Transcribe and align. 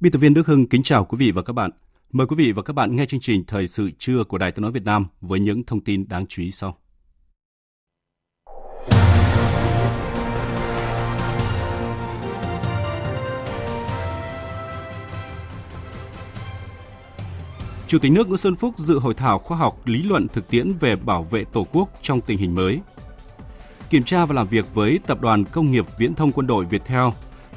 Biên 0.00 0.12
tập 0.12 0.18
viên 0.18 0.34
Đức 0.34 0.46
Hưng 0.46 0.68
kính 0.68 0.82
chào 0.82 1.04
quý 1.04 1.16
vị 1.18 1.30
và 1.30 1.42
các 1.42 1.52
bạn. 1.52 1.70
Mời 2.12 2.26
quý 2.26 2.36
vị 2.36 2.52
và 2.52 2.62
các 2.62 2.72
bạn 2.72 2.96
nghe 2.96 3.06
chương 3.06 3.20
trình 3.20 3.44
Thời 3.46 3.66
sự 3.66 3.90
trưa 3.98 4.24
của 4.24 4.38
Đài 4.38 4.52
Tiếng 4.52 4.62
nói 4.62 4.72
Việt 4.72 4.84
Nam 4.84 5.06
với 5.20 5.40
những 5.40 5.62
thông 5.64 5.80
tin 5.80 6.08
đáng 6.08 6.26
chú 6.26 6.42
ý 6.42 6.50
sau. 6.50 6.78
Chủ 17.86 17.98
tịch 17.98 18.12
nước 18.12 18.28
Nguyễn 18.28 18.38
Xuân 18.38 18.56
Phúc 18.56 18.74
dự 18.78 18.98
hội 18.98 19.14
thảo 19.14 19.38
khoa 19.38 19.58
học 19.58 19.86
lý 19.86 20.02
luận 20.02 20.28
thực 20.28 20.48
tiễn 20.48 20.72
về 20.80 20.96
bảo 20.96 21.22
vệ 21.22 21.44
Tổ 21.44 21.66
quốc 21.72 21.90
trong 22.02 22.20
tình 22.20 22.38
hình 22.38 22.54
mới. 22.54 22.80
Kiểm 23.90 24.02
tra 24.02 24.24
và 24.24 24.34
làm 24.34 24.48
việc 24.48 24.74
với 24.74 24.98
Tập 25.06 25.20
đoàn 25.20 25.44
Công 25.44 25.70
nghiệp 25.70 25.86
Viễn 25.98 26.14
thông 26.14 26.32
Quân 26.32 26.46
đội 26.46 26.64
Viettel, 26.64 27.04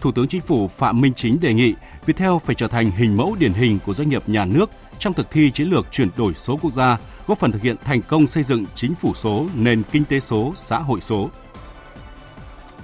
Thủ 0.01 0.11
tướng 0.11 0.27
Chính 0.27 0.41
phủ 0.41 0.67
Phạm 0.67 1.01
Minh 1.01 1.13
Chính 1.13 1.39
đề 1.39 1.53
nghị 1.53 1.73
Viettel 2.05 2.31
phải 2.45 2.55
trở 2.55 2.67
thành 2.67 2.91
hình 2.91 3.17
mẫu 3.17 3.35
điển 3.39 3.53
hình 3.53 3.79
của 3.85 3.93
doanh 3.93 4.09
nghiệp 4.09 4.29
nhà 4.29 4.45
nước 4.45 4.69
trong 4.99 5.13
thực 5.13 5.31
thi 5.31 5.51
chiến 5.51 5.69
lược 5.69 5.91
chuyển 5.91 6.09
đổi 6.17 6.33
số 6.33 6.59
quốc 6.61 6.73
gia, 6.73 6.97
góp 7.27 7.39
phần 7.39 7.51
thực 7.51 7.61
hiện 7.61 7.75
thành 7.83 8.01
công 8.01 8.27
xây 8.27 8.43
dựng 8.43 8.65
chính 8.75 8.95
phủ 8.95 9.13
số, 9.13 9.47
nền 9.55 9.83
kinh 9.91 10.05
tế 10.05 10.19
số, 10.19 10.53
xã 10.55 10.79
hội 10.79 11.01
số. 11.01 11.29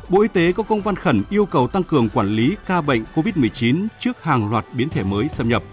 Bộ 0.09 0.21
Y 0.21 0.27
tế 0.27 0.51
có 0.51 0.63
công 0.63 0.81
văn 0.81 0.95
khẩn 0.95 1.23
yêu 1.29 1.45
cầu 1.45 1.67
tăng 1.67 1.83
cường 1.83 2.09
quản 2.09 2.35
lý 2.35 2.55
ca 2.65 2.81
bệnh 2.81 3.03
COVID-19 3.15 3.87
trước 3.99 4.23
hàng 4.23 4.51
loạt 4.51 4.65
biến 4.73 4.89
thể 4.89 5.03
mới 5.03 5.29
xâm 5.29 5.49
nhập. 5.49 5.63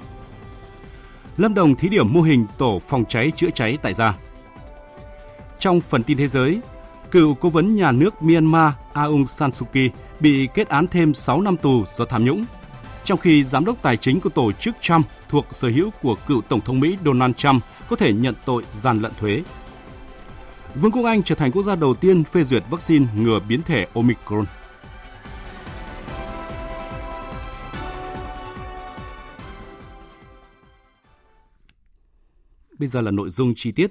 Lâm 1.37 1.55
Đồng 1.55 1.75
thí 1.75 1.89
điểm 1.89 2.13
mô 2.13 2.23
hình 2.23 2.47
tổ 2.59 2.81
phòng 2.89 3.05
cháy 3.09 3.33
chữa 3.37 3.51
cháy 3.55 3.79
tại 3.83 3.95
gia. 3.95 4.15
Trong 5.59 5.81
phần 5.81 6.03
tin 6.03 6.19
thế 6.19 6.29
giới, 6.29 6.61
cựu 7.13 7.35
cố 7.35 7.49
vấn 7.49 7.75
nhà 7.75 7.93
nước 7.93 8.23
Myanmar 8.23 8.73
Aung 8.93 9.27
San 9.27 9.53
Suu 9.53 9.69
Kyi 9.73 9.91
bị 10.21 10.49
kết 10.55 10.69
án 10.69 10.87
thêm 10.87 11.15
6 11.15 11.41
năm 11.41 11.57
tù 11.57 11.85
do 11.95 12.05
tham 12.05 12.25
nhũng 12.25 12.45
trong 13.05 13.19
khi 13.19 13.45
giám 13.45 13.65
đốc 13.65 13.83
tài 13.83 13.97
chính 13.97 14.21
của 14.21 14.31
tổ 14.31 14.53
chức 14.53 14.75
Trump 14.81 15.07
thuộc 15.29 15.47
sở 15.51 15.69
hữu 15.69 15.91
của 16.03 16.17
cựu 16.27 16.41
Tổng 16.41 16.61
thống 16.61 16.81
Mỹ 16.81 16.97
Donald 17.05 17.35
Trump 17.37 17.65
có 17.89 17.97
thể 17.97 18.13
nhận 18.13 18.35
tội 18.45 18.65
gian 18.73 19.01
lận 19.01 19.13
thuế. 19.21 19.43
Vương 20.75 20.93
quốc 20.93 21.05
Anh 21.05 21.23
trở 21.23 21.35
thành 21.35 21.53
quốc 21.53 21.63
gia 21.63 21.75
đầu 21.75 21.95
tiên 21.95 22.25
phê 22.25 22.45
duyệt 22.45 22.63
vaccine 22.71 23.07
ngừa 23.17 23.41
biến 23.49 23.63
thể 23.63 23.87
Omicron. 23.95 24.45
Bây 32.79 32.89
giờ 32.89 33.01
là 33.01 33.11
nội 33.11 33.31
dung 33.31 33.53
chi 33.57 33.73
tiết. 33.73 33.91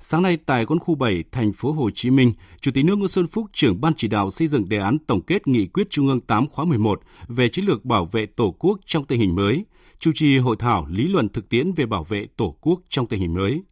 Sáng 0.00 0.22
nay 0.22 0.36
tại 0.36 0.66
quân 0.66 0.78
khu 0.78 0.94
7, 0.94 1.24
thành 1.32 1.52
phố 1.52 1.72
Hồ 1.72 1.90
Chí 1.90 2.10
Minh, 2.10 2.32
Chủ 2.60 2.70
tịch 2.74 2.84
nước 2.84 2.96
Nguyễn 2.96 3.08
Xuân 3.08 3.26
Phúc, 3.26 3.46
trưởng 3.52 3.80
ban 3.80 3.92
chỉ 3.96 4.08
đạo 4.08 4.30
xây 4.30 4.48
dựng 4.48 4.68
đề 4.68 4.78
án 4.78 4.98
tổng 4.98 5.20
kết 5.20 5.48
nghị 5.48 5.66
quyết 5.66 5.90
Trung 5.90 6.08
ương 6.08 6.20
8 6.20 6.46
khóa 6.46 6.64
11 6.64 7.00
về 7.28 7.48
chiến 7.48 7.64
lược 7.64 7.84
bảo 7.84 8.04
vệ 8.12 8.26
Tổ 8.26 8.54
quốc 8.58 8.80
trong 8.86 9.04
tình 9.04 9.20
hình 9.20 9.34
mới, 9.34 9.64
chủ 9.98 10.10
trì 10.14 10.38
hội 10.38 10.56
thảo 10.58 10.86
lý 10.90 11.06
luận 11.06 11.28
thực 11.28 11.48
tiễn 11.48 11.72
về 11.72 11.86
bảo 11.86 12.04
vệ 12.04 12.26
Tổ 12.36 12.56
quốc 12.60 12.80
trong 12.88 13.06
tình 13.06 13.20
hình 13.20 13.34
mới. 13.34 13.62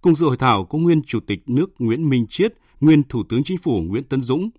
Cùng 0.00 0.14
dự 0.14 0.26
hội 0.26 0.36
thảo 0.36 0.64
có 0.64 0.78
nguyên 0.78 1.02
Chủ 1.02 1.20
tịch 1.20 1.42
nước 1.46 1.74
Nguyễn 1.78 2.08
Minh 2.08 2.26
Chiết, 2.26 2.54
nguyên 2.80 3.02
Thủ 3.02 3.22
tướng 3.28 3.44
Chính 3.44 3.58
phủ 3.58 3.80
Nguyễn 3.80 4.04
Tấn 4.04 4.22
Dũng, 4.22 4.50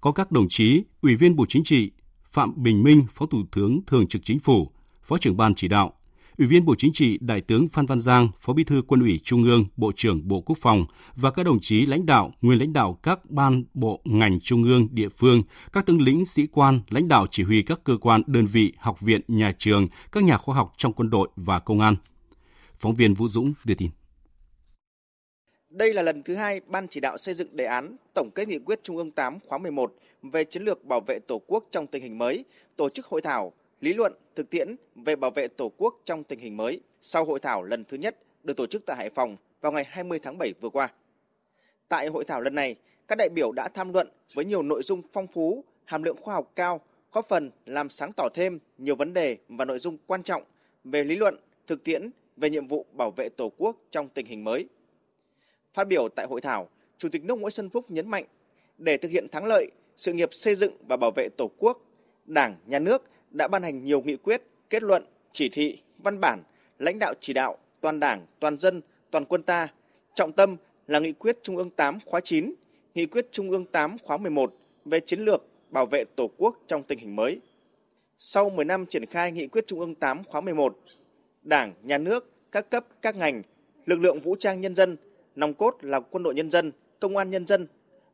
có 0.00 0.12
các 0.12 0.32
đồng 0.32 0.48
chí 0.48 0.82
Ủy 1.02 1.16
viên 1.16 1.36
Bộ 1.36 1.46
Chính 1.48 1.64
trị, 1.64 1.90
Phạm 2.30 2.52
Bình 2.56 2.82
Minh, 2.82 3.06
Phó 3.12 3.26
Thủ 3.26 3.42
tướng 3.52 3.80
Thường 3.86 4.06
trực 4.06 4.24
Chính 4.24 4.38
phủ, 4.38 4.70
Phó 5.02 5.18
trưởng 5.18 5.36
ban 5.36 5.54
chỉ 5.54 5.68
đạo, 5.68 5.92
Ủy 6.38 6.46
viên 6.46 6.64
Bộ 6.64 6.74
Chính 6.78 6.92
trị 6.92 7.18
Đại 7.20 7.40
tướng 7.40 7.68
Phan 7.68 7.86
Văn 7.86 8.00
Giang, 8.00 8.28
Phó 8.40 8.52
Bí 8.52 8.64
thư 8.64 8.82
Quân 8.88 9.00
ủy 9.00 9.20
Trung 9.24 9.44
ương, 9.44 9.64
Bộ 9.76 9.92
trưởng 9.96 10.28
Bộ 10.28 10.40
Quốc 10.40 10.58
phòng 10.60 10.86
và 11.16 11.30
các 11.30 11.42
đồng 11.42 11.58
chí 11.60 11.86
lãnh 11.86 12.06
đạo, 12.06 12.32
nguyên 12.42 12.58
lãnh 12.58 12.72
đạo 12.72 12.98
các 13.02 13.30
ban 13.30 13.64
bộ 13.74 14.00
ngành 14.04 14.40
trung 14.40 14.64
ương, 14.64 14.88
địa 14.90 15.08
phương, 15.08 15.42
các 15.72 15.86
tướng 15.86 16.00
lĩnh 16.00 16.24
sĩ 16.24 16.46
quan, 16.46 16.80
lãnh 16.88 17.08
đạo 17.08 17.26
chỉ 17.30 17.42
huy 17.42 17.62
các 17.62 17.80
cơ 17.84 17.96
quan, 18.00 18.22
đơn 18.26 18.46
vị, 18.46 18.72
học 18.78 19.00
viện, 19.00 19.20
nhà 19.28 19.52
trường, 19.58 19.88
các 20.12 20.24
nhà 20.24 20.38
khoa 20.38 20.54
học 20.54 20.72
trong 20.76 20.92
quân 20.92 21.10
đội 21.10 21.28
và 21.36 21.58
công 21.58 21.80
an. 21.80 21.96
Phóng 22.78 22.94
viên 22.94 23.14
Vũ 23.14 23.28
Dũng 23.28 23.52
đưa 23.64 23.74
tin. 23.74 23.90
Đây 25.70 25.94
là 25.94 26.02
lần 26.02 26.22
thứ 26.22 26.34
hai 26.34 26.60
Ban 26.66 26.88
chỉ 26.88 27.00
đạo 27.00 27.18
xây 27.18 27.34
dựng 27.34 27.56
đề 27.56 27.64
án 27.64 27.96
tổng 28.14 28.30
kết 28.34 28.48
nghị 28.48 28.58
quyết 28.58 28.80
Trung 28.82 28.96
ương 28.96 29.10
8 29.10 29.38
khóa 29.46 29.58
11 29.58 29.94
về 30.22 30.44
chiến 30.44 30.62
lược 30.62 30.84
bảo 30.84 31.00
vệ 31.06 31.18
Tổ 31.28 31.40
quốc 31.46 31.64
trong 31.70 31.86
tình 31.86 32.02
hình 32.02 32.18
mới, 32.18 32.44
tổ 32.76 32.88
chức 32.88 33.06
hội 33.06 33.20
thảo 33.20 33.52
lý 33.80 33.92
luận, 33.92 34.12
thực 34.34 34.50
tiễn 34.50 34.76
về 34.94 35.16
bảo 35.16 35.30
vệ 35.30 35.48
Tổ 35.48 35.72
quốc 35.76 36.00
trong 36.04 36.24
tình 36.24 36.38
hình 36.38 36.56
mới 36.56 36.80
sau 37.00 37.24
hội 37.24 37.40
thảo 37.40 37.62
lần 37.62 37.84
thứ 37.84 37.96
nhất 37.96 38.16
được 38.44 38.56
tổ 38.56 38.66
chức 38.66 38.86
tại 38.86 38.96
Hải 38.96 39.10
Phòng 39.10 39.36
vào 39.60 39.72
ngày 39.72 39.84
20 39.84 40.18
tháng 40.22 40.38
7 40.38 40.54
vừa 40.60 40.68
qua. 40.68 40.88
Tại 41.88 42.08
hội 42.08 42.24
thảo 42.24 42.40
lần 42.40 42.54
này, 42.54 42.76
các 43.08 43.18
đại 43.18 43.28
biểu 43.28 43.52
đã 43.52 43.68
tham 43.74 43.92
luận 43.92 44.08
với 44.34 44.44
nhiều 44.44 44.62
nội 44.62 44.82
dung 44.82 45.02
phong 45.12 45.26
phú, 45.26 45.64
hàm 45.84 46.02
lượng 46.02 46.16
khoa 46.20 46.34
học 46.34 46.52
cao, 46.56 46.80
góp 47.12 47.28
phần 47.28 47.50
làm 47.66 47.88
sáng 47.88 48.12
tỏ 48.12 48.28
thêm 48.34 48.58
nhiều 48.78 48.96
vấn 48.96 49.14
đề 49.14 49.36
và 49.48 49.64
nội 49.64 49.78
dung 49.78 49.96
quan 50.06 50.22
trọng 50.22 50.42
về 50.84 51.04
lý 51.04 51.16
luận, 51.16 51.36
thực 51.66 51.84
tiễn 51.84 52.10
về 52.36 52.50
nhiệm 52.50 52.66
vụ 52.66 52.86
bảo 52.92 53.10
vệ 53.10 53.28
Tổ 53.28 53.52
quốc 53.56 53.76
trong 53.90 54.08
tình 54.08 54.26
hình 54.26 54.44
mới. 54.44 54.68
Phát 55.74 55.88
biểu 55.88 56.08
tại 56.16 56.26
hội 56.26 56.40
thảo, 56.40 56.68
Chủ 56.98 57.08
tịch 57.08 57.24
nước 57.24 57.38
Nguyễn 57.38 57.50
Xuân 57.50 57.70
Phúc 57.70 57.90
nhấn 57.90 58.08
mạnh, 58.08 58.24
để 58.78 58.96
thực 58.96 59.10
hiện 59.10 59.28
thắng 59.28 59.44
lợi 59.44 59.70
sự 59.96 60.12
nghiệp 60.12 60.28
xây 60.32 60.54
dựng 60.54 60.72
và 60.88 60.96
bảo 60.96 61.10
vệ 61.16 61.28
Tổ 61.36 61.50
quốc, 61.58 61.80
Đảng, 62.26 62.56
Nhà 62.66 62.78
nước 62.78 63.04
đã 63.30 63.48
ban 63.48 63.62
hành 63.62 63.84
nhiều 63.84 64.00
nghị 64.00 64.16
quyết, 64.16 64.42
kết 64.70 64.82
luận, 64.82 65.04
chỉ 65.32 65.48
thị, 65.48 65.78
văn 65.98 66.20
bản, 66.20 66.42
lãnh 66.78 66.98
đạo 66.98 67.14
chỉ 67.20 67.32
đạo 67.32 67.58
toàn 67.80 68.00
Đảng, 68.00 68.26
toàn 68.40 68.58
dân, 68.58 68.80
toàn 69.10 69.24
quân 69.24 69.42
ta. 69.42 69.68
Trọng 70.14 70.32
tâm 70.32 70.56
là 70.86 70.98
nghị 70.98 71.12
quyết 71.12 71.38
Trung 71.42 71.56
ương 71.56 71.70
8 71.70 71.98
khóa 72.04 72.20
9, 72.20 72.52
nghị 72.94 73.06
quyết 73.06 73.26
Trung 73.32 73.50
ương 73.50 73.64
8 73.64 73.96
khóa 73.98 74.16
11 74.16 74.54
về 74.84 75.00
chiến 75.00 75.20
lược 75.20 75.44
bảo 75.70 75.86
vệ 75.86 76.04
Tổ 76.16 76.30
quốc 76.38 76.56
trong 76.66 76.82
tình 76.82 76.98
hình 76.98 77.16
mới. 77.16 77.40
Sau 78.18 78.50
10 78.50 78.64
năm 78.64 78.86
triển 78.86 79.06
khai 79.06 79.32
nghị 79.32 79.46
quyết 79.46 79.66
Trung 79.66 79.80
ương 79.80 79.94
8 79.94 80.24
khóa 80.24 80.40
11, 80.40 80.76
Đảng, 81.42 81.72
Nhà 81.82 81.98
nước, 81.98 82.30
các 82.52 82.70
cấp, 82.70 82.84
các 83.02 83.16
ngành, 83.16 83.42
lực 83.86 84.00
lượng 84.00 84.20
vũ 84.20 84.36
trang 84.38 84.60
nhân 84.60 84.74
dân, 84.74 84.96
nòng 85.36 85.54
cốt 85.54 85.76
là 85.80 86.00
quân 86.00 86.22
đội 86.22 86.34
nhân 86.34 86.50
dân, 86.50 86.72
công 87.00 87.16
an 87.16 87.30
nhân 87.30 87.46
dân 87.46 87.66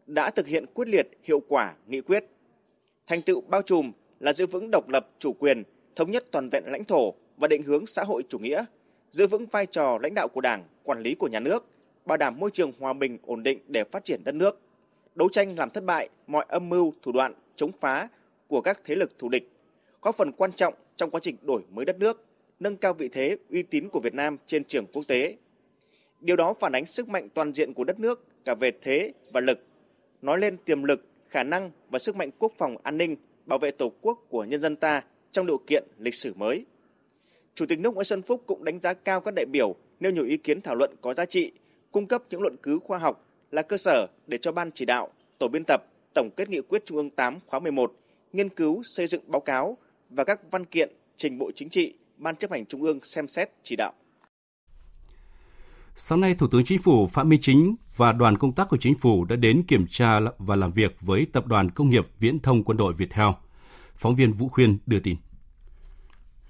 đã 0.07 0.31
thực 0.31 0.47
hiện 0.47 0.65
quyết 0.75 0.89
liệt 0.89 1.09
hiệu 1.23 1.43
quả 1.49 1.75
nghị 1.87 2.01
quyết. 2.01 2.25
Thành 3.07 3.23
tựu 3.23 3.43
bao 3.49 3.63
trùm 3.63 3.93
là 4.25 4.33
giữ 4.33 4.47
vững 4.47 4.71
độc 4.71 4.89
lập, 4.89 5.07
chủ 5.19 5.33
quyền, 5.33 5.63
thống 5.97 6.11
nhất 6.11 6.25
toàn 6.31 6.49
vẹn 6.53 6.65
lãnh 6.67 6.85
thổ 6.85 7.15
và 7.37 7.49
định 7.49 7.63
hướng 7.63 7.87
xã 7.87 8.05
hội 8.05 8.23
chủ 8.29 8.39
nghĩa, 8.39 8.65
giữ 9.11 9.27
vững 9.27 9.47
vai 9.47 9.67
trò 9.67 9.99
lãnh 10.03 10.15
đạo 10.15 10.29
của 10.29 10.41
Đảng, 10.41 10.65
quản 10.85 11.03
lý 11.03 11.15
của 11.15 11.29
nhà 11.29 11.41
nước, 11.41 11.65
bảo 12.07 12.19
đảm 12.19 12.39
môi 12.39 12.51
trường 12.51 12.73
hòa 12.79 12.93
bình 12.93 13.19
ổn 13.27 13.43
định 13.43 13.59
để 13.69 13.85
phát 13.85 14.05
triển 14.05 14.21
đất 14.25 14.35
nước, 14.35 14.59
đấu 15.15 15.29
tranh 15.29 15.59
làm 15.59 15.71
thất 15.71 15.85
bại 15.85 16.09
mọi 16.27 16.45
âm 16.49 16.69
mưu, 16.69 16.93
thủ 17.03 17.13
đoạn 17.13 17.33
chống 17.57 17.71
phá 17.81 18.09
của 18.49 18.61
các 18.61 18.81
thế 18.85 18.95
lực 18.95 19.19
thù 19.19 19.29
địch, 19.29 19.49
góp 20.03 20.17
phần 20.17 20.33
quan 20.33 20.53
trọng 20.53 20.75
trong 20.97 21.11
quá 21.11 21.21
trình 21.23 21.37
đổi 21.43 21.63
mới 21.73 21.85
đất 21.85 21.99
nước, 21.99 22.25
nâng 22.61 22.77
cao 22.77 22.93
vị 22.93 23.09
thế, 23.09 23.37
uy 23.51 23.63
tín 23.63 23.89
của 23.89 24.01
Việt 24.01 24.15
Nam 24.15 24.37
trên 24.47 24.65
trường 24.65 24.87
quốc 24.93 25.03
tế. 25.09 25.37
Điều 26.21 26.37
đó 26.37 26.55
phản 26.61 26.73
ánh 26.73 26.87
sức 26.87 27.09
mạnh 27.09 27.29
toàn 27.35 27.53
diện 27.53 27.73
của 27.75 27.85
đất 27.85 28.01
nước 28.01 28.25
cả 28.45 28.55
về 28.55 28.73
thế 28.83 29.13
và 29.33 29.41
lực, 29.41 29.59
nói 30.23 30.39
lên 30.39 30.57
tiềm 30.65 30.83
lực, 30.83 31.05
khả 31.29 31.43
năng 31.43 31.71
và 31.91 31.99
sức 31.99 32.17
mạnh 32.17 32.31
quốc 32.39 32.53
phòng 32.59 32.77
an 32.83 32.99
ninh 32.99 33.17
bảo 33.47 33.59
vệ 33.59 33.71
Tổ 33.71 33.93
quốc 34.03 34.19
của 34.29 34.45
nhân 34.45 34.61
dân 34.61 34.77
ta 34.77 35.03
trong 35.33 35.47
điều 35.47 35.59
kiện 35.67 35.85
lịch 35.99 36.15
sử 36.15 36.33
mới. 36.37 36.65
Chủ 37.55 37.67
tịch 37.67 37.79
nước 37.79 37.95
Nguyễn 37.95 38.05
Xuân 38.05 38.23
Phúc 38.23 38.43
cũng 38.47 38.65
đánh 38.65 38.81
giá 38.81 38.95
cao 38.95 39.21
các 39.21 39.35
đại 39.35 39.45
biểu 39.53 39.75
nêu 40.01 40.13
nhiều 40.13 40.25
ý 40.25 40.37
kiến 40.37 40.61
thảo 40.61 40.75
luận 40.75 40.91
có 41.01 41.15
giá 41.15 41.25
trị, 41.27 41.53
cung 41.93 42.07
cấp 42.07 42.23
những 42.31 42.43
luận 42.43 42.57
cứ 42.63 42.79
khoa 42.79 42.99
học 42.99 43.25
là 43.51 43.63
cơ 43.63 43.77
sở 43.77 44.07
để 44.27 44.39
cho 44.39 44.53
ban 44.53 44.71
chỉ 44.71 44.85
đạo, 44.85 45.09
tổ 45.39 45.49
biên 45.49 45.63
tập, 45.67 45.81
tổng 46.15 46.31
kết 46.37 46.49
nghị 46.49 46.61
quyết 46.61 46.87
Trung 46.87 46.97
ương 46.97 47.11
8 47.11 47.39
khóa 47.47 47.61
11 47.61 47.93
nghiên 48.33 48.49
cứu 48.49 48.83
xây 48.85 49.07
dựng 49.07 49.23
báo 49.27 49.41
cáo 49.41 49.77
và 50.11 50.25
các 50.25 50.41
văn 50.51 50.65
kiện 50.65 50.91
trình 51.17 51.39
Bộ 51.39 51.51
Chính 51.55 51.69
trị, 51.69 51.95
Ban 52.19 52.37
chấp 52.37 52.51
hành 52.51 52.67
Trung 52.67 52.83
ương 52.83 53.01
xem 53.03 53.29
xét 53.29 53.49
chỉ 53.63 53.77
đạo. 53.77 53.93
Sáng 55.97 56.21
nay, 56.21 56.35
Thủ 56.35 56.47
tướng 56.47 56.65
Chính 56.65 56.79
phủ 56.79 57.07
Phạm 57.07 57.29
Minh 57.29 57.41
Chính 57.43 57.77
và 57.97 58.13
đoàn 58.13 58.39
công 58.39 58.53
tác 58.53 58.69
của 58.69 58.77
Chính 58.77 58.95
phủ 58.95 59.25
đã 59.25 59.37
đến 59.37 59.63
kiểm 59.63 59.87
tra 59.91 60.21
và 60.39 60.57
làm 60.57 60.73
việc 60.73 60.97
với 61.01 61.27
Tập 61.33 61.47
đoàn 61.47 61.71
Công 61.71 61.91
nghiệp 61.91 62.07
Viễn 62.21 62.41
thông 62.41 62.65
Quân 62.65 62.77
đội 62.77 62.93
Viettel. 62.93 63.29
Phóng 63.97 64.17
viên 64.17 64.33
Vũ 64.33 64.49
Khuyên 64.49 64.79
đưa 64.87 65.01
tin. 65.01 65.17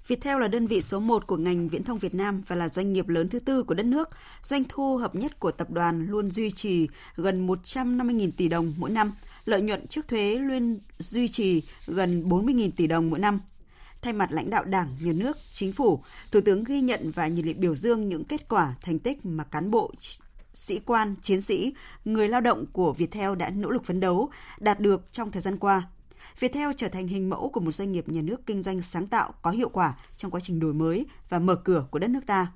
Viettel 0.07 0.41
là 0.41 0.47
đơn 0.47 0.67
vị 0.67 0.81
số 0.81 0.99
1 0.99 1.27
của 1.27 1.37
ngành 1.37 1.69
viễn 1.69 1.83
thông 1.83 1.99
Việt 1.99 2.13
Nam 2.13 2.41
và 2.47 2.55
là 2.55 2.69
doanh 2.69 2.93
nghiệp 2.93 3.07
lớn 3.07 3.29
thứ 3.29 3.39
tư 3.39 3.63
của 3.63 3.73
đất 3.73 3.85
nước. 3.85 4.09
Doanh 4.43 4.63
thu 4.69 4.97
hợp 4.97 5.15
nhất 5.15 5.39
của 5.39 5.51
tập 5.51 5.71
đoàn 5.71 6.07
luôn 6.07 6.29
duy 6.29 6.51
trì 6.51 6.87
gần 7.15 7.47
150.000 7.47 8.29
tỷ 8.37 8.47
đồng 8.47 8.73
mỗi 8.77 8.89
năm. 8.89 9.11
Lợi 9.45 9.61
nhuận 9.61 9.87
trước 9.87 10.07
thuế 10.07 10.35
luôn 10.35 10.79
duy 10.99 11.27
trì 11.27 11.61
gần 11.87 12.29
40.000 12.29 12.69
tỷ 12.75 12.87
đồng 12.87 13.09
mỗi 13.09 13.19
năm. 13.19 13.39
Thay 14.05 14.13
mặt 14.13 14.31
lãnh 14.31 14.49
đạo 14.49 14.63
Đảng, 14.63 14.95
Nhà 14.99 15.13
nước, 15.13 15.37
Chính 15.53 15.73
phủ, 15.73 16.03
Thủ 16.31 16.41
tướng 16.41 16.63
ghi 16.63 16.81
nhận 16.81 17.11
và 17.11 17.27
nhiệt 17.27 17.45
liệt 17.45 17.57
biểu 17.57 17.75
dương 17.75 18.09
những 18.09 18.23
kết 18.23 18.49
quả, 18.49 18.75
thành 18.81 18.99
tích 18.99 19.25
mà 19.25 19.43
cán 19.43 19.71
bộ, 19.71 19.91
sĩ 20.53 20.79
quan, 20.79 21.15
chiến 21.21 21.41
sĩ, 21.41 21.73
người 22.05 22.29
lao 22.29 22.41
động 22.41 22.65
của 22.73 22.93
Viettel 22.93 23.35
đã 23.35 23.49
nỗ 23.49 23.69
lực 23.69 23.85
phấn 23.85 23.99
đấu, 23.99 24.29
đạt 24.59 24.79
được 24.79 25.11
trong 25.11 25.31
thời 25.31 25.41
gian 25.41 25.57
qua. 25.57 25.87
Viettel 26.39 26.69
trở 26.77 26.87
thành 26.87 27.07
hình 27.07 27.29
mẫu 27.29 27.49
của 27.49 27.59
một 27.59 27.71
doanh 27.71 27.91
nghiệp 27.91 28.09
nhà 28.09 28.21
nước 28.21 28.45
kinh 28.45 28.63
doanh 28.63 28.81
sáng 28.81 29.07
tạo, 29.07 29.33
có 29.41 29.51
hiệu 29.51 29.69
quả 29.69 29.93
trong 30.17 30.31
quá 30.31 30.39
trình 30.43 30.59
đổi 30.59 30.73
mới 30.73 31.05
và 31.29 31.39
mở 31.39 31.55
cửa 31.55 31.85
của 31.91 31.99
đất 31.99 32.09
nước 32.09 32.25
ta. 32.25 32.47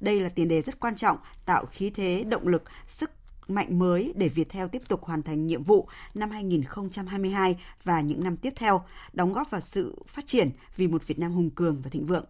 Đây 0.00 0.20
là 0.20 0.28
tiền 0.28 0.48
đề 0.48 0.62
rất 0.62 0.80
quan 0.80 0.96
trọng 0.96 1.18
tạo 1.44 1.66
khí 1.66 1.90
thế, 1.90 2.24
động 2.28 2.48
lực, 2.48 2.62
sức 2.86 3.10
mạnh 3.48 3.78
mới 3.78 4.12
để 4.16 4.28
Viettel 4.28 4.68
tiếp 4.72 4.82
tục 4.88 5.04
hoàn 5.04 5.22
thành 5.22 5.46
nhiệm 5.46 5.62
vụ 5.62 5.88
năm 6.14 6.30
2022 6.30 7.56
và 7.84 8.00
những 8.00 8.24
năm 8.24 8.36
tiếp 8.36 8.52
theo, 8.56 8.84
đóng 9.12 9.32
góp 9.32 9.50
vào 9.50 9.60
sự 9.60 9.94
phát 10.06 10.26
triển 10.26 10.50
vì 10.76 10.88
một 10.88 11.06
Việt 11.06 11.18
Nam 11.18 11.32
hùng 11.32 11.50
cường 11.50 11.82
và 11.82 11.90
thịnh 11.90 12.06
vượng. 12.06 12.24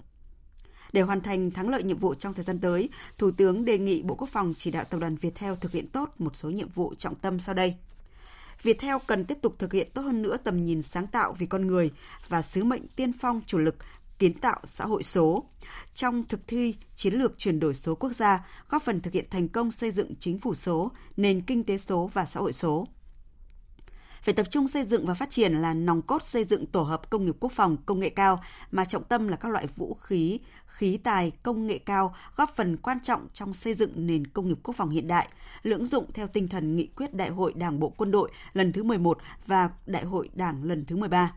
Để 0.93 1.03
hoàn 1.03 1.21
thành 1.21 1.51
thắng 1.51 1.69
lợi 1.69 1.83
nhiệm 1.83 1.99
vụ 1.99 2.15
trong 2.15 2.35
thời 2.35 2.45
gian 2.45 2.59
tới, 2.59 2.89
Thủ 3.19 3.31
tướng 3.31 3.65
đề 3.65 3.79
nghị 3.79 4.03
Bộ 4.03 4.15
Quốc 4.15 4.29
phòng 4.29 4.55
chỉ 4.57 4.71
đạo 4.71 4.85
Tập 4.85 5.01
đoàn 5.01 5.17
Viettel 5.17 5.55
thực 5.61 5.73
hiện 5.73 5.89
tốt 5.89 6.11
một 6.19 6.37
số 6.37 6.51
nhiệm 6.51 6.69
vụ 6.69 6.95
trọng 6.99 7.15
tâm 7.15 7.39
sau 7.39 7.55
đây. 7.55 7.75
Viettel 8.63 8.97
cần 9.07 9.25
tiếp 9.25 9.39
tục 9.43 9.55
thực 9.59 9.73
hiện 9.73 9.89
tốt 9.95 10.03
hơn 10.03 10.23
nữa 10.23 10.37
tầm 10.45 10.65
nhìn 10.65 10.83
sáng 10.83 11.07
tạo 11.07 11.33
vì 11.39 11.47
con 11.47 11.67
người 11.67 11.91
và 12.29 12.43
sứ 12.43 12.65
mệnh 12.65 12.89
tiên 12.89 13.13
phong 13.13 13.41
chủ 13.47 13.59
lực 13.59 13.77
kiến 14.19 14.35
tạo 14.35 14.61
xã 14.65 14.85
hội 14.85 15.03
số. 15.03 15.45
Trong 15.95 16.25
thực 16.25 16.41
thi 16.47 16.75
chiến 16.97 17.15
lược 17.15 17.39
chuyển 17.39 17.61
đổi 17.61 17.75
số 17.75 17.95
quốc 17.95 18.13
gia, 18.13 18.47
góp 18.69 18.83
phần 18.83 19.01
thực 19.01 19.15
hiện 19.15 19.25
thành 19.31 19.49
công 19.49 19.71
xây 19.71 19.91
dựng 19.91 20.15
chính 20.21 20.39
phủ 20.39 20.55
số, 20.55 20.91
nền 21.17 21.41
kinh 21.41 21.65
tế 21.65 21.79
số 21.79 22.11
và 22.13 22.25
xã 22.25 22.41
hội 22.41 22.53
số. 22.53 22.87
Phải 24.23 24.35
tập 24.35 24.47
trung 24.51 24.69
xây 24.69 24.85
dựng 24.85 25.07
và 25.07 25.15
phát 25.15 25.31
triển 25.31 25.53
là 25.53 25.75
nòng 25.75 26.03
cốt 26.03 26.23
xây 26.23 26.45
dựng 26.45 26.67
tổ 26.67 26.83
hợp 26.83 27.11
công 27.11 27.25
nghiệp 27.25 27.37
quốc 27.41 27.53
phòng 27.53 27.77
công 27.87 28.01
nghệ 28.01 28.11
cao 28.11 28.43
mà 28.71 28.85
trọng 28.85 29.05
tâm 29.05 29.29
là 29.29 29.37
các 29.37 29.53
loại 29.53 29.67
vũ 29.77 29.95
khí, 29.95 30.41
khí 30.67 30.99
tài, 31.05 31.31
công 31.43 31.67
nghệ 31.67 31.79
cao 31.79 32.15
góp 32.37 32.57
phần 32.57 32.77
quan 32.77 33.01
trọng 33.01 33.29
trong 33.33 33.55
xây 33.55 33.75
dựng 33.75 34.07
nền 34.07 34.27
công 34.27 34.49
nghiệp 34.49 34.59
quốc 34.63 34.77
phòng 34.77 34.91
hiện 34.91 35.09
đại, 35.09 35.29
lưỡng 35.63 35.87
dụng 35.87 36.13
theo 36.13 36.27
tinh 36.29 36.49
thần 36.49 36.77
nghị 36.77 36.87
quyết 36.87 37.15
Đại 37.15 37.29
hội 37.29 37.53
Đảng 37.57 37.81
bộ 37.81 37.93
quân 37.97 38.11
đội 38.11 38.31
lần 38.53 38.73
thứ 38.73 38.83
11 38.83 39.19
và 39.47 39.71
Đại 39.87 40.05
hội 40.05 40.31
Đảng 40.35 40.65
lần 40.65 40.85
thứ 40.85 40.97
13 40.97 41.33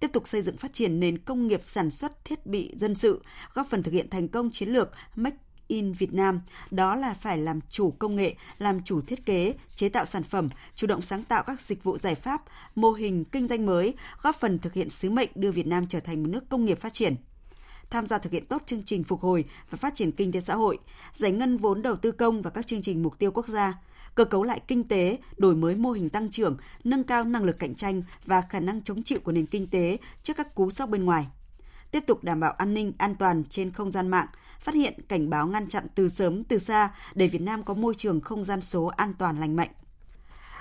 tiếp 0.00 0.10
tục 0.12 0.28
xây 0.28 0.42
dựng 0.42 0.56
phát 0.56 0.72
triển 0.72 1.00
nền 1.00 1.18
công 1.18 1.46
nghiệp 1.46 1.60
sản 1.64 1.90
xuất 1.90 2.24
thiết 2.24 2.46
bị 2.46 2.72
dân 2.76 2.94
sự, 2.94 3.22
góp 3.54 3.66
phần 3.70 3.82
thực 3.82 3.94
hiện 3.94 4.10
thành 4.10 4.28
công 4.28 4.50
chiến 4.50 4.68
lược 4.68 4.90
Make 5.16 5.36
in 5.68 5.92
Việt 5.92 6.12
Nam, 6.12 6.40
đó 6.70 6.94
là 6.94 7.14
phải 7.14 7.38
làm 7.38 7.60
chủ 7.70 7.90
công 7.90 8.16
nghệ, 8.16 8.34
làm 8.58 8.82
chủ 8.84 9.00
thiết 9.00 9.26
kế, 9.26 9.54
chế 9.74 9.88
tạo 9.88 10.06
sản 10.06 10.22
phẩm, 10.22 10.48
chủ 10.74 10.86
động 10.86 11.02
sáng 11.02 11.24
tạo 11.24 11.42
các 11.42 11.60
dịch 11.60 11.84
vụ 11.84 11.98
giải 11.98 12.14
pháp, 12.14 12.42
mô 12.74 12.92
hình 12.92 13.24
kinh 13.24 13.48
doanh 13.48 13.66
mới, 13.66 13.94
góp 14.22 14.36
phần 14.40 14.58
thực 14.58 14.72
hiện 14.72 14.90
sứ 14.90 15.10
mệnh 15.10 15.28
đưa 15.34 15.50
Việt 15.50 15.66
Nam 15.66 15.86
trở 15.86 16.00
thành 16.00 16.22
một 16.22 16.28
nước 16.28 16.48
công 16.48 16.64
nghiệp 16.64 16.80
phát 16.80 16.92
triển. 16.92 17.16
Tham 17.90 18.06
gia 18.06 18.18
thực 18.18 18.32
hiện 18.32 18.46
tốt 18.46 18.62
chương 18.66 18.82
trình 18.82 19.04
phục 19.04 19.20
hồi 19.20 19.44
và 19.70 19.78
phát 19.78 19.94
triển 19.94 20.12
kinh 20.12 20.32
tế 20.32 20.40
xã 20.40 20.54
hội, 20.54 20.78
giải 21.14 21.32
ngân 21.32 21.56
vốn 21.56 21.82
đầu 21.82 21.96
tư 21.96 22.12
công 22.12 22.42
và 22.42 22.50
các 22.50 22.66
chương 22.66 22.82
trình 22.82 23.02
mục 23.02 23.18
tiêu 23.18 23.30
quốc 23.30 23.48
gia, 23.48 23.74
cơ 24.18 24.24
cấu 24.24 24.42
lại 24.42 24.60
kinh 24.68 24.88
tế, 24.88 25.18
đổi 25.36 25.54
mới 25.54 25.74
mô 25.76 25.90
hình 25.90 26.10
tăng 26.10 26.30
trưởng, 26.30 26.56
nâng 26.84 27.04
cao 27.04 27.24
năng 27.24 27.44
lực 27.44 27.58
cạnh 27.58 27.74
tranh 27.74 28.02
và 28.26 28.40
khả 28.40 28.60
năng 28.60 28.82
chống 28.82 29.02
chịu 29.02 29.20
của 29.20 29.32
nền 29.32 29.46
kinh 29.46 29.66
tế 29.66 29.98
trước 30.22 30.32
các 30.36 30.54
cú 30.54 30.70
sốc 30.70 30.90
bên 30.90 31.04
ngoài. 31.04 31.26
Tiếp 31.90 32.04
tục 32.06 32.24
đảm 32.24 32.40
bảo 32.40 32.52
an 32.52 32.74
ninh, 32.74 32.92
an 32.98 33.14
toàn 33.14 33.44
trên 33.50 33.70
không 33.70 33.92
gian 33.92 34.08
mạng, 34.08 34.26
phát 34.60 34.74
hiện, 34.74 34.94
cảnh 35.08 35.30
báo 35.30 35.46
ngăn 35.46 35.68
chặn 35.68 35.86
từ 35.94 36.08
sớm 36.08 36.44
từ 36.44 36.58
xa 36.58 36.94
để 37.14 37.28
Việt 37.28 37.40
Nam 37.40 37.62
có 37.62 37.74
môi 37.74 37.94
trường 37.94 38.20
không 38.20 38.44
gian 38.44 38.60
số 38.60 38.84
an 38.84 39.12
toàn 39.18 39.40
lành 39.40 39.56
mạnh. 39.56 39.68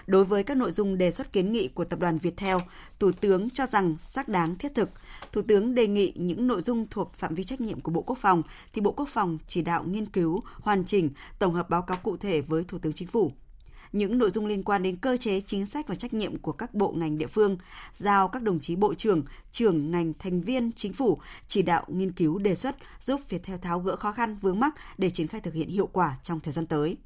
Đối 0.08 0.26
với 0.26 0.44
các 0.44 0.58
nội 0.58 0.72
dung 0.72 0.98
đề 0.98 1.12
xuất 1.12 1.34
kiến 1.34 1.52
nghị 1.52 1.68
của 1.68 1.84
tập 1.84 2.00
đoàn 2.00 2.18
Viettel, 2.18 2.58
Thủ 3.00 3.12
tướng 3.12 3.50
cho 3.50 3.66
rằng 3.66 3.96
xác 4.00 4.28
đáng 4.28 4.56
thiết 4.56 4.76
thực. 4.76 4.90
Thủ 5.32 5.42
tướng 5.42 5.76
đề 5.76 5.88
nghị 5.88 6.14
những 6.16 6.48
nội 6.48 6.62
dung 6.62 6.88
thuộc 6.90 7.14
phạm 7.14 7.36
vi 7.36 7.44
trách 7.44 7.62
nhiệm 7.62 7.80
của 7.80 7.92
Bộ 7.92 8.02
Quốc 8.02 8.18
phòng 8.22 8.44
thì 8.74 8.82
Bộ 8.82 8.92
Quốc 8.92 9.10
phòng 9.10 9.38
chỉ 9.48 9.62
đạo 9.62 9.84
nghiên 9.84 10.06
cứu, 10.06 10.42
hoàn 10.54 10.86
chỉnh, 10.86 11.10
tổng 11.40 11.54
hợp 11.54 11.70
báo 11.70 11.82
cáo 11.82 11.98
cụ 12.04 12.18
thể 12.18 12.42
với 12.42 12.64
Thủ 12.64 12.78
tướng 12.80 12.94
Chính 12.94 13.08
phủ 13.08 13.32
những 13.92 14.18
nội 14.18 14.32
dung 14.32 14.46
liên 14.46 14.64
quan 14.64 14.84
đến 14.84 14.96
cơ 14.96 15.18
chế 15.18 15.42
chính 15.42 15.66
sách 15.66 15.88
và 15.88 15.96
trách 15.96 16.14
nhiệm 16.14 16.38
của 16.38 16.52
các 16.52 16.74
bộ 16.74 16.92
ngành 16.92 17.18
địa 17.18 17.28
phương, 17.28 17.58
giao 17.94 18.28
các 18.28 18.44
đồng 18.44 18.60
chí 18.60 18.76
bộ 18.76 18.94
trưởng, 18.94 19.24
trưởng 19.52 19.92
ngành 19.92 20.14
thành 20.20 20.42
viên 20.42 20.72
chính 20.72 20.94
phủ 20.94 21.20
chỉ 21.48 21.62
đạo 21.62 21.84
nghiên 21.88 22.12
cứu 22.12 22.38
đề 22.38 22.56
xuất 22.56 22.76
giúp 23.00 23.22
việc 23.30 23.44
theo 23.44 23.58
tháo 23.58 23.80
gỡ 23.80 23.96
khó 23.96 24.12
khăn 24.12 24.38
vướng 24.42 24.60
mắc 24.60 24.74
để 24.98 25.10
triển 25.10 25.28
khai 25.28 25.42
thực 25.42 25.54
hiện 25.54 25.70
hiệu 25.70 25.88
quả 25.88 26.18
trong 26.24 26.40
thời 26.40 26.54
gian 26.54 26.66
tới. 26.66 26.98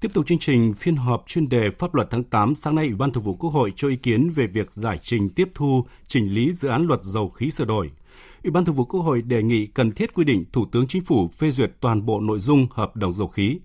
Tiếp 0.00 0.08
tục 0.14 0.26
chương 0.26 0.38
trình 0.38 0.74
phiên 0.74 0.96
họp 0.96 1.24
chuyên 1.26 1.48
đề 1.48 1.70
pháp 1.70 1.94
luật 1.94 2.08
tháng 2.10 2.24
8, 2.24 2.54
sáng 2.54 2.74
nay 2.74 2.86
Ủy 2.86 2.94
ban 2.94 3.12
Thường 3.12 3.24
vụ 3.24 3.34
Quốc 3.34 3.50
hội 3.50 3.72
cho 3.76 3.88
ý 3.88 3.96
kiến 3.96 4.30
về 4.34 4.46
việc 4.46 4.72
giải 4.72 4.98
trình 5.02 5.28
tiếp 5.28 5.48
thu, 5.54 5.86
chỉnh 6.06 6.34
lý 6.34 6.52
dự 6.52 6.68
án 6.68 6.86
luật 6.86 7.00
dầu 7.02 7.30
khí 7.30 7.50
sửa 7.50 7.64
đổi. 7.64 7.90
Ủy 8.44 8.50
ban 8.50 8.64
Thường 8.64 8.74
vụ 8.74 8.84
Quốc 8.84 9.00
hội 9.00 9.22
đề 9.22 9.42
nghị 9.42 9.66
cần 9.66 9.92
thiết 9.92 10.14
quy 10.14 10.24
định 10.24 10.44
Thủ 10.52 10.66
tướng 10.72 10.86
Chính 10.86 11.04
phủ 11.04 11.28
phê 11.28 11.50
duyệt 11.50 11.72
toàn 11.80 12.06
bộ 12.06 12.20
nội 12.20 12.40
dung 12.40 12.66
hợp 12.70 12.96
đồng 12.96 13.12
dầu 13.12 13.28
khí. 13.28 13.58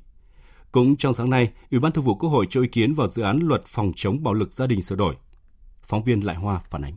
Cũng 0.72 0.98
trong 0.98 1.14
sáng 1.14 1.30
nay, 1.30 1.50
Ủy 1.72 1.80
ban 1.80 1.92
Thường 1.92 2.04
vụ 2.04 2.16
Quốc 2.16 2.30
hội 2.30 2.48
cho 2.50 2.62
ý 2.62 2.68
kiến 2.68 2.94
vào 2.94 3.08
dự 3.08 3.24
án 3.24 3.40
luật 3.44 3.62
phòng 3.66 3.92
chống 3.96 4.24
bạo 4.24 4.34
lực 4.34 4.54
gia 4.54 4.68
đình 4.68 4.82
sửa 4.82 4.96
đổi. 4.96 5.16
Phóng 5.82 6.04
viên 6.04 6.26
Lại 6.26 6.36
Hoa 6.36 6.62
phản 6.70 6.82
ánh. 6.82 6.94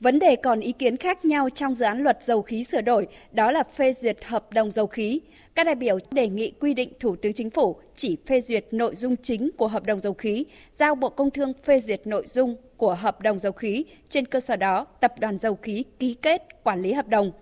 Vấn 0.00 0.18
đề 0.18 0.36
còn 0.36 0.60
ý 0.60 0.72
kiến 0.72 0.96
khác 0.96 1.24
nhau 1.24 1.50
trong 1.50 1.74
dự 1.74 1.84
án 1.84 1.98
luật 1.98 2.22
dầu 2.22 2.42
khí 2.42 2.64
sửa 2.64 2.80
đổi 2.80 3.06
đó 3.32 3.50
là 3.50 3.62
phê 3.62 3.92
duyệt 3.92 4.24
hợp 4.24 4.52
đồng 4.52 4.70
dầu 4.70 4.86
khí. 4.86 5.20
Các 5.54 5.66
đại 5.66 5.74
biểu 5.74 5.98
đề 6.10 6.28
nghị 6.28 6.50
quy 6.50 6.74
định 6.74 6.92
Thủ 7.00 7.16
tướng 7.16 7.32
Chính 7.32 7.50
phủ 7.50 7.80
chỉ 7.96 8.16
phê 8.26 8.40
duyệt 8.40 8.66
nội 8.70 8.94
dung 8.94 9.16
chính 9.22 9.50
của 9.56 9.68
hợp 9.68 9.86
đồng 9.86 10.00
dầu 10.00 10.14
khí, 10.14 10.44
giao 10.72 10.94
Bộ 10.94 11.08
Công 11.08 11.30
Thương 11.30 11.52
phê 11.64 11.80
duyệt 11.80 12.06
nội 12.06 12.26
dung 12.26 12.56
của 12.76 12.94
hợp 12.94 13.20
đồng 13.20 13.38
dầu 13.38 13.52
khí. 13.52 13.84
Trên 14.08 14.26
cơ 14.26 14.40
sở 14.40 14.56
đó, 14.56 14.86
Tập 15.00 15.14
đoàn 15.20 15.38
Dầu 15.38 15.54
khí 15.54 15.84
ký 15.98 16.14
kết 16.14 16.42
quản 16.64 16.82
lý 16.82 16.92
hợp 16.92 17.08
đồng. 17.08 17.32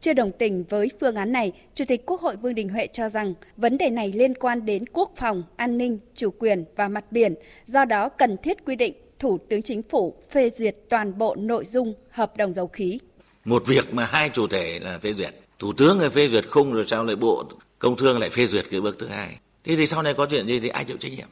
Chưa 0.00 0.12
đồng 0.12 0.32
tình 0.38 0.64
với 0.68 0.90
phương 1.00 1.14
án 1.14 1.32
này, 1.32 1.52
Chủ 1.74 1.84
tịch 1.88 2.06
Quốc 2.06 2.20
hội 2.20 2.36
Vương 2.36 2.54
Đình 2.54 2.68
Huệ 2.68 2.86
cho 2.86 3.08
rằng 3.08 3.34
vấn 3.56 3.78
đề 3.78 3.90
này 3.90 4.12
liên 4.12 4.34
quan 4.34 4.66
đến 4.66 4.84
quốc 4.92 5.12
phòng, 5.16 5.42
an 5.56 5.78
ninh, 5.78 5.98
chủ 6.14 6.30
quyền 6.38 6.64
và 6.76 6.88
mặt 6.88 7.04
biển, 7.10 7.34
do 7.66 7.84
đó 7.84 8.08
cần 8.08 8.36
thiết 8.42 8.64
quy 8.64 8.76
định 8.76 8.94
Thủ 9.18 9.38
tướng 9.48 9.62
Chính 9.62 9.82
phủ 9.82 10.14
phê 10.30 10.50
duyệt 10.50 10.76
toàn 10.88 11.18
bộ 11.18 11.34
nội 11.34 11.64
dung 11.64 11.94
hợp 12.10 12.36
đồng 12.36 12.52
dầu 12.52 12.66
khí. 12.66 12.98
Một 13.44 13.66
việc 13.66 13.94
mà 13.94 14.04
hai 14.04 14.28
chủ 14.28 14.46
thể 14.46 14.78
là 14.82 14.98
phê 14.98 15.12
duyệt. 15.12 15.34
Thủ 15.58 15.72
tướng 15.72 16.00
là 16.00 16.08
phê 16.08 16.28
duyệt 16.28 16.48
không 16.48 16.72
rồi 16.72 16.84
sao 16.86 17.04
lại 17.04 17.16
Bộ 17.16 17.44
Công 17.78 17.96
Thương 17.96 18.18
lại 18.20 18.30
phê 18.30 18.46
duyệt 18.46 18.64
cái 18.70 18.80
bước 18.80 18.96
thứ 18.98 19.06
hai. 19.06 19.36
Thế 19.64 19.76
thì 19.76 19.86
sau 19.86 20.02
này 20.02 20.14
có 20.14 20.26
chuyện 20.30 20.46
gì 20.46 20.60
thì 20.60 20.68
ai 20.68 20.84
chịu 20.84 20.96
trách 20.96 21.12
nhiệm? 21.12 21.28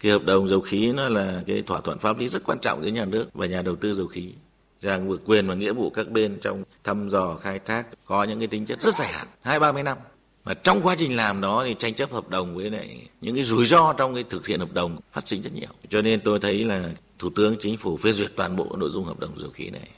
Cái 0.00 0.12
hợp 0.12 0.24
đồng 0.24 0.48
dầu 0.48 0.60
khí 0.60 0.92
nó 0.92 1.08
là 1.08 1.42
cái 1.46 1.62
thỏa 1.66 1.80
thuận 1.80 1.98
pháp 1.98 2.18
lý 2.18 2.28
rất 2.28 2.44
quan 2.44 2.58
trọng 2.58 2.84
giữa 2.84 2.90
nhà 2.90 3.04
nước 3.04 3.26
và 3.34 3.46
nhà 3.46 3.62
đầu 3.62 3.76
tư 3.76 3.94
dầu 3.94 4.06
khí 4.06 4.32
rằng 4.80 5.08
vượt 5.08 5.22
quyền 5.26 5.46
và 5.46 5.54
nghĩa 5.54 5.72
vụ 5.72 5.90
các 5.90 6.10
bên 6.10 6.38
trong 6.40 6.64
thăm 6.84 7.08
dò 7.08 7.34
khai 7.34 7.58
thác 7.58 7.86
có 8.04 8.24
những 8.24 8.38
cái 8.38 8.48
tính 8.48 8.66
chất 8.66 8.82
rất 8.82 8.94
dài 8.94 9.08
hạn 9.08 9.26
hai 9.40 9.58
ba 9.60 9.72
mươi 9.72 9.82
năm. 9.82 9.98
Mà 10.44 10.54
trong 10.54 10.80
quá 10.82 10.94
trình 10.98 11.16
làm 11.16 11.40
đó 11.40 11.62
thì 11.66 11.74
tranh 11.78 11.94
chấp 11.94 12.12
hợp 12.12 12.28
đồng 12.28 12.56
với 12.56 12.70
lại 12.70 13.08
những 13.20 13.34
cái 13.34 13.44
rủi 13.44 13.66
ro 13.66 13.92
trong 13.92 14.14
cái 14.14 14.24
thực 14.30 14.46
hiện 14.46 14.60
hợp 14.60 14.72
đồng 14.72 14.96
phát 15.12 15.28
sinh 15.28 15.42
rất 15.42 15.52
nhiều. 15.54 15.68
Cho 15.88 16.02
nên 16.02 16.20
tôi 16.20 16.40
thấy 16.40 16.64
là 16.64 16.90
thủ 17.18 17.30
tướng 17.36 17.56
chính 17.60 17.76
phủ 17.76 17.96
phê 17.96 18.12
duyệt 18.12 18.30
toàn 18.36 18.56
bộ 18.56 18.66
nội 18.76 18.90
dung 18.92 19.04
hợp 19.04 19.20
đồng 19.20 19.38
dầu 19.38 19.50
khí 19.50 19.70
này. 19.70 19.88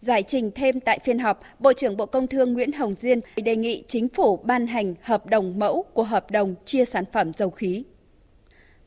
Giải 0.00 0.22
trình 0.22 0.50
thêm 0.54 0.80
tại 0.80 0.98
phiên 1.04 1.18
họp, 1.18 1.40
Bộ 1.58 1.72
trưởng 1.72 1.96
Bộ 1.96 2.06
Công 2.06 2.26
Thương 2.26 2.52
Nguyễn 2.52 2.72
Hồng 2.72 2.94
Diên 2.94 3.20
đề 3.36 3.56
nghị 3.56 3.84
chính 3.88 4.08
phủ 4.08 4.36
ban 4.36 4.66
hành 4.66 4.94
hợp 5.02 5.26
đồng 5.26 5.58
mẫu 5.58 5.84
của 5.92 6.04
hợp 6.04 6.30
đồng 6.30 6.54
chia 6.64 6.84
sản 6.84 7.04
phẩm 7.12 7.32
dầu 7.32 7.50
khí. 7.50 7.82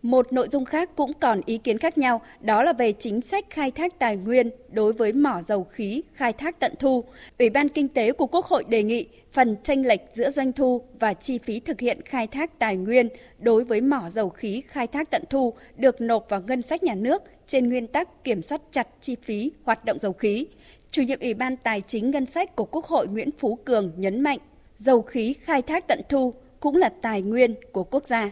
Một 0.02 0.34
nội 0.34 0.48
dung 0.52 0.66
khác 0.66 0.90
cũng 0.96 1.14
còn 1.14 1.42
ý 1.46 1.58
kiến 1.58 1.78
khác 1.78 1.98
nhau, 1.98 2.22
đó 2.40 2.64
là 2.64 2.74
về 2.74 2.92
chính 2.92 3.22
sách 3.22 3.46
khai 3.50 3.72
thác 3.72 4.00
tài 4.00 4.16
nguyên 4.16 4.50
đối 4.72 4.94
với 4.94 5.14
mỏ 5.14 5.42
dầu 5.42 5.64
khí 5.64 6.04
khai 6.14 6.34
thác 6.34 6.60
tận 6.60 6.74
thu. 6.80 7.04
Ủy 7.40 7.50
ban 7.50 7.70
Kinh 7.70 7.88
tế 7.88 8.12
của 8.12 8.28
Quốc 8.28 8.46
hội 8.46 8.64
đề 8.68 8.84
nghị 8.84 9.08
phần 9.34 9.56
tranh 9.64 9.86
lệch 9.86 10.02
giữa 10.14 10.30
doanh 10.30 10.54
thu 10.54 10.82
và 11.00 11.14
chi 11.14 11.38
phí 11.38 11.60
thực 11.60 11.80
hiện 11.80 12.02
khai 12.06 12.28
thác 12.28 12.60
tài 12.60 12.76
nguyên 12.76 13.10
đối 13.40 13.64
với 13.64 13.82
mỏ 13.82 14.10
dầu 14.10 14.30
khí 14.30 14.62
khai 14.68 14.88
thác 14.88 15.12
tận 15.12 15.24
thu 15.30 15.54
được 15.78 16.02
nộp 16.02 16.26
vào 16.30 16.42
ngân 16.42 16.62
sách 16.62 16.84
nhà 16.84 16.96
nước 16.96 17.24
trên 17.48 17.70
nguyên 17.70 17.88
tắc 17.88 18.24
kiểm 18.24 18.42
soát 18.42 18.62
chặt 18.72 18.88
chi 19.02 19.16
phí 19.24 19.52
hoạt 19.64 19.86
động 19.86 20.00
dầu 20.00 20.14
khí. 20.14 20.48
Chủ 20.92 21.02
nhiệm 21.02 21.20
Ủy 21.20 21.34
ban 21.34 21.58
Tài 21.58 21.82
chính 21.82 22.12
Ngân 22.12 22.26
sách 22.26 22.56
của 22.56 22.66
Quốc 22.66 22.86
hội 22.86 23.08
Nguyễn 23.08 23.30
Phú 23.40 23.56
Cường 23.66 23.92
nhấn 23.98 24.22
mạnh, 24.22 24.40
dầu 24.78 25.02
khí 25.02 25.34
khai 25.34 25.62
thác 25.62 25.88
tận 25.88 26.02
thu 26.10 26.34
cũng 26.60 26.76
là 26.76 26.90
tài 27.02 27.22
nguyên 27.22 27.56
của 27.72 27.84
quốc 27.84 28.08
gia 28.08 28.32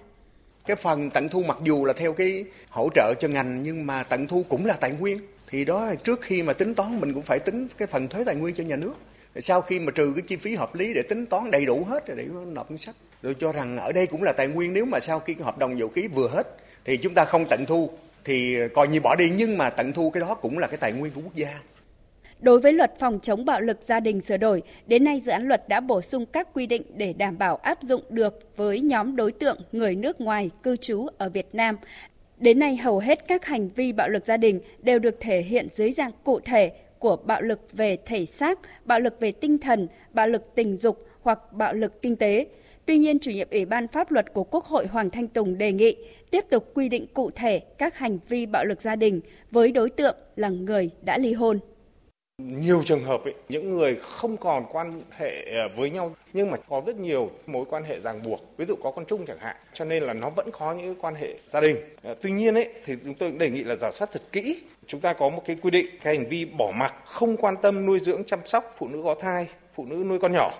cái 0.65 0.75
phần 0.75 1.09
tận 1.09 1.29
thu 1.29 1.43
mặc 1.43 1.57
dù 1.63 1.85
là 1.85 1.93
theo 1.93 2.13
cái 2.13 2.45
hỗ 2.69 2.89
trợ 2.95 3.13
cho 3.19 3.27
ngành, 3.27 3.63
nhưng 3.63 3.85
mà 3.85 4.03
tận 4.03 4.27
thu 4.27 4.45
cũng 4.49 4.65
là 4.65 4.73
tài 4.73 4.91
nguyên. 4.91 5.19
Thì 5.47 5.65
đó 5.65 5.85
là 5.85 5.95
trước 5.95 6.21
khi 6.21 6.43
mà 6.43 6.53
tính 6.53 6.75
toán, 6.75 7.01
mình 7.01 7.13
cũng 7.13 7.23
phải 7.23 7.39
tính 7.39 7.67
cái 7.77 7.87
phần 7.87 8.07
thuế 8.07 8.23
tài 8.23 8.35
nguyên 8.35 8.55
cho 8.55 8.63
nhà 8.63 8.75
nước. 8.75 8.93
Sau 9.39 9.61
khi 9.61 9.79
mà 9.79 9.91
trừ 9.95 10.13
cái 10.15 10.23
chi 10.27 10.35
phí 10.35 10.55
hợp 10.55 10.75
lý 10.75 10.93
để 10.93 11.01
tính 11.09 11.25
toán 11.25 11.51
đầy 11.51 11.65
đủ 11.65 11.83
hết 11.83 12.07
rồi 12.07 12.17
để 12.17 12.25
nộp 12.47 12.71
ngân 12.71 12.77
sách. 12.77 12.95
Tôi 13.21 13.35
cho 13.39 13.51
rằng 13.51 13.77
ở 13.77 13.91
đây 13.91 14.07
cũng 14.07 14.23
là 14.23 14.31
tài 14.31 14.47
nguyên, 14.47 14.73
nếu 14.73 14.85
mà 14.85 14.99
sau 14.99 15.19
khi 15.19 15.33
cái 15.33 15.43
hợp 15.43 15.57
đồng 15.57 15.79
dầu 15.79 15.89
khí 15.89 16.07
vừa 16.07 16.27
hết, 16.27 16.47
thì 16.85 16.97
chúng 16.97 17.13
ta 17.13 17.25
không 17.25 17.45
tận 17.49 17.65
thu, 17.65 17.89
thì 18.25 18.57
coi 18.73 18.87
như 18.87 19.01
bỏ 19.01 19.15
đi. 19.15 19.29
Nhưng 19.29 19.57
mà 19.57 19.69
tận 19.69 19.93
thu 19.93 20.09
cái 20.09 20.21
đó 20.21 20.33
cũng 20.33 20.57
là 20.57 20.67
cái 20.67 20.77
tài 20.77 20.91
nguyên 20.91 21.13
của 21.13 21.21
quốc 21.21 21.35
gia. 21.35 21.59
Đối 22.41 22.59
với 22.59 22.73
luật 22.73 22.99
phòng 22.99 23.19
chống 23.21 23.45
bạo 23.45 23.61
lực 23.61 23.77
gia 23.81 23.99
đình 23.99 24.21
sửa 24.21 24.37
đổi, 24.37 24.63
đến 24.87 25.03
nay 25.03 25.19
dự 25.19 25.31
án 25.31 25.47
luật 25.47 25.69
đã 25.69 25.79
bổ 25.79 26.01
sung 26.01 26.25
các 26.25 26.47
quy 26.53 26.65
định 26.65 26.83
để 26.95 27.13
đảm 27.13 27.37
bảo 27.37 27.55
áp 27.55 27.83
dụng 27.83 28.01
được 28.09 28.57
với 28.57 28.79
nhóm 28.79 29.15
đối 29.15 29.31
tượng 29.31 29.57
người 29.71 29.95
nước 29.95 30.21
ngoài 30.21 30.49
cư 30.63 30.75
trú 30.75 31.07
ở 31.17 31.29
Việt 31.29 31.55
Nam. 31.55 31.77
Đến 32.37 32.59
nay 32.59 32.77
hầu 32.77 32.99
hết 32.99 33.27
các 33.27 33.45
hành 33.45 33.69
vi 33.69 33.93
bạo 33.93 34.09
lực 34.09 34.25
gia 34.25 34.37
đình 34.37 34.61
đều 34.79 34.99
được 34.99 35.15
thể 35.19 35.41
hiện 35.41 35.67
dưới 35.73 35.91
dạng 35.91 36.11
cụ 36.23 36.39
thể 36.39 36.71
của 36.99 37.15
bạo 37.15 37.41
lực 37.41 37.59
về 37.73 37.97
thể 38.05 38.25
xác, 38.25 38.59
bạo 38.85 38.99
lực 38.99 39.19
về 39.19 39.31
tinh 39.31 39.57
thần, 39.57 39.87
bạo 40.13 40.27
lực 40.27 40.55
tình 40.55 40.77
dục 40.77 41.07
hoặc 41.21 41.53
bạo 41.53 41.73
lực 41.73 42.01
kinh 42.01 42.15
tế. 42.15 42.47
Tuy 42.85 42.97
nhiên, 42.97 43.19
chủ 43.19 43.31
nhiệm 43.31 43.47
Ủy 43.51 43.65
ban 43.65 43.87
pháp 43.87 44.11
luật 44.11 44.33
của 44.33 44.43
Quốc 44.43 44.65
hội 44.65 44.87
Hoàng 44.87 45.09
Thanh 45.09 45.27
Tùng 45.27 45.57
đề 45.57 45.71
nghị 45.71 45.95
tiếp 46.31 46.45
tục 46.49 46.71
quy 46.73 46.89
định 46.89 47.07
cụ 47.13 47.31
thể 47.35 47.59
các 47.59 47.97
hành 47.97 48.19
vi 48.29 48.45
bạo 48.45 48.65
lực 48.65 48.81
gia 48.81 48.95
đình 48.95 49.21
với 49.51 49.71
đối 49.71 49.89
tượng 49.89 50.15
là 50.35 50.49
người 50.49 50.89
đã 51.01 51.17
ly 51.17 51.33
hôn. 51.33 51.59
Nhiều 52.39 52.81
trường 52.85 53.03
hợp 53.03 53.23
ấy, 53.23 53.33
những 53.49 53.75
người 53.75 53.95
không 53.95 54.37
còn 54.37 54.65
quan 54.71 55.01
hệ 55.11 55.57
à, 55.57 55.67
với 55.75 55.89
nhau 55.89 56.15
nhưng 56.33 56.51
mà 56.51 56.57
có 56.69 56.81
rất 56.85 56.95
nhiều 56.95 57.31
mối 57.47 57.65
quan 57.69 57.83
hệ 57.83 57.99
ràng 57.99 58.23
buộc, 58.23 58.57
ví 58.57 58.65
dụ 58.65 58.75
có 58.83 58.91
con 58.91 59.05
chung 59.05 59.25
chẳng 59.25 59.37
hạn, 59.39 59.55
cho 59.73 59.85
nên 59.85 60.03
là 60.03 60.13
nó 60.13 60.29
vẫn 60.29 60.49
có 60.51 60.73
những 60.73 60.95
quan 60.99 61.15
hệ 61.15 61.33
gia 61.47 61.61
đình. 61.61 61.77
À, 62.03 62.13
tuy 62.21 62.31
nhiên 62.31 62.55
ấy 62.55 62.69
thì 62.85 62.95
chúng 63.03 63.13
tôi 63.13 63.29
cũng 63.29 63.39
đề 63.39 63.49
nghị 63.49 63.63
là 63.63 63.75
giả 63.75 63.91
soát 63.91 64.09
thật 64.11 64.21
kỹ. 64.31 64.63
Chúng 64.87 65.01
ta 65.01 65.13
có 65.13 65.29
một 65.29 65.43
cái 65.45 65.57
quy 65.61 65.69
định 65.69 65.85
cái 66.01 66.15
hành 66.15 66.29
vi 66.29 66.45
bỏ 66.45 66.71
mặc 66.75 66.95
không 67.05 67.37
quan 67.37 67.55
tâm 67.61 67.85
nuôi 67.85 67.99
dưỡng 67.99 68.23
chăm 68.23 68.39
sóc 68.45 68.73
phụ 68.77 68.87
nữ 68.87 69.01
có 69.03 69.15
thai, 69.15 69.47
phụ 69.73 69.85
nữ 69.85 69.95
nuôi 69.95 70.19
con 70.19 70.31
nhỏ. 70.31 70.51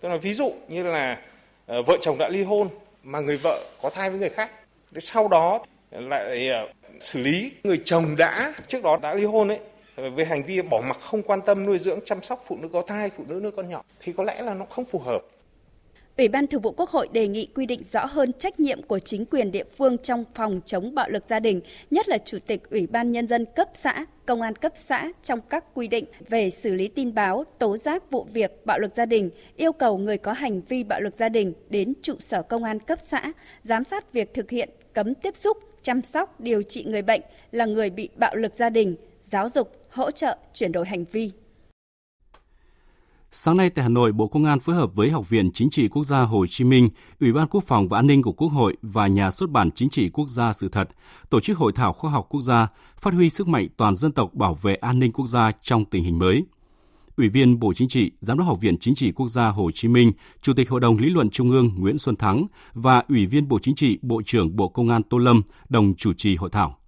Tức 0.00 0.08
là 0.08 0.16
ví 0.16 0.34
dụ 0.34 0.52
như 0.68 0.82
là 0.82 1.22
à, 1.66 1.76
vợ 1.86 1.96
chồng 2.00 2.18
đã 2.18 2.28
ly 2.28 2.42
hôn 2.42 2.68
mà 3.02 3.20
người 3.20 3.36
vợ 3.36 3.64
có 3.82 3.90
thai 3.90 4.10
với 4.10 4.18
người 4.18 4.28
khác. 4.28 4.50
Thế 4.94 5.00
sau 5.00 5.28
đó 5.28 5.62
lại 5.90 6.48
xử 7.00 7.20
lý 7.20 7.52
người 7.64 7.78
chồng 7.84 8.16
đã 8.16 8.54
trước 8.68 8.82
đó 8.82 8.98
đã 9.02 9.14
ly 9.14 9.24
hôn 9.24 9.48
ấy 9.48 9.58
về 9.98 10.24
hành 10.24 10.42
vi 10.42 10.62
bỏ 10.62 10.80
mặc 10.88 10.96
không 11.00 11.22
quan 11.22 11.40
tâm 11.46 11.66
nuôi 11.66 11.78
dưỡng 11.78 11.98
chăm 12.04 12.22
sóc 12.22 12.44
phụ 12.46 12.56
nữ 12.62 12.68
có 12.72 12.82
thai, 12.86 13.10
phụ 13.10 13.24
nữ 13.28 13.40
nuôi 13.42 13.52
con 13.52 13.68
nhỏ 13.68 13.82
thì 14.00 14.12
có 14.12 14.24
lẽ 14.24 14.42
là 14.42 14.54
nó 14.54 14.64
không 14.64 14.84
phù 14.84 14.98
hợp. 14.98 15.20
Ủy 16.16 16.28
ban 16.28 16.46
Thường 16.46 16.60
vụ 16.60 16.72
Quốc 16.72 16.90
hội 16.90 17.08
đề 17.12 17.28
nghị 17.28 17.48
quy 17.54 17.66
định 17.66 17.84
rõ 17.84 18.06
hơn 18.06 18.32
trách 18.32 18.60
nhiệm 18.60 18.82
của 18.82 18.98
chính 18.98 19.26
quyền 19.26 19.52
địa 19.52 19.64
phương 19.64 19.98
trong 19.98 20.24
phòng 20.34 20.60
chống 20.64 20.94
bạo 20.94 21.08
lực 21.08 21.24
gia 21.28 21.40
đình, 21.40 21.60
nhất 21.90 22.08
là 22.08 22.18
Chủ 22.18 22.38
tịch 22.46 22.70
Ủy 22.70 22.86
ban 22.86 23.12
Nhân 23.12 23.26
dân 23.26 23.44
cấp 23.56 23.68
xã, 23.74 24.06
Công 24.26 24.42
an 24.42 24.56
cấp 24.56 24.72
xã 24.76 25.12
trong 25.22 25.40
các 25.40 25.64
quy 25.74 25.88
định 25.88 26.04
về 26.28 26.50
xử 26.50 26.74
lý 26.74 26.88
tin 26.88 27.14
báo, 27.14 27.44
tố 27.58 27.76
giác 27.76 28.10
vụ 28.10 28.26
việc 28.32 28.66
bạo 28.66 28.78
lực 28.78 28.94
gia 28.94 29.06
đình, 29.06 29.30
yêu 29.56 29.72
cầu 29.72 29.98
người 29.98 30.18
có 30.18 30.32
hành 30.32 30.60
vi 30.60 30.84
bạo 30.84 31.00
lực 31.00 31.16
gia 31.16 31.28
đình 31.28 31.52
đến 31.68 31.94
trụ 32.02 32.14
sở 32.18 32.42
công 32.42 32.64
an 32.64 32.80
cấp 32.80 32.98
xã, 33.02 33.32
giám 33.62 33.84
sát 33.84 34.12
việc 34.12 34.34
thực 34.34 34.50
hiện 34.50 34.68
cấm 34.92 35.14
tiếp 35.14 35.36
xúc, 35.36 35.58
chăm 35.82 36.02
sóc, 36.02 36.40
điều 36.40 36.62
trị 36.62 36.84
người 36.84 37.02
bệnh 37.02 37.20
là 37.52 37.64
người 37.64 37.90
bị 37.90 38.08
bạo 38.16 38.36
lực 38.36 38.54
gia 38.54 38.70
đình, 38.70 38.96
giáo 39.22 39.48
dục, 39.48 39.87
hỗ 39.98 40.10
trợ 40.10 40.38
chuyển 40.54 40.72
đổi 40.72 40.86
hành 40.86 41.04
vi. 41.12 41.30
Sáng 43.30 43.56
nay 43.56 43.70
tại 43.70 43.82
Hà 43.82 43.88
Nội, 43.88 44.12
Bộ 44.12 44.28
Công 44.28 44.44
an 44.44 44.60
phối 44.60 44.76
hợp 44.76 44.94
với 44.94 45.10
Học 45.10 45.28
viện 45.28 45.50
Chính 45.54 45.70
trị 45.70 45.88
Quốc 45.88 46.04
gia 46.04 46.22
Hồ 46.22 46.46
Chí 46.46 46.64
Minh, 46.64 46.88
Ủy 47.20 47.32
ban 47.32 47.48
Quốc 47.48 47.64
phòng 47.66 47.88
và 47.88 47.98
An 47.98 48.06
ninh 48.06 48.22
của 48.22 48.32
Quốc 48.32 48.48
hội 48.48 48.76
và 48.82 49.06
Nhà 49.06 49.30
xuất 49.30 49.50
bản 49.50 49.70
Chính 49.70 49.90
trị 49.90 50.08
Quốc 50.08 50.28
gia 50.28 50.52
Sự 50.52 50.68
thật 50.68 50.88
tổ 51.30 51.40
chức 51.40 51.58
hội 51.58 51.72
thảo 51.72 51.92
khoa 51.92 52.10
học 52.10 52.26
quốc 52.30 52.42
gia 52.42 52.68
phát 52.96 53.14
huy 53.14 53.30
sức 53.30 53.48
mạnh 53.48 53.66
toàn 53.76 53.96
dân 53.96 54.12
tộc 54.12 54.34
bảo 54.34 54.54
vệ 54.54 54.74
an 54.74 54.98
ninh 54.98 55.12
quốc 55.12 55.26
gia 55.26 55.52
trong 55.62 55.84
tình 55.84 56.04
hình 56.04 56.18
mới. 56.18 56.44
Ủy 57.16 57.28
viên 57.28 57.60
Bộ 57.60 57.72
Chính 57.74 57.88
trị, 57.88 58.10
Giám 58.20 58.38
đốc 58.38 58.46
Học 58.46 58.60
viện 58.60 58.78
Chính 58.78 58.94
trị 58.94 59.12
Quốc 59.12 59.28
gia 59.28 59.48
Hồ 59.48 59.70
Chí 59.70 59.88
Minh, 59.88 60.12
Chủ 60.42 60.52
tịch 60.54 60.70
Hội 60.70 60.80
đồng 60.80 60.98
Lý 60.98 61.10
luận 61.10 61.30
Trung 61.30 61.50
ương 61.50 61.70
Nguyễn 61.78 61.98
Xuân 61.98 62.16
Thắng 62.16 62.46
và 62.74 63.02
Ủy 63.08 63.26
viên 63.26 63.48
Bộ 63.48 63.58
Chính 63.58 63.74
trị, 63.74 63.98
Bộ 64.02 64.22
trưởng 64.26 64.56
Bộ 64.56 64.68
Công 64.68 64.88
an 64.88 65.02
Tô 65.02 65.18
Lâm 65.18 65.42
đồng 65.68 65.94
chủ 65.94 66.12
trì 66.12 66.36
hội 66.36 66.50
thảo. 66.50 66.78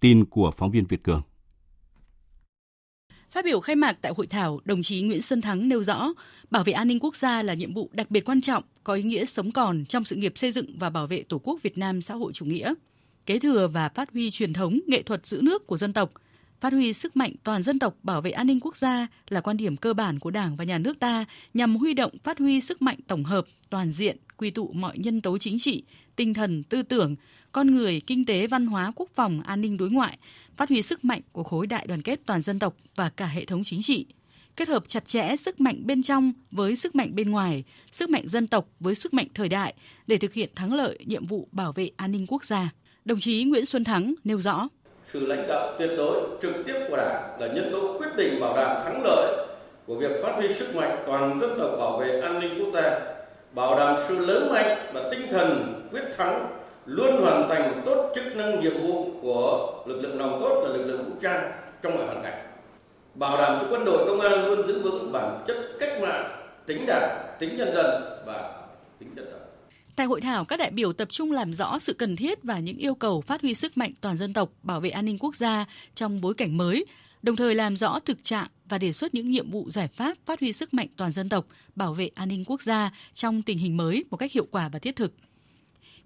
Tin 0.00 0.24
của 0.24 0.50
phóng 0.50 0.70
viên 0.70 0.84
Việt 0.84 1.02
Cường. 1.02 1.22
Phát 3.32 3.44
biểu 3.44 3.60
khai 3.60 3.76
mạc 3.76 3.92
tại 3.92 4.12
hội 4.16 4.26
thảo, 4.26 4.60
đồng 4.64 4.82
chí 4.82 5.02
Nguyễn 5.02 5.22
Xuân 5.22 5.40
Thắng 5.40 5.68
nêu 5.68 5.82
rõ, 5.82 6.12
bảo 6.50 6.64
vệ 6.64 6.72
an 6.72 6.88
ninh 6.88 6.98
quốc 7.00 7.16
gia 7.16 7.42
là 7.42 7.54
nhiệm 7.54 7.74
vụ 7.74 7.90
đặc 7.92 8.10
biệt 8.10 8.24
quan 8.24 8.40
trọng, 8.40 8.64
có 8.84 8.94
ý 8.94 9.02
nghĩa 9.02 9.24
sống 9.24 9.52
còn 9.52 9.84
trong 9.84 10.04
sự 10.04 10.16
nghiệp 10.16 10.32
xây 10.36 10.52
dựng 10.52 10.78
và 10.78 10.90
bảo 10.90 11.06
vệ 11.06 11.22
Tổ 11.28 11.38
quốc 11.38 11.62
Việt 11.62 11.78
Nam 11.78 12.02
xã 12.02 12.14
hội 12.14 12.32
chủ 12.32 12.44
nghĩa. 12.44 12.74
Kế 13.26 13.38
thừa 13.38 13.68
và 13.68 13.88
phát 13.88 14.12
huy 14.12 14.30
truyền 14.30 14.52
thống 14.52 14.78
nghệ 14.86 15.02
thuật 15.02 15.26
giữ 15.26 15.40
nước 15.42 15.66
của 15.66 15.76
dân 15.76 15.92
tộc, 15.92 16.12
phát 16.60 16.72
huy 16.72 16.92
sức 16.92 17.16
mạnh 17.16 17.32
toàn 17.44 17.62
dân 17.62 17.78
tộc 17.78 17.94
bảo 18.02 18.20
vệ 18.20 18.30
an 18.30 18.46
ninh 18.46 18.60
quốc 18.60 18.76
gia 18.76 19.06
là 19.28 19.40
quan 19.40 19.56
điểm 19.56 19.76
cơ 19.76 19.94
bản 19.94 20.18
của 20.18 20.30
Đảng 20.30 20.56
và 20.56 20.64
Nhà 20.64 20.78
nước 20.78 20.98
ta 21.00 21.24
nhằm 21.54 21.76
huy 21.76 21.94
động 21.94 22.12
phát 22.22 22.38
huy 22.38 22.60
sức 22.60 22.82
mạnh 22.82 22.98
tổng 23.06 23.24
hợp, 23.24 23.44
toàn 23.70 23.92
diện, 23.92 24.16
quy 24.40 24.50
tụ 24.50 24.70
mọi 24.74 24.98
nhân 24.98 25.20
tố 25.20 25.38
chính 25.38 25.58
trị, 25.58 25.82
tinh 26.16 26.34
thần, 26.34 26.62
tư 26.62 26.82
tưởng, 26.82 27.16
con 27.52 27.74
người, 27.74 28.00
kinh 28.06 28.24
tế, 28.24 28.46
văn 28.46 28.66
hóa, 28.66 28.92
quốc 28.96 29.08
phòng, 29.14 29.42
an 29.42 29.60
ninh 29.60 29.76
đối 29.76 29.90
ngoại, 29.90 30.18
phát 30.56 30.68
huy 30.68 30.82
sức 30.82 31.04
mạnh 31.04 31.20
của 31.32 31.42
khối 31.42 31.66
đại 31.66 31.86
đoàn 31.86 32.02
kết 32.02 32.20
toàn 32.26 32.42
dân 32.42 32.58
tộc 32.58 32.76
và 32.96 33.10
cả 33.10 33.26
hệ 33.26 33.44
thống 33.44 33.64
chính 33.64 33.82
trị, 33.82 34.06
kết 34.56 34.68
hợp 34.68 34.84
chặt 34.88 35.08
chẽ 35.08 35.36
sức 35.36 35.60
mạnh 35.60 35.82
bên 35.84 36.02
trong 36.02 36.32
với 36.50 36.76
sức 36.76 36.94
mạnh 36.94 37.14
bên 37.14 37.30
ngoài, 37.30 37.64
sức 37.92 38.10
mạnh 38.10 38.28
dân 38.28 38.46
tộc 38.46 38.68
với 38.80 38.94
sức 38.94 39.14
mạnh 39.14 39.26
thời 39.34 39.48
đại 39.48 39.74
để 40.06 40.16
thực 40.16 40.32
hiện 40.32 40.50
thắng 40.54 40.74
lợi 40.74 40.98
nhiệm 41.04 41.26
vụ 41.26 41.48
bảo 41.52 41.72
vệ 41.72 41.90
an 41.96 42.12
ninh 42.12 42.26
quốc 42.28 42.44
gia. 42.44 42.70
Đồng 43.04 43.20
chí 43.20 43.44
Nguyễn 43.44 43.66
Xuân 43.66 43.84
Thắng 43.84 44.14
nêu 44.24 44.40
rõ. 44.40 44.68
Sự 45.06 45.26
lãnh 45.26 45.46
đạo 45.48 45.76
tuyệt 45.78 45.90
đối 45.96 46.38
trực 46.42 46.52
tiếp 46.66 46.74
của 46.90 46.96
Đảng 46.96 47.40
là 47.40 47.46
nhân 47.46 47.68
tố 47.72 47.98
quyết 47.98 48.10
định 48.16 48.40
bảo 48.40 48.56
đảm 48.56 48.82
thắng 48.84 49.02
lợi 49.04 49.46
của 49.86 49.96
việc 49.96 50.10
phát 50.22 50.32
huy 50.36 50.48
sức 50.48 50.76
mạnh 50.76 51.02
toàn 51.06 51.40
dân 51.40 51.50
tộc 51.58 51.70
bảo 51.78 51.98
vệ 51.98 52.20
an 52.20 52.40
ninh 52.40 52.52
quốc 52.58 52.70
gia, 52.74 53.19
bảo 53.54 53.78
đảm 53.78 53.96
sự 54.08 54.26
lớn 54.26 54.52
mạnh 54.52 54.90
và 54.92 55.08
tinh 55.10 55.26
thần 55.30 55.80
quyết 55.90 56.02
thắng 56.18 56.56
luôn 56.86 57.16
hoàn 57.22 57.48
thành 57.48 57.82
tốt 57.86 58.12
chức 58.14 58.36
năng 58.36 58.60
nhiệm 58.60 58.82
vụ 58.82 59.10
của 59.22 59.82
lực 59.86 60.00
lượng 60.02 60.18
nòng 60.18 60.40
cốt 60.40 60.62
là 60.64 60.68
lực 60.76 60.84
lượng 60.84 61.04
vũ 61.04 61.12
trang 61.22 61.52
trong 61.82 61.96
mọi 61.96 62.06
hoàn 62.06 62.22
cảnh. 62.22 62.46
Bảo 63.14 63.38
đảm 63.38 63.58
cho 63.60 63.66
quân 63.70 63.84
đội 63.84 64.06
công 64.06 64.20
an 64.20 64.46
luôn 64.46 64.68
giữ 64.68 64.82
vững 64.82 65.12
bản 65.12 65.44
chất 65.46 65.56
cách 65.80 66.00
mạng 66.02 66.46
tính 66.66 66.84
đảng 66.86 67.36
tính 67.38 67.56
nhân 67.56 67.74
dân 67.74 67.86
và 68.26 68.52
tính 68.98 69.08
dân 69.16 69.26
tộc. 69.32 69.40
Tại 69.96 70.06
hội 70.06 70.20
thảo, 70.20 70.44
các 70.44 70.56
đại 70.56 70.70
biểu 70.70 70.92
tập 70.92 71.08
trung 71.10 71.32
làm 71.32 71.54
rõ 71.54 71.78
sự 71.78 71.92
cần 71.92 72.16
thiết 72.16 72.42
và 72.42 72.58
những 72.58 72.76
yêu 72.76 72.94
cầu 72.94 73.20
phát 73.20 73.42
huy 73.42 73.54
sức 73.54 73.76
mạnh 73.76 73.92
toàn 74.00 74.16
dân 74.16 74.32
tộc, 74.32 74.48
bảo 74.62 74.80
vệ 74.80 74.90
an 74.90 75.04
ninh 75.04 75.18
quốc 75.18 75.36
gia 75.36 75.66
trong 75.94 76.20
bối 76.20 76.34
cảnh 76.34 76.56
mới, 76.56 76.84
đồng 77.22 77.36
thời 77.36 77.54
làm 77.54 77.76
rõ 77.76 77.98
thực 78.00 78.24
trạng 78.24 78.48
và 78.68 78.78
đề 78.78 78.92
xuất 78.92 79.14
những 79.14 79.30
nhiệm 79.30 79.50
vụ 79.50 79.70
giải 79.70 79.88
pháp 79.88 80.16
phát 80.26 80.40
huy 80.40 80.52
sức 80.52 80.74
mạnh 80.74 80.88
toàn 80.96 81.12
dân 81.12 81.28
tộc, 81.28 81.46
bảo 81.76 81.94
vệ 81.94 82.10
an 82.14 82.28
ninh 82.28 82.44
quốc 82.46 82.62
gia 82.62 82.90
trong 83.14 83.42
tình 83.42 83.58
hình 83.58 83.76
mới 83.76 84.04
một 84.10 84.16
cách 84.16 84.32
hiệu 84.32 84.46
quả 84.50 84.68
và 84.68 84.78
thiết 84.78 84.96
thực. 84.96 85.12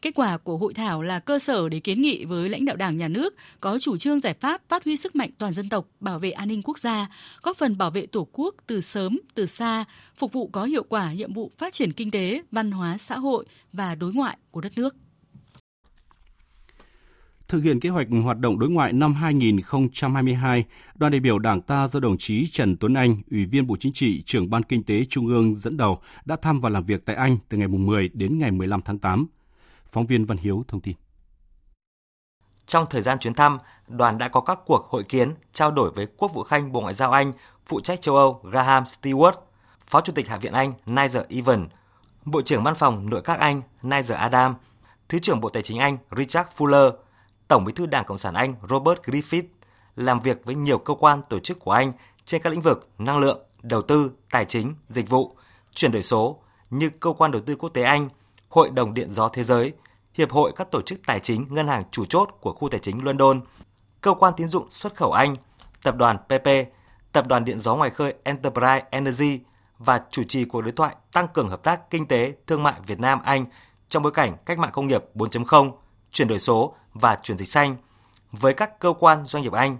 Kết 0.02 0.14
quả 0.14 0.37
của 0.37 0.56
hội 0.56 0.75
thảo 0.75 1.02
là 1.02 1.21
cơ 1.21 1.38
sở 1.38 1.68
để 1.68 1.80
kiến 1.80 2.02
nghị 2.02 2.25
với 2.25 2.49
lãnh 2.49 2.64
đạo 2.64 2.76
Đảng, 2.76 2.97
Nhà 2.97 3.09
nước 3.09 3.35
có 3.61 3.78
chủ 3.78 3.97
trương 3.97 4.21
giải 4.21 4.35
pháp 4.35 4.62
phát 4.68 4.85
huy 4.85 4.97
sức 4.97 5.16
mạnh 5.16 5.30
toàn 5.38 5.52
dân 5.52 5.68
tộc, 5.68 5.87
bảo 6.00 6.18
vệ 6.18 6.30
an 6.30 6.49
ninh 6.49 6.62
quốc 6.62 6.78
gia, 6.78 7.09
góp 7.42 7.56
phần 7.56 7.78
bảo 7.78 7.90
vệ 7.90 8.06
Tổ 8.06 8.28
quốc 8.33 8.54
từ 8.66 8.80
sớm, 8.80 9.21
từ 9.35 9.47
xa, 9.47 9.85
phục 10.16 10.33
vụ 10.33 10.47
có 10.47 10.64
hiệu 10.64 10.83
quả 10.88 11.12
nhiệm 11.12 11.33
vụ 11.33 11.50
phát 11.59 11.75
triển 11.75 11.92
kinh 11.92 12.11
tế, 12.11 12.42
văn 12.50 12.71
hóa, 12.71 12.99
xã 12.99 13.18
hội 13.18 13.44
và 13.73 13.94
đối 13.94 14.12
ngoại 14.12 14.38
của 14.50 14.61
đất 14.61 14.78
nước. 14.78 14.97
Thực 17.54 17.64
hiện 17.64 17.80
kế 17.80 17.88
hoạch 17.88 18.06
hoạt 18.25 18.38
động 18.38 18.58
đối 18.58 18.70
ngoại 18.70 18.92
năm 18.92 19.14
2022, 19.14 20.64
đoàn 20.94 21.12
đại 21.12 21.20
biểu 21.20 21.38
Đảng 21.38 21.61
ta 21.61 21.87
do 21.87 22.00
đồng 22.00 22.18
chí 22.18 22.49
Trần 22.52 22.76
Tuấn 22.76 22.94
Anh, 22.94 23.16
Ủy 23.30 23.44
viên 23.44 23.66
Bộ 23.66 23.76
Chính 23.80 23.92
trị, 23.92 24.23
trưởng 24.23 24.50
Ban 24.50 24.62
Kinh 24.62 24.82
tế 24.82 25.04
Trung 25.04 25.26
ương 25.26 25.54
dẫn 25.54 25.76
đầu 25.76 26.00
đã 26.25 26.37
thăm 26.42 26.61
và 26.61 26.68
làm 26.68 26.84
việc 26.84 27.06
tại 27.06 27.16
Anh 27.16 27.38
từ 27.49 27.58
ngày 27.58 27.68
10 27.68 28.08
đến 28.08 28.38
ngày 28.38 28.50
15 28.50 28.80
tháng 28.82 28.99
8. 28.99 29.26
Phóng 29.92 30.06
viên 30.06 30.25
Văn 30.25 30.38
Hiếu 30.38 30.64
thông 30.68 30.80
tin. 30.80 30.96
Trong 32.66 32.87
thời 32.90 33.02
gian 33.02 33.18
chuyến 33.18 33.34
thăm, 33.34 33.58
đoàn 33.88 34.18
đã 34.18 34.28
có 34.28 34.40
các 34.40 34.58
cuộc 34.66 34.87
hội 34.90 35.04
kiến, 35.04 35.34
trao 35.52 35.70
đổi 35.70 35.90
với 35.90 36.06
Quốc 36.16 36.34
vụ 36.34 36.42
Khanh 36.42 36.73
Bộ 36.73 36.80
Ngoại 36.80 36.94
giao 36.94 37.12
Anh, 37.12 37.32
phụ 37.66 37.80
trách 37.80 38.02
châu 38.02 38.16
Âu 38.16 38.40
Graham 38.50 38.84
Stewart, 38.84 39.34
Phó 39.87 40.00
Chủ 40.00 40.12
tịch 40.12 40.28
Hạ 40.28 40.37
viện 40.37 40.52
Anh 40.52 40.73
Nigel 40.87 41.23
Evan, 41.28 41.68
Bộ 42.25 42.42
trưởng 42.42 42.62
Văn 42.62 42.75
phòng 42.75 43.11
Nội 43.11 43.23
các 43.25 43.38
Anh 43.38 43.62
Nigel 43.82 44.18
Adam, 44.18 44.54
Thứ 45.08 45.18
trưởng 45.18 45.40
Bộ 45.40 45.49
Tài 45.49 45.62
chính 45.62 45.78
Anh 45.78 45.99
Richard 46.16 46.49
Fuller, 46.56 46.92
Tổng 47.48 47.64
bí 47.64 47.72
thư 47.72 47.86
Đảng 47.86 48.04
Cộng 48.04 48.18
sản 48.18 48.34
Anh 48.34 48.54
Robert 48.70 49.00
Griffith, 49.00 49.42
làm 49.96 50.20
việc 50.20 50.44
với 50.44 50.54
nhiều 50.54 50.78
cơ 50.78 50.94
quan 50.94 51.22
tổ 51.28 51.38
chức 51.38 51.58
của 51.60 51.70
Anh 51.70 51.92
trên 52.26 52.42
các 52.42 52.50
lĩnh 52.50 52.60
vực 52.60 52.88
năng 52.98 53.18
lượng, 53.18 53.38
đầu 53.62 53.82
tư, 53.82 54.10
tài 54.30 54.44
chính, 54.44 54.74
dịch 54.88 55.10
vụ, 55.10 55.36
chuyển 55.74 55.92
đổi 55.92 56.02
số 56.02 56.38
như 56.70 56.90
Cơ 57.00 57.12
quan 57.12 57.30
Đầu 57.30 57.42
tư 57.46 57.56
Quốc 57.56 57.68
tế 57.68 57.82
Anh, 57.82 58.08
Hội 58.48 58.70
đồng 58.70 58.94
Điện 58.94 59.14
gió 59.14 59.28
Thế 59.28 59.44
giới, 59.44 59.72
Hiệp 60.14 60.30
hội 60.30 60.52
các 60.56 60.70
tổ 60.70 60.82
chức 60.82 60.98
tài 61.06 61.20
chính 61.20 61.46
ngân 61.50 61.68
hàng 61.68 61.82
chủ 61.90 62.04
chốt 62.04 62.28
của 62.40 62.52
khu 62.52 62.68
tài 62.68 62.80
chính 62.80 63.04
London, 63.04 63.40
Cơ 64.00 64.14
quan 64.14 64.34
tín 64.36 64.48
dụng 64.48 64.70
xuất 64.70 64.94
khẩu 64.96 65.12
Anh, 65.12 65.36
Tập 65.82 65.96
đoàn 65.96 66.18
PP, 66.18 66.48
Tập 67.12 67.26
đoàn 67.26 67.44
Điện 67.44 67.60
gió 67.60 67.74
ngoài 67.76 67.90
khơi 67.90 68.14
Enterprise 68.22 68.84
Energy 68.90 69.40
và 69.78 70.02
chủ 70.10 70.22
trì 70.24 70.44
cuộc 70.44 70.60
đối 70.60 70.72
thoại 70.72 70.96
tăng 71.12 71.28
cường 71.28 71.48
hợp 71.48 71.62
tác 71.62 71.90
kinh 71.90 72.06
tế, 72.06 72.34
thương 72.46 72.62
mại 72.62 72.74
Việt 72.86 73.00
Nam 73.00 73.20
Anh 73.24 73.46
trong 73.88 74.02
bối 74.02 74.12
cảnh 74.12 74.36
cách 74.46 74.58
mạng 74.58 74.70
công 74.72 74.86
nghiệp 74.86 75.04
4.0, 75.14 75.72
chuyển 76.14 76.28
đổi 76.28 76.38
số 76.38 76.75
và 76.92 77.18
chuyển 77.23 77.38
dịch 77.38 77.49
xanh 77.49 77.76
với 78.33 78.54
các 78.54 78.78
cơ 78.78 78.94
quan 79.00 79.25
doanh 79.25 79.42
nghiệp 79.42 79.52
Anh. 79.52 79.78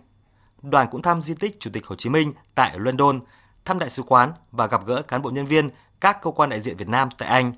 Đoàn 0.63 0.89
cũng 0.91 1.03
thăm 1.03 1.23
di 1.23 1.35
tích 1.35 1.61
Chủ 1.61 1.71
tịch 1.73 1.87
Hồ 1.87 1.97
Chí 1.97 2.11
Minh 2.11 2.33
tại 2.55 2.79
London, 2.79 3.21
thăm 3.65 3.79
đại 3.79 3.91
sứ 3.91 4.03
quán 4.03 4.33
và 4.53 4.67
gặp 4.67 4.87
gỡ 4.87 5.03
cán 5.03 5.23
bộ 5.23 5.31
nhân 5.31 5.47
viên 5.47 5.71
các 6.01 6.23
cơ 6.23 6.31
quan 6.31 6.51
đại 6.51 6.61
diện 6.61 6.77
Việt 6.77 6.89
Nam 6.89 7.09
tại 7.19 7.29
Anh. 7.29 7.53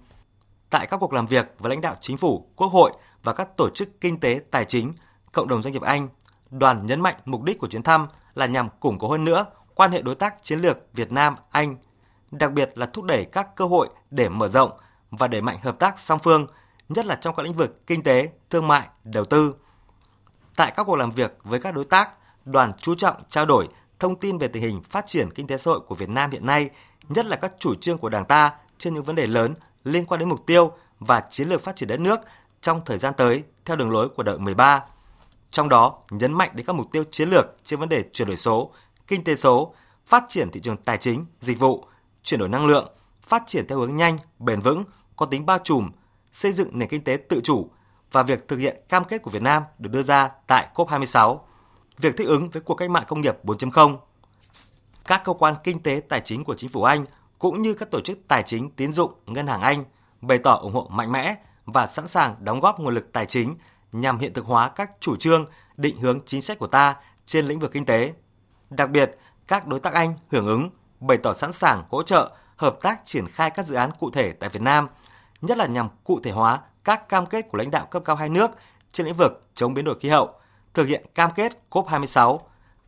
Tại 0.71 0.87
các 0.87 0.97
cuộc 0.97 1.13
làm 1.13 1.27
việc 1.27 1.55
với 1.59 1.71
lãnh 1.71 1.81
đạo 1.81 1.97
chính 2.01 2.17
phủ, 2.17 2.49
quốc 2.57 2.69
hội 2.69 2.93
và 3.23 3.33
các 3.33 3.57
tổ 3.57 3.71
chức 3.71 4.01
kinh 4.01 4.21
tế, 4.21 4.41
tài 4.51 4.65
chính, 4.65 4.93
cộng 5.33 5.49
đồng 5.49 5.63
doanh 5.63 5.73
nghiệp 5.73 5.83
Anh, 5.83 6.09
đoàn 6.51 6.87
nhấn 6.87 7.01
mạnh 7.01 7.17
mục 7.25 7.43
đích 7.43 7.59
của 7.59 7.69
chuyến 7.69 7.83
thăm 7.83 8.09
là 8.35 8.47
nhằm 8.47 8.69
củng 8.81 8.99
cố 8.99 9.11
hơn 9.11 9.25
nữa 9.25 9.47
quan 9.75 9.93
hệ 9.93 10.03
đối 10.03 10.15
tác 10.15 10.35
chiến 10.43 10.61
lược 10.61 10.79
Việt 10.93 11.13
Nam 11.13 11.37
Anh, 11.51 11.77
đặc 12.31 12.53
biệt 12.53 12.73
là 12.75 12.87
thúc 12.87 13.05
đẩy 13.05 13.25
các 13.25 13.57
cơ 13.57 13.65
hội 13.67 13.89
để 14.11 14.29
mở 14.29 14.49
rộng 14.49 14.71
và 15.11 15.29
đẩy 15.29 15.41
mạnh 15.41 15.59
hợp 15.63 15.79
tác 15.79 15.99
song 15.99 16.19
phương, 16.19 16.47
nhất 16.89 17.07
là 17.07 17.15
trong 17.15 17.37
các 17.37 17.43
lĩnh 17.43 17.53
vực 17.53 17.87
kinh 17.87 18.03
tế, 18.03 18.29
thương 18.51 18.69
mại, 18.69 18.89
đầu 19.05 19.25
tư. 19.25 19.55
Tại 20.57 20.73
các 20.77 20.85
cuộc 20.85 20.97
làm 20.97 21.11
việc 21.11 21.39
với 21.43 21.61
các 21.61 21.75
đối 21.75 21.85
tác, 21.85 22.11
đoàn 22.45 22.73
chú 22.79 22.95
trọng 22.95 23.17
trao 23.31 23.47
đổi 23.47 23.69
thông 23.99 24.17
tin 24.17 24.39
về 24.39 24.49
tình 24.49 24.63
hình 24.63 24.83
phát 24.91 25.07
triển 25.07 25.31
kinh 25.31 25.47
tế 25.47 25.59
xã 25.59 25.71
hội 25.71 25.81
của 25.81 25.95
Việt 25.95 26.09
Nam 26.09 26.31
hiện 26.31 26.47
nay, 26.47 26.71
nhất 27.09 27.27
là 27.27 27.37
các 27.37 27.53
chủ 27.59 27.75
trương 27.75 27.99
của 27.99 28.09
Đảng 28.09 28.25
ta 28.25 28.53
trên 28.79 28.95
những 28.95 29.05
vấn 29.05 29.17
đề 29.17 29.27
lớn 29.27 29.55
liên 29.85 30.07
quan 30.07 30.19
đến 30.19 30.29
mục 30.29 30.47
tiêu 30.47 30.73
và 30.99 31.23
chiến 31.31 31.49
lược 31.49 31.65
phát 31.65 31.77
triển 31.77 31.89
đất 31.89 32.01
nước 32.01 32.21
trong 32.63 32.81
thời 32.85 32.99
gian 32.99 33.15
tới 33.17 33.43
theo 33.65 33.77
đường 33.77 33.91
lối 33.91 34.09
của 34.09 34.23
đợi 34.23 34.39
13. 34.39 34.85
Trong 35.51 35.69
đó, 35.69 35.99
nhấn 36.11 36.33
mạnh 36.33 36.51
đến 36.55 36.67
các 36.67 36.73
mục 36.73 36.93
tiêu 36.93 37.05
chiến 37.11 37.31
lược 37.31 37.45
trên 37.65 37.81
vấn 37.81 37.89
đề 37.89 38.05
chuyển 38.13 38.29
đổi 38.29 38.37
số, 38.37 38.71
kinh 39.07 39.25
tế 39.25 39.37
số, 39.37 39.75
phát 40.07 40.25
triển 40.29 40.51
thị 40.51 40.61
trường 40.61 40.77
tài 40.77 40.99
chính, 40.99 41.27
dịch 41.41 41.59
vụ, 41.59 41.85
chuyển 42.23 42.41
đổi 42.41 42.49
năng 42.49 42.67
lượng, 42.67 42.89
phát 43.23 43.43
triển 43.47 43.67
theo 43.67 43.79
hướng 43.79 43.97
nhanh, 43.97 44.19
bền 44.39 44.61
vững, 44.61 44.85
có 45.17 45.27
tính 45.27 45.47
bao 45.47 45.59
trùm, 45.65 45.91
xây 46.37 46.53
dựng 46.53 46.79
nền 46.79 46.89
kinh 46.89 47.05
tế 47.05 47.17
tự 47.29 47.41
chủ 47.45 47.71
và 48.13 48.23
việc 48.23 48.49
thực 48.49 48.57
hiện 48.57 48.77
cam 48.89 49.05
kết 49.05 49.23
của 49.23 49.31
Việt 49.31 49.43
Nam 49.43 49.63
được 49.79 49.91
đưa 49.93 50.03
ra 50.03 50.31
tại 50.47 50.69
COP26, 50.75 51.39
việc 51.99 52.17
thích 52.17 52.27
ứng 52.27 52.51
với 52.51 52.63
cuộc 52.63 52.75
cách 52.75 52.91
mạng 52.91 53.05
công 53.09 53.21
nghiệp 53.21 53.45
4.0. 53.45 53.97
Các 55.05 55.23
cơ 55.25 55.33
quan 55.33 55.55
kinh 55.65 55.83
tế 55.83 56.03
tài 56.09 56.21
chính 56.21 56.45
của 56.45 56.55
chính 56.55 56.71
phủ 56.71 56.83
Anh 56.83 57.05
cũng 57.39 57.63
như 57.63 57.75
các 57.75 57.91
tổ 57.91 58.01
chức 58.01 58.19
tài 58.29 58.43
chính 58.43 58.71
tín 58.71 58.93
dụng 58.93 59.13
ngân 59.27 59.47
hàng 59.47 59.61
Anh 59.61 59.85
bày 60.21 60.39
tỏ 60.39 60.55
ủng 60.55 60.73
hộ 60.73 60.89
mạnh 60.91 61.13
mẽ 61.13 61.37
và 61.65 61.87
sẵn 61.87 62.09
sàng 62.09 62.35
đóng 62.41 62.61
góp 62.61 62.81
nguồn 62.81 62.95
lực 62.95 63.13
tài 63.13 63.27
chính 63.27 63.57
nhằm 63.93 64.19
hiện 64.19 64.33
thực 64.33 64.45
hóa 64.45 64.69
các 64.69 64.91
chủ 65.01 65.17
trương, 65.17 65.47
định 65.77 66.01
hướng 66.01 66.21
chính 66.27 66.43
sách 66.43 66.59
của 66.59 66.67
ta 66.67 66.97
trên 67.27 67.47
lĩnh 67.47 67.59
vực 67.59 67.73
kinh 67.73 67.87
tế. 67.87 68.13
Đặc 68.71 68.91
biệt, 68.91 69.19
các 69.47 69.67
đối 69.67 69.81
tác 69.81 69.93
Anh 69.93 70.15
hưởng 70.31 70.47
ứng 70.47 70.71
bày 71.01 71.19
tỏ 71.23 71.35
sẵn 71.35 71.53
sàng 71.53 71.85
hỗ 71.91 72.03
trợ 72.03 72.37
hợp 72.57 72.79
tác 72.83 73.01
triển 73.05 73.29
khai 73.29 73.51
các 73.51 73.67
dự 73.67 73.75
án 73.75 73.91
cụ 73.99 74.11
thể 74.11 74.33
tại 74.33 74.51
Việt 74.51 74.63
Nam, 74.63 74.89
nhất 75.41 75.59
là 75.59 75.67
nhằm 75.67 75.89
cụ 76.05 76.21
thể 76.23 76.31
hóa 76.31 76.61
các 76.85 77.09
cam 77.09 77.27
kết 77.27 77.49
của 77.51 77.59
lãnh 77.59 77.71
đạo 77.71 77.87
cấp 77.87 78.03
cao 78.05 78.17
hai 78.17 78.29
nước 78.29 78.51
trên 78.93 79.07
lĩnh 79.07 79.17
vực 79.17 79.43
chống 79.55 79.75
biến 79.75 79.85
đổi 79.85 79.99
khí 80.01 80.09
hậu, 80.09 80.35
thực 80.75 80.87
hiện 80.87 81.07
cam 81.15 81.31
kết 81.37 81.53
COP26, 81.71 82.39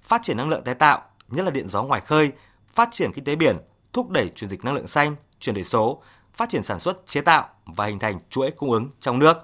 phát 0.02 0.23
triển 0.23 0.37
năng 0.37 0.49
lượng 0.49 0.64
tái 0.64 0.75
tạo, 0.75 1.02
nhất 1.28 1.45
là 1.45 1.50
điện 1.50 1.69
gió 1.69 1.83
ngoài 1.83 2.00
khơi, 2.00 2.33
phát 2.75 2.88
triển 2.93 3.12
kinh 3.12 3.25
tế 3.25 3.37
biển, 3.37 3.57
thúc 3.93 4.11
đẩy 4.11 4.33
chuyển 4.35 4.50
dịch 4.50 4.64
năng 4.64 4.75
lượng 4.75 4.88
xanh, 4.88 5.17
chuyển 5.40 5.55
đổi 5.55 5.64
số, 5.64 6.02
phát 6.35 6.49
triển 6.49 6.62
sản 6.62 6.81
xuất 6.81 7.07
chế 7.07 7.21
tạo 7.21 7.49
và 7.67 7.87
hình 7.87 7.99
thành 7.99 8.19
chuỗi 8.31 8.50
cung 8.50 8.71
ứng 8.71 8.90
trong 9.00 9.19
nước. 9.19 9.35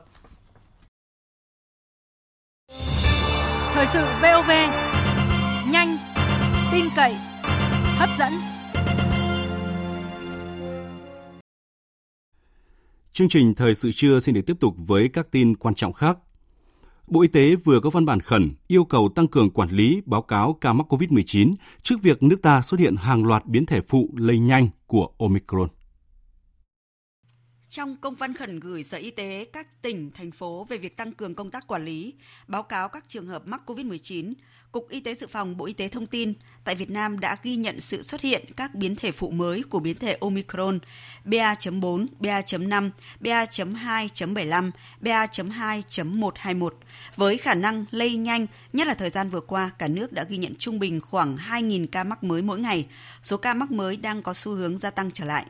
Thời 3.75 3.87
sự 3.87 4.05
VOV 4.23 4.51
nhanh, 5.71 5.97
tin 6.73 6.85
cậy, 6.97 7.17
hấp 7.99 8.09
dẫn. 8.19 8.33
Chương 13.15 13.29
trình 13.29 13.55
thời 13.55 13.75
sự 13.75 13.91
trưa 13.93 14.19
xin 14.19 14.35
được 14.35 14.41
tiếp 14.47 14.57
tục 14.61 14.75
với 14.79 15.09
các 15.09 15.31
tin 15.31 15.57
quan 15.57 15.75
trọng 15.75 15.93
khác. 15.93 16.19
Bộ 17.07 17.23
Y 17.23 17.29
tế 17.29 17.57
vừa 17.57 17.81
có 17.81 17.91
văn 17.91 18.07
bản 18.07 18.21
khẩn 18.21 18.55
yêu 18.67 18.85
cầu 18.85 19.09
tăng 19.15 19.29
cường 19.29 19.51
quản 19.51 19.69
lý, 19.71 20.03
báo 20.07 20.23
cáo 20.23 20.59
ca 20.61 20.73
mắc 20.73 20.93
COVID-19 20.93 21.55
trước 21.83 22.03
việc 22.03 22.23
nước 22.23 22.43
ta 22.43 22.63
xuất 22.63 22.81
hiện 22.81 22.97
hàng 22.97 23.27
loạt 23.27 23.47
biến 23.47 23.67
thể 23.67 23.81
phụ 23.89 24.11
lây 24.17 24.39
nhanh 24.39 24.69
của 24.87 25.09
Omicron. 25.19 25.69
Trong 27.75 27.97
công 27.97 28.15
văn 28.15 28.35
khẩn 28.35 28.61
gửi 28.61 28.83
Sở 28.83 28.99
Y 28.99 29.11
tế 29.11 29.47
các 29.53 29.83
tỉnh, 29.83 30.11
thành 30.11 30.31
phố 30.31 30.67
về 30.69 30.79
việc 30.79 30.97
tăng 30.97 31.13
cường 31.13 31.35
công 31.35 31.51
tác 31.51 31.67
quản 31.67 31.85
lý, 31.85 32.15
báo 32.49 32.63
cáo 32.63 32.89
các 32.89 33.05
trường 33.09 33.27
hợp 33.27 33.43
mắc 33.47 33.61
COVID-19, 33.67 34.33
Cục 34.73 34.89
Y 34.89 35.01
tế 35.01 35.15
Dự 35.15 35.27
phòng 35.27 35.57
Bộ 35.57 35.67
Y 35.67 35.73
tế 35.73 35.89
thông 35.89 36.07
tin, 36.07 36.33
tại 36.65 36.75
Việt 36.75 36.91
Nam 36.91 37.21
đã 37.21 37.37
ghi 37.43 37.57
nhận 37.57 37.81
sự 37.81 38.03
xuất 38.03 38.21
hiện 38.21 38.45
các 38.57 38.75
biến 38.75 38.97
thể 38.97 39.13
phụ 39.13 39.31
mới 39.31 39.63
của 39.63 39.79
biến 39.79 39.99
thể 39.99 40.17
Omicron 40.21 40.79
BA.4, 41.25 42.07
BA.5, 42.21 42.91
BA.2.75, 43.21 44.71
BA.2.121 45.01 46.71
với 47.17 47.39
khả 47.39 47.55
năng 47.55 47.85
lây 47.91 48.17
nhanh, 48.17 48.47
nhất 48.73 48.87
là 48.87 48.95
thời 48.95 49.11
gian 49.11 49.31
vừa 49.31 49.41
qua 49.41 49.71
cả 49.79 49.89
nước 49.89 50.13
đã 50.13 50.25
ghi 50.25 50.37
nhận 50.37 50.55
trung 50.59 50.79
bình 50.79 51.01
khoảng 51.01 51.37
2.000 51.37 51.87
ca 51.93 52.05
mắc 52.05 52.25
mới 52.25 52.43
mỗi 52.43 52.59
ngày. 52.59 52.87
Số 53.23 53.37
ca 53.37 53.55
mắc 53.55 53.71
mới 53.71 53.97
đang 53.97 54.23
có 54.23 54.35
xu 54.35 54.53
hướng 54.53 54.79
gia 54.79 54.91
tăng 54.91 55.11
trở 55.11 55.25
lại. 55.25 55.47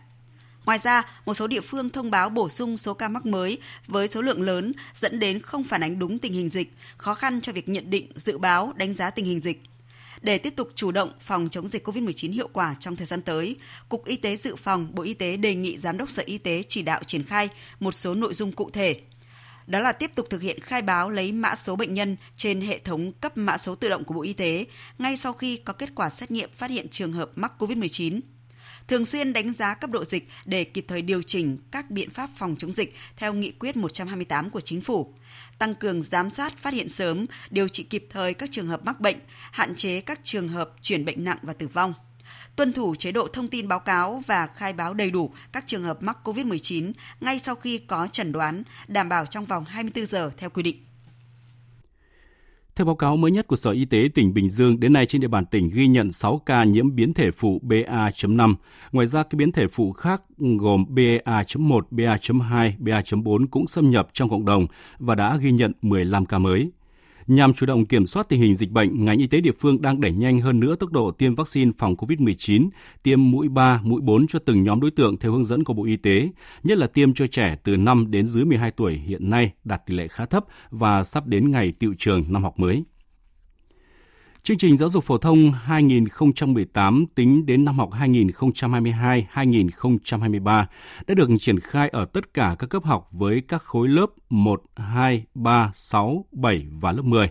Ngoài 0.66 0.78
ra, 0.78 1.02
một 1.26 1.34
số 1.34 1.46
địa 1.46 1.60
phương 1.60 1.90
thông 1.90 2.10
báo 2.10 2.30
bổ 2.30 2.48
sung 2.48 2.76
số 2.76 2.94
ca 2.94 3.08
mắc 3.08 3.26
mới 3.26 3.58
với 3.86 4.08
số 4.08 4.22
lượng 4.22 4.42
lớn 4.42 4.72
dẫn 4.94 5.18
đến 5.18 5.42
không 5.42 5.64
phản 5.64 5.82
ánh 5.82 5.98
đúng 5.98 6.18
tình 6.18 6.32
hình 6.32 6.50
dịch, 6.50 6.72
khó 6.96 7.14
khăn 7.14 7.40
cho 7.40 7.52
việc 7.52 7.68
nhận 7.68 7.90
định, 7.90 8.12
dự 8.14 8.38
báo, 8.38 8.72
đánh 8.76 8.94
giá 8.94 9.10
tình 9.10 9.24
hình 9.24 9.40
dịch. 9.40 9.62
Để 10.22 10.38
tiếp 10.38 10.56
tục 10.56 10.70
chủ 10.74 10.92
động 10.92 11.12
phòng 11.20 11.48
chống 11.50 11.68
dịch 11.68 11.88
COVID-19 11.88 12.32
hiệu 12.32 12.48
quả 12.52 12.74
trong 12.80 12.96
thời 12.96 13.06
gian 13.06 13.22
tới, 13.22 13.56
Cục 13.88 14.04
Y 14.04 14.16
tế 14.16 14.36
Dự 14.36 14.56
phòng 14.56 14.88
Bộ 14.94 15.02
Y 15.02 15.14
tế 15.14 15.36
đề 15.36 15.54
nghị 15.54 15.78
Giám 15.78 15.98
đốc 15.98 16.10
Sở 16.10 16.22
Y 16.26 16.38
tế 16.38 16.62
chỉ 16.68 16.82
đạo 16.82 17.02
triển 17.06 17.24
khai 17.24 17.48
một 17.80 17.92
số 17.92 18.14
nội 18.14 18.34
dung 18.34 18.52
cụ 18.52 18.70
thể. 18.70 19.00
Đó 19.66 19.80
là 19.80 19.92
tiếp 19.92 20.10
tục 20.14 20.26
thực 20.30 20.42
hiện 20.42 20.60
khai 20.60 20.82
báo 20.82 21.10
lấy 21.10 21.32
mã 21.32 21.54
số 21.56 21.76
bệnh 21.76 21.94
nhân 21.94 22.16
trên 22.36 22.60
hệ 22.60 22.78
thống 22.78 23.12
cấp 23.12 23.36
mã 23.36 23.58
số 23.58 23.74
tự 23.74 23.88
động 23.88 24.04
của 24.04 24.14
Bộ 24.14 24.22
Y 24.22 24.32
tế 24.32 24.64
ngay 24.98 25.16
sau 25.16 25.32
khi 25.32 25.56
có 25.56 25.72
kết 25.72 25.90
quả 25.94 26.10
xét 26.10 26.30
nghiệm 26.30 26.50
phát 26.56 26.70
hiện 26.70 26.88
trường 26.88 27.12
hợp 27.12 27.30
mắc 27.36 27.52
COVID-19 27.58 28.20
thường 28.88 29.04
xuyên 29.04 29.32
đánh 29.32 29.52
giá 29.52 29.74
cấp 29.74 29.90
độ 29.90 30.04
dịch 30.04 30.28
để 30.44 30.64
kịp 30.64 30.84
thời 30.88 31.02
điều 31.02 31.22
chỉnh 31.22 31.58
các 31.70 31.90
biện 31.90 32.10
pháp 32.10 32.30
phòng 32.36 32.56
chống 32.58 32.72
dịch 32.72 32.94
theo 33.16 33.32
nghị 33.32 33.50
quyết 33.50 33.76
128 33.76 34.50
của 34.50 34.60
chính 34.60 34.80
phủ, 34.80 35.14
tăng 35.58 35.74
cường 35.74 36.02
giám 36.02 36.30
sát 36.30 36.56
phát 36.58 36.74
hiện 36.74 36.88
sớm, 36.88 37.26
điều 37.50 37.68
trị 37.68 37.82
kịp 37.82 38.06
thời 38.10 38.34
các 38.34 38.50
trường 38.52 38.68
hợp 38.68 38.84
mắc 38.84 39.00
bệnh, 39.00 39.16
hạn 39.52 39.74
chế 39.76 40.00
các 40.00 40.20
trường 40.24 40.48
hợp 40.48 40.70
chuyển 40.82 41.04
bệnh 41.04 41.24
nặng 41.24 41.38
và 41.42 41.52
tử 41.52 41.68
vong 41.68 41.94
tuân 42.56 42.72
thủ 42.72 42.94
chế 42.94 43.12
độ 43.12 43.28
thông 43.32 43.48
tin 43.48 43.68
báo 43.68 43.80
cáo 43.80 44.22
và 44.26 44.46
khai 44.46 44.72
báo 44.72 44.94
đầy 44.94 45.10
đủ 45.10 45.30
các 45.52 45.64
trường 45.66 45.84
hợp 45.84 46.02
mắc 46.02 46.18
COVID-19 46.24 46.92
ngay 47.20 47.38
sau 47.38 47.54
khi 47.54 47.78
có 47.78 48.06
chẩn 48.12 48.32
đoán, 48.32 48.62
đảm 48.88 49.08
bảo 49.08 49.26
trong 49.26 49.44
vòng 49.44 49.64
24 49.64 50.06
giờ 50.06 50.30
theo 50.36 50.50
quy 50.50 50.62
định. 50.62 50.93
Theo 52.76 52.84
báo 52.84 52.94
cáo 52.94 53.16
mới 53.16 53.30
nhất 53.30 53.46
của 53.46 53.56
Sở 53.56 53.70
Y 53.70 53.84
tế 53.84 54.08
tỉnh 54.14 54.34
Bình 54.34 54.48
Dương, 54.48 54.80
đến 54.80 54.92
nay 54.92 55.06
trên 55.06 55.20
địa 55.20 55.28
bàn 55.28 55.46
tỉnh 55.46 55.70
ghi 55.74 55.86
nhận 55.86 56.12
6 56.12 56.40
ca 56.46 56.64
nhiễm 56.64 56.94
biến 56.94 57.14
thể 57.14 57.30
phụ 57.30 57.60
BA.5. 57.62 58.54
Ngoài 58.92 59.06
ra, 59.06 59.22
các 59.22 59.34
biến 59.34 59.52
thể 59.52 59.68
phụ 59.68 59.92
khác 59.92 60.22
gồm 60.38 60.84
BA.1, 60.88 61.80
BA.2, 61.90 62.72
BA.4 62.78 63.46
cũng 63.50 63.66
xâm 63.66 63.90
nhập 63.90 64.08
trong 64.12 64.30
cộng 64.30 64.44
đồng 64.44 64.66
và 64.98 65.14
đã 65.14 65.36
ghi 65.36 65.52
nhận 65.52 65.72
15 65.82 66.26
ca 66.26 66.38
mới. 66.38 66.70
Nhằm 67.26 67.54
chủ 67.54 67.66
động 67.66 67.86
kiểm 67.86 68.06
soát 68.06 68.28
tình 68.28 68.40
hình 68.40 68.56
dịch 68.56 68.70
bệnh, 68.70 69.04
ngành 69.04 69.18
y 69.18 69.26
tế 69.26 69.40
địa 69.40 69.52
phương 69.58 69.82
đang 69.82 70.00
đẩy 70.00 70.12
nhanh 70.12 70.40
hơn 70.40 70.60
nữa 70.60 70.76
tốc 70.76 70.92
độ 70.92 71.10
tiêm 71.10 71.34
vaccine 71.34 71.70
phòng 71.78 71.94
COVID-19, 71.94 72.68
tiêm 73.02 73.30
mũi 73.30 73.48
3, 73.48 73.80
mũi 73.82 74.00
4 74.00 74.26
cho 74.26 74.38
từng 74.38 74.62
nhóm 74.62 74.80
đối 74.80 74.90
tượng 74.90 75.16
theo 75.16 75.32
hướng 75.32 75.44
dẫn 75.44 75.64
của 75.64 75.72
Bộ 75.74 75.84
Y 75.84 75.96
tế, 75.96 76.28
nhất 76.62 76.78
là 76.78 76.86
tiêm 76.86 77.14
cho 77.14 77.26
trẻ 77.26 77.56
từ 77.64 77.76
5 77.76 78.10
đến 78.10 78.26
dưới 78.26 78.44
12 78.44 78.70
tuổi 78.70 78.92
hiện 78.92 79.30
nay 79.30 79.52
đạt 79.64 79.86
tỷ 79.86 79.94
lệ 79.94 80.08
khá 80.08 80.26
thấp 80.26 80.44
và 80.70 81.04
sắp 81.04 81.26
đến 81.26 81.50
ngày 81.50 81.72
tiệu 81.72 81.94
trường 81.98 82.24
năm 82.28 82.42
học 82.42 82.58
mới. 82.58 82.84
Chương 84.44 84.58
trình 84.58 84.76
giáo 84.76 84.88
dục 84.88 85.04
phổ 85.04 85.18
thông 85.18 85.52
2018 85.52 87.06
tính 87.14 87.46
đến 87.46 87.64
năm 87.64 87.78
học 87.78 87.90
2022-2023 87.92 90.64
đã 91.06 91.14
được 91.14 91.28
triển 91.38 91.60
khai 91.60 91.88
ở 91.88 92.04
tất 92.04 92.34
cả 92.34 92.56
các 92.58 92.70
cấp 92.70 92.84
học 92.84 93.08
với 93.12 93.40
các 93.40 93.62
khối 93.62 93.88
lớp 93.88 94.06
1, 94.30 94.62
2, 94.76 95.24
3, 95.34 95.72
6, 95.74 96.24
7 96.32 96.66
và 96.70 96.92
lớp 96.92 97.02
10. 97.02 97.30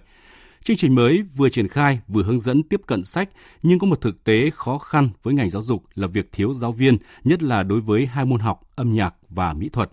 Chương 0.63 0.78
trình 0.78 0.95
mới 0.95 1.23
vừa 1.36 1.49
triển 1.49 1.67
khai 1.67 1.99
vừa 2.08 2.23
hướng 2.23 2.39
dẫn 2.39 2.63
tiếp 2.63 2.82
cận 2.88 3.04
sách 3.04 3.30
nhưng 3.63 3.80
có 3.80 3.88
một 3.88 4.02
thực 4.02 4.23
tế 4.23 4.49
khó 4.49 4.78
khăn 4.78 5.10
với 5.23 5.34
ngành 5.34 5.49
giáo 5.49 5.62
dục 5.62 5.84
là 5.95 6.08
việc 6.08 6.32
thiếu 6.32 6.54
giáo 6.54 6.71
viên, 6.71 6.97
nhất 7.23 7.43
là 7.43 7.63
đối 7.63 7.80
với 7.80 8.06
hai 8.06 8.26
môn 8.26 8.39
học 8.39 8.62
âm 8.76 8.93
nhạc 8.93 9.15
và 9.30 9.54
mỹ 9.54 9.69
thuật. 9.69 9.91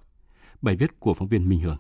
Bài 0.62 0.76
viết 0.76 1.00
của 1.00 1.14
phóng 1.14 1.28
viên 1.28 1.48
Minh 1.48 1.60
Hường. 1.60 1.78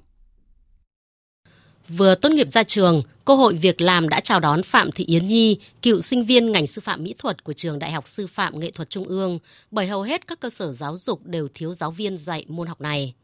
Vừa 1.96 2.14
tốt 2.14 2.32
nghiệp 2.32 2.48
ra 2.48 2.62
trường, 2.62 3.02
cơ 3.24 3.34
hội 3.34 3.54
việc 3.54 3.80
làm 3.80 4.08
đã 4.08 4.20
chào 4.20 4.40
đón 4.40 4.62
Phạm 4.62 4.92
Thị 4.92 5.04
Yến 5.04 5.26
Nhi, 5.26 5.58
cựu 5.82 6.00
sinh 6.00 6.24
viên 6.24 6.52
ngành 6.52 6.66
sư 6.66 6.80
phạm 6.84 7.02
mỹ 7.02 7.14
thuật 7.18 7.44
của 7.44 7.52
trường 7.52 7.78
Đại 7.78 7.92
học 7.92 8.08
Sư 8.08 8.26
phạm 8.26 8.60
Nghệ 8.60 8.70
thuật 8.70 8.90
Trung 8.90 9.04
ương, 9.04 9.38
bởi 9.70 9.86
hầu 9.86 10.02
hết 10.02 10.26
các 10.26 10.40
cơ 10.40 10.50
sở 10.50 10.72
giáo 10.72 10.98
dục 10.98 11.20
đều 11.24 11.48
thiếu 11.54 11.74
giáo 11.74 11.90
viên 11.90 12.16
dạy 12.16 12.44
môn 12.48 12.66
học 12.66 12.80
này. 12.80 13.14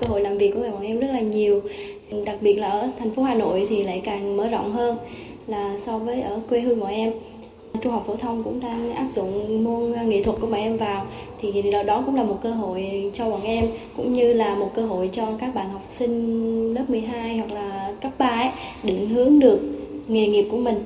Cơ 0.00 0.06
hội 0.06 0.20
làm 0.20 0.38
việc 0.38 0.50
của 0.54 0.60
bọn 0.60 0.82
em 0.82 1.00
rất 1.00 1.08
là 1.12 1.20
nhiều, 1.20 1.62
đặc 2.26 2.36
biệt 2.40 2.54
là 2.58 2.70
ở 2.70 2.90
thành 2.98 3.14
phố 3.14 3.22
Hà 3.22 3.34
Nội 3.34 3.66
thì 3.68 3.82
lại 3.82 4.02
càng 4.04 4.36
mở 4.36 4.48
rộng 4.48 4.72
hơn 4.72 4.98
là 5.46 5.76
so 5.86 5.98
với 5.98 6.20
ở 6.20 6.40
quê 6.48 6.60
hương 6.60 6.80
bọn 6.80 6.90
em. 6.90 7.12
Trung 7.82 7.92
học 7.92 8.04
phổ 8.06 8.16
thông 8.16 8.42
cũng 8.42 8.60
đang 8.60 8.94
áp 8.94 9.08
dụng 9.10 9.64
môn 9.64 10.08
nghệ 10.08 10.22
thuật 10.22 10.36
của 10.40 10.46
bọn 10.46 10.60
em 10.60 10.76
vào 10.76 11.06
thì 11.40 11.62
đó 11.86 12.02
cũng 12.06 12.14
là 12.14 12.22
một 12.22 12.38
cơ 12.42 12.50
hội 12.50 13.10
cho 13.14 13.30
bọn 13.30 13.42
em 13.42 13.64
cũng 13.96 14.14
như 14.14 14.32
là 14.32 14.54
một 14.54 14.70
cơ 14.74 14.86
hội 14.86 15.10
cho 15.12 15.26
các 15.38 15.54
bạn 15.54 15.70
học 15.70 15.82
sinh 15.88 16.74
lớp 16.74 16.90
12 16.90 17.38
hoặc 17.38 17.52
là 17.52 17.94
cấp 18.00 18.12
3 18.18 18.26
ấy, 18.26 18.50
định 18.82 19.08
hướng 19.08 19.38
được 19.38 19.60
nghề 20.08 20.26
nghiệp 20.26 20.48
của 20.50 20.56
mình. 20.56 20.84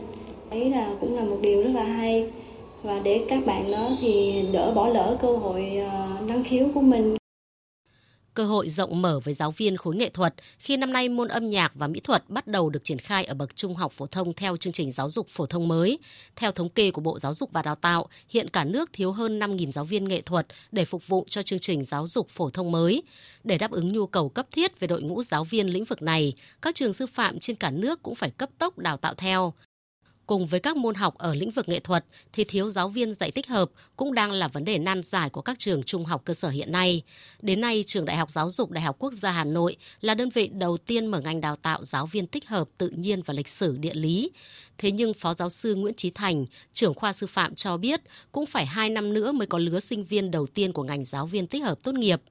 Đấy 0.51 0.70
là 0.70 0.88
cũng 1.01 1.16
là 1.16 1.24
một 1.24 1.37
điều 1.40 1.62
rất 1.62 1.70
là 1.74 1.83
hay. 1.83 2.27
và 2.83 3.01
để 3.05 3.24
các 3.29 3.46
bạn 3.46 3.70
đó 3.70 3.90
thì 4.01 4.42
đỡ 4.53 4.72
bỏ 4.74 4.88
lỡ 4.88 5.16
cơ 5.22 5.37
hội 5.37 5.83
ờ, 5.90 6.07
năng 6.27 6.44
khiếu 6.44 6.66
của 6.74 6.81
mình 6.81 7.16
cơ 8.38 8.44
hội 8.44 8.68
rộng 8.68 9.03
mở 9.03 9.20
với 9.20 9.35
giáo 9.35 9.51
viên 9.51 9.77
khối 9.77 9.96
nghệ 9.96 10.09
thuật 10.09 10.35
khi 10.59 10.77
năm 10.77 10.92
nay 10.92 11.09
môn 11.09 11.29
âm 11.29 11.51
nhạc 11.51 11.74
và 11.74 11.87
mỹ 11.87 12.01
thuật 12.01 12.24
bắt 12.29 12.46
đầu 12.46 12.70
được 12.70 12.85
triển 12.85 12.98
khai 12.98 13.24
ở 13.24 13.35
bậc 13.35 13.57
trung 13.57 13.74
học 13.74 13.92
phổ 13.92 14.07
thông 14.07 14.33
theo 14.33 14.57
chương 14.57 14.72
trình 14.72 14.92
giáo 14.92 15.11
dục 15.11 15.29
phổ 15.29 15.46
thông 15.46 15.68
mới. 15.68 15.98
Theo 16.37 16.53
thống 16.53 16.68
kê 16.68 16.90
của 16.90 17.01
Bộ 17.01 17.18
Giáo 17.18 17.35
dục 17.35 17.53
và 17.53 17.62
Đào 17.62 17.74
tạo, 17.74 18.09
hiện 18.29 18.48
cả 18.48 18.64
nước 18.64 18.90
thiếu 18.92 19.12
hơn 19.12 19.38
5.000 19.38 19.72
giáo 19.72 19.85
viên 19.85 20.09
nghệ 20.09 20.20
thuật 20.20 20.46
để 20.72 20.85
phục 20.85 21.09
vụ 21.09 21.27
cho 21.29 21.42
chương 21.42 21.59
trình 21.59 21.85
giáo 21.85 22.09
dục 22.09 22.29
phổ 22.31 22.51
thông 22.51 22.72
mới. 22.72 23.03
Để 23.44 23.59
đáp 23.59 23.70
ứng 23.70 23.92
nhu 23.92 24.07
cầu 24.07 24.29
cấp 24.29 24.46
thiết 24.53 24.81
về 24.81 24.87
đội 24.87 25.03
ngũ 25.03 25.22
giáo 25.22 25.44
viên 25.44 25.66
lĩnh 25.66 25.85
vực 25.85 26.03
này, 26.03 26.35
các 26.62 26.74
trường 26.74 26.92
sư 26.92 27.07
phạm 27.07 27.38
trên 27.38 27.57
cả 27.57 27.70
nước 27.70 28.03
cũng 28.03 28.14
phải 28.14 28.31
cấp 28.31 28.51
tốc 28.59 28.79
đào 28.79 28.96
tạo 28.96 29.14
theo. 29.14 29.53
Cùng 30.29 30.47
với 30.47 30.61
các 30.61 30.77
môn 30.77 30.95
học 30.95 31.19
ở 31.19 31.35
lĩnh 31.35 31.51
vực 31.51 31.69
nghệ 31.69 31.81
thuật 31.81 32.05
thì 32.33 32.45
thiếu 32.45 32.71
giáo 32.71 32.88
viên 32.88 33.14
dạy 33.14 33.31
tích 33.31 33.47
hợp 33.47 33.71
cũng 33.97 34.14
đang 34.14 34.33
là 34.33 34.49
vấn 34.49 34.64
đề 34.64 34.79
nan 34.79 35.03
giải 35.03 35.31
của 35.31 35.41
các 35.43 35.59
trường 35.59 35.83
trung 35.83 36.05
học 36.05 36.23
cơ 36.25 36.35
sở 36.35 36.49
hiện 36.49 36.73
nay. 36.73 37.03
Đến 37.43 37.61
nay, 37.61 37.85
Trường 37.87 38.05
Đại 38.05 38.17
học 38.17 38.31
Giáo 38.31 38.51
dục 38.51 38.71
Đại 38.71 38.85
học 38.85 38.97
Quốc 38.99 39.12
gia 39.12 39.31
Hà 39.31 39.45
Nội 39.45 39.77
là 40.01 40.14
đơn 40.14 40.31
vị 40.31 40.49
đầu 40.49 40.77
tiên 40.77 41.07
mở 41.07 41.21
ngành 41.21 41.41
đào 41.41 41.57
tạo 41.57 41.85
giáo 41.85 42.07
viên 42.07 42.27
tích 42.27 42.49
hợp 42.49 42.69
tự 42.79 42.88
nhiên 42.88 43.23
và 43.23 43.35
lịch 43.35 43.49
sử 43.49 43.77
địa 43.77 43.95
lý. 43.95 44.31
Thế 44.79 44.91
nhưng 44.91 45.14
Phó 45.14 45.35
Giáo 45.35 45.51
sư 45.51 45.75
Nguyễn 45.75 45.95
Trí 45.95 46.11
Thành, 46.11 46.47
trưởng 46.73 46.95
khoa 46.95 47.12
sư 47.12 47.27
phạm 47.27 47.55
cho 47.55 47.77
biết 47.77 48.01
cũng 48.33 48.47
phải 48.47 48.67
2 48.67 48.91
năm 48.91 49.14
nữa 49.14 49.33
mới 49.33 49.47
có 49.47 49.59
lứa 49.59 49.81
sinh 49.81 50.05
viên 50.05 50.31
đầu 50.31 50.47
tiên 50.47 50.73
của 50.73 50.83
ngành 50.83 51.05
giáo 51.05 51.27
viên 51.27 51.47
tích 51.47 51.62
hợp 51.62 51.79
tốt 51.83 51.95
nghiệp. 51.95 52.23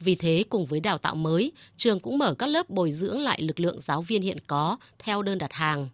Vì 0.00 0.14
thế, 0.14 0.44
cùng 0.48 0.66
với 0.66 0.80
đào 0.80 0.98
tạo 0.98 1.14
mới, 1.14 1.52
trường 1.76 2.00
cũng 2.00 2.18
mở 2.18 2.34
các 2.34 2.46
lớp 2.46 2.70
bồi 2.70 2.92
dưỡng 2.92 3.20
lại 3.20 3.42
lực 3.42 3.60
lượng 3.60 3.80
giáo 3.80 4.02
viên 4.02 4.22
hiện 4.22 4.38
có 4.46 4.76
theo 4.98 5.22
đơn 5.22 5.38
đặt 5.38 5.52
hàng 5.52 5.88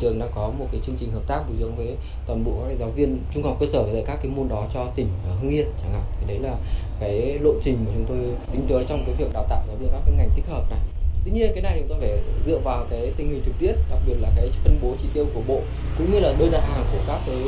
trường 0.00 0.18
đã 0.18 0.26
có 0.34 0.50
một 0.58 0.66
cái 0.72 0.80
chương 0.86 0.96
trình 0.96 1.10
hợp 1.12 1.22
tác 1.26 1.42
bồi 1.48 1.56
dưỡng 1.60 1.76
với 1.76 1.96
toàn 2.26 2.44
bộ 2.44 2.52
các 2.68 2.74
giáo 2.74 2.90
viên 2.90 3.18
trung 3.34 3.42
học 3.42 3.56
cơ 3.60 3.66
sở 3.66 3.84
dạy 3.92 4.04
các 4.06 4.18
cái 4.22 4.32
môn 4.36 4.48
đó 4.48 4.66
cho 4.74 4.86
tỉnh 4.96 5.08
Hưng 5.40 5.50
Yên 5.50 5.66
chẳng 5.82 5.92
hạn. 5.92 6.02
Thì 6.20 6.26
đấy 6.26 6.38
là 6.38 6.56
cái 7.00 7.38
lộ 7.40 7.52
trình 7.62 7.76
mà 7.86 7.92
chúng 7.94 8.04
tôi 8.08 8.18
tính 8.52 8.66
tới 8.68 8.84
trong 8.88 9.04
cái 9.06 9.14
việc 9.18 9.32
đào 9.32 9.46
tạo 9.48 9.62
giáo 9.66 9.76
viên 9.76 9.88
các 9.92 10.00
cái 10.06 10.14
ngành 10.16 10.30
tích 10.36 10.46
hợp 10.46 10.70
này. 10.70 10.80
Tuy 11.24 11.32
nhiên 11.32 11.50
cái 11.54 11.62
này 11.62 11.78
chúng 11.78 11.88
tôi 11.88 11.98
phải 12.00 12.22
dựa 12.46 12.58
vào 12.58 12.86
cái 12.90 13.12
tình 13.16 13.30
hình 13.30 13.42
thực 13.44 13.52
tiễn 13.58 13.74
đặc 13.90 13.98
biệt 14.06 14.14
là 14.20 14.30
cái 14.36 14.50
phân 14.64 14.78
bố 14.82 14.94
chỉ 15.02 15.08
tiêu 15.14 15.26
của 15.34 15.42
bộ 15.48 15.60
cũng 15.98 16.12
như 16.12 16.20
là 16.20 16.34
đơn 16.38 16.50
đặt 16.52 16.62
hàng 16.64 16.84
của 16.92 17.00
các 17.06 17.20
cái 17.26 17.42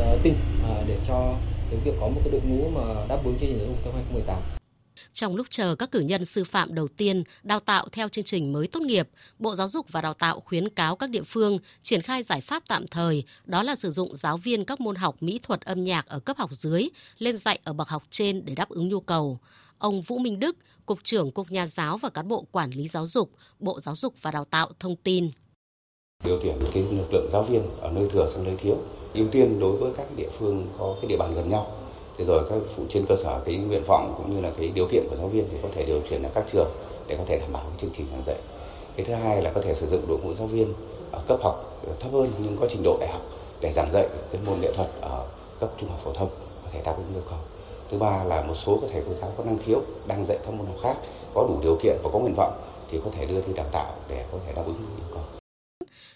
uh, 0.00 0.22
tỉnh 0.22 0.34
uh, 0.70 0.88
để 0.88 0.96
cho 1.08 1.34
cái 1.70 1.80
việc 1.84 1.94
có 2.00 2.08
một 2.08 2.20
cái 2.24 2.32
đội 2.32 2.40
ngũ 2.40 2.68
mà 2.68 3.06
đáp 3.08 3.24
ứng 3.24 3.38
chương 3.40 3.48
trình 3.48 3.58
giáo 3.58 3.66
dục 3.66 3.76
năm 3.84 3.94
2018 3.94 4.59
trong 5.12 5.36
lúc 5.36 5.46
chờ 5.50 5.74
các 5.74 5.90
cử 5.90 6.00
nhân 6.00 6.24
sư 6.24 6.44
phạm 6.44 6.74
đầu 6.74 6.88
tiên 6.88 7.22
đào 7.42 7.60
tạo 7.60 7.88
theo 7.92 8.08
chương 8.08 8.24
trình 8.24 8.52
mới 8.52 8.66
tốt 8.66 8.82
nghiệp, 8.82 9.08
Bộ 9.38 9.54
Giáo 9.54 9.68
dục 9.68 9.86
và 9.90 10.00
Đào 10.00 10.14
tạo 10.14 10.40
khuyến 10.40 10.68
cáo 10.68 10.96
các 10.96 11.10
địa 11.10 11.22
phương 11.22 11.58
triển 11.82 12.02
khai 12.02 12.22
giải 12.22 12.40
pháp 12.40 12.62
tạm 12.68 12.86
thời, 12.86 13.24
đó 13.44 13.62
là 13.62 13.76
sử 13.76 13.90
dụng 13.90 14.16
giáo 14.16 14.36
viên 14.36 14.64
các 14.64 14.80
môn 14.80 14.96
học 14.96 15.16
mỹ 15.20 15.40
thuật 15.42 15.60
âm 15.60 15.84
nhạc 15.84 16.06
ở 16.06 16.20
cấp 16.20 16.36
học 16.36 16.50
dưới 16.52 16.88
lên 17.18 17.36
dạy 17.36 17.58
ở 17.64 17.72
bậc 17.72 17.88
học 17.88 18.02
trên 18.10 18.44
để 18.44 18.54
đáp 18.54 18.68
ứng 18.68 18.88
nhu 18.88 19.00
cầu. 19.00 19.38
Ông 19.78 20.02
Vũ 20.02 20.18
Minh 20.18 20.38
Đức, 20.38 20.56
Cục 20.86 21.04
trưởng 21.04 21.30
Cục 21.30 21.50
Nhà 21.50 21.66
giáo 21.66 21.98
và 21.98 22.10
cán 22.10 22.28
bộ 22.28 22.44
quản 22.52 22.70
lý 22.70 22.88
giáo 22.88 23.06
dục, 23.06 23.30
Bộ 23.58 23.80
Giáo 23.80 23.96
dục 23.96 24.14
và 24.22 24.30
Đào 24.30 24.44
tạo 24.44 24.70
thông 24.80 24.96
tin. 24.96 25.30
Điều 26.24 26.40
tuyển 26.42 26.58
cái 26.74 26.82
lực 26.82 27.12
lượng 27.12 27.28
giáo 27.32 27.42
viên 27.42 27.62
ở 27.80 27.92
nơi 27.92 28.08
thừa 28.12 28.30
sang 28.34 28.44
nơi 28.44 28.56
thiếu, 28.56 28.78
ưu 29.14 29.28
tiên 29.28 29.60
đối 29.60 29.76
với 29.76 29.92
các 29.96 30.06
địa 30.16 30.28
phương 30.38 30.66
có 30.78 30.96
cái 31.00 31.08
địa 31.08 31.16
bàn 31.16 31.34
gần 31.34 31.50
nhau 31.50 31.76
thế 32.20 32.26
rồi 32.26 32.44
các 32.50 32.58
phụ 32.76 32.82
trên 32.88 33.06
cơ 33.06 33.16
sở 33.16 33.40
cái 33.44 33.54
nguyện 33.54 33.82
vọng 33.86 34.14
cũng 34.16 34.34
như 34.34 34.40
là 34.40 34.50
cái 34.58 34.68
điều 34.68 34.86
kiện 34.86 35.06
của 35.10 35.16
giáo 35.16 35.28
viên 35.28 35.44
thì 35.50 35.56
có 35.62 35.68
thể 35.72 35.84
điều 35.84 36.00
chuyển 36.10 36.22
đến 36.22 36.32
các 36.34 36.44
trường 36.52 36.70
để 37.06 37.16
có 37.16 37.24
thể 37.26 37.38
đảm 37.38 37.52
bảo 37.52 37.62
chương 37.80 37.90
trình 37.96 38.06
giảng 38.12 38.22
dạy. 38.26 38.36
Cái 38.96 39.06
thứ 39.06 39.14
hai 39.14 39.42
là 39.42 39.50
có 39.50 39.60
thể 39.60 39.74
sử 39.74 39.86
dụng 39.86 40.00
đội 40.08 40.18
ngũ 40.18 40.34
giáo 40.34 40.46
viên 40.46 40.74
ở 41.12 41.20
cấp 41.28 41.38
học 41.42 41.82
thấp 42.00 42.12
hơn 42.12 42.32
nhưng 42.38 42.56
có 42.60 42.66
trình 42.70 42.82
độ 42.82 42.96
đại 43.00 43.08
học 43.12 43.22
để 43.60 43.72
giảng 43.72 43.90
dạy 43.92 44.08
cái 44.32 44.40
môn 44.46 44.60
nghệ 44.60 44.72
thuật 44.72 44.88
ở 45.00 45.26
cấp 45.60 45.70
trung 45.80 45.88
học 45.88 46.00
phổ 46.04 46.12
thông 46.12 46.28
có 46.64 46.70
thể 46.72 46.80
đáp 46.84 46.94
ứng 46.96 47.14
yêu 47.14 47.22
cầu. 47.30 47.38
Thứ 47.90 47.98
ba 47.98 48.24
là 48.24 48.42
một 48.42 48.54
số 48.54 48.78
các 48.82 48.90
thầy 48.92 49.02
cô 49.06 49.12
giáo 49.20 49.30
có 49.36 49.44
năng 49.44 49.58
khiếu 49.58 49.80
đang 50.06 50.26
dạy 50.26 50.38
các 50.44 50.54
môn 50.54 50.66
học 50.66 50.76
khác, 50.82 50.96
có 51.34 51.46
đủ 51.48 51.58
điều 51.62 51.76
kiện 51.82 51.96
và 52.02 52.10
có 52.12 52.18
nguyện 52.18 52.34
vọng 52.36 52.52
thì 52.90 53.00
có 53.04 53.10
thể 53.16 53.26
đưa 53.26 53.40
đi 53.40 53.52
đào 53.54 53.66
tạo 53.72 53.92
để 54.08 54.24
có 54.32 54.38
thể 54.46 54.52
đáp 54.56 54.62
ứng 54.66 54.76
yêu 54.76 55.06
cầu 55.14 55.22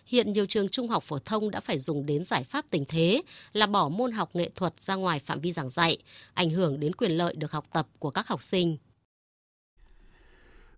hiện 0.06 0.32
nhiều 0.32 0.46
trường 0.46 0.68
trung 0.68 0.88
học 0.88 1.02
phổ 1.02 1.18
thông 1.18 1.50
đã 1.50 1.60
phải 1.60 1.78
dùng 1.78 2.06
đến 2.06 2.24
giải 2.24 2.44
pháp 2.44 2.64
tình 2.70 2.84
thế 2.88 3.22
là 3.52 3.66
bỏ 3.66 3.88
môn 3.88 4.12
học 4.12 4.30
nghệ 4.34 4.50
thuật 4.54 4.80
ra 4.80 4.94
ngoài 4.94 5.18
phạm 5.18 5.40
vi 5.40 5.52
giảng 5.52 5.70
dạy, 5.70 5.98
ảnh 6.34 6.50
hưởng 6.50 6.80
đến 6.80 6.92
quyền 6.92 7.10
lợi 7.10 7.34
được 7.34 7.52
học 7.52 7.64
tập 7.72 7.88
của 7.98 8.10
các 8.10 8.28
học 8.28 8.42
sinh. 8.42 8.76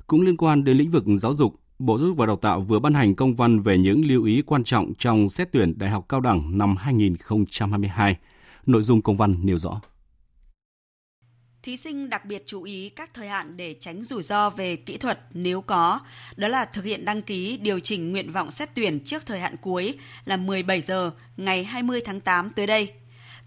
Cũng 0.06 0.20
liên 0.20 0.36
quan 0.36 0.64
đến 0.64 0.76
lĩnh 0.76 0.90
vực 0.90 1.04
giáo 1.06 1.34
dục, 1.34 1.54
Bộ 1.78 1.98
Giáo 1.98 2.08
dục 2.08 2.16
và 2.16 2.26
Đào 2.26 2.36
tạo 2.36 2.60
vừa 2.60 2.78
ban 2.78 2.94
hành 2.94 3.14
công 3.14 3.34
văn 3.34 3.60
về 3.60 3.78
những 3.78 4.04
lưu 4.04 4.24
ý 4.24 4.42
quan 4.42 4.64
trọng 4.64 4.92
trong 4.98 5.28
xét 5.28 5.48
tuyển 5.52 5.78
đại 5.78 5.90
học 5.90 6.04
cao 6.08 6.20
đẳng 6.20 6.58
năm 6.58 6.76
2022. 6.76 8.16
Nội 8.66 8.82
dung 8.82 9.02
công 9.02 9.16
văn 9.16 9.36
nêu 9.42 9.58
rõ. 9.58 9.80
Thí 11.66 11.76
sinh 11.76 12.10
đặc 12.10 12.24
biệt 12.24 12.42
chú 12.46 12.62
ý 12.62 12.88
các 12.88 13.14
thời 13.14 13.28
hạn 13.28 13.56
để 13.56 13.74
tránh 13.80 14.02
rủi 14.02 14.22
ro 14.22 14.50
về 14.50 14.76
kỹ 14.76 14.96
thuật 14.96 15.20
nếu 15.34 15.60
có, 15.60 16.00
đó 16.36 16.48
là 16.48 16.64
thực 16.64 16.84
hiện 16.84 17.04
đăng 17.04 17.22
ký 17.22 17.56
điều 17.56 17.80
chỉnh 17.80 18.12
nguyện 18.12 18.32
vọng 18.32 18.50
xét 18.50 18.70
tuyển 18.74 19.00
trước 19.04 19.26
thời 19.26 19.40
hạn 19.40 19.56
cuối 19.60 19.98
là 20.24 20.36
17 20.36 20.80
giờ 20.80 21.10
ngày 21.36 21.64
20 21.64 22.00
tháng 22.04 22.20
8 22.20 22.50
tới 22.50 22.66
đây. 22.66 22.92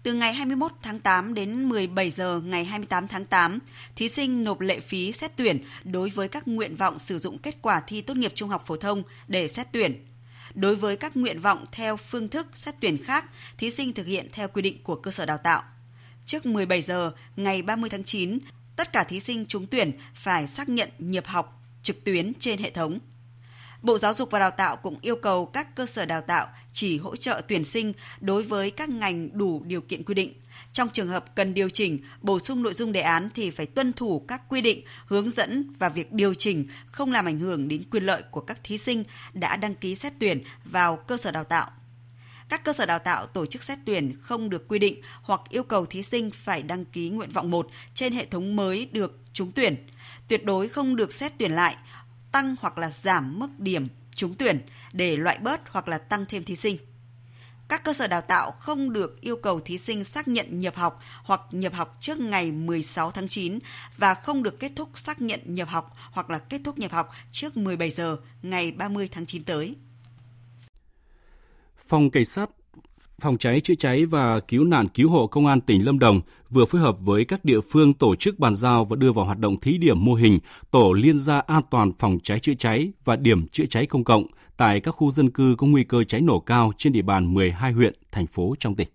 Từ 0.02 0.14
ngày 0.14 0.34
21 0.34 0.72
tháng 0.82 1.00
8 1.00 1.34
đến 1.34 1.68
17 1.68 2.10
giờ 2.10 2.40
ngày 2.44 2.64
28 2.64 3.08
tháng 3.08 3.24
8, 3.24 3.58
thí 3.96 4.08
sinh 4.08 4.44
nộp 4.44 4.60
lệ 4.60 4.80
phí 4.80 5.12
xét 5.12 5.36
tuyển 5.36 5.64
đối 5.84 6.10
với 6.10 6.28
các 6.28 6.48
nguyện 6.48 6.76
vọng 6.76 6.98
sử 6.98 7.18
dụng 7.18 7.38
kết 7.38 7.56
quả 7.62 7.80
thi 7.80 8.00
tốt 8.00 8.16
nghiệp 8.16 8.32
trung 8.34 8.48
học 8.48 8.64
phổ 8.66 8.76
thông 8.76 9.02
để 9.28 9.48
xét 9.48 9.66
tuyển. 9.72 10.06
Đối 10.54 10.76
với 10.76 10.96
các 10.96 11.16
nguyện 11.16 11.40
vọng 11.40 11.64
theo 11.72 11.96
phương 11.96 12.28
thức 12.28 12.46
xét 12.54 12.74
tuyển 12.80 13.04
khác, 13.04 13.24
thí 13.58 13.70
sinh 13.70 13.92
thực 13.92 14.06
hiện 14.06 14.28
theo 14.32 14.48
quy 14.48 14.62
định 14.62 14.82
của 14.82 14.94
cơ 14.94 15.10
sở 15.10 15.26
đào 15.26 15.38
tạo. 15.38 15.62
Trước 16.30 16.46
17 16.46 16.82
giờ 16.82 17.12
ngày 17.36 17.62
30 17.62 17.90
tháng 17.90 18.04
9, 18.04 18.38
tất 18.76 18.92
cả 18.92 19.04
thí 19.04 19.20
sinh 19.20 19.46
trúng 19.46 19.66
tuyển 19.66 19.92
phải 20.14 20.46
xác 20.46 20.68
nhận 20.68 20.88
nhập 20.98 21.26
học 21.26 21.62
trực 21.82 22.04
tuyến 22.04 22.32
trên 22.40 22.58
hệ 22.58 22.70
thống. 22.70 22.98
Bộ 23.82 23.98
Giáo 23.98 24.14
dục 24.14 24.30
và 24.30 24.38
Đào 24.38 24.50
tạo 24.50 24.76
cũng 24.76 24.98
yêu 25.02 25.16
cầu 25.16 25.46
các 25.46 25.74
cơ 25.74 25.86
sở 25.86 26.04
đào 26.06 26.20
tạo 26.20 26.46
chỉ 26.72 26.98
hỗ 26.98 27.16
trợ 27.16 27.40
tuyển 27.48 27.64
sinh 27.64 27.92
đối 28.20 28.42
với 28.42 28.70
các 28.70 28.88
ngành 28.88 29.38
đủ 29.38 29.62
điều 29.64 29.80
kiện 29.80 30.04
quy 30.04 30.14
định. 30.14 30.32
Trong 30.72 30.88
trường 30.88 31.08
hợp 31.08 31.34
cần 31.34 31.54
điều 31.54 31.68
chỉnh, 31.68 31.98
bổ 32.20 32.38
sung 32.38 32.62
nội 32.62 32.74
dung 32.74 32.92
đề 32.92 33.00
án 33.00 33.28
thì 33.34 33.50
phải 33.50 33.66
tuân 33.66 33.92
thủ 33.92 34.24
các 34.28 34.42
quy 34.48 34.60
định, 34.60 34.84
hướng 35.06 35.30
dẫn 35.30 35.72
và 35.78 35.88
việc 35.88 36.12
điều 36.12 36.34
chỉnh 36.34 36.68
không 36.86 37.12
làm 37.12 37.24
ảnh 37.24 37.38
hưởng 37.38 37.68
đến 37.68 37.82
quyền 37.90 38.06
lợi 38.06 38.22
của 38.30 38.40
các 38.40 38.58
thí 38.64 38.78
sinh 38.78 39.04
đã 39.32 39.56
đăng 39.56 39.74
ký 39.74 39.94
xét 39.94 40.12
tuyển 40.18 40.42
vào 40.64 40.96
cơ 40.96 41.16
sở 41.16 41.30
đào 41.30 41.44
tạo 41.44 41.70
các 42.50 42.64
cơ 42.64 42.72
sở 42.72 42.86
đào 42.86 42.98
tạo 42.98 43.26
tổ 43.26 43.46
chức 43.46 43.62
xét 43.62 43.78
tuyển 43.84 44.12
không 44.20 44.50
được 44.50 44.68
quy 44.68 44.78
định 44.78 45.00
hoặc 45.22 45.40
yêu 45.48 45.62
cầu 45.62 45.86
thí 45.86 46.02
sinh 46.02 46.30
phải 46.30 46.62
đăng 46.62 46.84
ký 46.84 47.10
nguyện 47.10 47.30
vọng 47.30 47.50
1 47.50 47.68
trên 47.94 48.12
hệ 48.12 48.26
thống 48.26 48.56
mới 48.56 48.88
được 48.92 49.18
trúng 49.32 49.52
tuyển. 49.52 49.76
Tuyệt 50.28 50.44
đối 50.44 50.68
không 50.68 50.96
được 50.96 51.12
xét 51.12 51.32
tuyển 51.38 51.52
lại, 51.52 51.76
tăng 52.32 52.56
hoặc 52.60 52.78
là 52.78 52.90
giảm 52.90 53.38
mức 53.38 53.48
điểm 53.58 53.88
trúng 54.14 54.34
tuyển 54.34 54.60
để 54.92 55.16
loại 55.16 55.38
bớt 55.38 55.60
hoặc 55.68 55.88
là 55.88 55.98
tăng 55.98 56.26
thêm 56.26 56.44
thí 56.44 56.56
sinh. 56.56 56.76
Các 57.68 57.84
cơ 57.84 57.92
sở 57.92 58.06
đào 58.06 58.20
tạo 58.20 58.50
không 58.50 58.92
được 58.92 59.20
yêu 59.20 59.36
cầu 59.36 59.60
thí 59.60 59.78
sinh 59.78 60.04
xác 60.04 60.28
nhận 60.28 60.60
nhập 60.60 60.76
học 60.76 61.00
hoặc 61.24 61.40
nhập 61.50 61.74
học 61.74 61.96
trước 62.00 62.20
ngày 62.20 62.52
16 62.52 63.10
tháng 63.10 63.28
9 63.28 63.58
và 63.96 64.14
không 64.14 64.42
được 64.42 64.58
kết 64.60 64.72
thúc 64.76 64.88
xác 64.94 65.20
nhận 65.20 65.40
nhập 65.44 65.68
học 65.68 65.96
hoặc 66.10 66.30
là 66.30 66.38
kết 66.38 66.60
thúc 66.64 66.78
nhập 66.78 66.92
học 66.92 67.10
trước 67.32 67.56
17 67.56 67.90
giờ 67.90 68.16
ngày 68.42 68.72
30 68.72 69.08
tháng 69.12 69.26
9 69.26 69.44
tới. 69.44 69.76
Phòng 71.90 72.10
Cảnh 72.10 72.24
sát 72.24 72.50
Phòng 73.20 73.38
cháy 73.38 73.60
chữa 73.60 73.74
cháy 73.74 74.06
và 74.06 74.40
cứu 74.40 74.64
nạn 74.64 74.88
cứu 74.88 75.10
hộ 75.10 75.26
Công 75.26 75.46
an 75.46 75.60
tỉnh 75.60 75.84
Lâm 75.84 75.98
Đồng 75.98 76.20
vừa 76.50 76.64
phối 76.64 76.80
hợp 76.80 76.96
với 77.00 77.24
các 77.24 77.44
địa 77.44 77.60
phương 77.60 77.94
tổ 77.94 78.16
chức 78.16 78.38
bàn 78.38 78.56
giao 78.56 78.84
và 78.84 78.96
đưa 78.96 79.12
vào 79.12 79.24
hoạt 79.24 79.38
động 79.38 79.60
thí 79.60 79.78
điểm 79.78 80.04
mô 80.04 80.14
hình 80.14 80.38
tổ 80.70 80.92
liên 80.92 81.18
gia 81.18 81.38
an 81.38 81.62
toàn 81.70 81.92
phòng 81.98 82.18
cháy 82.22 82.38
chữa 82.38 82.54
cháy 82.54 82.92
và 83.04 83.16
điểm 83.16 83.48
chữa 83.48 83.66
cháy 83.66 83.86
công 83.86 84.04
cộng 84.04 84.26
tại 84.56 84.80
các 84.80 84.90
khu 84.90 85.10
dân 85.10 85.30
cư 85.30 85.54
có 85.58 85.66
nguy 85.66 85.84
cơ 85.84 86.04
cháy 86.04 86.20
nổ 86.20 86.40
cao 86.40 86.72
trên 86.76 86.92
địa 86.92 87.02
bàn 87.02 87.34
12 87.34 87.72
huyện, 87.72 87.94
thành 88.12 88.26
phố 88.26 88.54
trong 88.60 88.74
tỉnh. 88.74 88.88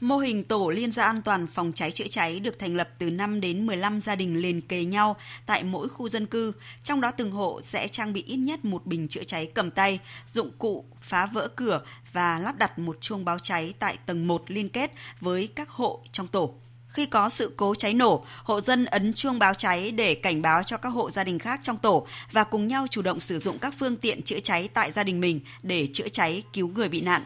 Mô 0.00 0.18
hình 0.18 0.44
tổ 0.44 0.70
liên 0.70 0.92
gia 0.92 1.04
an 1.04 1.22
toàn 1.22 1.46
phòng 1.46 1.72
cháy 1.74 1.90
chữa 1.90 2.08
cháy 2.10 2.40
được 2.40 2.58
thành 2.58 2.76
lập 2.76 2.88
từ 2.98 3.10
5 3.10 3.40
đến 3.40 3.66
15 3.66 4.00
gia 4.00 4.14
đình 4.14 4.36
liền 4.36 4.60
kề 4.60 4.84
nhau 4.84 5.16
tại 5.46 5.62
mỗi 5.62 5.88
khu 5.88 6.08
dân 6.08 6.26
cư, 6.26 6.52
trong 6.84 7.00
đó 7.00 7.10
từng 7.10 7.32
hộ 7.32 7.60
sẽ 7.64 7.88
trang 7.88 8.12
bị 8.12 8.24
ít 8.26 8.36
nhất 8.36 8.64
một 8.64 8.86
bình 8.86 9.08
chữa 9.08 9.24
cháy 9.24 9.50
cầm 9.54 9.70
tay, 9.70 9.98
dụng 10.26 10.50
cụ 10.58 10.84
phá 11.00 11.26
vỡ 11.26 11.48
cửa 11.56 11.80
và 12.12 12.38
lắp 12.38 12.58
đặt 12.58 12.78
một 12.78 13.00
chuông 13.00 13.24
báo 13.24 13.38
cháy 13.38 13.74
tại 13.78 13.96
tầng 14.06 14.26
1 14.26 14.42
liên 14.46 14.68
kết 14.68 14.92
với 15.20 15.48
các 15.54 15.70
hộ 15.70 16.00
trong 16.12 16.28
tổ. 16.28 16.54
Khi 16.88 17.06
có 17.06 17.28
sự 17.28 17.52
cố 17.56 17.74
cháy 17.74 17.94
nổ, 17.94 18.24
hộ 18.44 18.60
dân 18.60 18.84
ấn 18.84 19.12
chuông 19.12 19.38
báo 19.38 19.54
cháy 19.54 19.90
để 19.90 20.14
cảnh 20.14 20.42
báo 20.42 20.62
cho 20.62 20.76
các 20.76 20.88
hộ 20.88 21.10
gia 21.10 21.24
đình 21.24 21.38
khác 21.38 21.60
trong 21.62 21.78
tổ 21.78 22.06
và 22.32 22.44
cùng 22.44 22.66
nhau 22.66 22.86
chủ 22.90 23.02
động 23.02 23.20
sử 23.20 23.38
dụng 23.38 23.58
các 23.58 23.74
phương 23.78 23.96
tiện 23.96 24.22
chữa 24.22 24.40
cháy 24.40 24.68
tại 24.74 24.92
gia 24.92 25.04
đình 25.04 25.20
mình 25.20 25.40
để 25.62 25.88
chữa 25.92 26.08
cháy 26.08 26.42
cứu 26.52 26.68
người 26.68 26.88
bị 26.88 27.00
nạn. 27.00 27.22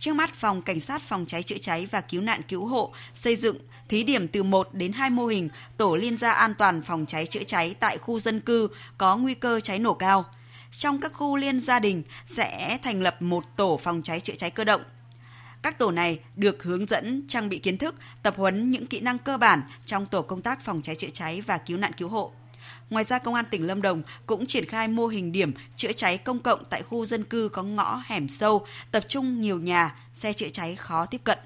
Trước 0.00 0.14
mắt, 0.14 0.34
Phòng 0.34 0.62
Cảnh 0.62 0.80
sát 0.80 1.02
Phòng 1.02 1.26
cháy 1.26 1.42
chữa 1.42 1.58
cháy 1.58 1.88
và 1.90 2.00
Cứu 2.00 2.22
nạn 2.22 2.40
Cứu 2.48 2.66
hộ 2.66 2.92
xây 3.14 3.36
dựng 3.36 3.56
thí 3.88 4.02
điểm 4.02 4.28
từ 4.28 4.42
1 4.42 4.68
đến 4.74 4.92
2 4.92 5.10
mô 5.10 5.26
hình 5.26 5.48
tổ 5.76 5.96
liên 5.96 6.16
gia 6.16 6.30
an 6.30 6.54
toàn 6.54 6.82
phòng 6.82 7.06
cháy 7.06 7.26
chữa 7.26 7.44
cháy 7.44 7.74
tại 7.80 7.98
khu 7.98 8.20
dân 8.20 8.40
cư 8.40 8.68
có 8.98 9.16
nguy 9.16 9.34
cơ 9.34 9.60
cháy 9.60 9.78
nổ 9.78 9.94
cao. 9.94 10.24
Trong 10.76 11.00
các 11.00 11.12
khu 11.12 11.36
liên 11.36 11.60
gia 11.60 11.78
đình 11.78 12.02
sẽ 12.26 12.78
thành 12.82 13.02
lập 13.02 13.22
một 13.22 13.44
tổ 13.56 13.80
phòng 13.82 14.02
cháy 14.02 14.20
chữa 14.20 14.34
cháy 14.34 14.50
cơ 14.50 14.64
động. 14.64 14.82
Các 15.62 15.78
tổ 15.78 15.90
này 15.90 16.18
được 16.36 16.62
hướng 16.62 16.86
dẫn 16.86 17.22
trang 17.28 17.48
bị 17.48 17.58
kiến 17.58 17.78
thức, 17.78 17.94
tập 18.22 18.34
huấn 18.36 18.70
những 18.70 18.86
kỹ 18.86 19.00
năng 19.00 19.18
cơ 19.18 19.36
bản 19.36 19.62
trong 19.86 20.06
tổ 20.06 20.22
công 20.22 20.42
tác 20.42 20.64
phòng 20.64 20.82
cháy 20.82 20.94
chữa 20.94 21.10
cháy 21.12 21.40
và 21.40 21.58
cứu 21.58 21.78
nạn 21.78 21.92
cứu 21.92 22.08
hộ. 22.08 22.32
Ngoài 22.90 23.04
ra, 23.04 23.18
Công 23.18 23.34
an 23.34 23.44
tỉnh 23.50 23.66
Lâm 23.66 23.82
Đồng 23.82 24.02
cũng 24.26 24.46
triển 24.46 24.64
khai 24.64 24.88
mô 24.88 25.06
hình 25.06 25.32
điểm 25.32 25.52
chữa 25.76 25.92
cháy 25.92 26.18
công 26.18 26.38
cộng 26.38 26.64
tại 26.70 26.82
khu 26.82 27.06
dân 27.06 27.24
cư 27.24 27.48
có 27.52 27.62
ngõ 27.62 28.02
hẻm 28.06 28.28
sâu, 28.28 28.66
tập 28.92 29.04
trung 29.08 29.40
nhiều 29.40 29.60
nhà, 29.60 29.94
xe 30.14 30.32
chữa 30.32 30.48
cháy 30.48 30.76
khó 30.76 31.06
tiếp 31.06 31.20
cận. 31.24 31.38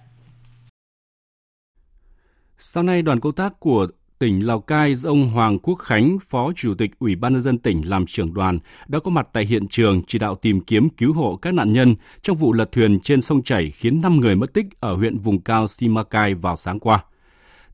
Sau 2.59 2.83
nay, 2.83 3.03
đoàn 3.03 3.21
công 3.21 3.33
tác 3.33 3.61
của 3.61 3.87
tỉnh 4.19 4.47
Lào 4.47 4.61
Cai 4.61 4.95
do 4.95 5.11
ông 5.11 5.29
Hoàng 5.29 5.59
Quốc 5.59 5.75
Khánh, 5.75 6.19
Phó 6.29 6.53
Chủ 6.57 6.75
tịch 6.75 6.91
Ủy 6.99 7.17
ban 7.17 7.33
nhân 7.33 7.43
dân 7.43 7.59
tỉnh 7.59 7.89
làm 7.89 8.07
trưởng 8.07 8.35
đoàn 8.35 8.59
đã 8.87 8.99
có 8.99 9.11
mặt 9.11 9.29
tại 9.33 9.45
hiện 9.45 9.69
trường 9.69 10.03
chỉ 10.07 10.19
đạo 10.19 10.35
tìm 10.35 10.61
kiếm 10.61 10.89
cứu 10.91 11.13
hộ 11.13 11.37
các 11.37 11.55
nạn 11.55 11.73
nhân 11.73 11.95
trong 12.23 12.37
vụ 12.37 12.53
lật 12.53 12.73
thuyền 12.73 13.01
trên 13.01 13.21
sông 13.21 13.43
chảy 13.43 13.71
khiến 13.71 14.01
5 14.03 14.21
người 14.21 14.37
mất 14.37 14.53
tích 14.55 14.67
ở 14.81 14.95
huyện 14.97 15.19
vùng 15.19 15.41
cao 15.41 15.67
Simacai 15.67 16.35
vào 16.35 16.57
sáng 16.57 16.81
qua. 16.81 17.05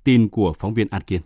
Tin 0.04 0.28
của 0.28 0.52
phóng 0.52 0.74
viên 0.74 0.88
An 0.90 1.02
Kiên. 1.02 1.20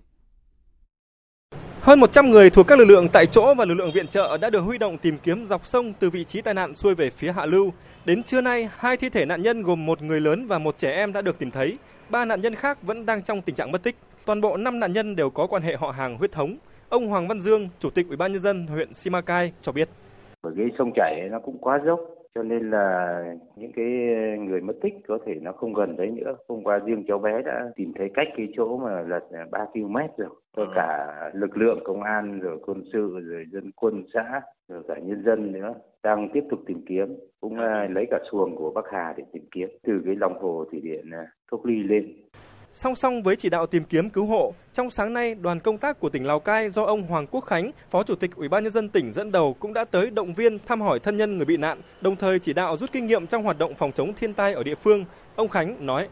Hơn 1.84 2.00
100 2.00 2.30
người 2.30 2.50
thuộc 2.50 2.66
các 2.66 2.78
lực 2.78 2.84
lượng 2.84 3.08
tại 3.12 3.26
chỗ 3.26 3.54
và 3.54 3.64
lực 3.64 3.74
lượng 3.74 3.92
viện 3.92 4.08
trợ 4.08 4.36
đã 4.36 4.50
được 4.50 4.60
huy 4.60 4.78
động 4.78 4.98
tìm 4.98 5.16
kiếm 5.22 5.46
dọc 5.46 5.66
sông 5.66 5.92
từ 6.00 6.10
vị 6.10 6.24
trí 6.24 6.40
tai 6.40 6.54
nạn 6.54 6.74
xuôi 6.74 6.94
về 6.94 7.10
phía 7.10 7.32
hạ 7.32 7.46
lưu. 7.46 7.72
Đến 8.04 8.22
trưa 8.22 8.40
nay, 8.40 8.68
hai 8.76 8.96
thi 8.96 9.08
thể 9.08 9.24
nạn 9.24 9.42
nhân 9.42 9.62
gồm 9.62 9.86
một 9.86 10.02
người 10.02 10.20
lớn 10.20 10.46
và 10.46 10.58
một 10.58 10.78
trẻ 10.78 10.90
em 10.90 11.12
đã 11.12 11.22
được 11.22 11.38
tìm 11.38 11.50
thấy. 11.50 11.78
Ba 12.10 12.24
nạn 12.24 12.40
nhân 12.40 12.54
khác 12.54 12.82
vẫn 12.82 13.06
đang 13.06 13.22
trong 13.22 13.42
tình 13.42 13.54
trạng 13.54 13.72
mất 13.72 13.82
tích. 13.82 13.96
Toàn 14.24 14.40
bộ 14.40 14.56
5 14.56 14.80
nạn 14.80 14.92
nhân 14.92 15.16
đều 15.16 15.30
có 15.30 15.46
quan 15.46 15.62
hệ 15.62 15.76
họ 15.76 15.90
hàng 15.90 16.16
huyết 16.18 16.32
thống. 16.32 16.56
Ông 16.88 17.06
Hoàng 17.06 17.28
Văn 17.28 17.40
Dương, 17.40 17.68
Chủ 17.80 17.90
tịch 17.90 18.06
Ủy 18.08 18.16
ban 18.16 18.32
nhân 18.32 18.42
dân 18.42 18.66
huyện 18.66 18.94
Simacai 18.94 19.52
cho 19.62 19.72
biết. 19.72 19.88
Bởi 20.42 20.52
cái 20.56 20.66
sông 20.78 20.90
chảy 20.96 21.28
nó 21.30 21.38
cũng 21.38 21.58
quá 21.60 21.80
dốc 21.86 22.00
cho 22.34 22.42
nên 22.42 22.70
là 22.70 23.22
những 23.56 23.72
cái 23.72 23.86
người 24.38 24.60
mất 24.60 24.74
tích 24.82 24.94
có 25.08 25.18
thể 25.26 25.34
nó 25.42 25.52
không 25.52 25.74
gần 25.74 25.96
đấy 25.96 26.10
nữa. 26.10 26.36
Hôm 26.48 26.62
qua 26.62 26.78
riêng 26.78 27.04
cháu 27.08 27.18
bé 27.18 27.42
đã 27.42 27.70
tìm 27.76 27.92
thấy 27.96 28.10
cách 28.14 28.28
cái 28.36 28.48
chỗ 28.56 28.76
mà 28.76 29.00
lật 29.00 29.24
3 29.50 29.66
km 29.72 29.96
rồi. 30.16 30.28
Có 30.56 30.66
cả 30.74 31.30
lực 31.34 31.56
lượng 31.56 31.80
công 31.84 32.02
an 32.02 32.40
rồi 32.40 32.58
quân 32.66 32.82
sự 32.92 33.20
rồi 33.22 33.44
dân 33.52 33.70
quân 33.76 34.04
xã 34.14 34.40
rồi 34.68 34.82
cả 34.88 34.94
nhân 34.98 35.22
dân 35.24 35.52
nữa 35.52 35.74
đang 36.02 36.28
tiếp 36.32 36.44
tục 36.50 36.60
tìm 36.66 36.84
kiếm 36.86 37.16
cũng 37.40 37.58
lấy 37.90 38.06
cả 38.10 38.18
xuồng 38.30 38.56
của 38.56 38.72
Bắc 38.74 38.84
Hà 38.90 39.14
để 39.16 39.24
tìm 39.32 39.42
kiếm 39.50 39.68
từ 39.82 40.02
cái 40.06 40.14
lòng 40.16 40.40
hồ 40.40 40.64
thủy 40.70 40.80
điện 40.80 41.10
Thốc 41.50 41.64
Ly 41.64 41.82
lên. 41.82 42.12
Song 42.76 42.94
song 42.94 43.22
với 43.22 43.36
chỉ 43.36 43.50
đạo 43.50 43.66
tìm 43.66 43.84
kiếm 43.84 44.10
cứu 44.10 44.26
hộ, 44.26 44.52
trong 44.72 44.90
sáng 44.90 45.12
nay, 45.12 45.34
đoàn 45.34 45.60
công 45.60 45.78
tác 45.78 46.00
của 46.00 46.08
tỉnh 46.08 46.26
Lào 46.26 46.40
Cai 46.40 46.68
do 46.68 46.84
ông 46.84 47.02
Hoàng 47.02 47.26
Quốc 47.26 47.40
Khánh, 47.40 47.70
Phó 47.90 48.02
Chủ 48.02 48.14
tịch 48.14 48.30
Ủy 48.36 48.48
ban 48.48 48.62
nhân 48.62 48.72
dân 48.72 48.88
tỉnh 48.88 49.12
dẫn 49.12 49.32
đầu 49.32 49.54
cũng 49.60 49.72
đã 49.72 49.84
tới 49.84 50.10
động 50.10 50.34
viên 50.34 50.58
thăm 50.58 50.80
hỏi 50.80 50.98
thân 50.98 51.16
nhân 51.16 51.36
người 51.36 51.46
bị 51.46 51.56
nạn, 51.56 51.78
đồng 52.00 52.16
thời 52.16 52.38
chỉ 52.38 52.52
đạo 52.52 52.76
rút 52.76 52.92
kinh 52.92 53.06
nghiệm 53.06 53.26
trong 53.26 53.42
hoạt 53.42 53.58
động 53.58 53.74
phòng 53.74 53.92
chống 53.92 54.12
thiên 54.16 54.34
tai 54.34 54.54
ở 54.54 54.62
địa 54.62 54.74
phương. 54.74 55.04
Ông 55.36 55.48
Khánh 55.48 55.86
nói: 55.86 56.08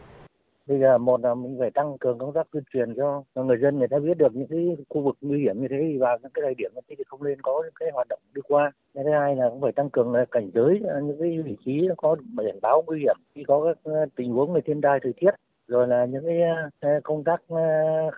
Bây 0.67 0.79
giờ 0.79 0.97
một 0.97 1.21
là 1.21 1.35
mình 1.35 1.55
phải 1.59 1.71
tăng 1.71 1.97
cường 1.99 2.17
công 2.17 2.33
tác 2.33 2.47
tuyên 2.51 2.63
truyền 2.73 2.93
cho 2.97 3.23
người 3.43 3.57
dân 3.61 3.79
người 3.79 3.87
ta 3.87 3.99
biết 3.99 4.17
được 4.17 4.35
những 4.35 4.47
cái 4.49 4.67
khu 4.89 5.01
vực 5.01 5.17
nguy 5.21 5.39
hiểm 5.39 5.61
như 5.61 5.67
thế 5.69 5.77
thì 5.81 5.97
vào 5.97 6.17
những 6.21 6.31
cái 6.33 6.41
thời 6.45 6.55
điểm 6.57 6.71
thì 6.89 6.95
không 7.07 7.23
nên 7.23 7.41
có 7.41 7.61
những 7.63 7.73
cái 7.79 7.89
hoạt 7.93 8.07
động 8.09 8.19
đi 8.35 8.41
qua. 8.47 8.71
Cái 8.93 9.03
thứ 9.03 9.11
hai 9.11 9.35
là 9.35 9.49
cũng 9.49 9.61
phải 9.61 9.71
tăng 9.71 9.89
cường 9.89 10.13
cảnh 10.31 10.49
giới 10.53 10.79
những 11.03 11.17
cái 11.19 11.37
vị 11.45 11.57
trí 11.65 11.87
có 11.97 12.15
biển 12.37 12.59
báo 12.61 12.83
nguy 12.87 12.99
hiểm 12.99 13.15
khi 13.35 13.43
có 13.47 13.63
các 13.65 13.91
ờ, 13.93 14.05
tình 14.15 14.31
huống 14.31 14.53
về 14.53 14.61
thiên 14.65 14.81
tai 14.81 14.99
thời 15.03 15.13
tiết 15.13 15.31
rồi 15.73 15.87
là 15.87 16.05
những 16.05 16.23
cái 16.27 16.37
ờ, 16.79 16.89
công 17.03 17.23
tác 17.23 17.41
ờ, 17.47 17.57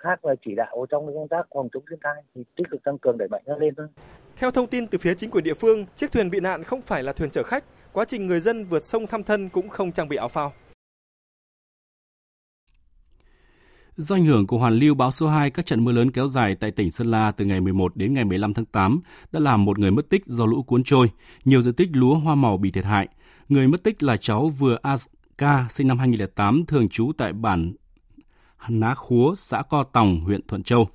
khác 0.02 0.26
là 0.26 0.36
chỉ 0.46 0.56
đạo 0.56 0.86
trong 0.90 1.06
công 1.06 1.28
tác 1.28 1.48
phòng 1.54 1.68
chống 1.74 1.84
thiên 1.90 2.00
tai 2.04 2.24
thì 2.36 2.44
tích 2.56 2.68
cực 2.72 2.84
tăng 2.84 2.98
cường 2.98 3.18
đẩy 3.18 3.28
mạnh 3.28 3.42
nó 3.46 3.56
lên 3.58 3.74
thôi. 3.78 3.88
Theo 4.36 4.52
thông 4.52 4.68
tin 4.68 4.88
từ 4.88 4.98
phía 4.98 5.14
chính 5.14 5.32
quyền 5.32 5.44
địa 5.44 5.54
phương, 5.54 5.86
chiếc 5.96 6.12
thuyền 6.12 6.30
bị 6.30 6.40
nạn 6.40 6.64
không 6.64 6.82
phải 6.82 7.04
là 7.04 7.14
thuyền 7.14 7.30
chở 7.30 7.44
khách, 7.44 7.64
quá 7.94 8.06
trình 8.06 8.28
người 8.28 8.40
dân 8.40 8.66
vượt 8.66 8.86
sông 8.86 9.08
thăm 9.08 9.24
thân 9.24 9.50
cũng 9.50 9.70
không 9.70 9.92
trang 9.92 10.10
bị 10.10 10.18
áo 10.18 10.28
phao. 10.28 10.54
Do 13.96 14.16
ảnh 14.16 14.26
hưởng 14.26 14.48
của 14.48 14.58
hoàn 14.58 14.74
lưu 14.74 14.96
bão 14.96 15.12
số 15.12 15.28
2, 15.28 15.52
các 15.52 15.66
trận 15.66 15.84
mưa 15.86 15.92
lớn 15.92 16.12
kéo 16.12 16.28
dài 16.28 16.56
tại 16.56 16.72
tỉnh 16.72 16.92
Sơn 16.92 17.08
La 17.08 17.32
từ 17.32 17.46
ngày 17.46 17.62
11 17.62 17.96
đến 17.96 18.14
ngày 18.14 18.26
15 18.26 18.54
tháng 18.54 18.66
8 18.66 19.02
đã 19.32 19.40
làm 19.40 19.66
một 19.66 19.80
người 19.80 19.92
mất 19.92 20.10
tích 20.10 20.26
do 20.26 20.46
lũ 20.46 20.64
cuốn 20.64 20.84
trôi, 20.84 21.12
nhiều 21.46 21.62
diện 21.62 21.74
tích 21.74 21.90
lúa 21.94 22.16
hoa 22.16 22.36
màu 22.36 22.58
bị 22.58 22.72
thiệt 22.72 22.86
hại. 22.86 23.08
Người 23.50 23.68
mất 23.68 23.84
tích 23.84 24.04
là 24.04 24.18
cháu 24.18 24.50
vừa 24.50 24.78
K 25.38 25.72
sinh 25.72 25.88
năm 25.88 26.00
2008 26.00 26.66
thường 26.66 26.90
trú 26.90 27.12
tại 27.18 27.34
bản 27.34 27.74
Ná 28.70 28.96
Khúa, 28.96 29.36
xã 29.38 29.62
Co 29.70 29.84
Tòng, 29.84 30.22
huyện 30.22 30.48
Thuận 30.48 30.64
Châu. 30.64 30.88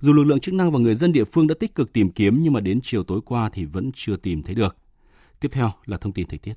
Dù 0.00 0.12
lực 0.12 0.24
lượng 0.24 0.40
chức 0.40 0.54
năng 0.54 0.70
và 0.70 0.78
người 0.78 0.94
dân 0.94 1.12
địa 1.12 1.24
phương 1.24 1.46
đã 1.46 1.54
tích 1.60 1.74
cực 1.74 1.92
tìm 1.92 2.10
kiếm 2.10 2.42
nhưng 2.42 2.52
mà 2.52 2.60
đến 2.60 2.80
chiều 2.82 3.04
tối 3.04 3.20
qua 3.24 3.50
thì 3.52 3.64
vẫn 3.64 3.90
chưa 3.94 4.16
tìm 4.16 4.42
thấy 4.42 4.54
được. 4.54 4.76
Tiếp 5.40 5.48
theo 5.52 5.70
là 5.86 5.96
thông 5.96 6.12
tin 6.12 6.26
thời 6.28 6.38
tiết. 6.38 6.54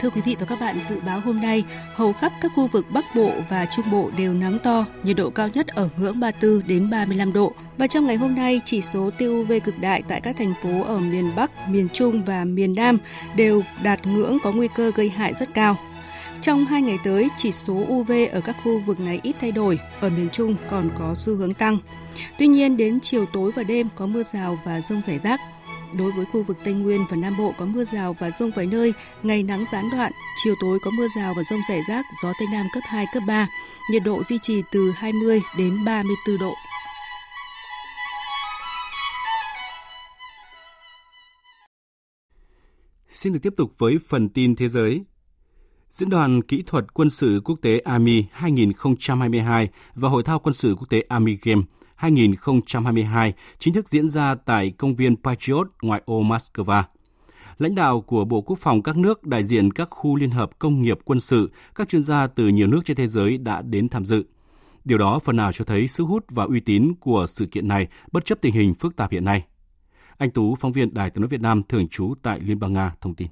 Thưa 0.00 0.10
quý 0.10 0.20
vị 0.24 0.36
và 0.40 0.46
các 0.46 0.60
bạn, 0.60 0.80
dự 0.88 1.00
báo 1.00 1.20
hôm 1.20 1.40
nay, 1.40 1.64
hầu 1.94 2.12
khắp 2.12 2.32
các 2.40 2.52
khu 2.54 2.66
vực 2.66 2.86
Bắc 2.90 3.04
Bộ 3.14 3.32
và 3.48 3.66
Trung 3.66 3.90
Bộ 3.90 4.10
đều 4.16 4.34
nắng 4.34 4.58
to, 4.62 4.84
nhiệt 5.02 5.16
độ 5.16 5.30
cao 5.30 5.48
nhất 5.48 5.66
ở 5.66 5.88
ngưỡng 5.96 6.20
34 6.20 6.66
đến 6.66 6.90
35 6.90 7.32
độ. 7.32 7.52
Và 7.78 7.86
trong 7.86 8.06
ngày 8.06 8.16
hôm 8.16 8.34
nay, 8.34 8.60
chỉ 8.64 8.82
số 8.82 9.10
tiêu 9.18 9.40
UV 9.40 9.52
cực 9.64 9.78
đại 9.78 10.02
tại 10.08 10.20
các 10.20 10.36
thành 10.38 10.54
phố 10.62 10.82
ở 10.82 10.98
miền 10.98 11.32
Bắc, 11.36 11.68
miền 11.68 11.88
Trung 11.92 12.24
và 12.24 12.44
miền 12.44 12.74
Nam 12.74 12.98
đều 13.36 13.62
đạt 13.82 14.06
ngưỡng 14.06 14.38
có 14.42 14.52
nguy 14.52 14.68
cơ 14.76 14.92
gây 14.94 15.08
hại 15.08 15.34
rất 15.34 15.54
cao. 15.54 15.76
Trong 16.40 16.66
hai 16.66 16.82
ngày 16.82 16.98
tới, 17.04 17.28
chỉ 17.36 17.52
số 17.52 17.74
UV 17.74 18.12
ở 18.32 18.40
các 18.40 18.56
khu 18.64 18.80
vực 18.86 19.00
này 19.00 19.20
ít 19.22 19.36
thay 19.40 19.52
đổi, 19.52 19.78
ở 20.00 20.08
miền 20.10 20.28
Trung 20.32 20.56
còn 20.70 20.90
có 20.98 21.14
xu 21.16 21.36
hướng 21.36 21.54
tăng. 21.54 21.78
Tuy 22.38 22.46
nhiên, 22.46 22.76
đến 22.76 22.98
chiều 23.02 23.26
tối 23.32 23.52
và 23.56 23.62
đêm 23.62 23.88
có 23.96 24.06
mưa 24.06 24.22
rào 24.32 24.58
và 24.64 24.80
rông 24.80 25.02
rải 25.06 25.18
rác. 25.18 25.40
Đối 25.98 26.12
với 26.12 26.24
khu 26.24 26.42
vực 26.42 26.58
Tây 26.64 26.74
Nguyên 26.74 27.04
và 27.10 27.16
Nam 27.16 27.36
Bộ 27.36 27.54
có 27.58 27.66
mưa 27.66 27.84
rào 27.84 28.16
và 28.18 28.30
rông 28.38 28.50
vài 28.56 28.66
nơi, 28.66 28.92
ngày 29.22 29.42
nắng 29.42 29.64
gián 29.72 29.90
đoạn, 29.90 30.12
chiều 30.44 30.54
tối 30.60 30.78
có 30.82 30.90
mưa 30.90 31.06
rào 31.16 31.34
và 31.36 31.42
rông 31.42 31.60
rải 31.68 31.80
rác, 31.88 32.04
gió 32.22 32.32
Tây 32.38 32.48
Nam 32.52 32.66
cấp 32.74 32.82
2, 32.86 33.06
cấp 33.14 33.22
3. 33.26 33.48
Nhiệt 33.90 34.02
độ 34.04 34.22
duy 34.22 34.38
trì 34.42 34.62
từ 34.72 34.90
20 34.96 35.40
đến 35.58 35.84
34 35.84 36.38
độ. 36.38 36.54
Xin 43.10 43.32
được 43.32 43.38
tiếp 43.42 43.52
tục 43.56 43.72
với 43.78 43.98
phần 44.08 44.28
tin 44.28 44.56
thế 44.56 44.68
giới. 44.68 45.04
Diễn 45.90 46.10
đàn 46.10 46.42
Kỹ 46.42 46.62
thuật 46.66 46.94
Quân 46.94 47.10
sự 47.10 47.40
Quốc 47.44 47.56
tế 47.62 47.78
AMI 47.78 48.24
2022 48.32 49.68
và 49.94 50.08
Hội 50.08 50.22
thao 50.22 50.38
Quân 50.38 50.54
sự 50.54 50.74
Quốc 50.78 50.90
tế 50.90 51.00
AMI 51.08 51.38
Game 51.42 51.62
2022 51.96 53.32
chính 53.58 53.74
thức 53.74 53.88
diễn 53.88 54.08
ra 54.08 54.34
tại 54.34 54.70
công 54.70 54.94
viên 54.94 55.16
Patriot 55.16 55.66
ngoại 55.82 56.02
ô 56.04 56.22
Moscow. 56.22 56.82
Lãnh 57.58 57.74
đạo 57.74 58.00
của 58.00 58.24
Bộ 58.24 58.40
Quốc 58.40 58.58
phòng 58.58 58.82
các 58.82 58.96
nước, 58.96 59.24
đại 59.24 59.44
diện 59.44 59.72
các 59.72 59.88
khu 59.90 60.16
liên 60.16 60.30
hợp 60.30 60.58
công 60.58 60.82
nghiệp 60.82 60.98
quân 61.04 61.20
sự, 61.20 61.50
các 61.74 61.88
chuyên 61.88 62.02
gia 62.02 62.26
từ 62.26 62.48
nhiều 62.48 62.66
nước 62.66 62.80
trên 62.84 62.96
thế 62.96 63.06
giới 63.06 63.38
đã 63.38 63.62
đến 63.62 63.88
tham 63.88 64.04
dự. 64.04 64.24
Điều 64.84 64.98
đó 64.98 65.18
phần 65.18 65.36
nào 65.36 65.52
cho 65.52 65.64
thấy 65.64 65.88
sức 65.88 66.04
hút 66.04 66.24
và 66.30 66.44
uy 66.44 66.60
tín 66.60 66.94
của 67.00 67.26
sự 67.28 67.46
kiện 67.46 67.68
này 67.68 67.86
bất 68.12 68.24
chấp 68.24 68.38
tình 68.40 68.54
hình 68.54 68.74
phức 68.74 68.96
tạp 68.96 69.10
hiện 69.10 69.24
nay. 69.24 69.44
Anh 70.18 70.30
Tú, 70.30 70.56
phóng 70.60 70.72
viên 70.72 70.94
Đài 70.94 71.10
tiếng 71.10 71.20
nói 71.22 71.28
Việt 71.28 71.40
Nam 71.40 71.62
thường 71.62 71.88
trú 71.88 72.14
tại 72.22 72.40
Liên 72.40 72.58
bang 72.58 72.72
Nga 72.72 72.92
thông 73.00 73.14
tin. 73.14 73.28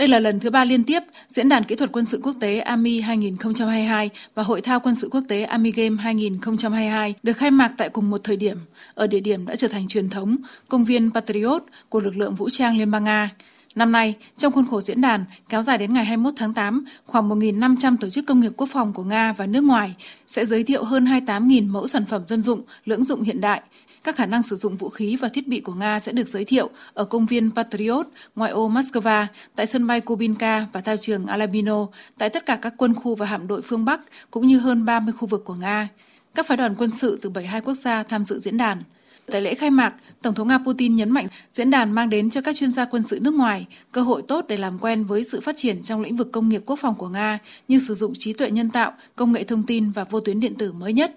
Đây 0.00 0.08
là 0.08 0.20
lần 0.20 0.40
thứ 0.40 0.50
ba 0.50 0.64
liên 0.64 0.84
tiếp 0.84 1.02
Diễn 1.28 1.48
đàn 1.48 1.64
Kỹ 1.64 1.76
thuật 1.76 1.92
Quân 1.92 2.06
sự 2.06 2.20
Quốc 2.22 2.36
tế 2.40 2.58
AMI 2.58 3.00
2022 3.00 4.10
và 4.34 4.42
Hội 4.42 4.60
thao 4.60 4.80
Quân 4.80 4.94
sự 4.94 5.08
Quốc 5.12 5.24
tế 5.28 5.42
AMI 5.42 5.72
Game 5.72 5.96
2022 6.02 7.14
được 7.22 7.32
khai 7.32 7.50
mạc 7.50 7.72
tại 7.76 7.88
cùng 7.88 8.10
một 8.10 8.20
thời 8.24 8.36
điểm, 8.36 8.58
ở 8.94 9.06
địa 9.06 9.20
điểm 9.20 9.46
đã 9.46 9.56
trở 9.56 9.68
thành 9.68 9.88
truyền 9.88 10.10
thống, 10.10 10.36
công 10.68 10.84
viên 10.84 11.10
Patriot 11.10 11.62
của 11.88 12.00
lực 12.00 12.16
lượng 12.16 12.34
vũ 12.34 12.48
trang 12.50 12.78
Liên 12.78 12.90
bang 12.90 13.04
Nga. 13.04 13.30
Năm 13.74 13.92
nay, 13.92 14.14
trong 14.36 14.52
khuôn 14.52 14.66
khổ 14.70 14.80
diễn 14.80 15.00
đàn 15.00 15.24
kéo 15.48 15.62
dài 15.62 15.78
đến 15.78 15.94
ngày 15.94 16.04
21 16.04 16.34
tháng 16.36 16.54
8, 16.54 16.84
khoảng 17.06 17.28
1.500 17.28 17.96
tổ 18.00 18.08
chức 18.08 18.26
công 18.26 18.40
nghiệp 18.40 18.52
quốc 18.56 18.68
phòng 18.72 18.92
của 18.92 19.04
Nga 19.04 19.32
và 19.32 19.46
nước 19.46 19.64
ngoài 19.64 19.94
sẽ 20.26 20.44
giới 20.44 20.62
thiệu 20.62 20.84
hơn 20.84 21.04
28.000 21.04 21.70
mẫu 21.70 21.86
sản 21.86 22.04
phẩm 22.04 22.22
dân 22.26 22.42
dụng, 22.42 22.62
lưỡng 22.84 23.04
dụng 23.04 23.22
hiện 23.22 23.40
đại, 23.40 23.62
các 24.04 24.16
khả 24.16 24.26
năng 24.26 24.42
sử 24.42 24.56
dụng 24.56 24.76
vũ 24.76 24.88
khí 24.88 25.16
và 25.16 25.28
thiết 25.28 25.48
bị 25.48 25.60
của 25.60 25.74
Nga 25.74 26.00
sẽ 26.00 26.12
được 26.12 26.28
giới 26.28 26.44
thiệu 26.44 26.70
ở 26.94 27.04
công 27.04 27.26
viên 27.26 27.50
Patriot, 27.50 28.06
ngoại 28.36 28.50
ô 28.50 28.68
Moscow, 28.68 29.26
tại 29.56 29.66
sân 29.66 29.86
bay 29.86 30.00
Kubinka 30.00 30.66
và 30.72 30.80
thao 30.80 30.96
trường 30.96 31.26
Alabino, 31.26 31.86
tại 32.18 32.30
tất 32.30 32.46
cả 32.46 32.56
các 32.56 32.74
quân 32.76 32.94
khu 32.94 33.14
và 33.14 33.26
hạm 33.26 33.46
đội 33.46 33.62
phương 33.62 33.84
Bắc, 33.84 34.00
cũng 34.30 34.46
như 34.46 34.58
hơn 34.58 34.84
30 34.84 35.14
khu 35.18 35.28
vực 35.28 35.44
của 35.44 35.54
Nga. 35.54 35.88
Các 36.34 36.46
phái 36.46 36.56
đoàn 36.56 36.74
quân 36.78 36.90
sự 36.90 37.18
từ 37.22 37.30
72 37.30 37.60
quốc 37.60 37.74
gia 37.74 38.02
tham 38.02 38.24
dự 38.24 38.38
diễn 38.38 38.56
đàn. 38.56 38.82
Tại 39.26 39.42
lễ 39.42 39.54
khai 39.54 39.70
mạc, 39.70 39.94
Tổng 40.22 40.34
thống 40.34 40.48
Nga 40.48 40.58
Putin 40.58 40.96
nhấn 40.96 41.10
mạnh 41.10 41.26
diễn 41.52 41.70
đàn 41.70 41.92
mang 41.92 42.10
đến 42.10 42.30
cho 42.30 42.40
các 42.40 42.56
chuyên 42.56 42.72
gia 42.72 42.84
quân 42.84 43.02
sự 43.06 43.20
nước 43.20 43.34
ngoài 43.34 43.66
cơ 43.92 44.02
hội 44.02 44.22
tốt 44.28 44.44
để 44.48 44.56
làm 44.56 44.78
quen 44.78 45.04
với 45.04 45.24
sự 45.24 45.40
phát 45.40 45.56
triển 45.56 45.82
trong 45.82 46.00
lĩnh 46.00 46.16
vực 46.16 46.32
công 46.32 46.48
nghiệp 46.48 46.62
quốc 46.66 46.78
phòng 46.78 46.94
của 46.94 47.08
Nga 47.08 47.38
như 47.68 47.78
sử 47.78 47.94
dụng 47.94 48.12
trí 48.18 48.32
tuệ 48.32 48.50
nhân 48.50 48.70
tạo, 48.70 48.92
công 49.16 49.32
nghệ 49.32 49.44
thông 49.44 49.62
tin 49.62 49.90
và 49.90 50.04
vô 50.04 50.20
tuyến 50.20 50.40
điện 50.40 50.54
tử 50.54 50.72
mới 50.72 50.92
nhất, 50.92 51.16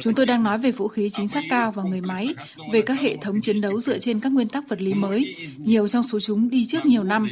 Chúng 0.00 0.14
tôi 0.14 0.26
đang 0.26 0.42
nói 0.42 0.58
về 0.58 0.72
vũ 0.72 0.88
khí 0.88 1.08
chính 1.10 1.28
xác 1.28 1.40
cao 1.50 1.72
và 1.72 1.82
người 1.82 2.00
máy, 2.00 2.34
về 2.72 2.82
các 2.82 3.00
hệ 3.00 3.16
thống 3.16 3.40
chiến 3.40 3.60
đấu 3.60 3.80
dựa 3.80 3.98
trên 3.98 4.20
các 4.20 4.32
nguyên 4.32 4.48
tắc 4.48 4.68
vật 4.68 4.82
lý 4.82 4.94
mới. 4.94 5.34
Nhiều 5.56 5.88
trong 5.88 6.02
số 6.02 6.20
chúng 6.20 6.50
đi 6.50 6.66
trước 6.66 6.86
nhiều 6.86 7.04
năm, 7.04 7.28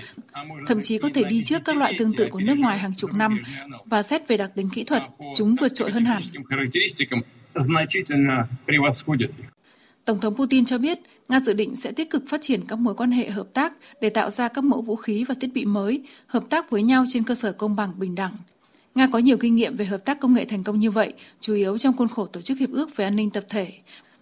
thậm 0.67 0.81
chí 0.83 0.99
có 0.99 1.09
thể 1.15 1.25
đi 1.25 1.43
trước 1.43 1.65
các 1.65 1.77
loại 1.77 1.95
tương 1.99 2.13
tự 2.13 2.29
của 2.31 2.41
nước 2.41 2.59
ngoài 2.59 2.79
hàng 2.79 2.95
chục 2.95 3.15
năm, 3.15 3.39
và 3.85 4.03
xét 4.03 4.29
về 4.29 4.37
đặc 4.37 4.51
tính 4.55 4.69
kỹ 4.75 4.85
thuật, 4.85 5.03
chúng 5.37 5.55
vượt 5.55 5.75
trội 5.75 5.91
hơn 5.91 6.05
hẳn. 6.05 6.23
Tổng 10.05 10.21
thống 10.21 10.37
Putin 10.37 10.65
cho 10.65 10.79
biết 10.79 10.99
Nga 11.29 11.41
dự 11.41 11.53
định 11.53 11.77
sẽ 11.77 11.93
tích 11.93 12.11
cực 12.11 12.23
phát 12.29 12.43
triển 12.43 12.61
các 12.69 12.79
mối 12.79 12.95
quan 12.95 13.11
hệ 13.11 13.31
hợp 13.31 13.47
tác 13.55 13.73
để 14.01 14.11
tạo 14.11 14.31
ra 14.31 14.49
các 14.49 14.65
mẫu 14.65 14.83
vũ 14.83 14.97
khí 14.97 15.25
và 15.29 15.35
thiết 15.41 15.51
bị 15.55 15.65
mới, 15.65 16.03
hợp 16.27 16.45
tác 16.51 16.71
với 16.71 16.83
nhau 16.83 17.05
trên 17.09 17.23
cơ 17.23 17.35
sở 17.35 17.53
công 17.53 17.77
bằng 17.77 17.99
bình 17.99 18.15
đẳng. 18.15 18.37
Nga 18.95 19.07
có 19.13 19.19
nhiều 19.19 19.37
kinh 19.37 19.55
nghiệm 19.55 19.77
về 19.77 19.85
hợp 19.85 20.05
tác 20.05 20.21
công 20.21 20.35
nghệ 20.35 20.45
thành 20.45 20.65
công 20.65 20.79
như 20.79 20.91
vậy, 20.91 21.13
chủ 21.41 21.55
yếu 21.55 21.79
trong 21.79 21.97
khuôn 21.97 22.09
khổ 22.09 22.27
Tổ 22.27 22.41
chức 22.41 22.59
Hiệp 22.59 22.71
ước 22.71 22.97
về 22.97 23.05
An 23.05 23.17
ninh 23.17 23.31
Tập 23.31 23.45
thể 23.49 23.73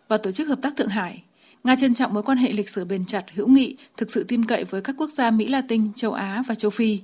và 0.08 0.16
Tổ 0.16 0.32
chức 0.32 0.48
Hợp 0.48 0.58
tác 0.62 0.76
Thượng 0.76 0.88
Hải. 0.88 1.22
Nga 1.64 1.76
trân 1.76 1.94
trọng 1.94 2.14
mối 2.14 2.22
quan 2.22 2.38
hệ 2.38 2.52
lịch 2.52 2.68
sử 2.68 2.84
bền 2.84 3.06
chặt, 3.06 3.24
hữu 3.34 3.48
nghị, 3.48 3.76
thực 3.96 4.10
sự 4.10 4.24
tin 4.24 4.44
cậy 4.44 4.64
với 4.64 4.80
các 4.80 4.94
quốc 4.98 5.10
gia 5.10 5.30
Mỹ 5.30 5.46
Latin, 5.46 5.92
châu 5.92 6.12
Á 6.12 6.42
và 6.48 6.54
châu 6.54 6.70
Phi. 6.70 7.00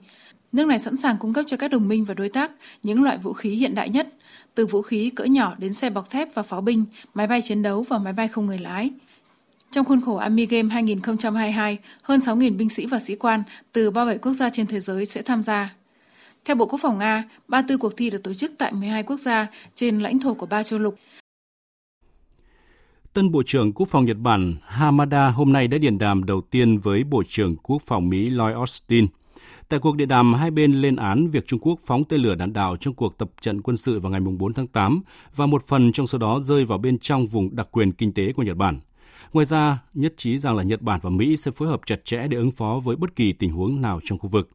Nước 0.52 0.66
này 0.66 0.78
sẵn 0.78 0.96
sàng 0.96 1.16
cung 1.18 1.32
cấp 1.32 1.44
cho 1.48 1.56
các 1.56 1.70
đồng 1.70 1.88
minh 1.88 2.04
và 2.04 2.14
đối 2.14 2.28
tác 2.28 2.50
những 2.82 3.02
loại 3.02 3.18
vũ 3.18 3.32
khí 3.32 3.50
hiện 3.50 3.74
đại 3.74 3.88
nhất, 3.88 4.08
từ 4.54 4.66
vũ 4.66 4.82
khí 4.82 5.10
cỡ 5.10 5.24
nhỏ 5.24 5.54
đến 5.58 5.74
xe 5.74 5.90
bọc 5.90 6.10
thép 6.10 6.34
và 6.34 6.42
pháo 6.42 6.60
binh, 6.60 6.84
máy 7.14 7.26
bay 7.26 7.42
chiến 7.42 7.62
đấu 7.62 7.82
và 7.82 7.98
máy 7.98 8.12
bay 8.12 8.28
không 8.28 8.46
người 8.46 8.58
lái. 8.58 8.90
Trong 9.70 9.84
khuôn 9.84 10.00
khổ 10.00 10.16
Army 10.16 10.46
Game 10.46 10.68
2022, 10.68 11.78
hơn 12.02 12.20
6.000 12.20 12.56
binh 12.56 12.70
sĩ 12.70 12.86
và 12.86 13.00
sĩ 13.00 13.16
quan 13.16 13.42
từ 13.72 13.90
37 13.90 14.18
quốc 14.18 14.32
gia 14.32 14.50
trên 14.50 14.66
thế 14.66 14.80
giới 14.80 15.04
sẽ 15.04 15.22
tham 15.22 15.42
gia. 15.42 15.74
Theo 16.46 16.56
Bộ 16.56 16.66
Quốc 16.66 16.78
phòng 16.82 16.98
Nga, 16.98 17.24
34 17.48 17.78
cuộc 17.78 17.96
thi 17.96 18.10
được 18.10 18.22
tổ 18.22 18.34
chức 18.34 18.52
tại 18.58 18.72
12 18.72 19.02
quốc 19.02 19.16
gia 19.16 19.46
trên 19.74 19.98
lãnh 19.98 20.20
thổ 20.20 20.34
của 20.34 20.46
ba 20.46 20.62
châu 20.62 20.78
lục. 20.78 20.94
Tân 23.12 23.32
Bộ 23.32 23.42
trưởng 23.46 23.72
Quốc 23.72 23.88
phòng 23.88 24.04
Nhật 24.04 24.16
Bản 24.18 24.56
Hamada 24.62 25.28
hôm 25.28 25.52
nay 25.52 25.68
đã 25.68 25.78
điện 25.78 25.98
đàm 25.98 26.24
đầu 26.24 26.40
tiên 26.40 26.78
với 26.78 27.04
Bộ 27.04 27.22
trưởng 27.28 27.56
Quốc 27.56 27.82
phòng 27.86 28.08
Mỹ 28.08 28.30
Lloyd 28.30 28.54
Austin. 28.54 29.06
Tại 29.68 29.80
cuộc 29.80 29.96
điện 29.96 30.08
đàm, 30.08 30.34
hai 30.34 30.50
bên 30.50 30.72
lên 30.72 30.96
án 30.96 31.30
việc 31.30 31.46
Trung 31.46 31.60
Quốc 31.60 31.80
phóng 31.86 32.04
tên 32.04 32.20
lửa 32.20 32.34
đạn 32.34 32.52
đạo 32.52 32.76
trong 32.76 32.94
cuộc 32.94 33.18
tập 33.18 33.30
trận 33.40 33.62
quân 33.62 33.76
sự 33.76 34.00
vào 34.00 34.12
ngày 34.12 34.20
4 34.20 34.54
tháng 34.54 34.66
8 34.66 35.02
và 35.36 35.46
một 35.46 35.66
phần 35.66 35.92
trong 35.92 36.06
số 36.06 36.18
đó 36.18 36.40
rơi 36.40 36.64
vào 36.64 36.78
bên 36.78 36.98
trong 36.98 37.26
vùng 37.26 37.56
đặc 37.56 37.68
quyền 37.70 37.92
kinh 37.92 38.12
tế 38.12 38.32
của 38.32 38.42
Nhật 38.42 38.56
Bản. 38.56 38.80
Ngoài 39.32 39.46
ra, 39.46 39.78
nhất 39.94 40.14
trí 40.16 40.38
rằng 40.38 40.56
là 40.56 40.62
Nhật 40.62 40.82
Bản 40.82 41.00
và 41.02 41.10
Mỹ 41.10 41.36
sẽ 41.36 41.50
phối 41.50 41.68
hợp 41.68 41.80
chặt 41.86 42.04
chẽ 42.04 42.28
để 42.28 42.36
ứng 42.36 42.50
phó 42.50 42.80
với 42.84 42.96
bất 42.96 43.16
kỳ 43.16 43.32
tình 43.32 43.52
huống 43.52 43.80
nào 43.80 44.00
trong 44.04 44.18
khu 44.18 44.28
vực. 44.28 44.50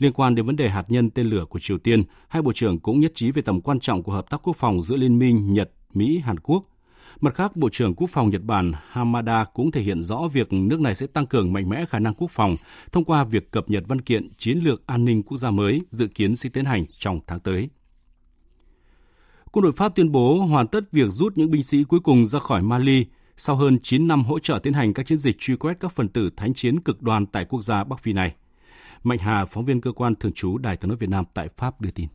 Liên 0.00 0.12
quan 0.12 0.34
đến 0.34 0.46
vấn 0.46 0.56
đề 0.56 0.68
hạt 0.68 0.84
nhân 0.88 1.10
tên 1.10 1.26
lửa 1.26 1.44
của 1.44 1.58
Triều 1.58 1.78
Tiên, 1.78 2.02
hai 2.28 2.42
bộ 2.42 2.52
trưởng 2.52 2.78
cũng 2.78 3.00
nhất 3.00 3.12
trí 3.14 3.30
về 3.30 3.42
tầm 3.42 3.60
quan 3.60 3.80
trọng 3.80 4.02
của 4.02 4.12
hợp 4.12 4.30
tác 4.30 4.40
quốc 4.42 4.56
phòng 4.56 4.82
giữa 4.82 4.96
Liên 4.96 5.18
minh 5.18 5.52
Nhật, 5.52 5.70
Mỹ, 5.94 6.18
Hàn 6.18 6.40
Quốc. 6.40 6.64
Mặt 7.20 7.34
khác, 7.34 7.56
Bộ 7.56 7.68
trưởng 7.72 7.94
Quốc 7.94 8.10
phòng 8.10 8.30
Nhật 8.30 8.42
Bản 8.42 8.72
Hamada 8.88 9.44
cũng 9.44 9.70
thể 9.70 9.82
hiện 9.82 10.02
rõ 10.02 10.28
việc 10.32 10.52
nước 10.52 10.80
này 10.80 10.94
sẽ 10.94 11.06
tăng 11.06 11.26
cường 11.26 11.52
mạnh 11.52 11.68
mẽ 11.68 11.84
khả 11.86 11.98
năng 11.98 12.14
quốc 12.14 12.30
phòng 12.30 12.56
thông 12.92 13.04
qua 13.04 13.24
việc 13.24 13.50
cập 13.50 13.70
nhật 13.70 13.84
văn 13.88 14.00
kiện 14.00 14.34
chiến 14.38 14.58
lược 14.58 14.86
an 14.86 15.04
ninh 15.04 15.22
quốc 15.22 15.38
gia 15.38 15.50
mới 15.50 15.82
dự 15.90 16.06
kiến 16.06 16.36
sẽ 16.36 16.48
tiến 16.48 16.64
hành 16.64 16.84
trong 16.98 17.20
tháng 17.26 17.40
tới. 17.40 17.68
Quân 19.52 19.62
đội 19.62 19.72
Pháp 19.72 19.94
tuyên 19.96 20.12
bố 20.12 20.38
hoàn 20.38 20.66
tất 20.66 20.92
việc 20.92 21.10
rút 21.10 21.38
những 21.38 21.50
binh 21.50 21.62
sĩ 21.62 21.84
cuối 21.84 22.00
cùng 22.00 22.26
ra 22.26 22.38
khỏi 22.38 22.62
Mali 22.62 23.06
sau 23.36 23.56
hơn 23.56 23.78
9 23.82 24.08
năm 24.08 24.24
hỗ 24.24 24.38
trợ 24.38 24.58
tiến 24.62 24.72
hành 24.72 24.94
các 24.94 25.06
chiến 25.06 25.18
dịch 25.18 25.36
truy 25.38 25.56
quét 25.56 25.80
các 25.80 25.92
phần 25.92 26.08
tử 26.08 26.30
thánh 26.36 26.54
chiến 26.54 26.80
cực 26.80 27.02
đoan 27.02 27.26
tại 27.26 27.44
quốc 27.44 27.62
gia 27.62 27.84
Bắc 27.84 28.00
Phi 28.00 28.12
này. 28.12 28.34
Mạnh 29.02 29.18
Hà, 29.18 29.44
phóng 29.44 29.64
viên 29.64 29.80
cơ 29.80 29.92
quan 29.92 30.14
thường 30.14 30.32
trú 30.32 30.58
Đài 30.58 30.76
tiếng 30.76 30.88
nói 30.88 30.96
Việt 31.00 31.10
Nam 31.10 31.24
tại 31.34 31.48
Pháp 31.56 31.80
đưa 31.80 31.90
tin. 31.90 32.08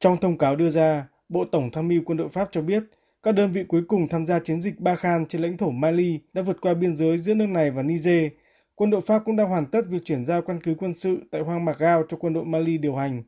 Trong 0.00 0.16
thông 0.16 0.38
cáo 0.38 0.56
đưa 0.56 0.70
ra, 0.70 1.08
Bộ 1.28 1.44
Tổng 1.52 1.70
tham 1.72 1.88
mưu 1.88 2.02
quân 2.04 2.18
đội 2.18 2.28
Pháp 2.28 2.48
cho 2.52 2.62
biết 2.62 2.82
các 3.22 3.32
đơn 3.32 3.52
vị 3.52 3.64
cuối 3.68 3.82
cùng 3.88 4.08
tham 4.08 4.26
gia 4.26 4.38
chiến 4.38 4.60
dịch 4.60 4.80
Ba 4.80 4.94
Khan 4.94 5.26
trên 5.26 5.42
lãnh 5.42 5.56
thổ 5.56 5.70
Mali 5.70 6.20
đã 6.32 6.42
vượt 6.42 6.60
qua 6.60 6.74
biên 6.74 6.96
giới 6.96 7.18
giữa 7.18 7.34
nước 7.34 7.46
này 7.46 7.70
và 7.70 7.82
Niger. 7.82 8.32
Quân 8.74 8.90
đội 8.90 9.00
Pháp 9.00 9.22
cũng 9.24 9.36
đã 9.36 9.44
hoàn 9.44 9.66
tất 9.66 9.80
việc 9.88 10.04
chuyển 10.04 10.24
giao 10.24 10.42
căn 10.42 10.60
cứ 10.62 10.74
quân 10.78 10.94
sự 10.94 11.18
tại 11.30 11.40
hoang 11.40 11.64
mạc 11.64 11.78
Gao 11.78 12.02
cho 12.08 12.16
quân 12.16 12.32
đội 12.32 12.44
Mali 12.44 12.78
điều 12.78 12.96
hành. 12.96 13.22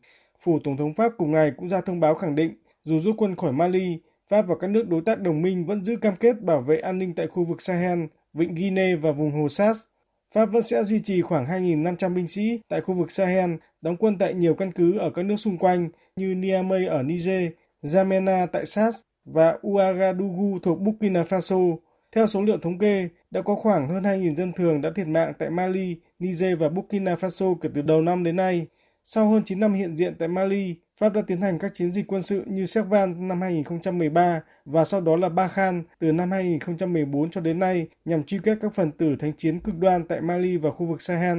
Phủ 0.45 0.59
Tổng 0.65 0.77
thống 0.77 0.95
Pháp 0.95 1.13
cùng 1.19 1.33
ngày 1.33 1.53
cũng 1.57 1.69
ra 1.69 1.81
thông 1.81 2.01
báo 2.01 2.15
khẳng 2.15 2.35
định 2.35 2.55
dù 2.85 2.99
rút 2.99 3.15
quân 3.19 3.37
khỏi 3.37 3.53
Mali, 3.53 4.01
Pháp 4.29 4.43
và 4.43 4.55
các 4.61 4.71
nước 4.71 4.89
đối 4.89 5.01
tác 5.01 5.21
đồng 5.21 5.43
minh 5.43 5.67
vẫn 5.67 5.85
giữ 5.85 5.97
cam 5.97 6.17
kết 6.17 6.43
bảo 6.43 6.61
vệ 6.61 6.79
an 6.79 6.99
ninh 6.99 7.15
tại 7.15 7.27
khu 7.27 7.45
vực 7.45 7.61
Sahel, 7.61 8.05
Vịnh 8.35 8.55
Guinea 8.55 8.97
và 9.01 9.13
vùng 9.13 9.33
Hồ 9.33 9.49
Sas. 9.49 9.85
Pháp 10.35 10.47
vẫn 10.47 10.63
sẽ 10.63 10.85
duy 10.85 10.99
trì 10.99 11.23
khoảng 11.23 11.47
2.500 11.47 12.15
binh 12.15 12.27
sĩ 12.27 12.61
tại 12.69 12.81
khu 12.81 12.95
vực 12.95 13.11
Sahel, 13.11 13.51
đóng 13.81 13.97
quân 13.97 14.19
tại 14.19 14.35
nhiều 14.35 14.55
căn 14.55 14.73
cứ 14.73 14.99
ở 14.99 15.11
các 15.11 15.23
nước 15.23 15.37
xung 15.37 15.59
quanh 15.59 15.89
như 16.17 16.35
Niamey 16.35 16.87
ở 16.87 17.03
Niger, 17.03 17.51
Jamena 17.83 18.47
tại 18.47 18.67
Sas 18.67 18.95
và 19.25 19.59
Ouagadougou 19.67 20.59
thuộc 20.63 20.81
Burkina 20.81 21.23
Faso. 21.23 21.77
Theo 22.13 22.27
số 22.27 22.43
liệu 22.43 22.59
thống 22.59 22.79
kê, 22.79 23.09
đã 23.31 23.43
có 23.43 23.55
khoảng 23.55 23.89
hơn 23.89 24.03
2.000 24.03 24.35
dân 24.35 24.53
thường 24.53 24.81
đã 24.81 24.91
thiệt 24.95 25.07
mạng 25.07 25.33
tại 25.39 25.51
Mali, 25.51 25.97
Niger 26.19 26.59
và 26.59 26.69
Burkina 26.69 27.15
Faso 27.15 27.55
kể 27.55 27.69
từ 27.75 27.83
đầu 27.83 28.03
năm 28.03 28.25
đến 28.25 28.37
nay. 28.37 28.67
Sau 29.05 29.29
hơn 29.29 29.43
9 29.45 29.61
năm 29.61 29.73
hiện 29.73 29.97
diện 29.97 30.15
tại 30.19 30.29
Mali, 30.29 30.75
Pháp 31.01 31.13
đã 31.13 31.23
tiến 31.27 31.41
hành 31.41 31.59
các 31.59 31.75
chiến 31.75 31.93
dịch 31.93 32.07
quân 32.07 32.23
sự 32.23 32.45
như 32.47 32.67
Servan 32.67 33.29
năm 33.29 33.41
2013 33.41 34.41
và 34.65 34.85
sau 34.85 35.01
đó 35.01 35.17
là 35.17 35.29
Ba 35.29 35.49
Khan 35.49 35.83
từ 35.99 36.13
năm 36.13 36.31
2014 36.31 37.31
cho 37.31 37.41
đến 37.41 37.59
nay 37.59 37.87
nhằm 38.05 38.25
truy 38.25 38.39
quét 38.39 38.59
các 38.61 38.75
phần 38.75 38.93
tử 38.93 39.17
thánh 39.19 39.33
chiến 39.37 39.61
cực 39.61 39.79
đoan 39.79 40.05
tại 40.05 40.21
Mali 40.21 40.57
và 40.57 40.71
khu 40.71 40.87
vực 40.87 41.01
Sahel. 41.01 41.39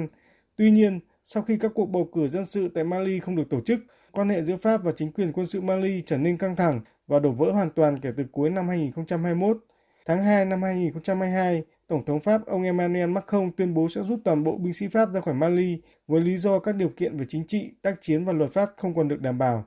Tuy 0.56 0.72
nhiên, 0.72 1.00
sau 1.24 1.44
khi 1.44 1.58
các 1.58 1.72
cuộc 1.76 1.86
bầu 1.86 2.10
cử 2.14 2.28
dân 2.28 2.46
sự 2.46 2.70
tại 2.76 2.84
Mali 2.84 3.20
không 3.20 3.36
được 3.36 3.50
tổ 3.50 3.62
chức, 3.66 3.80
quan 4.12 4.30
hệ 4.30 4.42
giữa 4.42 4.56
Pháp 4.56 4.84
và 4.84 4.92
chính 4.96 5.12
quyền 5.12 5.32
quân 5.34 5.48
sự 5.48 5.62
Mali 5.62 6.02
trở 6.06 6.18
nên 6.18 6.38
căng 6.38 6.56
thẳng 6.56 6.82
và 7.08 7.20
đổ 7.20 7.32
vỡ 7.32 7.52
hoàn 7.52 7.70
toàn 7.70 8.00
kể 8.00 8.12
từ 8.18 8.24
cuối 8.32 8.50
năm 8.50 8.68
2021. 8.68 9.58
Tháng 10.06 10.24
2 10.24 10.46
năm 10.46 10.62
2022, 10.62 11.64
Tổng 11.92 12.06
thống 12.06 12.20
Pháp 12.20 12.46
ông 12.46 12.64
Emmanuel 12.64 13.10
Macron 13.10 13.52
tuyên 13.58 13.74
bố 13.74 13.90
sẽ 13.90 14.04
rút 14.04 14.20
toàn 14.26 14.44
bộ 14.44 14.58
binh 14.58 14.74
sĩ 14.74 14.88
Pháp 14.88 15.10
ra 15.14 15.22
khỏi 15.22 15.34
Mali 15.34 15.78
với 16.08 16.22
lý 16.22 16.38
do 16.38 16.60
các 16.60 16.76
điều 16.76 16.90
kiện 16.90 17.18
về 17.18 17.26
chính 17.28 17.44
trị, 17.48 17.70
tác 17.82 18.02
chiến 18.02 18.26
và 18.26 18.34
luật 18.34 18.52
pháp 18.52 18.70
không 18.78 18.96
còn 18.96 19.08
được 19.08 19.22
đảm 19.22 19.38
bảo. 19.38 19.66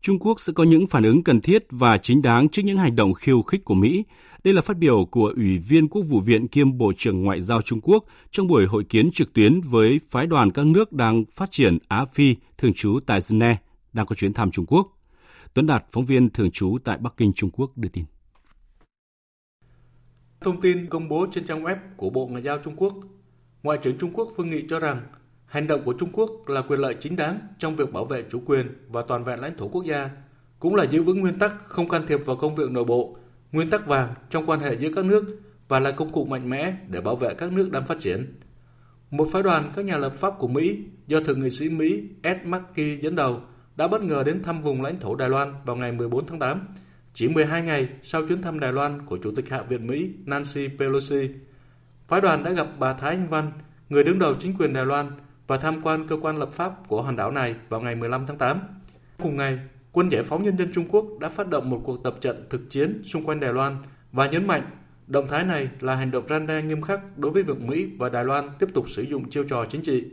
Trung 0.00 0.18
Quốc 0.18 0.40
sẽ 0.40 0.52
có 0.52 0.64
những 0.64 0.86
phản 0.86 1.02
ứng 1.02 1.24
cần 1.24 1.40
thiết 1.40 1.64
và 1.70 1.98
chính 1.98 2.22
đáng 2.22 2.48
trước 2.48 2.62
những 2.64 2.78
hành 2.78 2.96
động 2.96 3.14
khiêu 3.14 3.42
khích 3.42 3.64
của 3.64 3.74
Mỹ. 3.74 4.04
Đây 4.44 4.54
là 4.54 4.62
phát 4.62 4.76
biểu 4.76 5.04
của 5.10 5.32
Ủy 5.36 5.58
viên 5.58 5.88
Quốc 5.88 6.02
vụ 6.02 6.20
viện 6.20 6.48
kiêm 6.48 6.78
Bộ 6.78 6.92
trưởng 6.96 7.22
Ngoại 7.22 7.42
giao 7.42 7.62
Trung 7.62 7.80
Quốc 7.80 8.04
trong 8.30 8.46
buổi 8.46 8.66
hội 8.66 8.84
kiến 8.84 9.10
trực 9.12 9.32
tuyến 9.32 9.60
với 9.60 10.00
phái 10.08 10.26
đoàn 10.26 10.50
các 10.50 10.66
nước 10.66 10.92
đang 10.92 11.24
phát 11.24 11.50
triển 11.50 11.78
Á 11.88 12.04
Phi 12.04 12.36
thường 12.58 12.74
trú 12.74 12.98
tại 13.06 13.20
Geneva 13.30 13.56
đang 13.92 14.06
có 14.06 14.14
chuyến 14.14 14.32
thăm 14.32 14.50
Trung 14.50 14.66
Quốc. 14.68 14.98
Tuấn 15.54 15.66
Đạt, 15.66 15.84
phóng 15.92 16.04
viên 16.04 16.30
thường 16.30 16.50
trú 16.50 16.78
tại 16.84 16.98
Bắc 16.98 17.16
Kinh, 17.16 17.32
Trung 17.32 17.50
Quốc 17.50 17.76
đưa 17.76 17.88
tin. 17.88 18.04
Thông 20.46 20.60
tin 20.60 20.86
công 20.86 21.08
bố 21.08 21.26
trên 21.32 21.46
trang 21.46 21.62
web 21.62 21.76
của 21.96 22.10
Bộ 22.10 22.26
Ngoại 22.26 22.42
giao 22.42 22.58
Trung 22.58 22.74
Quốc, 22.76 22.94
Ngoại 23.62 23.78
trưởng 23.82 23.98
Trung 23.98 24.10
Quốc 24.14 24.28
Vương 24.36 24.50
Nghị 24.50 24.64
cho 24.68 24.80
rằng 24.80 25.02
hành 25.46 25.66
động 25.66 25.82
của 25.84 25.92
Trung 25.92 26.08
Quốc 26.12 26.30
là 26.46 26.62
quyền 26.62 26.80
lợi 26.80 26.96
chính 27.00 27.16
đáng 27.16 27.38
trong 27.58 27.76
việc 27.76 27.92
bảo 27.92 28.04
vệ 28.04 28.24
chủ 28.30 28.42
quyền 28.46 28.66
và 28.88 29.02
toàn 29.02 29.24
vẹn 29.24 29.40
lãnh 29.40 29.56
thổ 29.56 29.68
quốc 29.68 29.84
gia, 29.84 30.10
cũng 30.58 30.74
là 30.74 30.84
giữ 30.84 31.02
vững 31.02 31.20
nguyên 31.20 31.38
tắc 31.38 31.54
không 31.58 31.88
can 31.88 32.06
thiệp 32.06 32.20
vào 32.26 32.36
công 32.36 32.54
việc 32.54 32.70
nội 32.70 32.84
bộ, 32.84 33.16
nguyên 33.52 33.70
tắc 33.70 33.86
vàng 33.86 34.14
trong 34.30 34.46
quan 34.46 34.60
hệ 34.60 34.76
giữa 34.76 34.88
các 34.94 35.04
nước 35.04 35.40
và 35.68 35.78
là 35.78 35.90
công 35.90 36.12
cụ 36.12 36.24
mạnh 36.24 36.50
mẽ 36.50 36.76
để 36.88 37.00
bảo 37.00 37.16
vệ 37.16 37.34
các 37.34 37.52
nước 37.52 37.70
đang 37.72 37.86
phát 37.86 38.00
triển. 38.00 38.34
Một 39.10 39.28
phái 39.32 39.42
đoàn 39.42 39.72
các 39.76 39.84
nhà 39.84 39.96
lập 39.96 40.12
pháp 40.20 40.34
của 40.38 40.48
Mỹ 40.48 40.78
do 41.06 41.20
thượng 41.20 41.40
nghị 41.40 41.50
sĩ 41.50 41.68
Mỹ 41.68 42.08
Ed 42.22 42.36
McKee 42.44 42.96
dẫn 43.02 43.16
đầu 43.16 43.40
đã 43.76 43.88
bất 43.88 44.02
ngờ 44.02 44.22
đến 44.26 44.42
thăm 44.42 44.62
vùng 44.62 44.82
lãnh 44.82 45.00
thổ 45.00 45.14
Đài 45.14 45.28
Loan 45.28 45.52
vào 45.64 45.76
ngày 45.76 45.92
14 45.92 46.26
tháng 46.26 46.38
8, 46.38 46.66
chỉ 47.16 47.28
12 47.28 47.62
ngày 47.62 47.88
sau 48.02 48.26
chuyến 48.26 48.42
thăm 48.42 48.60
Đài 48.60 48.72
Loan 48.72 49.06
của 49.06 49.18
Chủ 49.18 49.32
tịch 49.36 49.50
Hạ 49.50 49.62
viện 49.62 49.86
Mỹ 49.86 50.10
Nancy 50.24 50.68
Pelosi. 50.78 51.30
Phái 52.08 52.20
đoàn 52.20 52.44
đã 52.44 52.50
gặp 52.50 52.66
bà 52.78 52.92
Thái 52.92 53.10
Anh 53.10 53.28
Văn, 53.28 53.52
người 53.88 54.04
đứng 54.04 54.18
đầu 54.18 54.34
chính 54.40 54.54
quyền 54.58 54.72
Đài 54.72 54.86
Loan, 54.86 55.10
và 55.46 55.56
tham 55.56 55.82
quan 55.82 56.08
cơ 56.08 56.16
quan 56.22 56.38
lập 56.38 56.50
pháp 56.52 56.72
của 56.88 57.02
hòn 57.02 57.16
đảo 57.16 57.30
này 57.30 57.54
vào 57.68 57.80
ngày 57.80 57.94
15 57.94 58.26
tháng 58.26 58.38
8. 58.38 58.60
Cùng 59.18 59.36
ngày, 59.36 59.58
Quân 59.92 60.08
Giải 60.08 60.22
phóng 60.22 60.44
Nhân 60.44 60.58
dân 60.58 60.72
Trung 60.74 60.86
Quốc 60.88 61.06
đã 61.20 61.28
phát 61.28 61.48
động 61.48 61.70
một 61.70 61.80
cuộc 61.84 62.04
tập 62.04 62.16
trận 62.20 62.46
thực 62.50 62.70
chiến 62.70 63.02
xung 63.06 63.24
quanh 63.24 63.40
Đài 63.40 63.52
Loan 63.52 63.76
và 64.12 64.26
nhấn 64.26 64.46
mạnh 64.46 64.70
động 65.06 65.26
thái 65.28 65.44
này 65.44 65.68
là 65.80 65.94
hành 65.94 66.10
động 66.10 66.24
răn 66.28 66.46
đe 66.46 66.62
nghiêm 66.62 66.82
khắc 66.82 67.18
đối 67.18 67.32
với 67.32 67.42
việc 67.42 67.60
Mỹ 67.60 67.88
và 67.98 68.08
Đài 68.08 68.24
Loan 68.24 68.50
tiếp 68.58 68.66
tục 68.74 68.88
sử 68.88 69.02
dụng 69.02 69.30
chiêu 69.30 69.44
trò 69.44 69.64
chính 69.70 69.82
trị. 69.82 70.04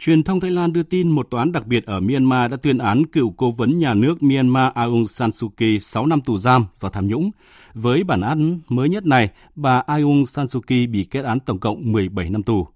Truyền 0.00 0.22
thông 0.22 0.40
Thái 0.40 0.50
Lan 0.50 0.72
đưa 0.72 0.82
tin 0.82 1.10
một 1.10 1.30
tòa 1.30 1.40
án 1.40 1.52
đặc 1.52 1.66
biệt 1.66 1.86
ở 1.86 2.00
Myanmar 2.00 2.50
đã 2.50 2.56
tuyên 2.62 2.78
án 2.78 3.06
cựu 3.06 3.34
cố 3.36 3.50
vấn 3.50 3.78
nhà 3.78 3.94
nước 3.94 4.22
Myanmar 4.22 4.72
Aung 4.74 5.06
San 5.06 5.32
Suu 5.32 5.50
Kyi 5.56 5.80
6 5.80 6.06
năm 6.06 6.20
tù 6.20 6.38
giam 6.38 6.66
do 6.74 6.88
tham 6.88 7.08
nhũng. 7.08 7.30
Với 7.74 8.04
bản 8.04 8.20
án 8.20 8.60
mới 8.68 8.88
nhất 8.88 9.06
này, 9.06 9.30
bà 9.54 9.82
Aung 9.86 10.26
San 10.26 10.48
Suu 10.48 10.62
Kyi 10.66 10.86
bị 10.86 11.04
kết 11.04 11.24
án 11.24 11.40
tổng 11.40 11.58
cộng 11.58 11.92
17 11.92 12.30
năm 12.30 12.42
tù. 12.42 12.66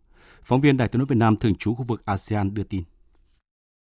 Phóng 0.43 0.61
viên 0.61 0.77
Đài 0.77 0.89
tiếng 0.89 0.99
nói 0.99 1.07
Việt 1.09 1.17
Nam 1.17 1.37
thường 1.37 1.55
trú 1.55 1.75
khu 1.75 1.85
vực 1.89 2.03
ASEAN 2.05 2.55
đưa 2.55 2.63
tin. 2.63 2.83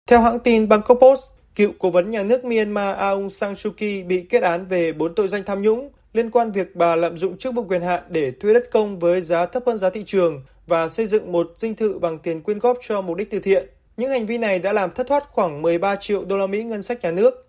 Theo 0.10 0.22
hãng 0.22 0.40
tin 0.40 0.70
Bangkok 0.70 0.98
Post, 1.02 1.34
cựu 1.56 1.72
cố 1.80 1.90
vấn 1.90 2.12
nhà 2.12 2.24
nước 2.24 2.46
Myanmar 2.46 2.98
Aung 2.98 3.30
San 3.30 3.56
Suu 3.56 3.74
Kyi 3.78 4.04
bị 4.04 4.22
kết 4.30 4.44
án 4.44 4.66
về 4.66 4.94
4 4.94 5.16
tội 5.16 5.28
danh 5.28 5.44
tham 5.46 5.62
nhũng 5.62 5.90
liên 6.14 6.32
quan 6.32 6.52
việc 6.52 6.76
bà 6.76 6.96
lạm 6.96 7.18
dụng 7.18 7.38
chức 7.38 7.56
vụ 7.56 7.64
quyền 7.64 7.82
hạn 7.82 8.04
để 8.10 8.32
thuê 8.32 8.54
đất 8.54 8.64
công 8.72 9.00
với 9.00 9.22
giá 9.22 9.46
thấp 9.46 9.64
hơn 9.66 9.78
giá 9.78 9.90
thị 9.90 10.04
trường 10.06 10.42
và 10.68 10.89
xây 10.89 11.07
dựng 11.07 11.32
một 11.32 11.53
dinh 11.55 11.76
thự 11.76 11.99
bằng 11.99 12.20
tiền 12.20 12.41
quyên 12.41 12.59
góp 12.59 12.78
cho 12.88 13.01
mục 13.01 13.18
đích 13.18 13.30
từ 13.32 13.39
thiện. 13.39 13.70
Những 13.97 14.09
hành 14.09 14.26
vi 14.26 14.38
này 14.38 14.59
đã 14.59 14.74
làm 14.74 14.91
thất 14.91 15.07
thoát 15.07 15.24
khoảng 15.32 15.61
13 15.61 15.95
triệu 15.95 16.26
đô 16.26 16.38
la 16.38 16.47
Mỹ 16.47 16.63
ngân 16.63 16.84
sách 16.84 17.01
nhà 17.01 17.11
nước. 17.11 17.47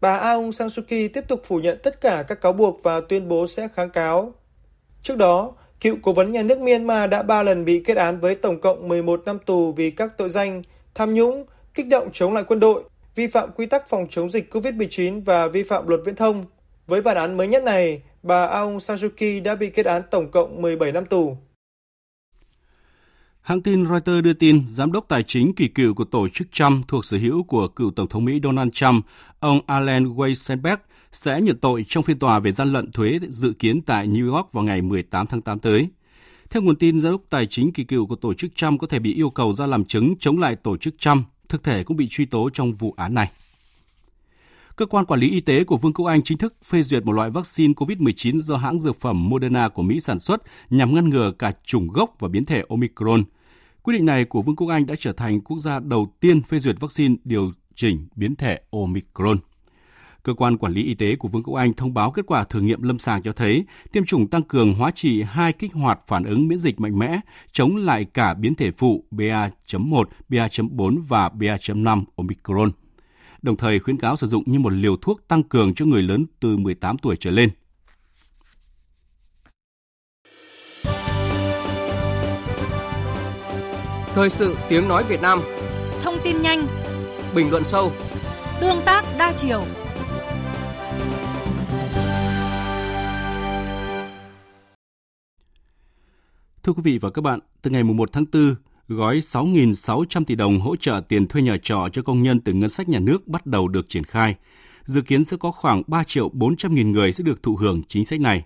Bà 0.00 0.16
Aung 0.16 0.52
San 0.52 0.70
Suu 0.70 0.84
Kyi 0.88 1.08
tiếp 1.08 1.24
tục 1.28 1.40
phủ 1.44 1.58
nhận 1.58 1.78
tất 1.82 2.00
cả 2.00 2.24
các 2.28 2.40
cáo 2.40 2.52
buộc 2.52 2.82
và 2.82 3.00
tuyên 3.00 3.28
bố 3.28 3.46
sẽ 3.46 3.68
kháng 3.74 3.90
cáo. 3.90 4.34
Trước 5.02 5.16
đó, 5.16 5.52
cựu 5.80 5.96
cố 6.02 6.12
vấn 6.12 6.32
nhà 6.32 6.42
nước 6.42 6.58
Myanmar 6.58 7.10
đã 7.10 7.22
3 7.22 7.42
lần 7.42 7.64
bị 7.64 7.82
kết 7.84 7.96
án 7.96 8.20
với 8.20 8.34
tổng 8.34 8.60
cộng 8.60 8.88
11 8.88 9.22
năm 9.24 9.38
tù 9.46 9.72
vì 9.72 9.90
các 9.90 10.18
tội 10.18 10.28
danh 10.28 10.62
tham 10.94 11.14
nhũng, 11.14 11.44
kích 11.74 11.86
động 11.86 12.08
chống 12.12 12.34
lại 12.34 12.44
quân 12.46 12.60
đội, 12.60 12.82
vi 13.14 13.26
phạm 13.26 13.52
quy 13.52 13.66
tắc 13.66 13.88
phòng 13.88 14.06
chống 14.10 14.30
dịch 14.30 14.54
COVID-19 14.54 15.22
và 15.24 15.48
vi 15.48 15.62
phạm 15.62 15.88
luật 15.88 16.00
viễn 16.04 16.16
thông. 16.16 16.44
Với 16.86 17.00
bản 17.00 17.16
án 17.16 17.36
mới 17.36 17.46
nhất 17.46 17.62
này, 17.62 18.02
bà 18.22 18.46
Aung 18.46 18.80
San 18.80 18.98
Suu 18.98 19.10
Kyi 19.16 19.40
đã 19.40 19.54
bị 19.54 19.70
kết 19.70 19.86
án 19.86 20.02
tổng 20.10 20.30
cộng 20.30 20.62
17 20.62 20.92
năm 20.92 21.06
tù. 21.06 21.36
Hãng 23.44 23.62
tin 23.62 23.86
Reuters 23.86 24.24
đưa 24.24 24.32
tin, 24.32 24.66
giám 24.66 24.92
đốc 24.92 25.08
tài 25.08 25.22
chính 25.22 25.54
kỳ 25.54 25.68
cựu 25.68 25.94
của 25.94 26.04
tổ 26.04 26.28
chức 26.28 26.52
Trump 26.52 26.88
thuộc 26.88 27.04
sở 27.04 27.16
hữu 27.18 27.42
của 27.42 27.68
cựu 27.68 27.90
Tổng 27.90 28.08
thống 28.08 28.24
Mỹ 28.24 28.40
Donald 28.42 28.70
Trump, 28.72 29.06
ông 29.40 29.60
Alan 29.66 30.04
Weisenberg, 30.04 30.76
sẽ 31.12 31.40
nhận 31.40 31.58
tội 31.58 31.84
trong 31.88 32.04
phiên 32.04 32.18
tòa 32.18 32.38
về 32.38 32.52
gian 32.52 32.72
lận 32.72 32.92
thuế 32.92 33.18
dự 33.28 33.52
kiến 33.52 33.82
tại 33.82 34.08
New 34.08 34.32
York 34.34 34.52
vào 34.52 34.64
ngày 34.64 34.82
18 34.82 35.26
tháng 35.26 35.42
8 35.42 35.58
tới. 35.58 35.88
Theo 36.50 36.62
nguồn 36.62 36.76
tin, 36.76 37.00
giám 37.00 37.12
đốc 37.12 37.22
tài 37.30 37.46
chính 37.46 37.72
kỳ 37.72 37.84
cựu 37.84 38.06
của 38.06 38.16
tổ 38.16 38.34
chức 38.34 38.56
Trump 38.56 38.80
có 38.80 38.86
thể 38.86 38.98
bị 38.98 39.14
yêu 39.14 39.30
cầu 39.30 39.52
ra 39.52 39.66
làm 39.66 39.84
chứng 39.84 40.14
chống 40.20 40.38
lại 40.38 40.56
tổ 40.56 40.76
chức 40.76 40.94
Trump, 40.98 41.26
thực 41.48 41.64
thể 41.64 41.84
cũng 41.84 41.96
bị 41.96 42.08
truy 42.10 42.26
tố 42.26 42.50
trong 42.52 42.74
vụ 42.74 42.94
án 42.96 43.14
này. 43.14 43.30
Cơ 44.76 44.86
quan 44.86 45.04
quản 45.04 45.20
lý 45.20 45.30
y 45.30 45.40
tế 45.40 45.64
của 45.64 45.76
Vương 45.76 45.92
quốc 45.92 46.06
Anh 46.06 46.22
chính 46.22 46.38
thức 46.38 46.54
phê 46.64 46.82
duyệt 46.82 47.04
một 47.04 47.12
loại 47.12 47.30
vaccine 47.30 47.72
COVID-19 47.72 48.38
do 48.38 48.56
hãng 48.56 48.78
dược 48.78 49.00
phẩm 49.00 49.28
Moderna 49.28 49.68
của 49.68 49.82
Mỹ 49.82 50.00
sản 50.00 50.20
xuất 50.20 50.42
nhằm 50.70 50.94
ngăn 50.94 51.10
ngừa 51.10 51.32
cả 51.38 51.52
chủng 51.64 51.88
gốc 51.88 52.16
và 52.18 52.28
biến 52.28 52.44
thể 52.44 52.62
Omicron. 52.68 53.24
Quyết 53.82 53.94
định 53.94 54.06
này 54.06 54.24
của 54.24 54.42
Vương 54.42 54.56
quốc 54.56 54.68
Anh 54.68 54.86
đã 54.86 54.94
trở 54.98 55.12
thành 55.12 55.40
quốc 55.40 55.58
gia 55.58 55.80
đầu 55.80 56.14
tiên 56.20 56.42
phê 56.42 56.58
duyệt 56.58 56.80
vaccine 56.80 57.14
điều 57.24 57.52
chỉnh 57.74 58.06
biến 58.16 58.36
thể 58.36 58.60
Omicron. 58.70 59.38
Cơ 60.22 60.34
quan 60.34 60.56
quản 60.56 60.72
lý 60.72 60.82
y 60.82 60.94
tế 60.94 61.16
của 61.16 61.28
Vương 61.28 61.42
quốc 61.42 61.54
Anh 61.54 61.72
thông 61.72 61.94
báo 61.94 62.10
kết 62.10 62.26
quả 62.26 62.44
thử 62.44 62.60
nghiệm 62.60 62.82
lâm 62.82 62.98
sàng 62.98 63.22
cho 63.22 63.32
thấy 63.32 63.64
tiêm 63.92 64.04
chủng 64.04 64.26
tăng 64.26 64.42
cường 64.42 64.74
hóa 64.74 64.90
trị 64.90 65.22
hai 65.22 65.52
kích 65.52 65.72
hoạt 65.74 66.00
phản 66.06 66.24
ứng 66.24 66.48
miễn 66.48 66.58
dịch 66.58 66.80
mạnh 66.80 66.98
mẽ 66.98 67.20
chống 67.52 67.76
lại 67.76 68.04
cả 68.04 68.34
biến 68.34 68.54
thể 68.54 68.70
phụ 68.70 69.04
BA.1, 69.10 70.04
BA.4 70.28 71.02
và 71.08 71.28
BA.5 71.28 72.04
Omicron. 72.16 72.70
Đồng 73.44 73.56
thời 73.56 73.78
khuyến 73.78 73.98
cáo 73.98 74.16
sử 74.16 74.26
dụng 74.26 74.42
như 74.46 74.58
một 74.58 74.72
liều 74.72 74.96
thuốc 74.96 75.28
tăng 75.28 75.42
cường 75.42 75.74
cho 75.74 75.84
người 75.84 76.02
lớn 76.02 76.26
từ 76.40 76.56
18 76.56 76.98
tuổi 76.98 77.16
trở 77.20 77.30
lên. 77.30 77.50
Thời 84.14 84.30
sự 84.30 84.56
tiếng 84.68 84.88
nói 84.88 85.04
Việt 85.08 85.22
Nam. 85.22 85.40
Thông 86.02 86.18
tin 86.24 86.42
nhanh. 86.42 86.66
Bình 87.34 87.50
luận 87.50 87.64
sâu. 87.64 87.92
Tương 88.60 88.82
tác 88.86 89.04
đa 89.18 89.32
chiều. 89.38 89.64
Thưa 96.62 96.72
quý 96.72 96.82
vị 96.84 96.98
và 96.98 97.10
các 97.10 97.22
bạn, 97.22 97.40
từ 97.62 97.70
ngày 97.70 97.82
1 97.82 98.12
tháng 98.12 98.24
4, 98.32 98.54
gói 98.88 99.20
6.600 99.20 100.24
tỷ 100.24 100.34
đồng 100.34 100.60
hỗ 100.60 100.76
trợ 100.76 101.02
tiền 101.08 101.26
thuê 101.26 101.42
nhà 101.42 101.56
trọ 101.62 101.88
cho 101.92 102.02
công 102.02 102.22
nhân 102.22 102.40
từ 102.40 102.52
ngân 102.52 102.70
sách 102.70 102.88
nhà 102.88 102.98
nước 102.98 103.28
bắt 103.28 103.46
đầu 103.46 103.68
được 103.68 103.88
triển 103.88 104.04
khai. 104.04 104.34
Dự 104.84 105.00
kiến 105.00 105.24
sẽ 105.24 105.36
có 105.36 105.50
khoảng 105.50 105.82
3 105.86 106.04
triệu 106.04 106.28
400 106.28 106.74
nghìn 106.74 106.92
người 106.92 107.12
sẽ 107.12 107.24
được 107.24 107.42
thụ 107.42 107.56
hưởng 107.56 107.82
chính 107.88 108.04
sách 108.04 108.20
này. 108.20 108.44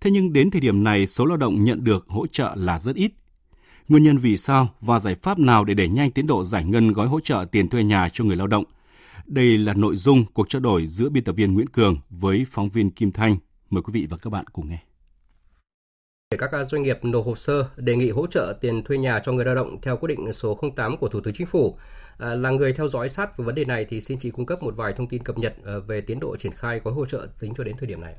Thế 0.00 0.10
nhưng 0.10 0.32
đến 0.32 0.50
thời 0.50 0.60
điểm 0.60 0.84
này, 0.84 1.06
số 1.06 1.24
lao 1.24 1.36
động 1.36 1.64
nhận 1.64 1.84
được 1.84 2.06
hỗ 2.08 2.26
trợ 2.26 2.52
là 2.56 2.78
rất 2.78 2.96
ít. 2.96 3.12
Nguyên 3.88 4.04
nhân 4.04 4.18
vì 4.18 4.36
sao 4.36 4.68
và 4.80 4.98
giải 4.98 5.14
pháp 5.14 5.38
nào 5.38 5.64
để 5.64 5.74
đẩy 5.74 5.88
nhanh 5.88 6.10
tiến 6.10 6.26
độ 6.26 6.44
giải 6.44 6.64
ngân 6.64 6.92
gói 6.92 7.08
hỗ 7.08 7.20
trợ 7.20 7.44
tiền 7.52 7.68
thuê 7.68 7.84
nhà 7.84 8.08
cho 8.12 8.24
người 8.24 8.36
lao 8.36 8.46
động? 8.46 8.64
Đây 9.26 9.58
là 9.58 9.74
nội 9.74 9.96
dung 9.96 10.24
cuộc 10.32 10.48
trao 10.48 10.60
đổi 10.60 10.86
giữa 10.86 11.08
biên 11.08 11.24
tập 11.24 11.32
viên 11.32 11.54
Nguyễn 11.54 11.68
Cường 11.68 11.96
với 12.10 12.46
phóng 12.48 12.68
viên 12.68 12.90
Kim 12.90 13.12
Thanh. 13.12 13.36
Mời 13.70 13.82
quý 13.82 13.90
vị 13.92 14.06
và 14.10 14.16
các 14.16 14.30
bạn 14.30 14.44
cùng 14.52 14.68
nghe 14.68 14.87
để 16.30 16.38
các 16.38 16.64
doanh 16.66 16.82
nghiệp 16.82 16.98
nộp 17.04 17.24
hồ 17.24 17.34
sơ 17.34 17.68
đề 17.76 17.96
nghị 17.96 18.10
hỗ 18.10 18.26
trợ 18.26 18.54
tiền 18.60 18.82
thuê 18.82 18.98
nhà 18.98 19.20
cho 19.24 19.32
người 19.32 19.44
lao 19.44 19.54
động 19.54 19.80
theo 19.82 19.96
quyết 19.96 20.06
định 20.06 20.32
số 20.32 20.58
08 20.76 20.96
của 20.96 21.08
Thủ 21.08 21.20
tướng 21.20 21.34
Chính 21.34 21.46
phủ. 21.46 21.76
À, 22.18 22.34
là 22.34 22.50
người 22.50 22.72
theo 22.72 22.88
dõi 22.88 23.08
sát 23.08 23.38
về 23.38 23.44
vấn 23.44 23.54
đề 23.54 23.64
này 23.64 23.84
thì 23.84 24.00
xin 24.00 24.18
chị 24.18 24.30
cung 24.30 24.46
cấp 24.46 24.62
một 24.62 24.76
vài 24.76 24.92
thông 24.92 25.08
tin 25.08 25.22
cập 25.22 25.38
nhật 25.38 25.54
à, 25.64 25.72
về 25.86 26.00
tiến 26.00 26.20
độ 26.20 26.36
triển 26.36 26.52
khai 26.52 26.80
gói 26.84 26.94
hỗ 26.94 27.06
trợ 27.06 27.26
tính 27.40 27.52
cho 27.56 27.64
đến 27.64 27.76
thời 27.78 27.86
điểm 27.86 28.00
này. 28.00 28.14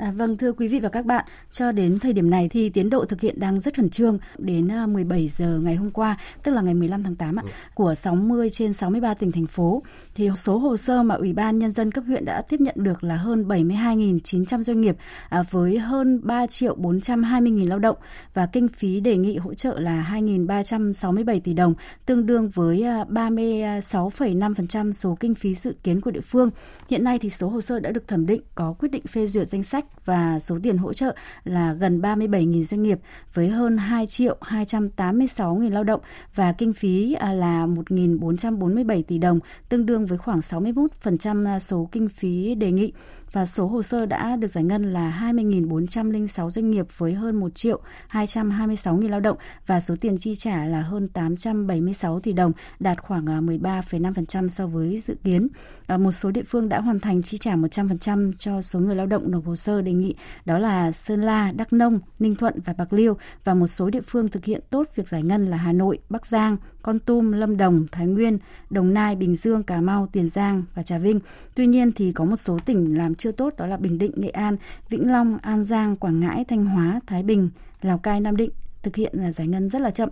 À, 0.00 0.12
vâng 0.16 0.36
thưa 0.36 0.52
quý 0.52 0.68
vị 0.68 0.80
và 0.80 0.88
các 0.88 1.04
bạn, 1.04 1.24
cho 1.50 1.72
đến 1.72 1.98
thời 1.98 2.12
điểm 2.12 2.30
này 2.30 2.48
thì 2.48 2.68
tiến 2.68 2.90
độ 2.90 3.04
thực 3.04 3.20
hiện 3.20 3.40
đang 3.40 3.60
rất 3.60 3.76
khẩn 3.76 3.90
trương. 3.90 4.18
Đến 4.38 4.68
17 4.88 5.20
à, 5.20 5.34
giờ 5.38 5.60
ngày 5.62 5.76
hôm 5.76 5.90
qua, 5.90 6.16
tức 6.42 6.52
là 6.52 6.62
ngày 6.62 6.74
15 6.74 7.02
tháng 7.02 7.16
8 7.16 7.36
ạ, 7.36 7.42
ừ. 7.44 7.50
của 7.74 7.94
60 7.94 8.50
trên 8.50 8.72
63 8.72 9.14
tỉnh 9.14 9.32
thành 9.32 9.46
phố 9.46 9.82
thì 10.14 10.30
số 10.36 10.58
hồ 10.58 10.76
sơ 10.76 11.02
mà 11.02 11.14
Ủy 11.14 11.32
ban 11.32 11.58
nhân 11.58 11.72
dân 11.72 11.92
cấp 11.92 12.04
huyện 12.06 12.24
đã 12.24 12.40
tiếp 12.40 12.60
nhận 12.60 12.74
được 12.78 13.04
là 13.04 13.16
hơn 13.16 13.48
72.900 13.48 14.62
doanh 14.62 14.80
nghiệp 14.80 14.96
à, 15.28 15.42
với 15.50 15.78
hơn 15.78 16.20
3 16.22 16.46
triệu 16.46 16.74
420 16.74 17.50
nghìn 17.50 17.68
lao 17.68 17.78
động 17.78 17.96
và 18.34 18.46
kinh 18.46 18.68
phí 18.68 19.00
đề 19.00 19.16
nghị 19.16 19.36
hỗ 19.36 19.54
trợ 19.54 19.78
là 19.78 20.08
2.367 20.12 21.40
tỷ 21.40 21.54
đồng, 21.54 21.74
tương 22.06 22.26
đương 22.26 22.48
với 22.48 22.80
36,5% 22.80 24.92
số 24.92 25.16
kinh 25.20 25.34
phí 25.34 25.54
dự 25.54 25.74
kiến 25.82 26.00
của 26.00 26.10
địa 26.10 26.20
phương. 26.20 26.50
Hiện 26.88 27.04
nay 27.04 27.18
thì 27.18 27.30
số 27.30 27.48
hồ 27.48 27.60
sơ 27.60 27.80
đã 27.80 27.90
được 27.90 28.08
thẩm 28.08 28.26
định 28.26 28.42
có 28.54 28.74
quyết 28.78 28.88
định 28.88 29.06
phê 29.06 29.26
duyệt 29.26 29.46
danh 29.46 29.62
sách 29.62 29.84
sách 29.88 30.06
và 30.06 30.38
số 30.38 30.58
tiền 30.62 30.78
hỗ 30.78 30.92
trợ 30.92 31.14
là 31.44 31.72
gần 31.72 32.00
37.000 32.00 32.62
doanh 32.62 32.82
nghiệp 32.82 32.98
với 33.34 33.48
hơn 33.48 33.78
2 33.78 34.06
triệu 34.06 34.36
286.000 34.40 35.70
lao 35.70 35.84
động 35.84 36.00
và 36.34 36.52
kinh 36.52 36.72
phí 36.72 37.14
à, 37.14 37.32
là 37.32 37.66
1.447 37.66 39.02
tỷ 39.02 39.18
đồng, 39.18 39.40
tương 39.68 39.86
đương 39.86 40.06
với 40.06 40.18
khoảng 40.18 40.40
61% 40.40 41.46
à, 41.46 41.58
số 41.58 41.88
kinh 41.92 42.08
phí 42.08 42.54
đề 42.54 42.72
nghị 42.72 42.92
và 43.38 43.44
số 43.44 43.66
hồ 43.66 43.82
sơ 43.82 44.06
đã 44.06 44.36
được 44.36 44.48
giải 44.48 44.64
ngân 44.64 44.92
là 44.92 45.20
20.406 45.32 46.50
doanh 46.50 46.70
nghiệp 46.70 46.86
với 46.96 47.14
hơn 47.14 47.40
1 47.40 47.54
triệu 47.54 47.80
226 48.08 48.96
nghìn 48.96 49.10
lao 49.10 49.20
động 49.20 49.36
và 49.66 49.80
số 49.80 49.94
tiền 50.00 50.18
chi 50.18 50.34
trả 50.34 50.64
là 50.64 50.82
hơn 50.82 51.08
876 51.08 52.20
tỷ 52.20 52.32
đồng, 52.32 52.52
đạt 52.80 53.02
khoảng 53.02 53.26
à, 53.26 53.40
13,5% 53.40 54.48
so 54.48 54.66
với 54.66 54.98
dự 54.98 55.14
kiến. 55.24 55.48
À, 55.86 55.96
một 55.96 56.12
số 56.12 56.30
địa 56.30 56.42
phương 56.42 56.68
đã 56.68 56.80
hoàn 56.80 57.00
thành 57.00 57.22
chi 57.22 57.38
trả 57.38 57.56
100% 57.56 58.32
cho 58.38 58.62
số 58.62 58.78
người 58.78 58.96
lao 58.96 59.06
động 59.06 59.30
nộp 59.30 59.46
hồ 59.46 59.56
sơ 59.56 59.82
đề 59.82 59.92
nghị, 59.92 60.14
đó 60.44 60.58
là 60.58 60.92
Sơn 60.92 61.22
La, 61.22 61.52
Đắk 61.56 61.72
Nông, 61.72 62.00
Ninh 62.18 62.34
Thuận 62.34 62.54
và 62.64 62.72
Bạc 62.72 62.92
Liêu 62.92 63.16
và 63.44 63.54
một 63.54 63.66
số 63.66 63.90
địa 63.90 64.02
phương 64.06 64.28
thực 64.28 64.44
hiện 64.44 64.60
tốt 64.70 64.86
việc 64.94 65.08
giải 65.08 65.22
ngân 65.22 65.46
là 65.46 65.56
Hà 65.56 65.72
Nội, 65.72 65.98
Bắc 66.08 66.26
Giang, 66.26 66.56
Con 66.82 66.98
Tum, 66.98 67.32
Lâm 67.32 67.56
Đồng, 67.56 67.86
Thái 67.92 68.06
Nguyên, 68.06 68.38
Đồng 68.70 68.94
Nai, 68.94 69.16
Bình 69.16 69.36
Dương, 69.36 69.62
Cà 69.62 69.80
Mau, 69.80 70.08
Tiền 70.12 70.28
Giang 70.28 70.62
và 70.74 70.82
Trà 70.82 70.98
Vinh. 70.98 71.20
Tuy 71.54 71.66
nhiên 71.66 71.92
thì 71.92 72.12
có 72.12 72.24
một 72.24 72.36
số 72.36 72.58
tỉnh 72.66 72.98
làm 72.98 73.14
chưa 73.14 73.27
tốt 73.32 73.54
đó 73.56 73.66
là 73.66 73.76
Bình 73.76 73.98
Định, 73.98 74.12
Nghệ 74.16 74.28
An, 74.28 74.56
Vĩnh 74.88 75.12
Long, 75.12 75.38
An 75.42 75.64
Giang, 75.64 75.96
Quảng 75.96 76.20
Ngãi, 76.20 76.44
Thanh 76.44 76.66
Hóa, 76.66 77.00
Thái 77.06 77.22
Bình, 77.22 77.50
Lào 77.82 77.98
Cai, 77.98 78.20
Nam 78.20 78.36
Định 78.36 78.50
thực 78.82 78.96
hiện 78.96 79.12
là 79.16 79.30
giải 79.30 79.46
ngân 79.46 79.68
rất 79.70 79.78
là 79.78 79.90
chậm. 79.90 80.08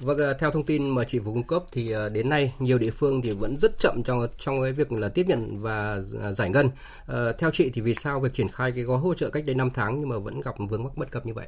Vâng, 0.00 0.18
ờ, 0.18 0.34
theo 0.34 0.50
thông 0.50 0.64
tin 0.64 0.88
mà 0.88 1.04
chị 1.04 1.18
vừa 1.18 1.32
cung 1.32 1.42
cấp 1.42 1.62
thì 1.72 1.90
ờ, 1.90 2.08
đến 2.08 2.28
nay 2.28 2.54
nhiều 2.58 2.78
địa 2.78 2.90
phương 2.90 3.22
thì 3.22 3.32
vẫn 3.32 3.56
rất 3.56 3.78
chậm 3.78 4.02
trong 4.02 4.26
trong 4.38 4.62
cái 4.62 4.72
việc 4.72 4.92
là 4.92 5.08
tiếp 5.08 5.26
nhận 5.28 5.62
và 5.62 6.00
à, 6.22 6.32
giải 6.32 6.50
ngân. 6.50 6.70
À, 7.06 7.32
theo 7.38 7.50
chị 7.52 7.70
thì 7.74 7.80
vì 7.80 7.94
sao 7.94 8.20
việc 8.20 8.34
triển 8.34 8.48
khai 8.48 8.72
cái 8.72 8.84
gói 8.84 8.98
hỗ 8.98 9.14
trợ 9.14 9.30
cách 9.30 9.44
đây 9.46 9.54
5 9.54 9.70
tháng 9.74 10.00
nhưng 10.00 10.08
mà 10.08 10.18
vẫn 10.18 10.40
gặp 10.40 10.54
vướng 10.58 10.84
mắc 10.84 10.92
bất 10.96 11.10
cập 11.10 11.26
như 11.26 11.34
vậy? 11.34 11.46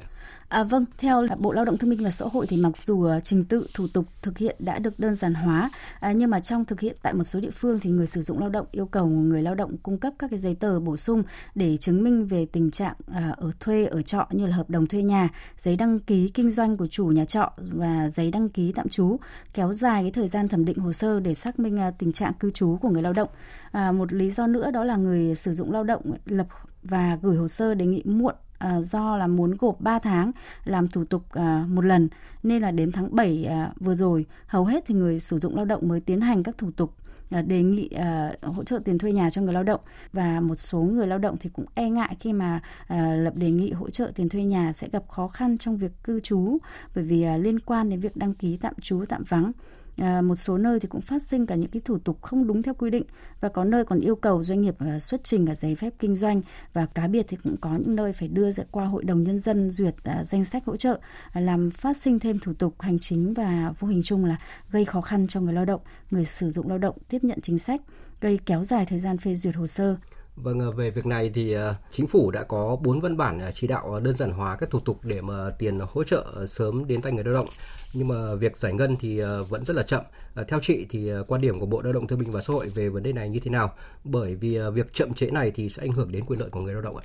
À, 0.49 0.63
vâng, 0.63 0.85
theo 0.97 1.27
Bộ 1.37 1.53
Lao 1.53 1.65
động 1.65 1.77
Thương 1.77 1.89
minh 1.89 2.03
và 2.03 2.09
Xã 2.09 2.25
hội 2.33 2.47
thì 2.47 2.57
mặc 2.57 2.77
dù 2.77 3.07
trình 3.23 3.45
tự 3.45 3.67
thủ 3.73 3.87
tục 3.93 4.05
thực 4.21 4.37
hiện 4.37 4.55
đã 4.59 4.79
được 4.79 4.99
đơn 4.99 5.15
giản 5.15 5.33
hóa, 5.33 5.69
à, 5.99 6.11
nhưng 6.11 6.29
mà 6.29 6.39
trong 6.39 6.65
thực 6.65 6.79
hiện 6.79 6.95
tại 7.01 7.13
một 7.13 7.23
số 7.23 7.39
địa 7.39 7.51
phương 7.51 7.79
thì 7.79 7.89
người 7.89 8.07
sử 8.07 8.21
dụng 8.21 8.39
lao 8.39 8.49
động 8.49 8.65
yêu 8.71 8.85
cầu 8.85 9.07
người 9.07 9.41
lao 9.41 9.55
động 9.55 9.77
cung 9.77 9.97
cấp 9.97 10.13
các 10.19 10.29
cái 10.29 10.39
giấy 10.39 10.55
tờ 10.55 10.79
bổ 10.79 10.97
sung 10.97 11.23
để 11.55 11.77
chứng 11.77 12.03
minh 12.03 12.25
về 12.25 12.45
tình 12.45 12.71
trạng 12.71 12.95
à, 13.13 13.35
ở 13.37 13.51
thuê 13.59 13.85
ở 13.85 14.01
trọ 14.01 14.27
như 14.31 14.45
là 14.45 14.55
hợp 14.55 14.69
đồng 14.69 14.87
thuê 14.87 15.01
nhà, 15.01 15.29
giấy 15.57 15.75
đăng 15.75 15.99
ký 15.99 16.29
kinh 16.33 16.51
doanh 16.51 16.77
của 16.77 16.87
chủ 16.87 17.05
nhà 17.05 17.25
trọ 17.25 17.51
và 17.57 18.09
giấy 18.15 18.31
đăng 18.31 18.42
ký 18.49 18.71
tạm 18.75 18.89
trú, 18.89 19.17
kéo 19.53 19.73
dài 19.73 20.03
cái 20.03 20.11
thời 20.11 20.27
gian 20.27 20.47
thẩm 20.47 20.65
định 20.65 20.77
hồ 20.77 20.93
sơ 20.93 21.19
để 21.19 21.33
xác 21.33 21.59
minh 21.59 21.79
à, 21.79 21.91
tình 21.91 22.11
trạng 22.11 22.33
cư 22.33 22.49
trú 22.49 22.77
của 22.81 22.89
người 22.89 23.01
lao 23.01 23.13
động. 23.13 23.29
À, 23.71 23.91
một 23.91 24.13
lý 24.13 24.31
do 24.31 24.47
nữa 24.47 24.71
đó 24.71 24.83
là 24.83 24.95
người 24.95 25.35
sử 25.35 25.53
dụng 25.53 25.71
lao 25.71 25.83
động 25.83 26.01
lập 26.25 26.47
và 26.83 27.19
gửi 27.21 27.37
hồ 27.37 27.47
sơ 27.47 27.73
đề 27.73 27.85
nghị 27.85 28.03
muộn 28.05 28.35
à, 28.63 28.81
do 28.81 29.17
là 29.17 29.27
muốn 29.27 29.57
gộp 29.59 29.81
3 29.81 29.99
tháng 29.99 30.31
làm 30.65 30.87
thủ 30.87 31.03
tục 31.05 31.23
à, 31.31 31.65
một 31.69 31.85
lần 31.85 32.09
nên 32.43 32.61
là 32.61 32.71
đến 32.71 32.91
tháng 32.91 33.15
7 33.15 33.45
à, 33.45 33.71
vừa 33.79 33.95
rồi 33.95 34.25
hầu 34.47 34.65
hết 34.65 34.83
thì 34.85 34.95
người 34.95 35.19
sử 35.19 35.39
dụng 35.39 35.55
lao 35.55 35.65
động 35.65 35.87
mới 35.87 35.99
tiến 35.99 36.21
hành 36.21 36.43
các 36.43 36.57
thủ 36.57 36.71
tục 36.71 36.93
Ờ, 37.33 37.41
đề 37.41 37.63
nghị 37.63 37.89
uh, 37.95 38.55
hỗ 38.55 38.63
trợ 38.63 38.79
tiền 38.85 38.97
thuê 38.97 39.11
nhà 39.11 39.29
cho 39.29 39.41
người 39.41 39.53
lao 39.53 39.63
động. 39.63 39.81
Và 40.13 40.39
một 40.39 40.55
số 40.55 40.79
người 40.79 41.07
lao 41.07 41.19
động 41.19 41.37
thì 41.39 41.49
cũng 41.53 41.65
e 41.75 41.89
ngại 41.89 42.17
khi 42.19 42.33
mà 42.33 42.61
uh, 42.83 42.97
lập 43.23 43.35
đề 43.35 43.51
nghị 43.51 43.71
hỗ 43.71 43.89
trợ 43.89 44.11
tiền 44.15 44.29
thuê 44.29 44.43
nhà 44.43 44.73
sẽ 44.73 44.87
gặp 44.91 45.03
khó 45.07 45.27
khăn 45.27 45.57
trong 45.57 45.77
việc 45.77 45.91
cư 46.03 46.19
trú 46.19 46.57
bởi 46.95 47.03
vì 47.03 47.25
uh, 47.35 47.43
liên 47.43 47.59
quan 47.59 47.89
đến 47.89 47.99
việc 47.99 48.15
đăng 48.15 48.33
ký 48.33 48.57
tạm 48.57 48.73
trú 48.81 49.05
tạm 49.09 49.23
vắng 49.29 49.51
à, 49.97 50.21
một 50.21 50.35
số 50.35 50.57
nơi 50.57 50.79
thì 50.79 50.87
cũng 50.87 51.01
phát 51.01 51.21
sinh 51.21 51.45
cả 51.45 51.55
những 51.55 51.69
cái 51.69 51.81
thủ 51.85 51.97
tục 51.97 52.21
không 52.21 52.47
đúng 52.47 52.63
theo 52.63 52.73
quy 52.73 52.89
định 52.89 53.03
và 53.41 53.49
có 53.49 53.63
nơi 53.63 53.85
còn 53.85 53.99
yêu 53.99 54.15
cầu 54.15 54.43
doanh 54.43 54.61
nghiệp 54.61 54.75
à, 54.79 54.99
xuất 54.99 55.23
trình 55.23 55.47
cả 55.47 55.55
giấy 55.55 55.75
phép 55.75 55.93
kinh 55.99 56.15
doanh 56.15 56.41
và 56.73 56.85
cá 56.85 57.07
biệt 57.07 57.25
thì 57.29 57.37
cũng 57.43 57.57
có 57.57 57.75
những 57.77 57.95
nơi 57.95 58.13
phải 58.13 58.27
đưa 58.27 58.51
ra 58.51 58.63
qua 58.71 58.85
hội 58.85 59.03
đồng 59.03 59.23
nhân 59.23 59.39
dân 59.39 59.71
duyệt 59.71 59.95
à, 60.03 60.23
danh 60.23 60.45
sách 60.45 60.65
hỗ 60.65 60.77
trợ 60.77 60.99
à, 61.31 61.41
làm 61.41 61.71
phát 61.71 61.97
sinh 61.97 62.19
thêm 62.19 62.39
thủ 62.39 62.53
tục 62.53 62.81
hành 62.81 62.99
chính 62.99 63.33
và 63.33 63.73
vô 63.79 63.87
hình 63.87 64.01
chung 64.03 64.25
là 64.25 64.37
gây 64.71 64.85
khó 64.85 65.01
khăn 65.01 65.27
cho 65.27 65.41
người 65.41 65.53
lao 65.53 65.65
động 65.65 65.81
người 66.11 66.25
sử 66.25 66.51
dụng 66.51 66.67
lao 66.67 66.77
động 66.77 66.97
tiếp 67.09 67.23
nhận 67.23 67.41
chính 67.41 67.59
sách 67.59 67.81
gây 68.21 68.39
kéo 68.45 68.63
dài 68.63 68.85
thời 68.85 68.99
gian 68.99 69.17
phê 69.17 69.35
duyệt 69.35 69.55
hồ 69.55 69.67
sơ. 69.67 69.95
Vâng, 70.35 70.59
ờ, 70.59 70.71
về 70.71 70.91
việc 70.91 71.05
này 71.05 71.31
thì 71.33 71.53
ờ, 71.53 71.75
chính 71.91 72.07
phủ 72.07 72.31
đã 72.31 72.43
có 72.43 72.77
4 72.83 72.99
văn 72.99 73.17
bản 73.17 73.39
ờ, 73.39 73.51
chỉ 73.51 73.67
đạo 73.67 73.99
đơn 73.99 74.15
giản 74.15 74.31
hóa 74.31 74.55
các 74.55 74.69
thủ 74.69 74.79
tục 74.79 74.99
để 75.03 75.21
mà 75.21 75.49
tiền 75.59 75.79
hỗ 75.79 76.03
trợ 76.03 76.45
sớm 76.47 76.87
đến 76.87 77.01
tay 77.01 77.11
người 77.11 77.23
lao 77.23 77.33
động. 77.33 77.47
Nhưng 77.93 78.07
mà 78.07 78.35
việc 78.35 78.57
giải 78.57 78.73
ngân 78.73 78.95
thì 78.99 79.21
vẫn 79.49 79.65
rất 79.65 79.75
là 79.75 79.83
chậm. 79.83 80.01
Theo 80.47 80.59
chị 80.61 80.85
thì 80.89 81.11
quan 81.27 81.41
điểm 81.41 81.59
của 81.59 81.65
Bộ 81.65 81.81
Lao 81.81 81.93
động 81.93 82.07
Thương 82.07 82.19
binh 82.19 82.31
và 82.31 82.41
Xã 82.41 82.53
hội 82.53 82.67
về 82.67 82.89
vấn 82.89 83.03
đề 83.03 83.13
này 83.13 83.29
như 83.29 83.39
thế 83.39 83.51
nào? 83.51 83.73
Bởi 84.03 84.35
vì 84.35 84.59
việc 84.73 84.93
chậm 84.93 85.13
trễ 85.13 85.29
này 85.31 85.51
thì 85.51 85.69
sẽ 85.69 85.83
ảnh 85.83 85.91
hưởng 85.91 86.11
đến 86.11 86.25
quyền 86.25 86.39
lợi 86.39 86.49
của 86.49 86.61
người 86.61 86.73
lao 86.73 86.81
động 86.81 86.97
ạ. 86.97 87.03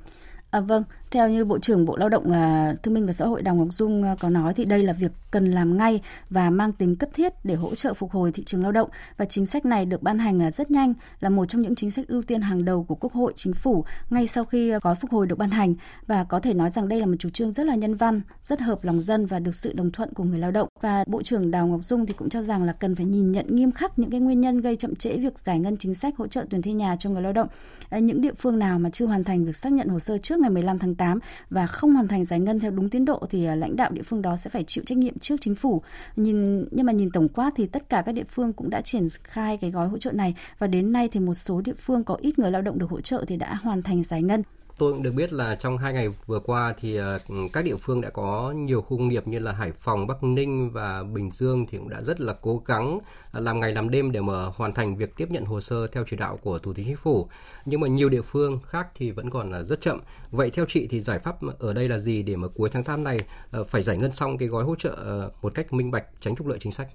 À, 0.51 0.59
vâng, 0.59 0.83
theo 1.11 1.29
như 1.29 1.45
Bộ 1.45 1.59
trưởng 1.59 1.85
Bộ 1.85 1.97
Lao 1.97 2.09
động 2.09 2.31
à, 2.31 2.75
Thương 2.83 2.93
minh 2.93 3.05
và 3.05 3.13
Xã 3.13 3.25
hội 3.25 3.41
Đào 3.41 3.55
Ngọc 3.55 3.67
Dung 3.71 4.03
à, 4.03 4.15
có 4.19 4.29
nói 4.29 4.53
thì 4.53 4.65
đây 4.65 4.83
là 4.83 4.93
việc 4.93 5.11
cần 5.31 5.51
làm 5.51 5.77
ngay 5.77 6.01
và 6.29 6.49
mang 6.49 6.71
tính 6.71 6.95
cấp 6.95 7.09
thiết 7.13 7.33
để 7.43 7.55
hỗ 7.55 7.75
trợ 7.75 7.93
phục 7.93 8.11
hồi 8.11 8.31
thị 8.31 8.43
trường 8.43 8.63
lao 8.63 8.71
động 8.71 8.89
và 9.17 9.25
chính 9.25 9.45
sách 9.45 9.65
này 9.65 9.85
được 9.85 10.03
ban 10.03 10.19
hành 10.19 10.41
là 10.41 10.51
rất 10.51 10.71
nhanh, 10.71 10.93
là 11.19 11.29
một 11.29 11.45
trong 11.45 11.61
những 11.61 11.75
chính 11.75 11.91
sách 11.91 12.07
ưu 12.07 12.23
tiên 12.23 12.41
hàng 12.41 12.65
đầu 12.65 12.83
của 12.83 12.95
Quốc 12.95 13.13
hội, 13.13 13.33
Chính 13.35 13.53
phủ 13.53 13.85
ngay 14.09 14.27
sau 14.27 14.43
khi 14.43 14.69
à, 14.69 14.79
gói 14.81 14.95
phục 14.95 15.11
hồi 15.11 15.27
được 15.27 15.37
ban 15.37 15.49
hành 15.49 15.75
và 16.07 16.23
có 16.23 16.39
thể 16.39 16.53
nói 16.53 16.69
rằng 16.69 16.87
đây 16.87 16.99
là 16.99 17.05
một 17.05 17.15
chủ 17.19 17.29
trương 17.29 17.51
rất 17.51 17.65
là 17.65 17.75
nhân 17.75 17.95
văn, 17.95 18.21
rất 18.43 18.61
hợp 18.61 18.83
lòng 18.83 19.01
dân 19.01 19.25
và 19.25 19.39
được 19.39 19.55
sự 19.55 19.73
đồng 19.73 19.91
thuận 19.91 20.13
của 20.13 20.23
người 20.23 20.39
lao 20.39 20.51
động. 20.51 20.67
Và 20.81 21.03
Bộ 21.07 21.23
trưởng 21.23 21.51
Đào 21.51 21.67
Ngọc 21.67 21.83
Dung 21.83 22.05
thì 22.05 22.13
cũng 22.13 22.29
cho 22.29 22.41
rằng 22.41 22.63
là 22.63 22.73
cần 22.73 22.95
phải 22.95 23.05
nhìn 23.05 23.31
nhận 23.31 23.45
nghiêm 23.49 23.71
khắc 23.71 23.99
những 23.99 24.09
cái 24.09 24.19
nguyên 24.19 24.41
nhân 24.41 24.61
gây 24.61 24.75
chậm 24.75 24.95
trễ 24.95 25.17
việc 25.17 25.39
giải 25.39 25.59
ngân 25.59 25.77
chính 25.77 25.95
sách 25.95 26.17
hỗ 26.17 26.27
trợ 26.27 26.45
tiền 26.49 26.61
thuê 26.61 26.73
nhà 26.73 26.95
cho 26.99 27.09
người 27.09 27.21
lao 27.21 27.33
động. 27.33 27.47
À, 27.89 27.99
những 27.99 28.21
địa 28.21 28.33
phương 28.37 28.59
nào 28.59 28.79
mà 28.79 28.89
chưa 28.89 29.05
hoàn 29.05 29.23
thành 29.23 29.45
việc 29.45 29.55
xác 29.55 29.71
nhận 29.71 29.87
hồ 29.87 29.99
sơ 29.99 30.17
trước 30.17 30.38
ngày 30.39 30.49
15 30.49 30.79
tháng 30.79 30.95
8 30.95 31.19
và 31.49 31.67
không 31.67 31.93
hoàn 31.93 32.07
thành 32.07 32.25
giải 32.25 32.39
ngân 32.39 32.59
theo 32.59 32.71
đúng 32.71 32.89
tiến 32.89 33.05
độ 33.05 33.23
thì 33.29 33.45
à, 33.45 33.55
lãnh 33.55 33.75
đạo 33.75 33.91
địa 33.91 34.01
phương 34.01 34.21
đó 34.21 34.35
sẽ 34.37 34.49
phải 34.49 34.63
chịu 34.63 34.83
trách 34.87 34.97
nhiệm 34.97 35.19
trước 35.19 35.35
chính 35.41 35.55
phủ. 35.55 35.81
Nhìn, 36.15 36.65
nhưng 36.71 36.85
mà 36.85 36.93
nhìn 36.93 37.11
tổng 37.11 37.29
quát 37.29 37.51
thì 37.55 37.67
tất 37.67 37.89
cả 37.89 38.03
các 38.05 38.11
địa 38.11 38.23
phương 38.29 38.53
cũng 38.53 38.69
đã 38.69 38.81
triển 38.81 39.07
khai 39.23 39.57
cái 39.57 39.71
gói 39.71 39.87
hỗ 39.87 39.97
trợ 39.97 40.11
này 40.11 40.35
và 40.59 40.67
đến 40.67 40.91
nay 40.91 41.09
thì 41.11 41.19
một 41.19 41.33
số 41.33 41.61
địa 41.61 41.73
phương 41.77 42.03
có 42.03 42.17
ít 42.21 42.39
người 42.39 42.51
lao 42.51 42.61
động 42.61 42.79
được 42.79 42.89
hỗ 42.89 43.01
trợ 43.01 43.25
thì 43.27 43.37
đã 43.37 43.53
hoàn 43.53 43.81
thành 43.81 44.03
giải 44.03 44.23
ngân. 44.23 44.43
Tôi 44.79 44.93
cũng 44.93 45.03
được 45.03 45.11
biết 45.11 45.33
là 45.33 45.55
trong 45.55 45.77
hai 45.77 45.93
ngày 45.93 46.09
vừa 46.25 46.39
qua 46.39 46.73
thì 46.79 46.95
ờ, 46.95 47.19
các 47.53 47.65
địa 47.65 47.75
phương 47.75 48.01
đã 48.01 48.09
có 48.09 48.53
nhiều 48.55 48.81
khu 48.81 48.97
công 48.97 49.07
nghiệp 49.07 49.27
như 49.27 49.39
là 49.39 49.51
Hải 49.51 49.71
Phòng, 49.71 50.07
Bắc 50.07 50.23
Ninh 50.23 50.71
và 50.71 51.03
Bình 51.03 51.31
Dương 51.31 51.65
thì 51.69 51.77
cũng 51.77 51.89
đã 51.89 52.01
rất 52.01 52.21
là 52.21 52.33
cố 52.41 52.63
gắng 52.65 52.99
ờ, 53.31 53.39
làm 53.39 53.59
ngày 53.59 53.71
làm 53.71 53.89
đêm 53.89 54.11
để 54.11 54.21
mà 54.21 54.45
hoàn 54.45 54.73
thành 54.73 54.95
việc 54.95 55.15
tiếp 55.15 55.31
nhận 55.31 55.45
hồ 55.45 55.61
sơ 55.61 55.87
theo 55.87 56.03
chỉ 56.07 56.17
đạo 56.17 56.39
của 56.41 56.59
Thủ 56.59 56.73
tướng 56.73 56.85
Chính 56.85 56.95
phủ. 56.95 57.27
Nhưng 57.65 57.79
mà 57.79 57.87
nhiều 57.87 58.09
địa 58.09 58.21
phương 58.21 58.59
khác 58.65 58.87
thì 58.95 59.11
vẫn 59.11 59.29
còn 59.29 59.51
là 59.51 59.63
rất 59.63 59.81
chậm. 59.81 59.99
Vậy 60.31 60.49
theo 60.49 60.65
chị 60.67 60.87
thì 60.87 61.01
giải 61.01 61.19
pháp 61.19 61.35
ở 61.59 61.73
đây 61.73 61.87
là 61.87 61.97
gì 61.97 62.23
để 62.23 62.35
mà 62.35 62.47
cuối 62.47 62.69
tháng 62.69 62.83
8 62.83 63.03
này 63.03 63.19
ờ, 63.51 63.63
phải 63.63 63.81
giải 63.81 63.97
ngân 63.97 64.11
xong 64.11 64.37
cái 64.37 64.47
gói 64.47 64.63
hỗ 64.63 64.75
trợ 64.75 64.95
một 65.41 65.55
cách 65.55 65.73
minh 65.73 65.91
bạch 65.91 66.05
tránh 66.21 66.35
trục 66.35 66.47
lợi 66.47 66.57
chính 66.61 66.71
sách? 66.71 66.87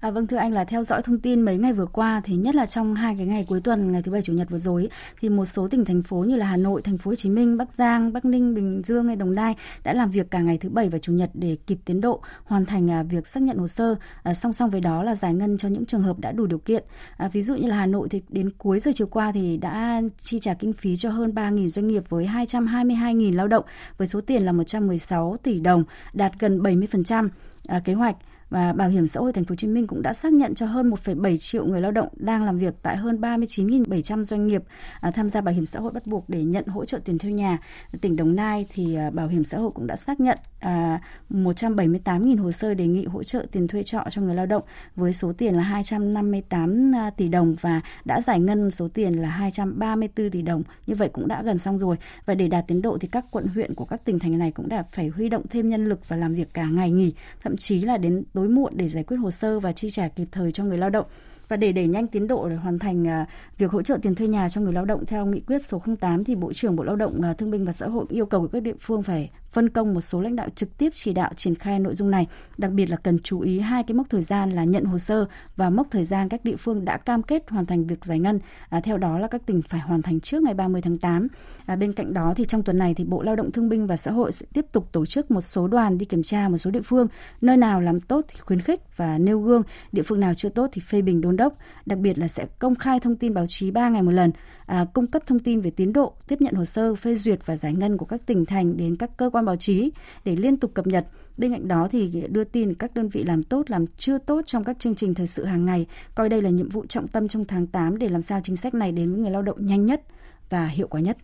À, 0.00 0.10
vâng 0.10 0.26
thưa 0.26 0.36
anh 0.36 0.52
là 0.52 0.64
theo 0.64 0.82
dõi 0.82 1.02
thông 1.02 1.20
tin 1.20 1.40
mấy 1.40 1.58
ngày 1.58 1.72
vừa 1.72 1.86
qua 1.86 2.20
thì 2.24 2.36
nhất 2.36 2.54
là 2.54 2.66
trong 2.66 2.94
hai 2.94 3.14
cái 3.18 3.26
ngày 3.26 3.44
cuối 3.48 3.60
tuần 3.60 3.92
ngày 3.92 4.02
thứ 4.02 4.12
bảy 4.12 4.22
chủ 4.22 4.32
nhật 4.32 4.50
vừa 4.50 4.58
rồi 4.58 4.88
thì 5.20 5.28
một 5.28 5.44
số 5.44 5.68
tỉnh 5.68 5.84
thành 5.84 6.02
phố 6.02 6.16
như 6.16 6.36
là 6.36 6.46
Hà 6.46 6.56
Nội, 6.56 6.82
Thành 6.82 6.98
phố 6.98 7.10
Hồ 7.10 7.14
Chí 7.14 7.30
Minh, 7.30 7.56
Bắc 7.56 7.72
Giang, 7.72 8.12
Bắc 8.12 8.24
Ninh, 8.24 8.54
Bình 8.54 8.82
Dương 8.84 9.06
hay 9.06 9.16
Đồng 9.16 9.34
Nai 9.34 9.54
đã 9.84 9.92
làm 9.92 10.10
việc 10.10 10.30
cả 10.30 10.40
ngày 10.40 10.58
thứ 10.58 10.68
bảy 10.68 10.88
và 10.88 10.98
chủ 10.98 11.12
nhật 11.12 11.30
để 11.34 11.56
kịp 11.66 11.78
tiến 11.84 12.00
độ 12.00 12.20
hoàn 12.44 12.66
thành 12.66 12.90
à, 12.90 13.02
việc 13.02 13.26
xác 13.26 13.42
nhận 13.42 13.58
hồ 13.58 13.66
sơ. 13.66 13.94
À, 14.22 14.34
song 14.34 14.52
song 14.52 14.70
với 14.70 14.80
đó 14.80 15.02
là 15.02 15.14
giải 15.14 15.34
ngân 15.34 15.58
cho 15.58 15.68
những 15.68 15.86
trường 15.86 16.02
hợp 16.02 16.18
đã 16.18 16.32
đủ 16.32 16.46
điều 16.46 16.58
kiện. 16.58 16.84
À, 17.16 17.28
ví 17.28 17.42
dụ 17.42 17.54
như 17.54 17.68
là 17.68 17.76
Hà 17.76 17.86
Nội 17.86 18.08
thì 18.10 18.22
đến 18.28 18.50
cuối 18.58 18.80
giờ 18.80 18.90
chiều 18.94 19.06
qua 19.06 19.32
thì 19.32 19.56
đã 19.56 20.02
chi 20.18 20.38
trả 20.40 20.54
kinh 20.54 20.72
phí 20.72 20.96
cho 20.96 21.10
hơn 21.10 21.30
3.000 21.30 21.68
doanh 21.68 21.88
nghiệp 21.88 22.02
với 22.08 22.26
222.000 22.26 23.36
lao 23.36 23.48
động 23.48 23.64
với 23.96 24.06
số 24.06 24.20
tiền 24.20 24.42
là 24.42 24.52
116 24.52 25.36
tỷ 25.42 25.60
đồng, 25.60 25.84
đạt 26.12 26.32
gần 26.38 26.62
70% 26.62 27.28
à, 27.66 27.80
kế 27.84 27.94
hoạch 27.94 28.16
và 28.54 28.72
Bảo 28.72 28.88
hiểm 28.88 29.06
xã 29.06 29.20
hội 29.20 29.32
Thành 29.32 29.44
phố 29.44 29.52
Hồ 29.52 29.56
Chí 29.56 29.66
Minh 29.66 29.86
cũng 29.86 30.02
đã 30.02 30.12
xác 30.12 30.32
nhận 30.32 30.54
cho 30.54 30.66
hơn 30.66 30.90
1,7 30.90 31.36
triệu 31.36 31.66
người 31.66 31.80
lao 31.80 31.90
động 31.90 32.08
đang 32.16 32.44
làm 32.44 32.58
việc 32.58 32.74
tại 32.82 32.96
hơn 32.96 33.20
39.700 33.20 34.24
doanh 34.24 34.46
nghiệp 34.46 34.62
à, 35.00 35.10
tham 35.10 35.30
gia 35.30 35.40
bảo 35.40 35.54
hiểm 35.54 35.66
xã 35.66 35.80
hội 35.80 35.92
bắt 35.92 36.06
buộc 36.06 36.28
để 36.28 36.44
nhận 36.44 36.66
hỗ 36.66 36.84
trợ 36.84 36.98
tiền 37.04 37.18
thuê 37.18 37.32
nhà. 37.32 37.58
Tỉnh 38.00 38.16
Đồng 38.16 38.36
Nai 38.36 38.66
thì 38.72 38.94
à, 38.94 39.10
Bảo 39.10 39.28
hiểm 39.28 39.44
xã 39.44 39.58
hội 39.58 39.70
cũng 39.74 39.86
đã 39.86 39.96
xác 39.96 40.20
nhận 40.20 40.38
à, 40.60 41.00
178.000 41.30 42.42
hồ 42.42 42.52
sơ 42.52 42.74
đề 42.74 42.86
nghị 42.86 43.04
hỗ 43.04 43.22
trợ 43.22 43.46
tiền 43.52 43.68
thuê 43.68 43.82
trọ 43.82 44.04
cho 44.10 44.22
người 44.22 44.34
lao 44.34 44.46
động 44.46 44.62
với 44.96 45.12
số 45.12 45.32
tiền 45.38 45.54
là 45.54 45.62
258 45.62 46.92
tỷ 47.16 47.28
đồng 47.28 47.56
và 47.60 47.80
đã 48.04 48.20
giải 48.20 48.40
ngân 48.40 48.70
số 48.70 48.88
tiền 48.94 49.14
là 49.14 49.28
234 49.28 50.30
tỷ 50.30 50.42
đồng. 50.42 50.62
Như 50.86 50.94
vậy 50.94 51.08
cũng 51.12 51.28
đã 51.28 51.42
gần 51.42 51.58
xong 51.58 51.78
rồi. 51.78 51.96
Và 52.26 52.34
để 52.34 52.48
đạt 52.48 52.64
tiến 52.68 52.82
độ 52.82 52.98
thì 53.00 53.08
các 53.08 53.24
quận 53.30 53.46
huyện 53.46 53.74
của 53.74 53.84
các 53.84 54.04
tỉnh 54.04 54.18
thành 54.18 54.38
này 54.38 54.50
cũng 54.50 54.68
đã 54.68 54.84
phải 54.92 55.08
huy 55.08 55.28
động 55.28 55.42
thêm 55.50 55.68
nhân 55.68 55.86
lực 55.86 56.08
và 56.08 56.16
làm 56.16 56.34
việc 56.34 56.54
cả 56.54 56.66
ngày 56.66 56.90
nghỉ, 56.90 57.14
thậm 57.42 57.56
chí 57.56 57.80
là 57.80 57.96
đến 57.96 58.24
tối 58.43 58.43
muộn 58.48 58.72
để 58.76 58.88
giải 58.88 59.04
quyết 59.04 59.16
hồ 59.16 59.30
sơ 59.30 59.60
và 59.60 59.72
chi 59.72 59.90
trả 59.90 60.08
kịp 60.08 60.28
thời 60.32 60.52
cho 60.52 60.64
người 60.64 60.78
lao 60.78 60.90
động. 60.90 61.06
Và 61.48 61.56
để 61.56 61.72
đẩy 61.72 61.86
nhanh 61.86 62.06
tiến 62.06 62.26
độ 62.26 62.48
để 62.48 62.56
hoàn 62.56 62.78
thành 62.78 63.08
à, 63.08 63.26
việc 63.58 63.70
hỗ 63.70 63.82
trợ 63.82 63.98
tiền 64.02 64.14
thuê 64.14 64.26
nhà 64.28 64.48
cho 64.48 64.60
người 64.60 64.72
lao 64.72 64.84
động 64.84 65.06
theo 65.06 65.26
nghị 65.26 65.40
quyết 65.40 65.64
số 65.64 65.82
08 66.00 66.24
thì 66.24 66.34
Bộ 66.34 66.52
trưởng 66.52 66.76
Bộ 66.76 66.84
Lao 66.84 66.96
động 66.96 67.20
à, 67.22 67.32
Thương 67.32 67.50
binh 67.50 67.64
và 67.64 67.72
Xã 67.72 67.88
hội 67.88 68.06
yêu 68.08 68.26
cầu 68.26 68.48
các 68.52 68.62
địa 68.62 68.74
phương 68.80 69.02
phải 69.02 69.30
phân 69.54 69.68
công 69.68 69.94
một 69.94 70.00
số 70.00 70.20
lãnh 70.20 70.36
đạo 70.36 70.48
trực 70.54 70.78
tiếp 70.78 70.90
chỉ 70.94 71.12
đạo 71.12 71.30
triển 71.36 71.54
khai 71.54 71.78
nội 71.78 71.94
dung 71.94 72.10
này. 72.10 72.26
Đặc 72.58 72.70
biệt 72.70 72.86
là 72.86 72.96
cần 72.96 73.18
chú 73.22 73.40
ý 73.40 73.60
hai 73.60 73.82
cái 73.82 73.94
mốc 73.94 74.06
thời 74.10 74.22
gian 74.22 74.50
là 74.50 74.64
nhận 74.64 74.84
hồ 74.84 74.98
sơ 74.98 75.26
và 75.56 75.70
mốc 75.70 75.86
thời 75.90 76.04
gian 76.04 76.28
các 76.28 76.44
địa 76.44 76.56
phương 76.56 76.84
đã 76.84 76.96
cam 76.96 77.22
kết 77.22 77.50
hoàn 77.50 77.66
thành 77.66 77.86
việc 77.86 78.04
giải 78.04 78.18
ngân. 78.18 78.38
À, 78.68 78.80
theo 78.80 78.98
đó 78.98 79.18
là 79.18 79.28
các 79.28 79.46
tỉnh 79.46 79.62
phải 79.62 79.80
hoàn 79.80 80.02
thành 80.02 80.20
trước 80.20 80.42
ngày 80.42 80.54
30 80.54 80.82
tháng 80.82 80.98
8. 80.98 81.28
À, 81.66 81.76
bên 81.76 81.92
cạnh 81.92 82.14
đó 82.14 82.34
thì 82.36 82.44
trong 82.44 82.62
tuần 82.62 82.78
này 82.78 82.94
thì 82.94 83.04
Bộ 83.04 83.22
Lao 83.22 83.36
động 83.36 83.52
Thương 83.52 83.68
binh 83.68 83.86
và 83.86 83.96
Xã 83.96 84.10
hội 84.10 84.32
sẽ 84.32 84.46
tiếp 84.52 84.66
tục 84.72 84.92
tổ 84.92 85.06
chức 85.06 85.30
một 85.30 85.40
số 85.40 85.68
đoàn 85.68 85.98
đi 85.98 86.06
kiểm 86.06 86.22
tra 86.22 86.48
một 86.48 86.58
số 86.58 86.70
địa 86.70 86.82
phương, 86.82 87.06
nơi 87.40 87.56
nào 87.56 87.80
làm 87.80 88.00
tốt 88.00 88.24
thì 88.28 88.36
khuyến 88.40 88.60
khích 88.60 88.80
và 88.96 89.18
nêu 89.18 89.40
gương, 89.40 89.62
địa 89.92 90.02
phương 90.02 90.20
nào 90.20 90.34
chưa 90.34 90.48
tốt 90.48 90.68
thì 90.72 90.80
phê 90.80 91.02
bình 91.02 91.20
đôn 91.20 91.36
đốc. 91.36 91.54
Đặc 91.86 91.98
biệt 91.98 92.18
là 92.18 92.28
sẽ 92.28 92.46
công 92.58 92.74
khai 92.74 93.00
thông 93.00 93.16
tin 93.16 93.34
báo 93.34 93.46
chí 93.48 93.70
3 93.70 93.88
ngày 93.88 94.02
một 94.02 94.12
lần, 94.12 94.30
à, 94.66 94.86
cung 94.94 95.06
cấp 95.06 95.22
thông 95.26 95.38
tin 95.38 95.60
về 95.60 95.70
tiến 95.70 95.92
độ, 95.92 96.14
tiếp 96.28 96.40
nhận 96.40 96.54
hồ 96.54 96.64
sơ, 96.64 96.94
phê 96.94 97.14
duyệt 97.14 97.46
và 97.46 97.56
giải 97.56 97.72
ngân 97.72 97.96
của 97.96 98.06
các 98.06 98.26
tỉnh 98.26 98.46
thành 98.46 98.76
đến 98.76 98.96
các 98.96 99.16
cơ 99.16 99.30
quan 99.32 99.44
báo 99.44 99.56
chí 99.56 99.90
để 100.24 100.36
liên 100.36 100.56
tục 100.56 100.74
cập 100.74 100.86
nhật. 100.86 101.06
Bên 101.36 101.52
cạnh 101.52 101.68
đó 101.68 101.88
thì 101.92 102.24
đưa 102.28 102.44
tin 102.44 102.74
các 102.74 102.94
đơn 102.94 103.08
vị 103.08 103.24
làm 103.24 103.42
tốt, 103.42 103.70
làm 103.70 103.86
chưa 103.86 104.18
tốt 104.18 104.40
trong 104.46 104.64
các 104.64 104.78
chương 104.78 104.94
trình 104.94 105.14
thời 105.14 105.26
sự 105.26 105.44
hàng 105.44 105.66
ngày, 105.66 105.86
coi 106.14 106.28
đây 106.28 106.42
là 106.42 106.50
nhiệm 106.50 106.68
vụ 106.68 106.86
trọng 106.86 107.08
tâm 107.08 107.28
trong 107.28 107.44
tháng 107.44 107.66
8 107.66 107.98
để 107.98 108.08
làm 108.08 108.22
sao 108.22 108.40
chính 108.42 108.56
sách 108.56 108.74
này 108.74 108.92
đến 108.92 109.12
với 109.12 109.20
người 109.20 109.30
lao 109.30 109.42
động 109.42 109.66
nhanh 109.66 109.86
nhất 109.86 110.02
và 110.50 110.66
hiệu 110.66 110.88
quả 110.88 111.00
nhất. 111.00 111.16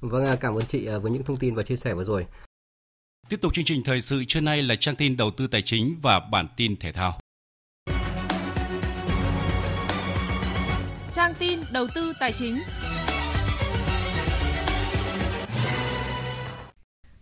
Vâng, 0.00 0.36
cảm 0.40 0.54
ơn 0.54 0.66
chị 0.66 0.86
à, 0.86 0.98
với 0.98 1.12
những 1.12 1.22
thông 1.22 1.36
tin 1.36 1.54
và 1.54 1.62
chia 1.62 1.76
sẻ 1.76 1.94
vừa 1.94 2.04
rồi. 2.04 2.26
Tiếp 3.28 3.40
tục 3.40 3.54
chương 3.54 3.64
trình 3.64 3.82
thời 3.84 4.00
sự 4.00 4.24
trưa 4.28 4.40
nay 4.40 4.62
là 4.62 4.76
trang 4.80 4.96
tin 4.96 5.16
đầu 5.16 5.30
tư 5.30 5.46
tài 5.46 5.62
chính 5.62 5.96
và 6.02 6.20
bản 6.20 6.48
tin 6.56 6.76
thể 6.76 6.92
thao. 6.92 7.20
Trang 11.14 11.34
tin 11.38 11.58
đầu 11.72 11.86
tư 11.94 12.12
tài 12.20 12.32
chính. 12.32 12.58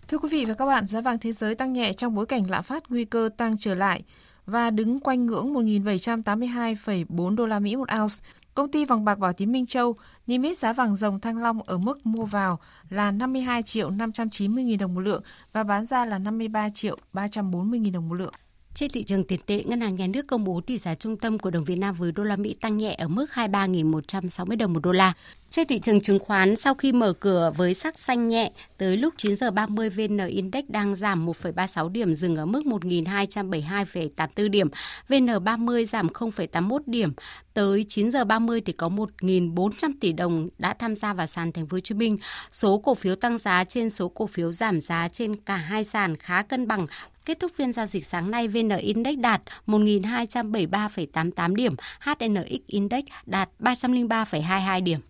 Thưa 0.08 0.18
quý 0.18 0.28
vị 0.32 0.44
và 0.44 0.54
các 0.54 0.66
bạn, 0.66 0.86
giá 0.86 1.00
vàng 1.00 1.18
thế 1.18 1.32
giới 1.32 1.54
tăng 1.54 1.72
nhẹ 1.72 1.92
trong 1.92 2.14
bối 2.14 2.26
cảnh 2.26 2.50
lạm 2.50 2.64
phát 2.64 2.82
nguy 2.88 3.04
cơ 3.04 3.28
tăng 3.36 3.58
trở 3.58 3.74
lại 3.74 4.02
và 4.46 4.70
đứng 4.70 5.00
quanh 5.00 5.26
ngưỡng 5.26 5.54
1.782,4 5.54 7.36
đô 7.36 7.46
la 7.46 7.58
Mỹ 7.58 7.76
một 7.76 7.88
ounce. 8.00 8.14
Công 8.54 8.70
ty 8.70 8.84
vàng 8.84 9.04
bạc 9.04 9.18
Bảo 9.18 9.32
Tín 9.32 9.52
Minh 9.52 9.66
Châu 9.66 9.94
niêm 10.26 10.42
yết 10.42 10.58
giá 10.58 10.72
vàng 10.72 10.94
dòng 10.94 11.20
thăng 11.20 11.38
long 11.38 11.62
ở 11.62 11.78
mức 11.78 12.06
mua 12.06 12.24
vào 12.24 12.58
là 12.90 13.10
52 13.10 13.62
triệu 13.62 13.90
590 13.90 14.64
000 14.68 14.78
đồng 14.78 14.94
một 14.94 15.00
lượng 15.00 15.22
và 15.52 15.62
bán 15.62 15.84
ra 15.84 16.04
là 16.04 16.18
53 16.18 16.68
triệu 16.70 16.98
340 17.12 17.80
000 17.84 17.92
đồng 17.92 18.08
một 18.08 18.14
lượng. 18.14 18.32
Trên 18.74 18.90
thị 18.90 19.02
trường 19.02 19.24
tiền 19.24 19.40
tệ, 19.46 19.64
Ngân 19.64 19.80
hàng 19.80 19.96
Nhà 19.96 20.06
nước 20.06 20.26
công 20.26 20.44
bố 20.44 20.60
tỷ 20.60 20.78
giá 20.78 20.94
trung 20.94 21.16
tâm 21.16 21.38
của 21.38 21.50
đồng 21.50 21.64
Việt 21.64 21.76
Nam 21.76 21.94
với 21.94 22.12
đô 22.12 22.22
la 22.22 22.36
Mỹ 22.36 22.56
tăng 22.60 22.76
nhẹ 22.76 22.94
ở 22.98 23.08
mức 23.08 23.26
23.160 23.32 24.56
đồng 24.56 24.72
một 24.72 24.80
đô 24.82 24.92
la. 24.92 25.12
Trên 25.50 25.66
thị 25.66 25.78
trường 25.78 26.00
chứng 26.00 26.18
khoán, 26.18 26.56
sau 26.56 26.74
khi 26.74 26.92
mở 26.92 27.12
cửa 27.12 27.52
với 27.56 27.74
sắc 27.74 27.98
xanh 27.98 28.28
nhẹ, 28.28 28.50
tới 28.78 28.96
lúc 28.96 29.14
9 29.16 29.36
giờ 29.36 29.50
30 29.50 29.90
VN 29.90 30.18
Index 30.26 30.64
đang 30.68 30.94
giảm 30.94 31.26
1,36 31.26 31.88
điểm 31.88 32.14
dừng 32.14 32.36
ở 32.36 32.46
mức 32.46 32.62
1.272,84 32.64 34.48
điểm, 34.48 34.68
VN30 35.08 35.84
giảm 35.84 36.06
0,81 36.06 36.78
điểm. 36.86 37.12
Tới 37.54 37.84
9 37.88 38.10
giờ 38.10 38.24
30 38.24 38.60
thì 38.60 38.72
có 38.72 38.88
1.400 38.88 39.92
tỷ 40.00 40.12
đồng 40.12 40.48
đã 40.58 40.74
tham 40.74 40.94
gia 40.94 41.12
vào 41.14 41.26
sàn 41.26 41.52
Thành 41.52 41.66
phố 41.66 41.74
Hồ 41.74 41.80
Chí 41.80 41.94
Minh. 41.94 42.18
Số 42.52 42.78
cổ 42.78 42.94
phiếu 42.94 43.16
tăng 43.16 43.38
giá 43.38 43.64
trên 43.64 43.90
số 43.90 44.08
cổ 44.08 44.26
phiếu 44.26 44.52
giảm 44.52 44.80
giá 44.80 45.08
trên 45.08 45.36
cả 45.36 45.56
hai 45.56 45.84
sàn 45.84 46.16
khá 46.16 46.42
cân 46.42 46.68
bằng 46.68 46.86
Kết 47.24 47.40
thúc 47.40 47.52
phiên 47.56 47.72
giao 47.72 47.86
dịch 47.86 48.06
sáng 48.06 48.30
nay, 48.30 48.48
VN 48.48 48.68
Index 48.68 49.18
đạt 49.18 49.42
1.273,88 49.66 51.54
điểm, 51.54 51.74
HNX 52.00 52.60
Index 52.66 53.04
đạt 53.26 53.48
303,22 53.60 54.82
điểm. 54.82 55.00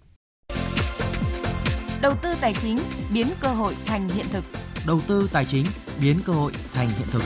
Đầu 2.03 2.15
tư 2.23 2.29
tài 2.41 2.55
chính 2.55 2.79
biến 3.15 3.27
cơ 3.41 3.49
hội 3.49 3.75
thành 3.87 4.09
hiện 4.09 4.27
thực. 4.33 4.45
Đầu 4.87 5.01
tư 5.09 5.29
tài 5.33 5.45
chính 5.45 5.65
biến 6.01 6.17
cơ 6.27 6.33
hội 6.33 6.53
thành 6.73 6.89
hiện 6.89 7.07
thực. 7.11 7.23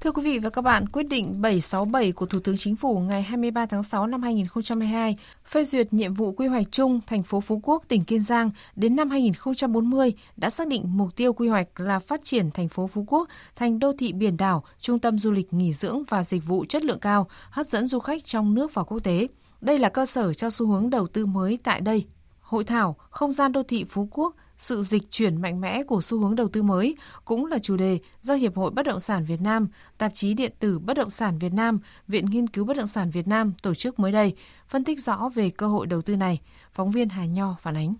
Thưa 0.00 0.12
quý 0.12 0.22
vị 0.22 0.38
và 0.38 0.50
các 0.50 0.62
bạn, 0.62 0.88
quyết 0.88 1.02
định 1.02 1.42
767 1.42 2.12
của 2.12 2.26
Thủ 2.26 2.38
tướng 2.40 2.56
Chính 2.56 2.76
phủ 2.76 2.98
ngày 2.98 3.22
23 3.22 3.66
tháng 3.66 3.82
6 3.82 4.06
năm 4.06 4.22
2022 4.22 5.16
phê 5.46 5.64
duyệt 5.64 5.92
nhiệm 5.92 6.14
vụ 6.14 6.32
quy 6.32 6.46
hoạch 6.46 6.66
chung 6.70 7.00
thành 7.06 7.22
phố 7.22 7.40
Phú 7.40 7.60
Quốc, 7.62 7.84
tỉnh 7.88 8.04
Kiên 8.04 8.20
Giang 8.20 8.50
đến 8.76 8.96
năm 8.96 9.10
2040 9.10 10.12
đã 10.36 10.50
xác 10.50 10.68
định 10.68 10.82
mục 10.86 11.16
tiêu 11.16 11.32
quy 11.32 11.48
hoạch 11.48 11.80
là 11.80 11.98
phát 11.98 12.20
triển 12.24 12.50
thành 12.50 12.68
phố 12.68 12.86
Phú 12.86 13.04
Quốc 13.08 13.28
thành 13.56 13.78
đô 13.78 13.92
thị 13.98 14.12
biển 14.12 14.36
đảo, 14.36 14.64
trung 14.78 14.98
tâm 14.98 15.18
du 15.18 15.32
lịch 15.32 15.52
nghỉ 15.52 15.72
dưỡng 15.72 16.02
và 16.08 16.24
dịch 16.24 16.46
vụ 16.46 16.64
chất 16.68 16.84
lượng 16.84 17.00
cao, 17.00 17.28
hấp 17.50 17.66
dẫn 17.66 17.86
du 17.86 17.98
khách 17.98 18.24
trong 18.24 18.54
nước 18.54 18.74
và 18.74 18.82
quốc 18.82 18.98
tế. 18.98 19.26
Đây 19.60 19.78
là 19.78 19.88
cơ 19.88 20.06
sở 20.06 20.34
cho 20.34 20.50
xu 20.50 20.66
hướng 20.66 20.90
đầu 20.90 21.06
tư 21.06 21.26
mới 21.26 21.58
tại 21.62 21.80
đây. 21.80 22.06
Hội 22.40 22.64
thảo 22.64 22.96
Không 23.10 23.32
gian 23.32 23.52
đô 23.52 23.62
thị 23.62 23.84
Phú 23.90 24.08
Quốc 24.10 24.34
sự 24.56 24.82
dịch 24.82 25.10
chuyển 25.10 25.40
mạnh 25.42 25.60
mẽ 25.60 25.82
của 25.82 26.02
xu 26.02 26.18
hướng 26.18 26.36
đầu 26.36 26.48
tư 26.48 26.62
mới 26.62 26.96
cũng 27.24 27.46
là 27.46 27.58
chủ 27.58 27.76
đề 27.76 27.98
do 28.22 28.34
Hiệp 28.34 28.56
hội 28.56 28.70
Bất 28.70 28.82
động 28.82 29.00
sản 29.00 29.24
Việt 29.24 29.40
Nam, 29.40 29.68
tạp 29.98 30.14
chí 30.14 30.34
điện 30.34 30.52
tử 30.58 30.78
Bất 30.78 30.96
động 30.96 31.10
sản 31.10 31.38
Việt 31.38 31.52
Nam, 31.52 31.78
Viện 32.08 32.26
Nghiên 32.26 32.46
cứu 32.46 32.64
Bất 32.64 32.76
động 32.76 32.86
sản 32.86 33.10
Việt 33.10 33.28
Nam 33.28 33.52
tổ 33.62 33.74
chức 33.74 33.98
mới 33.98 34.12
đây, 34.12 34.34
phân 34.68 34.84
tích 34.84 35.00
rõ 35.00 35.30
về 35.34 35.50
cơ 35.50 35.68
hội 35.68 35.86
đầu 35.86 36.02
tư 36.02 36.16
này. 36.16 36.40
Phóng 36.72 36.90
viên 36.90 37.08
Hà 37.08 37.24
Nho 37.24 37.56
phản 37.60 37.76
ánh. 37.76 37.94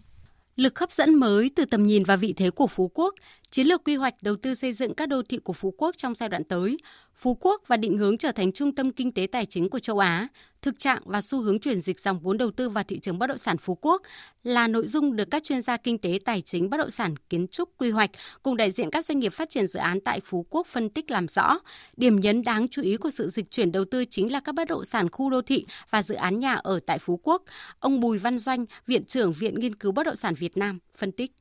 Lực 0.56 0.78
hấp 0.78 0.90
dẫn 0.90 1.14
mới 1.14 1.50
từ 1.56 1.64
tầm 1.64 1.86
nhìn 1.86 2.02
và 2.04 2.16
vị 2.16 2.32
thế 2.32 2.50
của 2.50 2.66
Phú 2.66 2.90
Quốc, 2.94 3.14
chiến 3.56 3.66
lược 3.66 3.84
quy 3.84 3.96
hoạch 3.96 4.14
đầu 4.22 4.36
tư 4.36 4.54
xây 4.54 4.72
dựng 4.72 4.94
các 4.94 5.08
đô 5.08 5.22
thị 5.22 5.38
của 5.38 5.52
Phú 5.52 5.74
Quốc 5.78 5.96
trong 5.96 6.14
giai 6.14 6.28
đoạn 6.28 6.44
tới, 6.44 6.76
Phú 7.14 7.38
Quốc 7.40 7.62
và 7.66 7.76
định 7.76 7.98
hướng 7.98 8.18
trở 8.18 8.32
thành 8.32 8.52
trung 8.52 8.74
tâm 8.74 8.90
kinh 8.90 9.12
tế 9.12 9.26
tài 9.32 9.46
chính 9.46 9.68
của 9.68 9.78
châu 9.78 9.98
Á, 9.98 10.28
thực 10.62 10.78
trạng 10.78 11.02
và 11.04 11.20
xu 11.20 11.40
hướng 11.40 11.60
chuyển 11.60 11.80
dịch 11.80 12.00
dòng 12.00 12.18
vốn 12.18 12.38
đầu 12.38 12.50
tư 12.50 12.68
vào 12.68 12.84
thị 12.84 12.98
trường 12.98 13.18
bất 13.18 13.26
động 13.26 13.38
sản 13.38 13.58
Phú 13.58 13.74
Quốc 13.80 14.02
là 14.44 14.68
nội 14.68 14.86
dung 14.86 15.16
được 15.16 15.30
các 15.30 15.42
chuyên 15.42 15.62
gia 15.62 15.76
kinh 15.76 15.98
tế 15.98 16.18
tài 16.24 16.40
chính 16.40 16.70
bất 16.70 16.76
động 16.76 16.90
sản 16.90 17.14
kiến 17.30 17.48
trúc 17.48 17.68
quy 17.78 17.90
hoạch 17.90 18.10
cùng 18.42 18.56
đại 18.56 18.70
diện 18.70 18.90
các 18.90 19.04
doanh 19.04 19.18
nghiệp 19.18 19.32
phát 19.32 19.50
triển 19.50 19.66
dự 19.66 19.78
án 19.78 20.00
tại 20.00 20.20
Phú 20.24 20.46
Quốc 20.50 20.66
phân 20.66 20.90
tích 20.90 21.10
làm 21.10 21.28
rõ. 21.28 21.58
Điểm 21.96 22.20
nhấn 22.20 22.42
đáng 22.42 22.68
chú 22.68 22.82
ý 22.82 22.96
của 22.96 23.10
sự 23.10 23.28
dịch 23.30 23.50
chuyển 23.50 23.72
đầu 23.72 23.84
tư 23.90 24.04
chính 24.04 24.32
là 24.32 24.40
các 24.40 24.54
bất 24.54 24.68
động 24.68 24.84
sản 24.84 25.10
khu 25.10 25.30
đô 25.30 25.42
thị 25.42 25.66
và 25.90 26.02
dự 26.02 26.14
án 26.14 26.40
nhà 26.40 26.54
ở 26.54 26.80
tại 26.86 26.98
Phú 26.98 27.20
Quốc. 27.22 27.42
Ông 27.78 28.00
Bùi 28.00 28.18
Văn 28.18 28.38
Doanh, 28.38 28.64
Viện 28.86 29.04
trưởng 29.04 29.32
Viện 29.32 29.60
Nghiên 29.60 29.74
cứu 29.74 29.92
Bất 29.92 30.06
động 30.06 30.16
sản 30.16 30.34
Việt 30.34 30.56
Nam 30.56 30.78
phân 30.96 31.12
tích. 31.12 31.32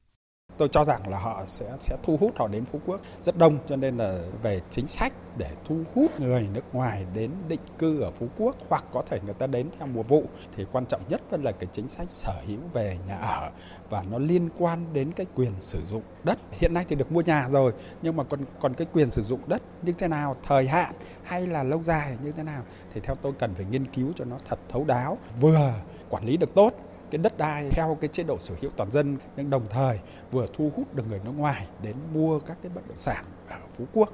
Tôi 0.58 0.68
cho 0.68 0.84
rằng 0.84 1.10
là 1.10 1.20
họ 1.20 1.46
sẽ 1.46 1.66
sẽ 1.80 1.98
thu 2.04 2.18
hút 2.18 2.34
họ 2.36 2.48
đến 2.48 2.66
Phú 2.66 2.80
Quốc 2.86 3.02
rất 3.22 3.38
đông 3.38 3.58
cho 3.68 3.76
nên 3.76 3.98
là 3.98 4.20
về 4.44 4.62
chính 4.70 4.88
sách 4.88 5.14
để 5.38 5.50
thu 5.66 5.78
hút 5.96 6.20
người 6.20 6.48
nước 6.54 6.64
ngoài 6.74 7.06
đến 7.14 7.32
định 7.48 7.60
cư 7.78 8.02
ở 8.02 8.12
Phú 8.12 8.28
Quốc 8.38 8.56
hoặc 8.70 8.84
có 8.94 9.02
thể 9.02 9.20
người 9.26 9.34
ta 9.34 9.48
đến 9.48 9.70
theo 9.80 9.88
mùa 9.88 10.04
vụ 10.04 10.24
thì 10.56 10.66
quan 10.72 10.86
trọng 10.86 11.02
nhất 11.10 11.22
vẫn 11.30 11.44
là 11.44 11.52
cái 11.52 11.70
chính 11.72 11.90
sách 11.90 12.12
sở 12.12 12.42
hữu 12.48 12.60
về 12.74 12.98
nhà 13.08 13.18
ở 13.18 13.50
và 13.90 14.04
nó 14.12 14.18
liên 14.18 14.50
quan 14.58 14.86
đến 14.94 15.12
cái 15.12 15.26
quyền 15.36 15.52
sử 15.62 15.80
dụng 15.86 16.02
đất. 16.24 16.38
Hiện 16.52 16.74
nay 16.74 16.86
thì 16.90 16.96
được 16.96 17.12
mua 17.12 17.22
nhà 17.22 17.48
rồi 17.50 17.74
nhưng 18.02 18.16
mà 18.16 18.24
còn 18.24 18.40
còn 18.60 18.74
cái 18.74 18.88
quyền 18.94 19.12
sử 19.12 19.22
dụng 19.22 19.40
đất 19.48 19.62
như 19.82 19.94
thế 19.98 20.08
nào, 20.08 20.36
thời 20.48 20.68
hạn 20.68 20.96
hay 21.24 21.48
là 21.48 21.64
lâu 21.64 21.84
dài 21.84 22.18
như 22.24 22.32
thế 22.32 22.44
nào 22.44 22.64
thì 22.94 23.02
theo 23.02 23.16
tôi 23.16 23.34
cần 23.40 23.54
phải 23.54 23.66
nghiên 23.66 23.86
cứu 23.86 24.12
cho 24.16 24.26
nó 24.26 24.38
thật 24.50 24.60
thấu 24.70 24.86
đáo, 24.86 25.18
vừa 25.42 25.74
quản 26.10 26.26
lý 26.26 26.38
được 26.38 26.56
tốt 26.56 26.74
cái 27.16 27.24
đất 27.24 27.38
đai 27.38 27.70
theo 27.72 27.98
cái 28.02 28.08
chế 28.14 28.24
độ 28.24 28.40
sở 28.40 28.56
hữu 28.62 28.72
toàn 28.78 28.92
dân 28.92 29.18
nhưng 29.38 29.50
đồng 29.50 29.68
thời 29.70 30.00
vừa 30.32 30.46
thu 30.54 30.72
hút 30.76 30.96
được 30.96 31.04
người 31.10 31.20
nước 31.26 31.32
ngoài 31.38 31.68
đến 31.84 31.96
mua 32.14 32.40
các 32.40 32.58
cái 32.64 32.72
bất 32.76 32.82
động 32.88 33.00
sản 33.00 33.26
ở 33.50 33.58
Phú 33.78 33.86
Quốc. 33.94 34.14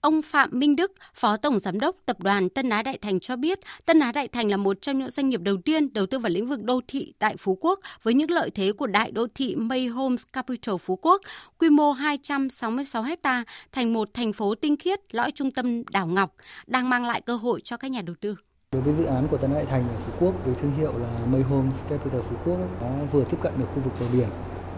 Ông 0.00 0.22
Phạm 0.22 0.50
Minh 0.52 0.76
Đức, 0.76 0.92
Phó 1.14 1.36
Tổng 1.36 1.58
Giám 1.58 1.80
đốc 1.80 1.96
Tập 2.06 2.20
đoàn 2.20 2.48
Tân 2.48 2.68
Á 2.70 2.82
Đại 2.82 2.98
Thành 2.98 3.20
cho 3.20 3.36
biết, 3.36 3.58
Tân 3.86 4.00
Á 4.00 4.12
Đại 4.12 4.28
Thành 4.28 4.50
là 4.50 4.56
một 4.56 4.82
trong 4.82 4.98
những 4.98 5.10
doanh 5.10 5.28
nghiệp 5.28 5.40
đầu 5.40 5.56
tiên 5.64 5.92
đầu 5.92 6.06
tư 6.06 6.18
vào 6.18 6.30
lĩnh 6.30 6.48
vực 6.48 6.62
đô 6.62 6.80
thị 6.88 7.12
tại 7.18 7.36
Phú 7.36 7.58
Quốc 7.60 7.80
với 8.02 8.14
những 8.14 8.30
lợi 8.30 8.50
thế 8.50 8.72
của 8.72 8.86
đại 8.86 9.10
đô 9.10 9.26
thị 9.34 9.56
May 9.56 9.86
Homes 9.86 10.22
Capital 10.32 10.76
Phú 10.80 10.98
Quốc, 11.02 11.20
quy 11.58 11.70
mô 11.70 11.92
266 11.92 13.02
ha 13.02 13.44
thành 13.72 13.92
một 13.92 14.08
thành 14.14 14.32
phố 14.32 14.54
tinh 14.54 14.76
khiết 14.76 15.14
lõi 15.14 15.30
trung 15.30 15.50
tâm 15.50 15.82
đảo 15.92 16.06
Ngọc, 16.06 16.34
đang 16.66 16.88
mang 16.88 17.04
lại 17.04 17.20
cơ 17.20 17.36
hội 17.36 17.60
cho 17.60 17.76
các 17.76 17.90
nhà 17.90 18.02
đầu 18.02 18.16
tư. 18.20 18.36
Đối 18.74 18.82
với 18.82 18.94
dự 18.94 19.04
án 19.04 19.28
của 19.28 19.36
Tân 19.36 19.52
Đại 19.52 19.64
Thành 19.66 19.82
ở 19.82 19.96
Phú 20.06 20.12
Quốc 20.20 20.34
với 20.44 20.54
thương 20.54 20.70
hiệu 20.70 20.92
là 20.98 21.18
Mây 21.32 21.42
Homes 21.42 21.82
Capital 21.88 22.20
Phú 22.20 22.36
Quốc 22.44 22.56
ấy, 22.56 22.68
nó 22.80 23.04
vừa 23.12 23.24
tiếp 23.24 23.36
cận 23.40 23.52
được 23.58 23.64
khu 23.74 23.80
vực 23.80 23.92
bờ 24.00 24.06
biển 24.12 24.28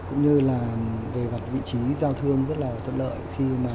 cũng 0.09 0.23
như 0.23 0.39
là 0.39 0.59
về 1.15 1.21
mặt 1.31 1.39
vị 1.53 1.59
trí 1.63 1.77
giao 2.01 2.13
thương 2.13 2.45
rất 2.49 2.57
là 2.57 2.71
thuận 2.85 2.97
lợi 2.97 3.17
khi 3.37 3.43
mà 3.63 3.69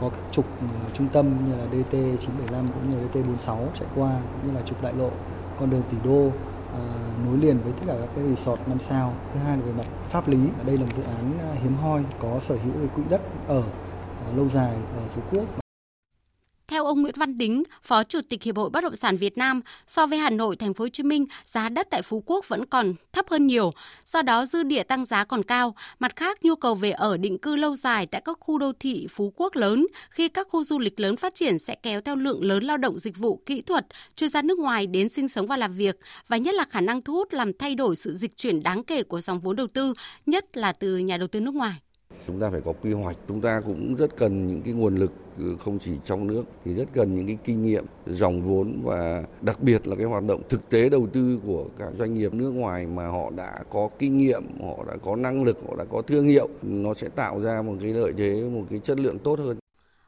có 0.00 0.08
các 0.08 0.20
trục 0.32 0.44
ờ, 0.60 0.90
trung 0.94 1.08
tâm 1.08 1.48
như 1.48 1.56
là 1.56 1.64
DT 1.64 1.92
975 1.92 2.68
cũng 2.74 2.90
như 2.90 2.96
là 2.96 3.02
DT 3.08 3.14
46 3.14 3.68
chạy 3.74 3.88
qua 3.96 4.20
cũng 4.32 4.50
như 4.50 4.56
là 4.56 4.62
trục 4.62 4.82
đại 4.82 4.92
lộ 4.92 5.10
con 5.58 5.70
đường 5.70 5.82
tỷ 5.90 5.96
đô 6.04 6.30
à, 6.72 6.82
nối 7.26 7.38
liền 7.38 7.58
với 7.58 7.72
tất 7.72 7.84
cả 7.86 7.94
các 8.00 8.08
cái 8.16 8.24
resort 8.28 8.60
5 8.66 8.78
sao. 8.80 9.12
Thứ 9.34 9.40
hai 9.40 9.56
là 9.56 9.62
về 9.64 9.72
mặt 9.72 9.86
pháp 10.08 10.28
lý, 10.28 10.38
đây 10.66 10.78
là 10.78 10.86
một 10.86 10.92
dự 10.96 11.02
án 11.02 11.38
ờ, 11.40 11.54
hiếm 11.62 11.76
hoi 11.76 12.04
có 12.20 12.38
sở 12.38 12.54
hữu 12.64 12.72
về 12.80 12.88
quỹ 12.96 13.02
đất 13.08 13.20
ở 13.48 13.62
à, 14.26 14.36
lâu 14.36 14.48
dài 14.48 14.74
ở 14.96 15.02
Phú 15.14 15.22
Quốc 15.30 15.65
theo 16.68 16.84
ông 16.84 17.02
Nguyễn 17.02 17.14
Văn 17.16 17.38
Đính, 17.38 17.62
Phó 17.82 18.04
Chủ 18.04 18.20
tịch 18.28 18.42
Hiệp 18.42 18.56
hội 18.56 18.70
Bất 18.70 18.84
động 18.84 18.96
sản 18.96 19.16
Việt 19.16 19.38
Nam, 19.38 19.60
so 19.86 20.06
với 20.06 20.18
Hà 20.18 20.30
Nội, 20.30 20.56
Thành 20.56 20.74
phố 20.74 20.84
Hồ 20.84 20.88
Chí 20.88 21.02
Minh, 21.02 21.26
giá 21.44 21.68
đất 21.68 21.86
tại 21.90 22.02
Phú 22.02 22.22
Quốc 22.26 22.48
vẫn 22.48 22.66
còn 22.66 22.94
thấp 23.12 23.26
hơn 23.30 23.46
nhiều, 23.46 23.72
do 24.06 24.22
đó 24.22 24.46
dư 24.46 24.62
địa 24.62 24.82
tăng 24.82 25.04
giá 25.04 25.24
còn 25.24 25.42
cao. 25.42 25.74
Mặt 25.98 26.16
khác, 26.16 26.44
nhu 26.44 26.56
cầu 26.56 26.74
về 26.74 26.90
ở 26.90 27.16
định 27.16 27.38
cư 27.38 27.56
lâu 27.56 27.76
dài 27.76 28.06
tại 28.06 28.20
các 28.24 28.36
khu 28.40 28.58
đô 28.58 28.72
thị 28.80 29.06
Phú 29.10 29.32
Quốc 29.36 29.56
lớn, 29.56 29.86
khi 30.10 30.28
các 30.28 30.48
khu 30.50 30.64
du 30.64 30.78
lịch 30.78 31.00
lớn 31.00 31.16
phát 31.16 31.34
triển 31.34 31.58
sẽ 31.58 31.74
kéo 31.74 32.00
theo 32.00 32.16
lượng 32.16 32.44
lớn 32.44 32.64
lao 32.64 32.76
động 32.76 32.98
dịch 32.98 33.16
vụ, 33.16 33.42
kỹ 33.46 33.62
thuật, 33.62 33.86
chuyên 34.16 34.30
gia 34.30 34.42
nước 34.42 34.58
ngoài 34.58 34.86
đến 34.86 35.08
sinh 35.08 35.28
sống 35.28 35.46
và 35.46 35.56
làm 35.56 35.72
việc 35.72 35.98
và 36.28 36.36
nhất 36.36 36.54
là 36.54 36.64
khả 36.70 36.80
năng 36.80 37.02
thu 37.02 37.14
hút 37.14 37.32
làm 37.32 37.52
thay 37.58 37.74
đổi 37.74 37.96
sự 37.96 38.14
dịch 38.14 38.36
chuyển 38.36 38.62
đáng 38.62 38.84
kể 38.84 39.02
của 39.02 39.20
dòng 39.20 39.40
vốn 39.40 39.56
đầu 39.56 39.66
tư, 39.66 39.94
nhất 40.26 40.56
là 40.56 40.72
từ 40.72 40.98
nhà 40.98 41.16
đầu 41.16 41.28
tư 41.28 41.40
nước 41.40 41.54
ngoài. 41.54 41.74
Chúng 42.26 42.40
ta 42.40 42.50
phải 42.50 42.60
có 42.60 42.72
quy 42.82 42.92
hoạch, 42.92 43.16
chúng 43.28 43.40
ta 43.40 43.60
cũng 43.60 43.94
rất 43.94 44.16
cần 44.16 44.46
những 44.46 44.62
cái 44.62 44.74
nguồn 44.74 44.96
lực 44.96 45.12
ừ, 45.38 45.56
không 45.60 45.78
chỉ 45.78 45.92
trong 46.04 46.26
nước 46.26 46.42
thì 46.64 46.74
rất 46.74 46.84
cần 46.92 47.14
những 47.14 47.26
cái 47.26 47.38
kinh 47.44 47.62
nghiệm 47.62 47.84
dòng 48.06 48.42
vốn 48.42 48.80
và 48.84 49.24
đặc 49.40 49.62
biệt 49.62 49.86
là 49.86 49.96
cái 49.96 50.04
hoạt 50.04 50.24
động 50.24 50.42
thực 50.48 50.68
tế 50.68 50.88
đầu 50.88 51.06
tư 51.12 51.38
của 51.46 51.64
các 51.78 51.88
doanh 51.98 52.14
nghiệp 52.14 52.34
nước 52.34 52.50
ngoài 52.50 52.86
mà 52.86 53.08
họ 53.08 53.30
đã 53.36 53.58
có 53.70 53.88
kinh 53.98 54.18
nghiệm, 54.18 54.42
họ 54.62 54.84
đã 54.88 54.96
có 55.04 55.16
năng 55.16 55.44
lực, 55.44 55.58
họ 55.68 55.76
đã 55.76 55.84
có 55.84 56.02
thương 56.02 56.26
hiệu, 56.26 56.48
nó 56.62 56.94
sẽ 56.94 57.08
tạo 57.08 57.40
ra 57.40 57.62
một 57.62 57.74
cái 57.82 57.92
lợi 57.92 58.12
thế, 58.16 58.42
một 58.42 58.64
cái 58.70 58.78
chất 58.78 59.00
lượng 59.00 59.18
tốt 59.18 59.38
hơn. 59.38 59.56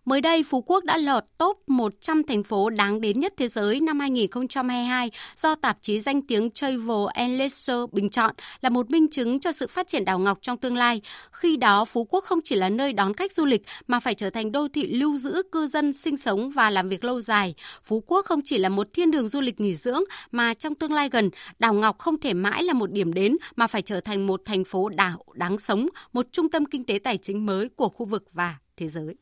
Mới 0.08 0.20
đây, 0.20 0.42
Phú 0.42 0.62
Quốc 0.66 0.84
đã 0.84 0.96
lọt 0.96 1.24
top 1.38 1.62
100 1.66 2.22
thành 2.22 2.42
phố 2.42 2.70
đáng 2.70 3.00
đến 3.00 3.20
nhất 3.20 3.34
thế 3.36 3.48
giới 3.48 3.80
năm 3.80 4.00
2022 4.00 5.10
do 5.36 5.54
tạp 5.54 5.78
chí 5.80 6.00
danh 6.00 6.22
tiếng 6.22 6.50
Travel 6.50 7.06
and 7.14 7.38
Leisure 7.38 7.86
bình 7.92 8.10
chọn 8.10 8.34
là 8.60 8.70
một 8.70 8.90
minh 8.90 9.08
chứng 9.10 9.40
cho 9.40 9.52
sự 9.52 9.66
phát 9.66 9.88
triển 9.88 10.04
đảo 10.04 10.18
Ngọc 10.18 10.38
trong 10.42 10.56
tương 10.56 10.76
lai. 10.76 11.00
Khi 11.32 11.56
đó, 11.56 11.84
Phú 11.84 12.04
Quốc 12.04 12.24
không 12.24 12.40
chỉ 12.44 12.56
là 12.56 12.68
nơi 12.68 12.92
đón 12.92 13.14
khách 13.14 13.32
du 13.32 13.44
lịch 13.44 13.62
mà 13.86 14.00
phải 14.00 14.14
trở 14.14 14.30
thành 14.30 14.52
đô 14.52 14.68
thị 14.68 14.86
lưu 14.86 15.18
giữ 15.18 15.42
cư 15.52 15.66
dân 15.66 15.92
sinh 15.92 16.16
sống 16.16 16.50
và 16.50 16.70
làm 16.70 16.88
việc 16.88 17.04
lâu 17.04 17.20
dài. 17.20 17.54
Phú 17.84 18.00
Quốc 18.06 18.24
không 18.24 18.40
chỉ 18.44 18.58
là 18.58 18.68
một 18.68 18.86
thiên 18.92 19.10
đường 19.10 19.28
du 19.28 19.40
lịch 19.40 19.60
nghỉ 19.60 19.74
dưỡng 19.74 20.02
mà 20.30 20.54
trong 20.54 20.74
tương 20.74 20.92
lai 20.92 21.08
gần, 21.08 21.30
đảo 21.58 21.74
Ngọc 21.74 21.98
không 21.98 22.20
thể 22.20 22.34
mãi 22.34 22.62
là 22.62 22.72
một 22.72 22.92
điểm 22.92 23.12
đến 23.12 23.36
mà 23.56 23.66
phải 23.66 23.82
trở 23.82 24.00
thành 24.00 24.26
một 24.26 24.40
thành 24.44 24.64
phố 24.64 24.88
đảo 24.88 25.24
đáng 25.34 25.58
sống, 25.58 25.88
một 26.12 26.26
trung 26.32 26.50
tâm 26.50 26.66
kinh 26.66 26.84
tế 26.84 26.98
tài 26.98 27.18
chính 27.18 27.46
mới 27.46 27.68
của 27.68 27.88
khu 27.88 28.06
vực 28.06 28.24
và 28.32 28.54
thế 28.76 28.88
giới. 28.88 29.14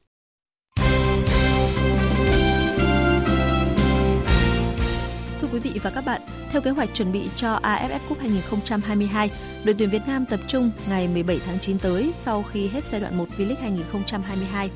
Thưa 5.47 5.53
quý 5.53 5.71
vị 5.71 5.81
và 5.83 5.91
các 5.91 6.05
bạn, 6.07 6.21
theo 6.51 6.63
kế 6.63 6.71
hoạch 6.71 6.89
chuẩn 6.95 7.13
bị 7.13 7.29
cho 7.35 7.61
AFF 7.63 7.99
Cup 8.09 8.21
2022, 8.21 9.31
đội 9.65 9.75
tuyển 9.79 9.91
Việt 9.91 10.03
Nam 10.07 10.27
tập 10.27 10.41
trung 10.49 10.71
ngày 10.89 11.09
17 11.09 11.41
tháng 11.47 11.59
9 11.61 11.79
tới 11.79 12.13
sau 12.15 12.43
khi 12.43 12.69
hết 12.69 12.85
giai 12.91 13.01
đoạn 13.01 13.19
1 13.19 13.29
V-League 13.39 13.57
2022. 13.61 14.71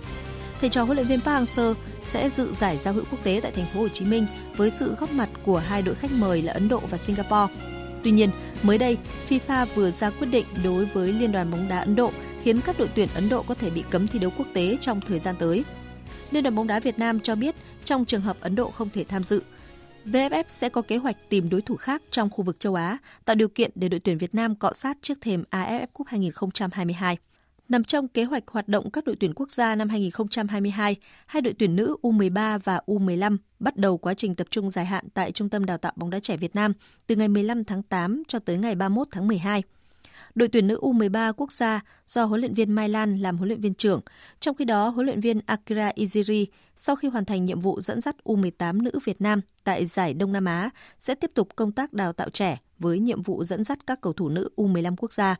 Thầy 0.61 0.71
trò 0.71 0.83
huấn 0.83 0.97
luyện 0.97 1.07
viên 1.07 1.21
Park 1.21 1.49
Hang-seo 1.49 1.75
sẽ 2.05 2.31
dự 2.31 2.55
giải 2.55 2.79
giao 2.79 2.95
hữu 2.95 3.05
quốc 3.11 3.18
tế 3.25 3.41
tại 3.43 3.53
thành 3.53 3.64
phố 3.64 3.81
Hồ 3.81 3.89
Chí 3.89 4.05
Minh 4.05 4.27
với 4.57 4.71
sự 4.71 4.95
góp 5.01 5.12
mặt 5.12 5.29
của 5.45 5.59
hai 5.59 5.83
đội 5.83 5.95
khách 5.95 6.11
mời 6.12 6.43
là 6.43 6.53
Ấn 6.53 6.68
Độ 6.68 6.81
và 6.91 6.99
Singapore. 6.99 7.55
Tuy 8.05 8.11
nhiên, 8.11 8.31
mới 8.62 8.79
đây, 8.79 8.97
FIFA 9.29 9.66
vừa 9.75 9.91
ra 9.91 10.11
quyết 10.11 10.29
định 10.31 10.47
đối 10.64 10.85
với 10.85 11.12
Liên 11.12 11.33
đoàn 11.33 11.51
bóng 11.51 11.68
đá 11.68 11.79
Ấn 11.79 11.97
Độ 11.97 12.12
khiến 12.43 12.61
các 12.61 12.79
đội 12.79 12.89
tuyển 12.95 13.09
Ấn 13.14 13.29
Độ 13.29 13.43
có 13.43 13.55
thể 13.55 13.71
bị 13.71 13.85
cấm 13.91 14.07
thi 14.07 14.18
đấu 14.18 14.31
quốc 14.39 14.47
tế 14.53 14.77
trong 14.81 15.01
thời 15.01 15.18
gian 15.18 15.35
tới. 15.39 15.64
Liên 16.31 16.43
đoàn 16.43 16.55
bóng 16.55 16.66
đá 16.66 16.81
Việt 16.81 16.99
Nam 16.99 17.21
cho 17.21 17.35
biết 17.35 17.55
trong 17.85 18.05
trường 18.05 18.21
hợp 18.21 18.37
Ấn 18.41 18.55
Độ 18.55 18.71
không 18.71 18.89
thể 18.91 19.05
tham 19.05 19.23
dự, 19.23 19.43
VFF 20.12 20.44
sẽ 20.48 20.68
có 20.68 20.82
kế 20.82 20.96
hoạch 20.96 21.16
tìm 21.28 21.50
đối 21.50 21.62
thủ 21.62 21.76
khác 21.76 22.02
trong 22.11 22.30
khu 22.30 22.44
vực 22.44 22.61
châu 22.61 22.74
Á, 22.74 22.98
tạo 23.24 23.36
điều 23.36 23.48
kiện 23.48 23.70
để 23.74 23.88
đội 23.88 24.00
tuyển 24.00 24.18
Việt 24.18 24.34
Nam 24.34 24.54
cọ 24.54 24.72
sát 24.72 24.98
trước 25.02 25.18
thềm 25.20 25.44
AFF 25.50 25.86
Cup 25.92 26.06
2022. 26.06 27.16
Nằm 27.68 27.84
trong 27.84 28.08
kế 28.08 28.24
hoạch 28.24 28.42
hoạt 28.46 28.68
động 28.68 28.90
các 28.90 29.04
đội 29.04 29.16
tuyển 29.20 29.34
quốc 29.34 29.50
gia 29.50 29.74
năm 29.76 29.88
2022, 29.88 30.96
hai 31.26 31.42
đội 31.42 31.54
tuyển 31.58 31.76
nữ 31.76 31.96
U13 32.02 32.58
và 32.64 32.80
U15 32.86 33.36
bắt 33.61 33.76
đầu 33.76 33.98
quá 33.98 34.14
trình 34.14 34.34
tập 34.34 34.46
trung 34.50 34.70
dài 34.70 34.84
hạn 34.84 35.08
tại 35.14 35.32
Trung 35.32 35.48
tâm 35.48 35.66
Đào 35.66 35.78
tạo 35.78 35.92
bóng 35.96 36.11
đá 36.11 36.20
trẻ 36.20 36.36
Việt 36.36 36.54
Nam 36.54 36.72
từ 37.06 37.16
ngày 37.16 37.28
15 37.28 37.64
tháng 37.64 37.82
8 37.82 38.22
cho 38.28 38.38
tới 38.38 38.58
ngày 38.58 38.74
31 38.74 39.08
tháng 39.11 39.28
12 39.28 39.62
đội 40.35 40.49
tuyển 40.49 40.66
nữ 40.66 40.78
U13 40.83 41.33
quốc 41.33 41.53
gia 41.53 41.81
do 42.07 42.24
huấn 42.24 42.41
luyện 42.41 42.55
viên 42.55 42.72
Mai 42.72 42.89
Lan 42.89 43.18
làm 43.18 43.37
huấn 43.37 43.49
luyện 43.49 43.61
viên 43.61 43.74
trưởng. 43.74 44.01
Trong 44.41 44.57
khi 44.57 44.64
đó, 44.64 44.89
huấn 44.89 45.07
luyện 45.07 45.20
viên 45.20 45.41
Akira 45.47 45.91
Iziri 45.97 46.47
sau 46.76 46.97
khi 46.97 47.09
hoàn 47.09 47.24
thành 47.24 47.45
nhiệm 47.45 47.61
vụ 47.61 47.81
dẫn 47.81 48.01
dắt 48.01 48.16
U18 48.24 48.83
nữ 48.83 48.91
Việt 49.05 49.20
Nam 49.20 49.41
tại 49.64 49.87
giải 49.87 50.14
Đông 50.14 50.33
Nam 50.33 50.45
Á 50.45 50.70
sẽ 50.99 51.14
tiếp 51.14 51.31
tục 51.35 51.49
công 51.57 51.72
tác 51.72 51.93
đào 51.93 52.12
tạo 52.12 52.31
trẻ 52.31 52.59
với 52.78 52.99
nhiệm 52.99 53.22
vụ 53.22 53.45
dẫn 53.45 53.64
dắt 53.64 53.87
các 53.87 54.01
cầu 54.01 54.12
thủ 54.12 54.28
nữ 54.28 54.49
U15 54.57 54.97
quốc 54.97 55.12
gia. 55.12 55.37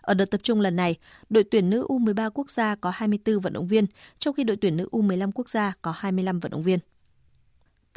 Ở 0.00 0.14
đợt 0.14 0.30
tập 0.30 0.40
trung 0.42 0.60
lần 0.60 0.76
này, 0.76 0.96
đội 1.30 1.44
tuyển 1.44 1.70
nữ 1.70 1.86
U13 1.88 2.30
quốc 2.30 2.50
gia 2.50 2.74
có 2.74 2.90
24 2.90 3.40
vận 3.40 3.52
động 3.52 3.68
viên, 3.68 3.86
trong 4.18 4.34
khi 4.34 4.44
đội 4.44 4.56
tuyển 4.56 4.76
nữ 4.76 4.88
U15 4.92 5.30
quốc 5.34 5.48
gia 5.48 5.72
có 5.82 5.90
25 5.90 6.40
vận 6.40 6.52
động 6.52 6.62
viên. 6.62 6.78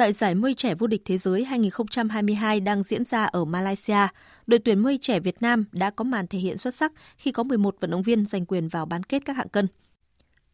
Tại 0.01 0.13
giải 0.13 0.35
mây 0.35 0.53
trẻ 0.53 0.75
vô 0.75 0.87
địch 0.87 1.01
thế 1.05 1.17
giới 1.17 1.43
2022 1.43 2.59
đang 2.59 2.83
diễn 2.83 3.03
ra 3.03 3.25
ở 3.25 3.45
Malaysia, 3.45 4.07
đội 4.47 4.59
tuyển 4.59 4.79
mây 4.79 4.99
trẻ 5.01 5.19
Việt 5.19 5.41
Nam 5.41 5.65
đã 5.71 5.89
có 5.89 6.03
màn 6.03 6.27
thể 6.27 6.39
hiện 6.39 6.57
xuất 6.57 6.73
sắc 6.73 6.91
khi 7.17 7.31
có 7.31 7.43
11 7.43 7.75
vận 7.79 7.91
động 7.91 8.03
viên 8.03 8.25
giành 8.25 8.45
quyền 8.45 8.67
vào 8.67 8.85
bán 8.85 9.03
kết 9.03 9.21
các 9.25 9.37
hạng 9.37 9.49
cân. 9.49 9.67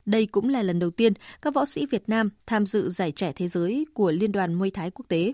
Đây 0.06 0.26
cũng 0.26 0.50
là 0.50 0.62
lần 0.62 0.80
đầu 0.80 0.90
tiên 0.90 1.14
các 1.42 1.54
võ 1.54 1.66
sĩ 1.66 1.86
Việt 1.86 2.10
Nam 2.10 2.30
tham 2.48 2.66
dự 2.66 2.90
giải 2.90 3.12
trẻ 3.12 3.32
thế 3.36 3.48
giới 3.48 3.86
của 3.94 4.12
Liên 4.12 4.32
đoàn 4.32 4.54
Muay 4.54 4.72
Thái 4.72 4.92
quốc 4.92 5.06
tế. 5.10 5.34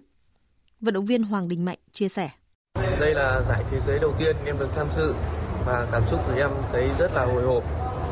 Vận 0.82 0.94
động 0.94 1.06
viên 1.06 1.24
Hoàng 1.24 1.48
Đình 1.48 1.66
Mạnh 1.66 1.80
chia 1.92 2.10
sẻ. 2.10 2.30
Đây 3.00 3.14
là 3.14 3.42
giải 3.42 3.64
thế 3.72 3.80
giới 3.80 4.00
đầu 4.00 4.14
tiên 4.20 4.36
em 4.46 4.56
được 4.60 4.70
tham 4.76 4.88
dự 4.96 5.14
và 5.66 5.88
cảm 5.92 6.02
xúc 6.12 6.20
của 6.28 6.34
em 6.38 6.50
thấy 6.72 6.90
rất 7.00 7.12
là 7.14 7.26
hồi 7.26 7.44
hộp 7.44 7.64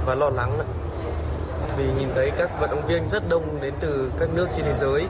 và 0.06 0.16
lo 0.16 0.30
lắng 0.30 0.52
vì 1.78 1.84
nhìn 2.00 2.10
thấy 2.16 2.32
các 2.38 2.50
vận 2.60 2.70
động 2.70 2.88
viên 2.88 3.10
rất 3.10 3.24
đông 3.30 3.44
đến 3.62 3.74
từ 3.80 4.12
các 4.20 4.30
nước 4.36 4.48
trên 4.56 4.66
thế 4.66 4.74
giới. 4.74 5.06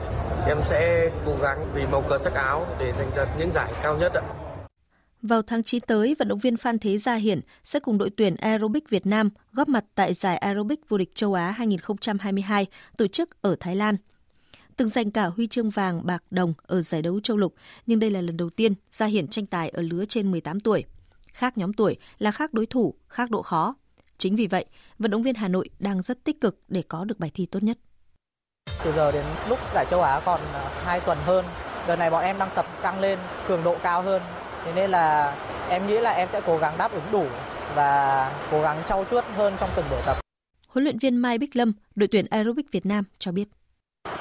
Em 0.46 0.58
sẽ 0.64 1.10
cố 1.26 1.32
gắng 1.42 1.66
vì 1.74 1.82
màu 1.92 2.02
cờ 2.08 2.18
sắc 2.18 2.34
áo 2.34 2.66
để 2.78 2.92
giành 2.92 3.10
giật 3.16 3.28
những 3.38 3.50
giải 3.52 3.72
cao 3.82 3.98
nhất 3.98 4.12
ạ. 4.14 4.22
Vào 5.22 5.42
tháng 5.42 5.62
9 5.62 5.80
tới, 5.80 6.16
vận 6.18 6.28
động 6.28 6.38
viên 6.38 6.56
Phan 6.56 6.78
Thế 6.78 6.98
Gia 6.98 7.14
Hiển 7.14 7.40
sẽ 7.64 7.80
cùng 7.80 7.98
đội 7.98 8.10
tuyển 8.10 8.36
aerobic 8.36 8.88
Việt 8.88 9.06
Nam 9.06 9.30
góp 9.52 9.68
mặt 9.68 9.84
tại 9.94 10.14
giải 10.14 10.36
aerobic 10.36 10.88
vô 10.88 10.98
địch 10.98 11.14
châu 11.14 11.34
Á 11.34 11.50
2022 11.50 12.66
tổ 12.96 13.06
chức 13.06 13.42
ở 13.42 13.56
Thái 13.60 13.76
Lan. 13.76 13.96
Từng 14.76 14.88
giành 14.88 15.10
cả 15.10 15.26
huy 15.26 15.46
chương 15.46 15.70
vàng, 15.70 16.06
bạc, 16.06 16.22
đồng 16.30 16.54
ở 16.62 16.82
giải 16.82 17.02
đấu 17.02 17.20
châu 17.20 17.36
lục, 17.36 17.54
nhưng 17.86 17.98
đây 17.98 18.10
là 18.10 18.20
lần 18.20 18.36
đầu 18.36 18.50
tiên 18.50 18.74
Gia 18.90 19.06
Hiển 19.06 19.28
tranh 19.28 19.46
tài 19.46 19.68
ở 19.68 19.82
lứa 19.82 20.04
trên 20.08 20.30
18 20.30 20.60
tuổi. 20.60 20.84
Khác 21.32 21.58
nhóm 21.58 21.72
tuổi 21.72 21.96
là 22.18 22.30
khác 22.30 22.54
đối 22.54 22.66
thủ, 22.66 22.94
khác 23.08 23.30
độ 23.30 23.42
khó. 23.42 23.74
Chính 24.18 24.36
vì 24.36 24.46
vậy, 24.46 24.64
vận 25.02 25.10
động 25.10 25.22
viên 25.22 25.34
Hà 25.34 25.48
Nội 25.48 25.68
đang 25.78 26.02
rất 26.02 26.24
tích 26.24 26.40
cực 26.40 26.60
để 26.68 26.82
có 26.88 27.04
được 27.04 27.18
bài 27.18 27.30
thi 27.34 27.46
tốt 27.46 27.62
nhất. 27.62 27.78
Từ 28.84 28.92
giờ 28.92 29.12
đến 29.12 29.24
lúc 29.48 29.58
giải 29.74 29.86
châu 29.90 30.02
Á 30.02 30.20
còn 30.24 30.40
2 30.84 31.00
tuần 31.00 31.18
hơn, 31.24 31.44
đợt 31.86 31.96
này 31.96 32.10
bọn 32.10 32.24
em 32.24 32.38
đang 32.38 32.48
tập 32.54 32.66
tăng 32.82 33.00
lên 33.00 33.18
cường 33.48 33.64
độ 33.64 33.76
cao 33.82 34.02
hơn. 34.02 34.22
Thế 34.64 34.72
nên 34.74 34.90
là 34.90 35.36
em 35.68 35.86
nghĩ 35.86 35.98
là 35.98 36.10
em 36.10 36.28
sẽ 36.32 36.40
cố 36.46 36.58
gắng 36.58 36.74
đáp 36.78 36.92
ứng 36.92 37.04
đủ 37.12 37.26
và 37.74 38.32
cố 38.50 38.62
gắng 38.62 38.82
trau 38.86 39.04
chuốt 39.10 39.24
hơn 39.24 39.54
trong 39.60 39.68
từng 39.76 39.84
buổi 39.90 40.00
tập. 40.06 40.16
Huấn 40.68 40.84
luyện 40.84 40.98
viên 40.98 41.16
Mai 41.16 41.38
Bích 41.38 41.56
Lâm, 41.56 41.72
đội 41.94 42.08
tuyển 42.12 42.26
aerobic 42.30 42.72
Việt 42.72 42.86
Nam 42.86 43.04
cho 43.18 43.32
biết. 43.32 43.48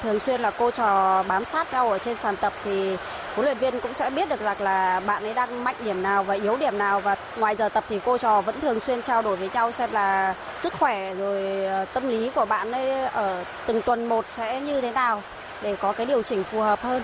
Thường 0.02 0.20
xuyên 0.20 0.42
là 0.42 0.52
cô 0.58 0.72
trò 0.72 1.24
bám 1.24 1.46
sát 1.46 1.72
nhau 1.72 1.90
ở 1.90 1.98
trên 1.98 2.18
sàn 2.18 2.36
tập 2.42 2.54
thì 2.64 2.98
huấn 3.36 3.46
luyện 3.46 3.58
viên 3.58 3.80
cũng 3.80 3.94
sẽ 3.94 4.10
biết 4.10 4.30
được 4.30 4.42
rằng 4.42 4.62
là 4.62 5.00
bạn 5.00 5.24
ấy 5.24 5.34
đang 5.34 5.64
mạnh 5.64 5.76
điểm 5.86 6.02
nào 6.04 6.24
và 6.24 6.34
yếu 6.34 6.58
điểm 6.58 6.78
nào 6.78 7.00
và 7.00 7.16
ngoài 7.40 7.56
giờ 7.56 7.70
tập 7.70 7.84
thì 7.90 8.00
cô 8.06 8.18
trò 8.18 8.42
vẫn 8.42 8.56
thường 8.62 8.80
xuyên 8.80 9.02
trao 9.02 9.22
đổi 9.22 9.38
với 9.38 9.50
nhau 9.54 9.72
xem 9.72 9.90
là 9.92 10.36
sức 10.56 10.74
khỏe 10.74 11.16
rồi 11.16 11.66
ờ, 11.66 11.86
tâm 11.86 12.08
lý 12.08 12.30
của 12.36 12.46
bạn 12.46 12.72
ấy 12.72 12.92
ở 13.06 13.44
từng 13.68 13.82
tuần 13.86 14.06
một 14.06 14.26
sẽ 14.28 14.62
như 14.62 14.82
thế 14.82 14.92
nào 14.92 15.22
để 15.64 15.76
có 15.76 15.94
cái 15.94 16.06
điều 16.06 16.24
chỉnh 16.24 16.44
phù 16.44 16.60
hợp 16.60 16.80
hơn. 16.80 17.02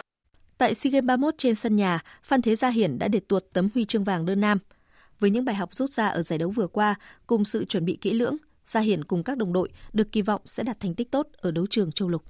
Tại 0.57 0.75
SEA 0.75 0.91
Games 0.91 1.05
31 1.05 1.33
trên 1.37 1.55
sân 1.55 1.75
nhà, 1.75 1.99
Phan 2.23 2.41
Thế 2.41 2.55
Gia 2.55 2.69
Hiển 2.69 2.99
đã 2.99 3.07
để 3.07 3.19
tuột 3.27 3.43
tấm 3.53 3.69
huy 3.73 3.85
chương 3.85 4.03
vàng 4.03 4.25
đơn 4.25 4.39
nam. 4.39 4.59
Với 5.19 5.29
những 5.29 5.45
bài 5.45 5.55
học 5.55 5.69
rút 5.75 5.89
ra 5.89 6.07
ở 6.07 6.21
giải 6.21 6.39
đấu 6.39 6.49
vừa 6.49 6.67
qua, 6.67 6.95
cùng 7.27 7.45
sự 7.45 7.65
chuẩn 7.65 7.85
bị 7.85 7.97
kỹ 8.01 8.13
lưỡng, 8.13 8.37
Gia 8.65 8.79
Hiển 8.79 9.03
cùng 9.03 9.23
các 9.23 9.37
đồng 9.37 9.53
đội 9.53 9.69
được 9.93 10.11
kỳ 10.11 10.21
vọng 10.21 10.41
sẽ 10.45 10.63
đạt 10.63 10.79
thành 10.79 10.93
tích 10.93 11.11
tốt 11.11 11.27
ở 11.37 11.51
đấu 11.51 11.65
trường 11.69 11.91
châu 11.91 12.09
lục. 12.09 12.23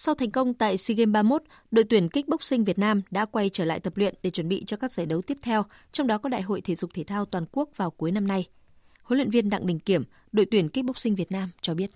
Sau 0.00 0.14
thành 0.14 0.30
công 0.30 0.54
tại 0.54 0.76
SEA 0.76 0.94
Games 0.94 1.12
31, 1.12 1.42
đội 1.70 1.84
tuyển 1.90 2.08
kickboxing 2.08 2.64
Việt 2.64 2.78
Nam 2.78 3.02
đã 3.10 3.24
quay 3.24 3.50
trở 3.52 3.64
lại 3.64 3.80
tập 3.80 3.92
luyện 3.96 4.14
để 4.22 4.30
chuẩn 4.30 4.48
bị 4.48 4.64
cho 4.66 4.76
các 4.76 4.92
giải 4.92 5.06
đấu 5.06 5.22
tiếp 5.22 5.38
theo, 5.42 5.64
trong 5.92 6.06
đó 6.06 6.18
có 6.18 6.28
Đại 6.28 6.42
hội 6.42 6.60
thể 6.60 6.74
dục 6.74 6.90
thể 6.94 7.04
thao 7.04 7.24
toàn 7.24 7.44
quốc 7.52 7.68
vào 7.76 7.90
cuối 7.90 8.12
năm 8.12 8.26
nay. 8.26 8.48
Huấn 9.02 9.18
luyện 9.18 9.30
viên 9.30 9.50
Đặng 9.50 9.66
Đình 9.66 9.78
Kiểm, 9.78 10.04
đội 10.32 10.46
tuyển 10.50 10.68
kickboxing 10.68 11.14
Việt 11.14 11.32
Nam 11.32 11.50
cho 11.60 11.74
biết. 11.74 11.90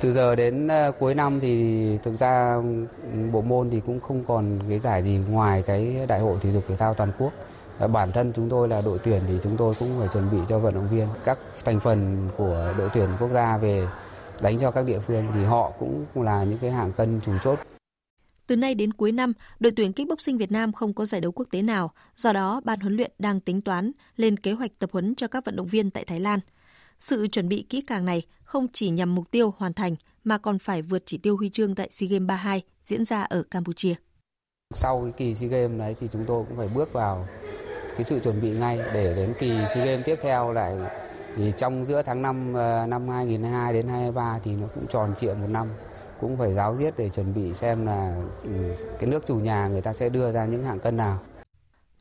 Từ 0.00 0.12
giờ 0.12 0.34
đến 0.34 0.68
ờ, 0.68 0.92
cuối 0.98 1.14
năm 1.14 1.40
thì 1.40 1.84
thực 2.02 2.14
ra 2.14 2.54
ừ, 2.54 2.86
bộ 3.32 3.42
môn 3.42 3.70
thì 3.70 3.80
cũng 3.86 4.00
không 4.00 4.24
còn 4.24 4.60
cái 4.68 4.78
giải 4.78 5.02
gì 5.02 5.20
ngoài 5.28 5.62
cái 5.66 6.06
Đại 6.08 6.20
hội 6.20 6.38
thể 6.40 6.52
dục 6.52 6.64
thể 6.68 6.76
thao 6.76 6.94
toàn 6.94 7.12
quốc. 7.18 7.32
Ờ, 7.78 7.88
bản 7.88 8.12
thân 8.12 8.32
chúng 8.32 8.48
tôi 8.50 8.68
là 8.68 8.80
đội 8.80 8.98
tuyển 8.98 9.22
thì 9.28 9.34
chúng 9.42 9.56
tôi 9.56 9.74
cũng 9.78 9.88
phải 9.98 10.08
chuẩn 10.12 10.30
bị 10.30 10.38
cho 10.48 10.58
vận 10.58 10.74
động 10.74 10.88
viên 10.88 11.06
các 11.24 11.38
thành 11.64 11.80
phần 11.80 12.28
của 12.36 12.74
đội 12.78 12.88
tuyển 12.94 13.08
quốc 13.20 13.28
gia 13.28 13.58
về 13.58 13.86
đánh 14.42 14.58
cho 14.60 14.70
các 14.70 14.86
địa 14.86 14.98
phương 14.98 15.26
thì 15.34 15.44
họ 15.44 15.72
cũng 15.78 16.04
là 16.14 16.44
những 16.44 16.58
cái 16.58 16.70
hạng 16.70 16.92
cân 16.92 17.20
chủ 17.24 17.32
chốt. 17.42 17.58
Từ 18.46 18.56
nay 18.56 18.74
đến 18.74 18.92
cuối 18.92 19.12
năm, 19.12 19.32
đội 19.60 19.72
tuyển 19.76 19.92
kickboxing 19.92 20.38
Việt 20.38 20.52
Nam 20.52 20.72
không 20.72 20.94
có 20.94 21.04
giải 21.04 21.20
đấu 21.20 21.32
quốc 21.32 21.46
tế 21.50 21.62
nào, 21.62 21.90
do 22.16 22.32
đó 22.32 22.60
ban 22.64 22.80
huấn 22.80 22.96
luyện 22.96 23.12
đang 23.18 23.40
tính 23.40 23.60
toán 23.60 23.92
lên 24.16 24.36
kế 24.36 24.52
hoạch 24.52 24.70
tập 24.78 24.90
huấn 24.92 25.14
cho 25.14 25.28
các 25.28 25.44
vận 25.44 25.56
động 25.56 25.66
viên 25.66 25.90
tại 25.90 26.04
Thái 26.04 26.20
Lan. 26.20 26.40
Sự 27.00 27.26
chuẩn 27.28 27.48
bị 27.48 27.66
kỹ 27.68 27.80
càng 27.80 28.04
này 28.04 28.22
không 28.42 28.66
chỉ 28.72 28.90
nhằm 28.90 29.14
mục 29.14 29.30
tiêu 29.30 29.54
hoàn 29.56 29.72
thành 29.72 29.96
mà 30.24 30.38
còn 30.38 30.58
phải 30.58 30.82
vượt 30.82 31.02
chỉ 31.06 31.18
tiêu 31.18 31.36
huy 31.36 31.50
chương 31.50 31.74
tại 31.74 31.88
SEA 31.90 32.08
Games 32.10 32.26
32 32.26 32.62
diễn 32.84 33.04
ra 33.04 33.22
ở 33.22 33.42
Campuchia. 33.42 33.94
Sau 34.74 35.02
cái 35.02 35.12
kỳ 35.16 35.34
SEA 35.34 35.48
Games 35.48 35.78
đấy 35.78 35.94
thì 36.00 36.08
chúng 36.12 36.24
tôi 36.26 36.44
cũng 36.48 36.58
phải 36.58 36.68
bước 36.68 36.92
vào 36.92 37.28
cái 37.96 38.04
sự 38.04 38.18
chuẩn 38.18 38.40
bị 38.40 38.50
ngay 38.50 38.78
để 38.94 39.14
đến 39.16 39.34
kỳ 39.38 39.52
SEA 39.74 39.84
Games 39.84 40.06
tiếp 40.06 40.18
theo 40.22 40.52
lại 40.52 40.76
thì 41.38 41.52
trong 41.56 41.84
giữa 41.84 42.02
tháng 42.02 42.22
5 42.22 42.52
năm 42.90 43.08
ờ, 43.08 43.14
2022 43.14 43.72
đến 43.72 43.88
2023 43.88 44.38
thì 44.44 44.50
nó 44.56 44.66
cũng 44.74 44.86
tròn 44.86 45.12
trịa 45.16 45.34
một 45.34 45.48
năm 45.48 45.68
cũng 46.20 46.36
phải 46.36 46.52
giáo 46.54 46.76
diết 46.76 46.94
để 46.98 47.08
chuẩn 47.08 47.34
bị 47.34 47.54
xem 47.54 47.86
là 47.86 48.22
ừ, 48.42 48.50
cái 48.98 49.10
nước 49.10 49.26
chủ 49.26 49.36
nhà 49.36 49.68
người 49.68 49.80
ta 49.80 49.92
sẽ 49.92 50.08
đưa 50.08 50.32
ra 50.32 50.46
những 50.46 50.64
hạng 50.64 50.80
cân 50.80 50.96
nào. 50.96 51.18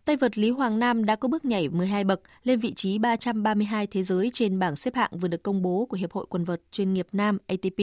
Tay 0.06 0.16
vợt 0.16 0.38
Lý 0.38 0.50
Hoàng 0.50 0.80
Nam 0.80 1.06
đã 1.06 1.16
có 1.16 1.28
bước 1.28 1.46
nhảy 1.46 1.70
12 1.70 2.04
bậc 2.04 2.22
lên 2.44 2.60
vị 2.60 2.74
trí 2.74 2.98
332 2.98 3.88
thế 3.88 4.04
giới 4.04 4.30
trên 4.34 4.60
bảng 4.60 4.76
xếp 4.76 4.96
hạng 4.96 5.12
vừa 5.20 5.28
được 5.28 5.44
công 5.44 5.62
bố 5.62 5.86
của 5.90 5.98
Hiệp 5.98 6.12
hội 6.12 6.26
quần 6.30 6.44
vợt 6.44 6.62
chuyên 6.72 6.94
nghiệp 6.94 7.08
Nam 7.12 7.38
ATP. 7.48 7.80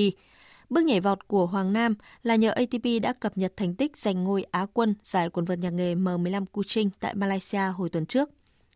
Bước 0.70 0.84
nhảy 0.84 1.00
vọt 1.00 1.28
của 1.28 1.46
Hoàng 1.46 1.72
Nam 1.72 1.94
là 2.22 2.36
nhờ 2.36 2.50
ATP 2.50 3.02
đã 3.02 3.12
cập 3.12 3.38
nhật 3.38 3.52
thành 3.56 3.74
tích 3.74 3.96
giành 3.96 4.24
ngôi 4.24 4.46
Á 4.50 4.66
quân 4.72 4.94
giải 5.02 5.30
quần 5.30 5.44
vợt 5.44 5.58
nhà 5.58 5.70
nghề 5.70 5.94
M15 5.94 6.44
Kuching 6.52 6.90
tại 7.00 7.14
Malaysia 7.14 7.60
hồi 7.76 7.88
tuần 7.88 8.06
trước. 8.06 8.30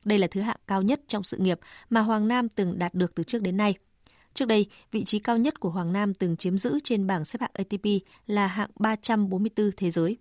Đây 0.09 0.19
là 0.19 0.27
thứ 0.27 0.41
hạng 0.41 0.57
cao 0.67 0.83
nhất 0.83 1.01
trong 1.07 1.23
sự 1.23 1.37
nghiệp 1.37 1.61
mà 1.91 2.01
Hoàng 2.01 2.29
Nam 2.29 2.49
từng 2.49 2.79
đạt 2.79 2.95
được 2.95 3.15
từ 3.15 3.23
trước 3.23 3.43
đến 3.43 3.57
nay. 3.57 3.75
Trước 4.35 4.45
đây, 4.45 4.67
vị 4.91 5.05
trí 5.05 5.19
cao 5.19 5.39
nhất 5.39 5.61
của 5.61 5.71
Hoàng 5.71 5.93
Nam 5.93 6.15
từng 6.15 6.37
chiếm 6.37 6.59
giữ 6.59 6.79
trên 6.85 7.07
bảng 7.07 7.25
xếp 7.25 7.41
hạng 7.41 7.51
ATP 7.53 7.87
là 8.27 8.47
hạng 8.47 8.71
344 8.77 9.71
thế 9.77 9.91
giới. 9.91 10.17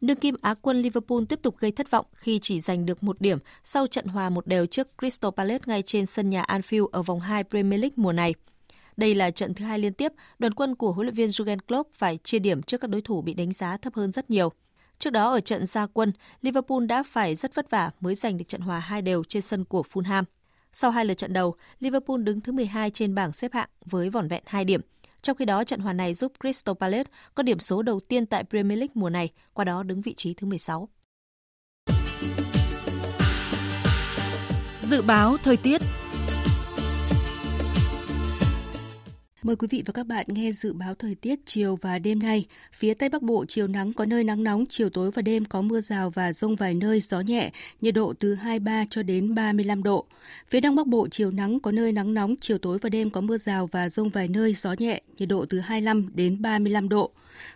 Đương 0.00 0.16
kim 0.16 0.36
Á 0.42 0.54
quân 0.54 0.82
Liverpool 0.82 1.18
tiếp 1.28 1.38
tục 1.42 1.58
gây 1.58 1.72
thất 1.72 1.90
vọng 1.90 2.06
khi 2.14 2.38
chỉ 2.42 2.60
giành 2.60 2.86
được 2.86 3.02
một 3.02 3.20
điểm 3.20 3.38
sau 3.64 3.86
trận 3.86 4.06
hòa 4.06 4.30
một 4.30 4.46
đều 4.46 4.66
trước 4.66 4.88
Crystal 4.98 5.30
Palace 5.36 5.64
ngay 5.66 5.82
trên 5.82 6.06
sân 6.06 6.30
nhà 6.30 6.42
Anfield 6.42 6.86
ở 6.86 7.02
vòng 7.02 7.20
2 7.20 7.44
Premier 7.44 7.80
League 7.80 7.94
mùa 7.96 8.12
này. 8.12 8.34
Đây 8.96 9.14
là 9.14 9.30
trận 9.30 9.54
thứ 9.54 9.64
hai 9.64 9.78
liên 9.78 9.92
tiếp 9.92 10.12
đoàn 10.38 10.54
quân 10.54 10.74
của 10.74 10.92
huấn 10.92 11.06
luyện 11.06 11.14
viên 11.14 11.28
Jurgen 11.28 11.58
Klopp 11.68 11.92
phải 11.92 12.18
chia 12.24 12.38
điểm 12.38 12.62
trước 12.62 12.80
các 12.80 12.90
đối 12.90 13.00
thủ 13.00 13.22
bị 13.22 13.34
đánh 13.34 13.52
giá 13.52 13.76
thấp 13.76 13.94
hơn 13.94 14.12
rất 14.12 14.30
nhiều. 14.30 14.52
Trước 15.00 15.10
đó 15.10 15.30
ở 15.30 15.40
trận 15.40 15.66
gia 15.66 15.86
quân, 15.86 16.12
Liverpool 16.42 16.86
đã 16.86 17.02
phải 17.02 17.34
rất 17.34 17.54
vất 17.54 17.70
vả 17.70 17.90
mới 18.00 18.14
giành 18.14 18.36
được 18.36 18.44
trận 18.48 18.60
hòa 18.60 18.78
hai 18.78 19.02
đều 19.02 19.24
trên 19.24 19.42
sân 19.42 19.64
của 19.64 19.82
Fulham. 19.92 20.24
Sau 20.72 20.90
hai 20.90 21.04
lượt 21.04 21.14
trận 21.14 21.32
đầu, 21.32 21.54
Liverpool 21.78 22.22
đứng 22.22 22.40
thứ 22.40 22.52
12 22.52 22.90
trên 22.90 23.14
bảng 23.14 23.32
xếp 23.32 23.52
hạng 23.52 23.68
với 23.84 24.10
vỏn 24.10 24.28
vẹn 24.28 24.42
2 24.46 24.64
điểm. 24.64 24.80
Trong 25.22 25.36
khi 25.36 25.44
đó, 25.44 25.64
trận 25.64 25.80
hòa 25.80 25.92
này 25.92 26.14
giúp 26.14 26.32
Crystal 26.40 26.74
Palace 26.80 27.10
có 27.34 27.42
điểm 27.42 27.58
số 27.58 27.82
đầu 27.82 28.00
tiên 28.00 28.26
tại 28.26 28.44
Premier 28.44 28.78
League 28.78 28.92
mùa 28.94 29.10
này, 29.10 29.28
qua 29.52 29.64
đó 29.64 29.82
đứng 29.82 30.00
vị 30.00 30.14
trí 30.14 30.34
thứ 30.34 30.46
16. 30.46 30.88
Dự 34.80 35.02
báo 35.02 35.36
thời 35.42 35.56
tiết 35.56 35.80
Mời 39.42 39.56
quý 39.56 39.68
vị 39.70 39.82
và 39.86 39.92
các 39.92 40.06
bạn 40.06 40.26
nghe 40.28 40.52
dự 40.52 40.72
báo 40.72 40.94
thời 40.94 41.14
tiết 41.14 41.38
chiều 41.44 41.78
và 41.82 41.98
đêm 41.98 42.18
nay. 42.18 42.46
Phía 42.72 42.94
Tây 42.94 43.08
Bắc 43.08 43.22
Bộ 43.22 43.44
chiều 43.48 43.66
nắng 43.66 43.92
có 43.92 44.04
nơi 44.04 44.24
nắng 44.24 44.44
nóng, 44.44 44.64
chiều 44.68 44.90
tối 44.90 45.10
và 45.10 45.22
đêm 45.22 45.44
có 45.44 45.62
mưa 45.62 45.80
rào 45.80 46.10
và 46.10 46.32
rông 46.32 46.56
vài 46.56 46.74
nơi, 46.74 47.00
gió 47.00 47.20
nhẹ, 47.20 47.50
nhiệt 47.80 47.94
độ 47.94 48.14
từ 48.18 48.34
23 48.34 48.84
cho 48.90 49.02
đến 49.02 49.34
35 49.34 49.82
độ. 49.82 50.06
Phía 50.48 50.60
Đông 50.60 50.76
Bắc 50.76 50.86
Bộ 50.86 51.08
chiều 51.10 51.30
nắng 51.30 51.60
có 51.60 51.72
nơi 51.72 51.92
nắng 51.92 52.14
nóng, 52.14 52.34
chiều 52.40 52.58
tối 52.58 52.78
và 52.82 52.88
đêm 52.88 53.10
có 53.10 53.20
mưa 53.20 53.38
rào 53.38 53.68
và 53.72 53.88
rông 53.88 54.08
vài 54.08 54.28
nơi, 54.28 54.54
gió 54.54 54.74
nhẹ, 54.78 55.00
nhiệt 55.18 55.28
độ 55.28 55.44
từ 55.48 55.60
25 55.60 56.08
đến 56.14 56.42
35 56.42 56.88
độ. 56.88 57.10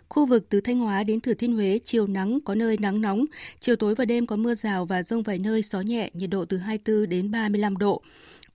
Khu 0.09 0.25
vực 0.25 0.45
từ 0.49 0.61
Thanh 0.61 0.79
Hóa 0.79 1.03
đến 1.03 1.21
Thừa 1.21 1.33
Thiên 1.33 1.55
Huế 1.55 1.79
chiều 1.83 2.07
nắng 2.07 2.39
có 2.45 2.55
nơi 2.55 2.77
nắng 2.79 3.01
nóng, 3.01 3.25
chiều 3.59 3.75
tối 3.75 3.95
và 3.95 4.05
đêm 4.05 4.25
có 4.25 4.35
mưa 4.35 4.55
rào 4.55 4.85
và 4.85 5.03
rông 5.03 5.23
vài 5.23 5.39
nơi, 5.39 5.61
gió 5.61 5.81
nhẹ, 5.81 6.09
nhiệt 6.13 6.29
độ 6.29 6.45
từ 6.45 6.57
24 6.57 7.09
đến 7.09 7.31
35 7.31 7.77
độ. 7.77 8.01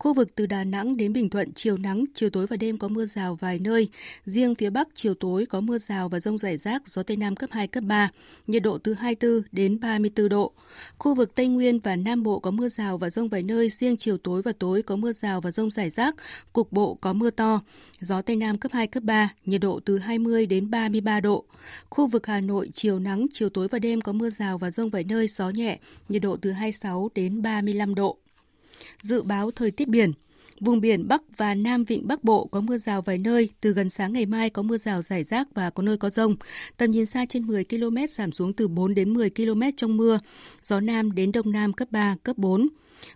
Khu 0.00 0.14
vực 0.14 0.34
từ 0.34 0.46
Đà 0.46 0.64
Nẵng 0.64 0.96
đến 0.96 1.12
Bình 1.12 1.30
Thuận 1.30 1.52
chiều 1.52 1.76
nắng, 1.76 2.04
chiều 2.14 2.30
tối 2.30 2.46
và 2.46 2.56
đêm 2.56 2.78
có 2.78 2.88
mưa 2.88 3.06
rào 3.06 3.34
vài 3.34 3.58
nơi. 3.58 3.88
Riêng 4.24 4.54
phía 4.54 4.70
Bắc 4.70 4.88
chiều 4.94 5.14
tối 5.14 5.46
có 5.46 5.60
mưa 5.60 5.78
rào 5.78 6.08
và 6.08 6.20
rông 6.20 6.38
rải 6.38 6.56
rác, 6.56 6.88
gió 6.88 7.02
Tây 7.02 7.16
Nam 7.16 7.36
cấp 7.36 7.50
2, 7.52 7.66
cấp 7.66 7.84
3, 7.84 8.10
nhiệt 8.46 8.62
độ 8.62 8.78
từ 8.78 8.94
24 8.94 9.42
đến 9.52 9.80
34 9.80 10.28
độ. 10.28 10.52
Khu 10.98 11.14
vực 11.14 11.34
Tây 11.34 11.48
Nguyên 11.48 11.78
và 11.78 11.96
Nam 11.96 12.22
Bộ 12.22 12.38
có 12.38 12.50
mưa 12.50 12.68
rào 12.68 12.98
và 12.98 13.10
rông 13.10 13.28
vài 13.28 13.42
nơi, 13.42 13.70
riêng 13.70 13.96
chiều 13.96 14.18
tối 14.18 14.42
và 14.42 14.52
tối 14.58 14.82
có 14.82 14.96
mưa 14.96 15.12
rào 15.12 15.40
và 15.40 15.50
rông 15.50 15.70
rải 15.70 15.90
rác, 15.90 16.14
cục 16.52 16.72
bộ 16.72 16.94
có 16.94 17.12
mưa 17.12 17.30
to. 17.30 17.60
Gió 18.00 18.22
Tây 18.22 18.36
Nam 18.36 18.58
cấp 18.58 18.72
2, 18.72 18.86
cấp 18.86 19.02
3, 19.02 19.28
nhiệt 19.44 19.60
độ 19.60 19.80
từ 19.84 19.98
20 19.98 20.46
đến 20.46 20.70
33 20.70 21.20
độ. 21.20 21.44
Khu 21.90 22.06
vực 22.06 22.26
Hà 22.26 22.40
Nội 22.40 22.70
chiều 22.74 22.98
nắng, 22.98 23.26
chiều 23.32 23.48
tối 23.48 23.68
và 23.68 23.78
đêm 23.78 24.00
có 24.00 24.12
mưa 24.12 24.30
rào 24.30 24.58
và 24.58 24.70
rông 24.70 24.90
vài 24.90 25.04
nơi, 25.04 25.28
gió 25.28 25.50
nhẹ, 25.50 25.78
nhiệt 26.08 26.22
độ 26.22 26.36
từ 26.36 26.52
26 26.52 27.08
đến 27.14 27.42
35 27.42 27.94
độ. 27.94 28.18
Dự 29.02 29.22
báo 29.22 29.50
thời 29.50 29.70
tiết 29.70 29.88
biển 29.88 30.12
Vùng 30.60 30.80
biển 30.80 31.08
Bắc 31.08 31.22
và 31.36 31.54
Nam 31.54 31.84
Vịnh 31.84 32.08
Bắc 32.08 32.24
Bộ 32.24 32.48
có 32.50 32.60
mưa 32.60 32.78
rào 32.78 33.02
vài 33.02 33.18
nơi, 33.18 33.48
từ 33.60 33.72
gần 33.72 33.90
sáng 33.90 34.12
ngày 34.12 34.26
mai 34.26 34.50
có 34.50 34.62
mưa 34.62 34.78
rào 34.78 35.02
rải 35.02 35.24
rác 35.24 35.48
và 35.54 35.70
có 35.70 35.82
nơi 35.82 35.96
có 35.96 36.10
rông. 36.10 36.36
Tầm 36.76 36.90
nhìn 36.90 37.06
xa 37.06 37.26
trên 37.28 37.46
10 37.46 37.64
km 37.64 37.96
giảm 38.10 38.32
xuống 38.32 38.52
từ 38.52 38.68
4 38.68 38.94
đến 38.94 39.14
10 39.14 39.30
km 39.30 39.62
trong 39.76 39.96
mưa. 39.96 40.20
Gió 40.62 40.80
Nam 40.80 41.14
đến 41.14 41.32
Đông 41.32 41.52
Nam 41.52 41.72
cấp 41.72 41.88
3, 41.90 42.16
cấp 42.22 42.38
4. 42.38 42.68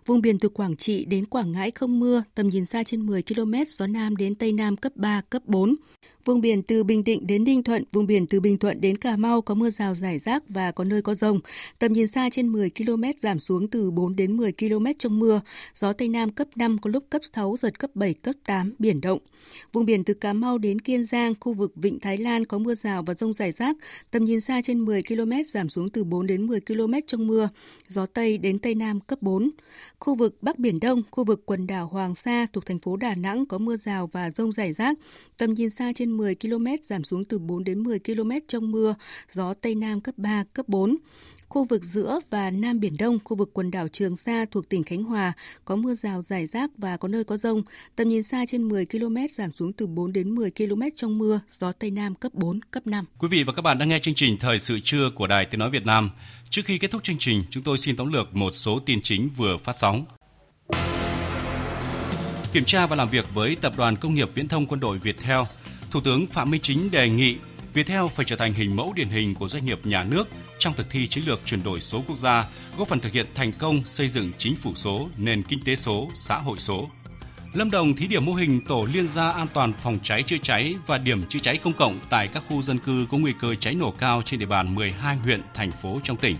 Vùng 0.05 0.21
biển 0.21 0.39
từ 0.39 0.49
Quảng 0.49 0.75
Trị 0.75 1.05
đến 1.05 1.25
Quảng 1.25 1.51
Ngãi 1.51 1.71
không 1.71 1.99
mưa, 1.99 2.23
tầm 2.35 2.49
nhìn 2.49 2.65
xa 2.65 2.83
trên 2.83 3.05
10 3.05 3.23
km, 3.23 3.53
gió 3.67 3.87
Nam 3.87 4.15
đến 4.15 4.35
Tây 4.35 4.51
Nam 4.51 4.77
cấp 4.77 4.91
3, 4.95 5.21
cấp 5.29 5.41
4. 5.45 5.75
Vùng 6.25 6.41
biển 6.41 6.63
từ 6.63 6.83
Bình 6.83 7.03
Định 7.03 7.27
đến 7.27 7.43
Ninh 7.43 7.63
Thuận, 7.63 7.83
vùng 7.91 8.07
biển 8.07 8.27
từ 8.27 8.39
Bình 8.39 8.57
Thuận 8.57 8.81
đến 8.81 8.97
Cà 8.97 9.17
Mau 9.17 9.41
có 9.41 9.55
mưa 9.55 9.69
rào 9.69 9.95
rải 9.95 10.19
rác 10.19 10.43
và 10.49 10.71
có 10.71 10.83
nơi 10.83 11.01
có 11.01 11.15
rông. 11.15 11.39
Tầm 11.79 11.93
nhìn 11.93 12.07
xa 12.07 12.29
trên 12.31 12.47
10 12.47 12.69
km 12.69 13.03
giảm 13.17 13.39
xuống 13.39 13.67
từ 13.67 13.91
4 13.91 14.15
đến 14.15 14.37
10 14.37 14.51
km 14.51 14.85
trong 14.99 15.19
mưa. 15.19 15.41
Gió 15.75 15.93
Tây 15.93 16.09
Nam 16.09 16.29
cấp 16.29 16.47
5 16.55 16.77
có 16.77 16.89
lúc 16.89 17.03
cấp 17.09 17.21
6, 17.33 17.55
giật 17.59 17.79
cấp 17.79 17.89
7, 17.93 18.13
cấp 18.13 18.35
8, 18.45 18.73
biển 18.79 19.01
động. 19.01 19.19
Vùng 19.73 19.85
biển 19.85 20.03
từ 20.03 20.13
Cà 20.13 20.33
Mau 20.33 20.57
đến 20.57 20.81
Kiên 20.81 21.03
Giang, 21.03 21.33
khu 21.39 21.53
vực 21.53 21.71
Vịnh 21.75 21.99
Thái 21.99 22.17
Lan 22.17 22.45
có 22.45 22.57
mưa 22.57 22.75
rào 22.75 23.03
và 23.03 23.13
rông 23.13 23.33
rải 23.33 23.51
rác. 23.51 23.75
Tầm 24.11 24.25
nhìn 24.25 24.41
xa 24.41 24.61
trên 24.63 24.85
10 24.85 25.03
km 25.03 25.31
giảm 25.47 25.69
xuống 25.69 25.89
từ 25.89 26.03
4 26.03 26.27
đến 26.27 26.47
10 26.47 26.59
km 26.61 26.93
trong 27.07 27.27
mưa. 27.27 27.49
Gió 27.87 28.05
Tây 28.05 28.37
đến 28.37 28.59
Tây 28.59 28.75
Nam 28.75 28.99
cấp 28.99 29.21
4. 29.21 29.49
Khu 29.99 30.15
vực 30.15 30.37
Bắc 30.41 30.59
Biển 30.59 30.79
Đông, 30.79 31.03
khu 31.11 31.23
vực 31.23 31.45
quần 31.45 31.67
đảo 31.67 31.87
Hoàng 31.87 32.15
Sa 32.15 32.47
thuộc 32.53 32.65
thành 32.65 32.79
phố 32.79 32.97
Đà 32.97 33.15
Nẵng 33.15 33.45
có 33.45 33.57
mưa 33.57 33.77
rào 33.77 34.07
và 34.07 34.31
rông 34.31 34.51
rải 34.51 34.73
rác. 34.73 34.97
Tầm 35.37 35.53
nhìn 35.53 35.69
xa 35.69 35.91
trên 35.95 36.17
10 36.17 36.35
km 36.35 36.65
giảm 36.83 37.03
xuống 37.03 37.25
từ 37.25 37.39
4 37.39 37.63
đến 37.63 37.83
10 37.83 37.99
km 37.99 38.31
trong 38.47 38.71
mưa, 38.71 38.95
gió 39.31 39.53
Tây 39.53 39.75
Nam 39.75 40.01
cấp 40.01 40.15
3, 40.17 40.43
cấp 40.53 40.69
4. 40.69 40.95
Khu 41.49 41.65
vực 41.65 41.83
giữa 41.83 42.19
và 42.29 42.51
Nam 42.51 42.79
Biển 42.79 42.97
Đông, 42.97 43.19
khu 43.23 43.37
vực 43.37 43.49
quần 43.53 43.71
đảo 43.71 43.87
Trường 43.87 44.17
Sa 44.17 44.45
thuộc 44.51 44.69
tỉnh 44.69 44.83
Khánh 44.83 45.03
Hòa 45.03 45.33
có 45.65 45.75
mưa 45.75 45.95
rào 45.95 46.21
rải 46.21 46.47
rác 46.47 46.71
và 46.77 46.97
có 46.97 47.07
nơi 47.07 47.23
có 47.23 47.37
rông. 47.37 47.61
Tầm 47.95 48.09
nhìn 48.09 48.23
xa 48.23 48.45
trên 48.47 48.67
10 48.67 48.85
km 48.85 49.15
giảm 49.31 49.51
xuống 49.51 49.73
từ 49.73 49.87
4 49.87 50.13
đến 50.13 50.35
10 50.35 50.51
km 50.51 50.81
trong 50.95 51.17
mưa, 51.17 51.39
gió 51.51 51.71
Tây 51.71 51.91
Nam 51.91 52.15
cấp 52.15 52.33
4, 52.33 52.59
cấp 52.71 52.87
5. 52.87 53.05
Quý 53.19 53.27
vị 53.31 53.43
và 53.43 53.53
các 53.53 53.61
bạn 53.61 53.77
đang 53.77 53.89
nghe 53.89 53.99
chương 53.99 54.13
trình 54.13 54.37
Thời 54.39 54.59
sự 54.59 54.79
trưa 54.83 55.09
của 55.15 55.27
Đài 55.27 55.45
Tiếng 55.45 55.59
Nói 55.59 55.69
Việt 55.69 55.85
Nam. 55.85 56.11
Trước 56.49 56.61
khi 56.65 56.77
kết 56.77 56.91
thúc 56.91 57.03
chương 57.03 57.17
trình, 57.19 57.43
chúng 57.49 57.63
tôi 57.63 57.77
xin 57.77 57.95
tóm 57.95 58.13
lược 58.13 58.35
một 58.35 58.51
số 58.51 58.79
tin 58.85 59.01
chính 59.01 59.29
vừa 59.37 59.57
phát 59.63 59.75
sóng. 59.77 60.05
Kiểm 62.53 62.65
tra 62.65 62.85
và 62.87 62.95
làm 62.95 63.09
việc 63.09 63.25
với 63.33 63.55
Tập 63.61 63.73
đoàn 63.77 63.95
Công 63.95 64.13
nghiệp 64.13 64.29
Viễn 64.33 64.47
thông 64.47 64.65
Quân 64.65 64.79
đội 64.79 64.97
Viettel, 64.97 65.39
Thủ 65.91 66.01
tướng 66.01 66.27
Phạm 66.27 66.51
Minh 66.51 66.61
Chính 66.61 66.91
đề 66.91 67.09
nghị 67.09 67.35
Viettel 67.73 68.05
phải 68.15 68.25
trở 68.25 68.35
thành 68.35 68.53
hình 68.53 68.75
mẫu 68.75 68.93
điển 68.93 69.09
hình 69.09 69.35
của 69.35 69.49
doanh 69.49 69.65
nghiệp 69.65 69.79
nhà 69.83 70.03
nước 70.03 70.27
trong 70.59 70.73
thực 70.73 70.89
thi 70.89 71.07
chiến 71.07 71.23
lược 71.27 71.39
chuyển 71.45 71.63
đổi 71.63 71.81
số 71.81 72.03
quốc 72.07 72.17
gia, 72.17 72.45
góp 72.77 72.87
phần 72.87 72.99
thực 72.99 73.13
hiện 73.13 73.25
thành 73.35 73.51
công 73.51 73.85
xây 73.85 74.07
dựng 74.07 74.31
chính 74.37 74.55
phủ 74.55 74.71
số, 74.75 75.09
nền 75.17 75.43
kinh 75.43 75.59
tế 75.65 75.75
số, 75.75 76.09
xã 76.15 76.37
hội 76.37 76.59
số. 76.59 76.89
Lâm 77.53 77.71
Đồng 77.71 77.95
thí 77.95 78.07
điểm 78.07 78.25
mô 78.25 78.33
hình 78.33 78.61
tổ 78.67 78.87
liên 78.93 79.07
gia 79.07 79.31
an 79.31 79.47
toàn 79.53 79.73
phòng 79.83 79.97
cháy 80.03 80.23
chữa 80.23 80.37
cháy 80.41 80.75
và 80.87 80.97
điểm 80.97 81.23
chữa 81.29 81.39
cháy 81.39 81.57
công 81.57 81.73
cộng 81.73 81.99
tại 82.09 82.27
các 82.27 82.43
khu 82.49 82.61
dân 82.61 82.79
cư 82.79 83.05
có 83.11 83.17
nguy 83.17 83.33
cơ 83.41 83.55
cháy 83.55 83.75
nổ 83.75 83.91
cao 83.91 84.21
trên 84.25 84.39
địa 84.39 84.45
bàn 84.45 84.75
12 84.75 85.15
huyện, 85.15 85.41
thành 85.53 85.71
phố 85.71 85.99
trong 86.03 86.17
tỉnh. 86.17 86.35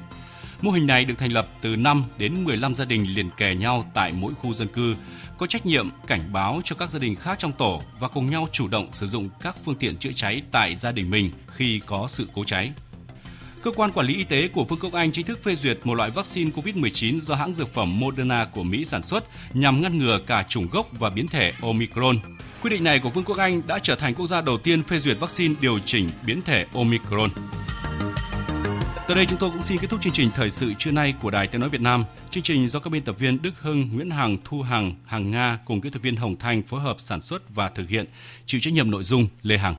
Mô 0.62 0.72
hình 0.72 0.88
này 0.88 1.06
được 1.06 1.18
thành 1.18 1.32
lập 1.32 1.48
từ 1.62 1.76
5 1.76 2.04
đến 2.18 2.44
15 2.44 2.76
gia 2.76 2.86
đình 2.86 3.16
liền 3.16 3.30
kề 3.38 3.56
nhau 3.56 3.92
tại 3.94 4.12
mỗi 4.20 4.34
khu 4.34 4.54
dân 4.54 4.68
cư, 4.68 4.96
có 5.38 5.48
trách 5.48 5.66
nhiệm 5.66 5.90
cảnh 6.08 6.34
báo 6.34 6.62
cho 6.64 6.76
các 6.76 6.90
gia 6.90 7.00
đình 7.00 7.16
khác 7.16 7.40
trong 7.40 7.52
tổ 7.52 7.82
và 8.00 8.08
cùng 8.08 8.28
nhau 8.28 8.48
chủ 8.52 8.68
động 8.68 8.90
sử 8.94 9.06
dụng 9.06 9.30
các 9.42 9.56
phương 9.66 9.76
tiện 9.76 9.98
chữa 9.98 10.12
cháy 10.16 10.42
tại 10.52 10.76
gia 10.76 10.92
đình 10.92 11.10
mình 11.10 11.32
khi 11.48 11.82
có 11.86 12.06
sự 12.10 12.28
cố 12.34 12.44
cháy. 12.44 12.72
Cơ 13.66 13.72
quan 13.72 13.92
quản 13.92 14.08
lý 14.08 14.16
y 14.16 14.24
tế 14.24 14.48
của 14.48 14.64
Vương 14.64 14.80
quốc 14.80 14.94
Anh 14.94 15.12
chính 15.12 15.26
thức 15.26 15.44
phê 15.44 15.56
duyệt 15.56 15.80
một 15.84 15.94
loại 15.94 16.10
vaccine 16.10 16.52
COVID-19 16.52 17.20
do 17.20 17.36
hãng 17.36 17.54
dược 17.54 17.74
phẩm 17.74 18.00
Moderna 18.00 18.46
của 18.46 18.64
Mỹ 18.64 18.86
sản 18.86 19.04
xuất 19.04 19.24
nhằm 19.54 19.82
ngăn 19.82 19.98
ngừa 19.98 20.20
cả 20.28 20.46
chủng 20.50 20.68
gốc 20.72 20.88
và 21.00 21.10
biến 21.10 21.28
thể 21.28 21.54
Omicron. 21.62 22.20
Quyết 22.62 22.70
định 22.70 22.84
này 22.84 23.00
của 23.00 23.10
Vương 23.10 23.24
quốc 23.24 23.38
Anh 23.38 23.62
đã 23.68 23.80
trở 23.80 23.96
thành 23.96 24.14
quốc 24.14 24.28
gia 24.28 24.42
đầu 24.42 24.58
tiên 24.58 24.84
phê 24.84 24.98
duyệt 24.98 25.20
vaccine 25.20 25.56
điều 25.62 25.80
chỉnh 25.80 26.10
biến 26.26 26.42
thể 26.42 26.66
Omicron. 26.74 27.30
Tới 29.08 29.16
đây 29.16 29.26
chúng 29.30 29.40
tôi 29.40 29.50
cũng 29.50 29.64
xin 29.64 29.78
kết 29.78 29.90
thúc 29.90 30.02
chương 30.02 30.14
trình 30.14 30.30
thời 30.36 30.50
sự 30.50 30.74
trưa 30.80 30.92
nay 30.92 31.14
của 31.22 31.30
Đài 31.32 31.48
Tiếng 31.48 31.62
nói 31.62 31.70
Việt 31.70 31.82
Nam. 31.82 32.04
Chương 32.32 32.44
trình 32.44 32.68
do 32.68 32.80
các 32.80 32.90
biên 32.90 33.04
tập 33.04 33.16
viên 33.20 33.42
Đức 33.42 33.54
Hưng, 33.62 33.90
Nguyễn 33.94 34.10
Hằng, 34.10 34.38
Thu 34.44 34.62
Hằng, 34.62 34.96
Hằng 35.06 35.32
Nga 35.32 35.60
cùng 35.66 35.82
kỹ 35.82 35.90
thuật 35.90 36.04
viên 36.04 36.16
Hồng 36.16 36.36
Thanh 36.36 36.64
phối 36.64 36.82
hợp 36.82 36.96
sản 37.00 37.22
xuất 37.22 37.56
và 37.56 37.70
thực 37.70 37.90
hiện, 37.90 38.06
chịu 38.46 38.62
trách 38.62 38.74
nhiệm 38.74 38.92
nội 38.92 39.04
dung 39.04 39.28
Lê 39.42 39.58
Hằng. 39.58 39.76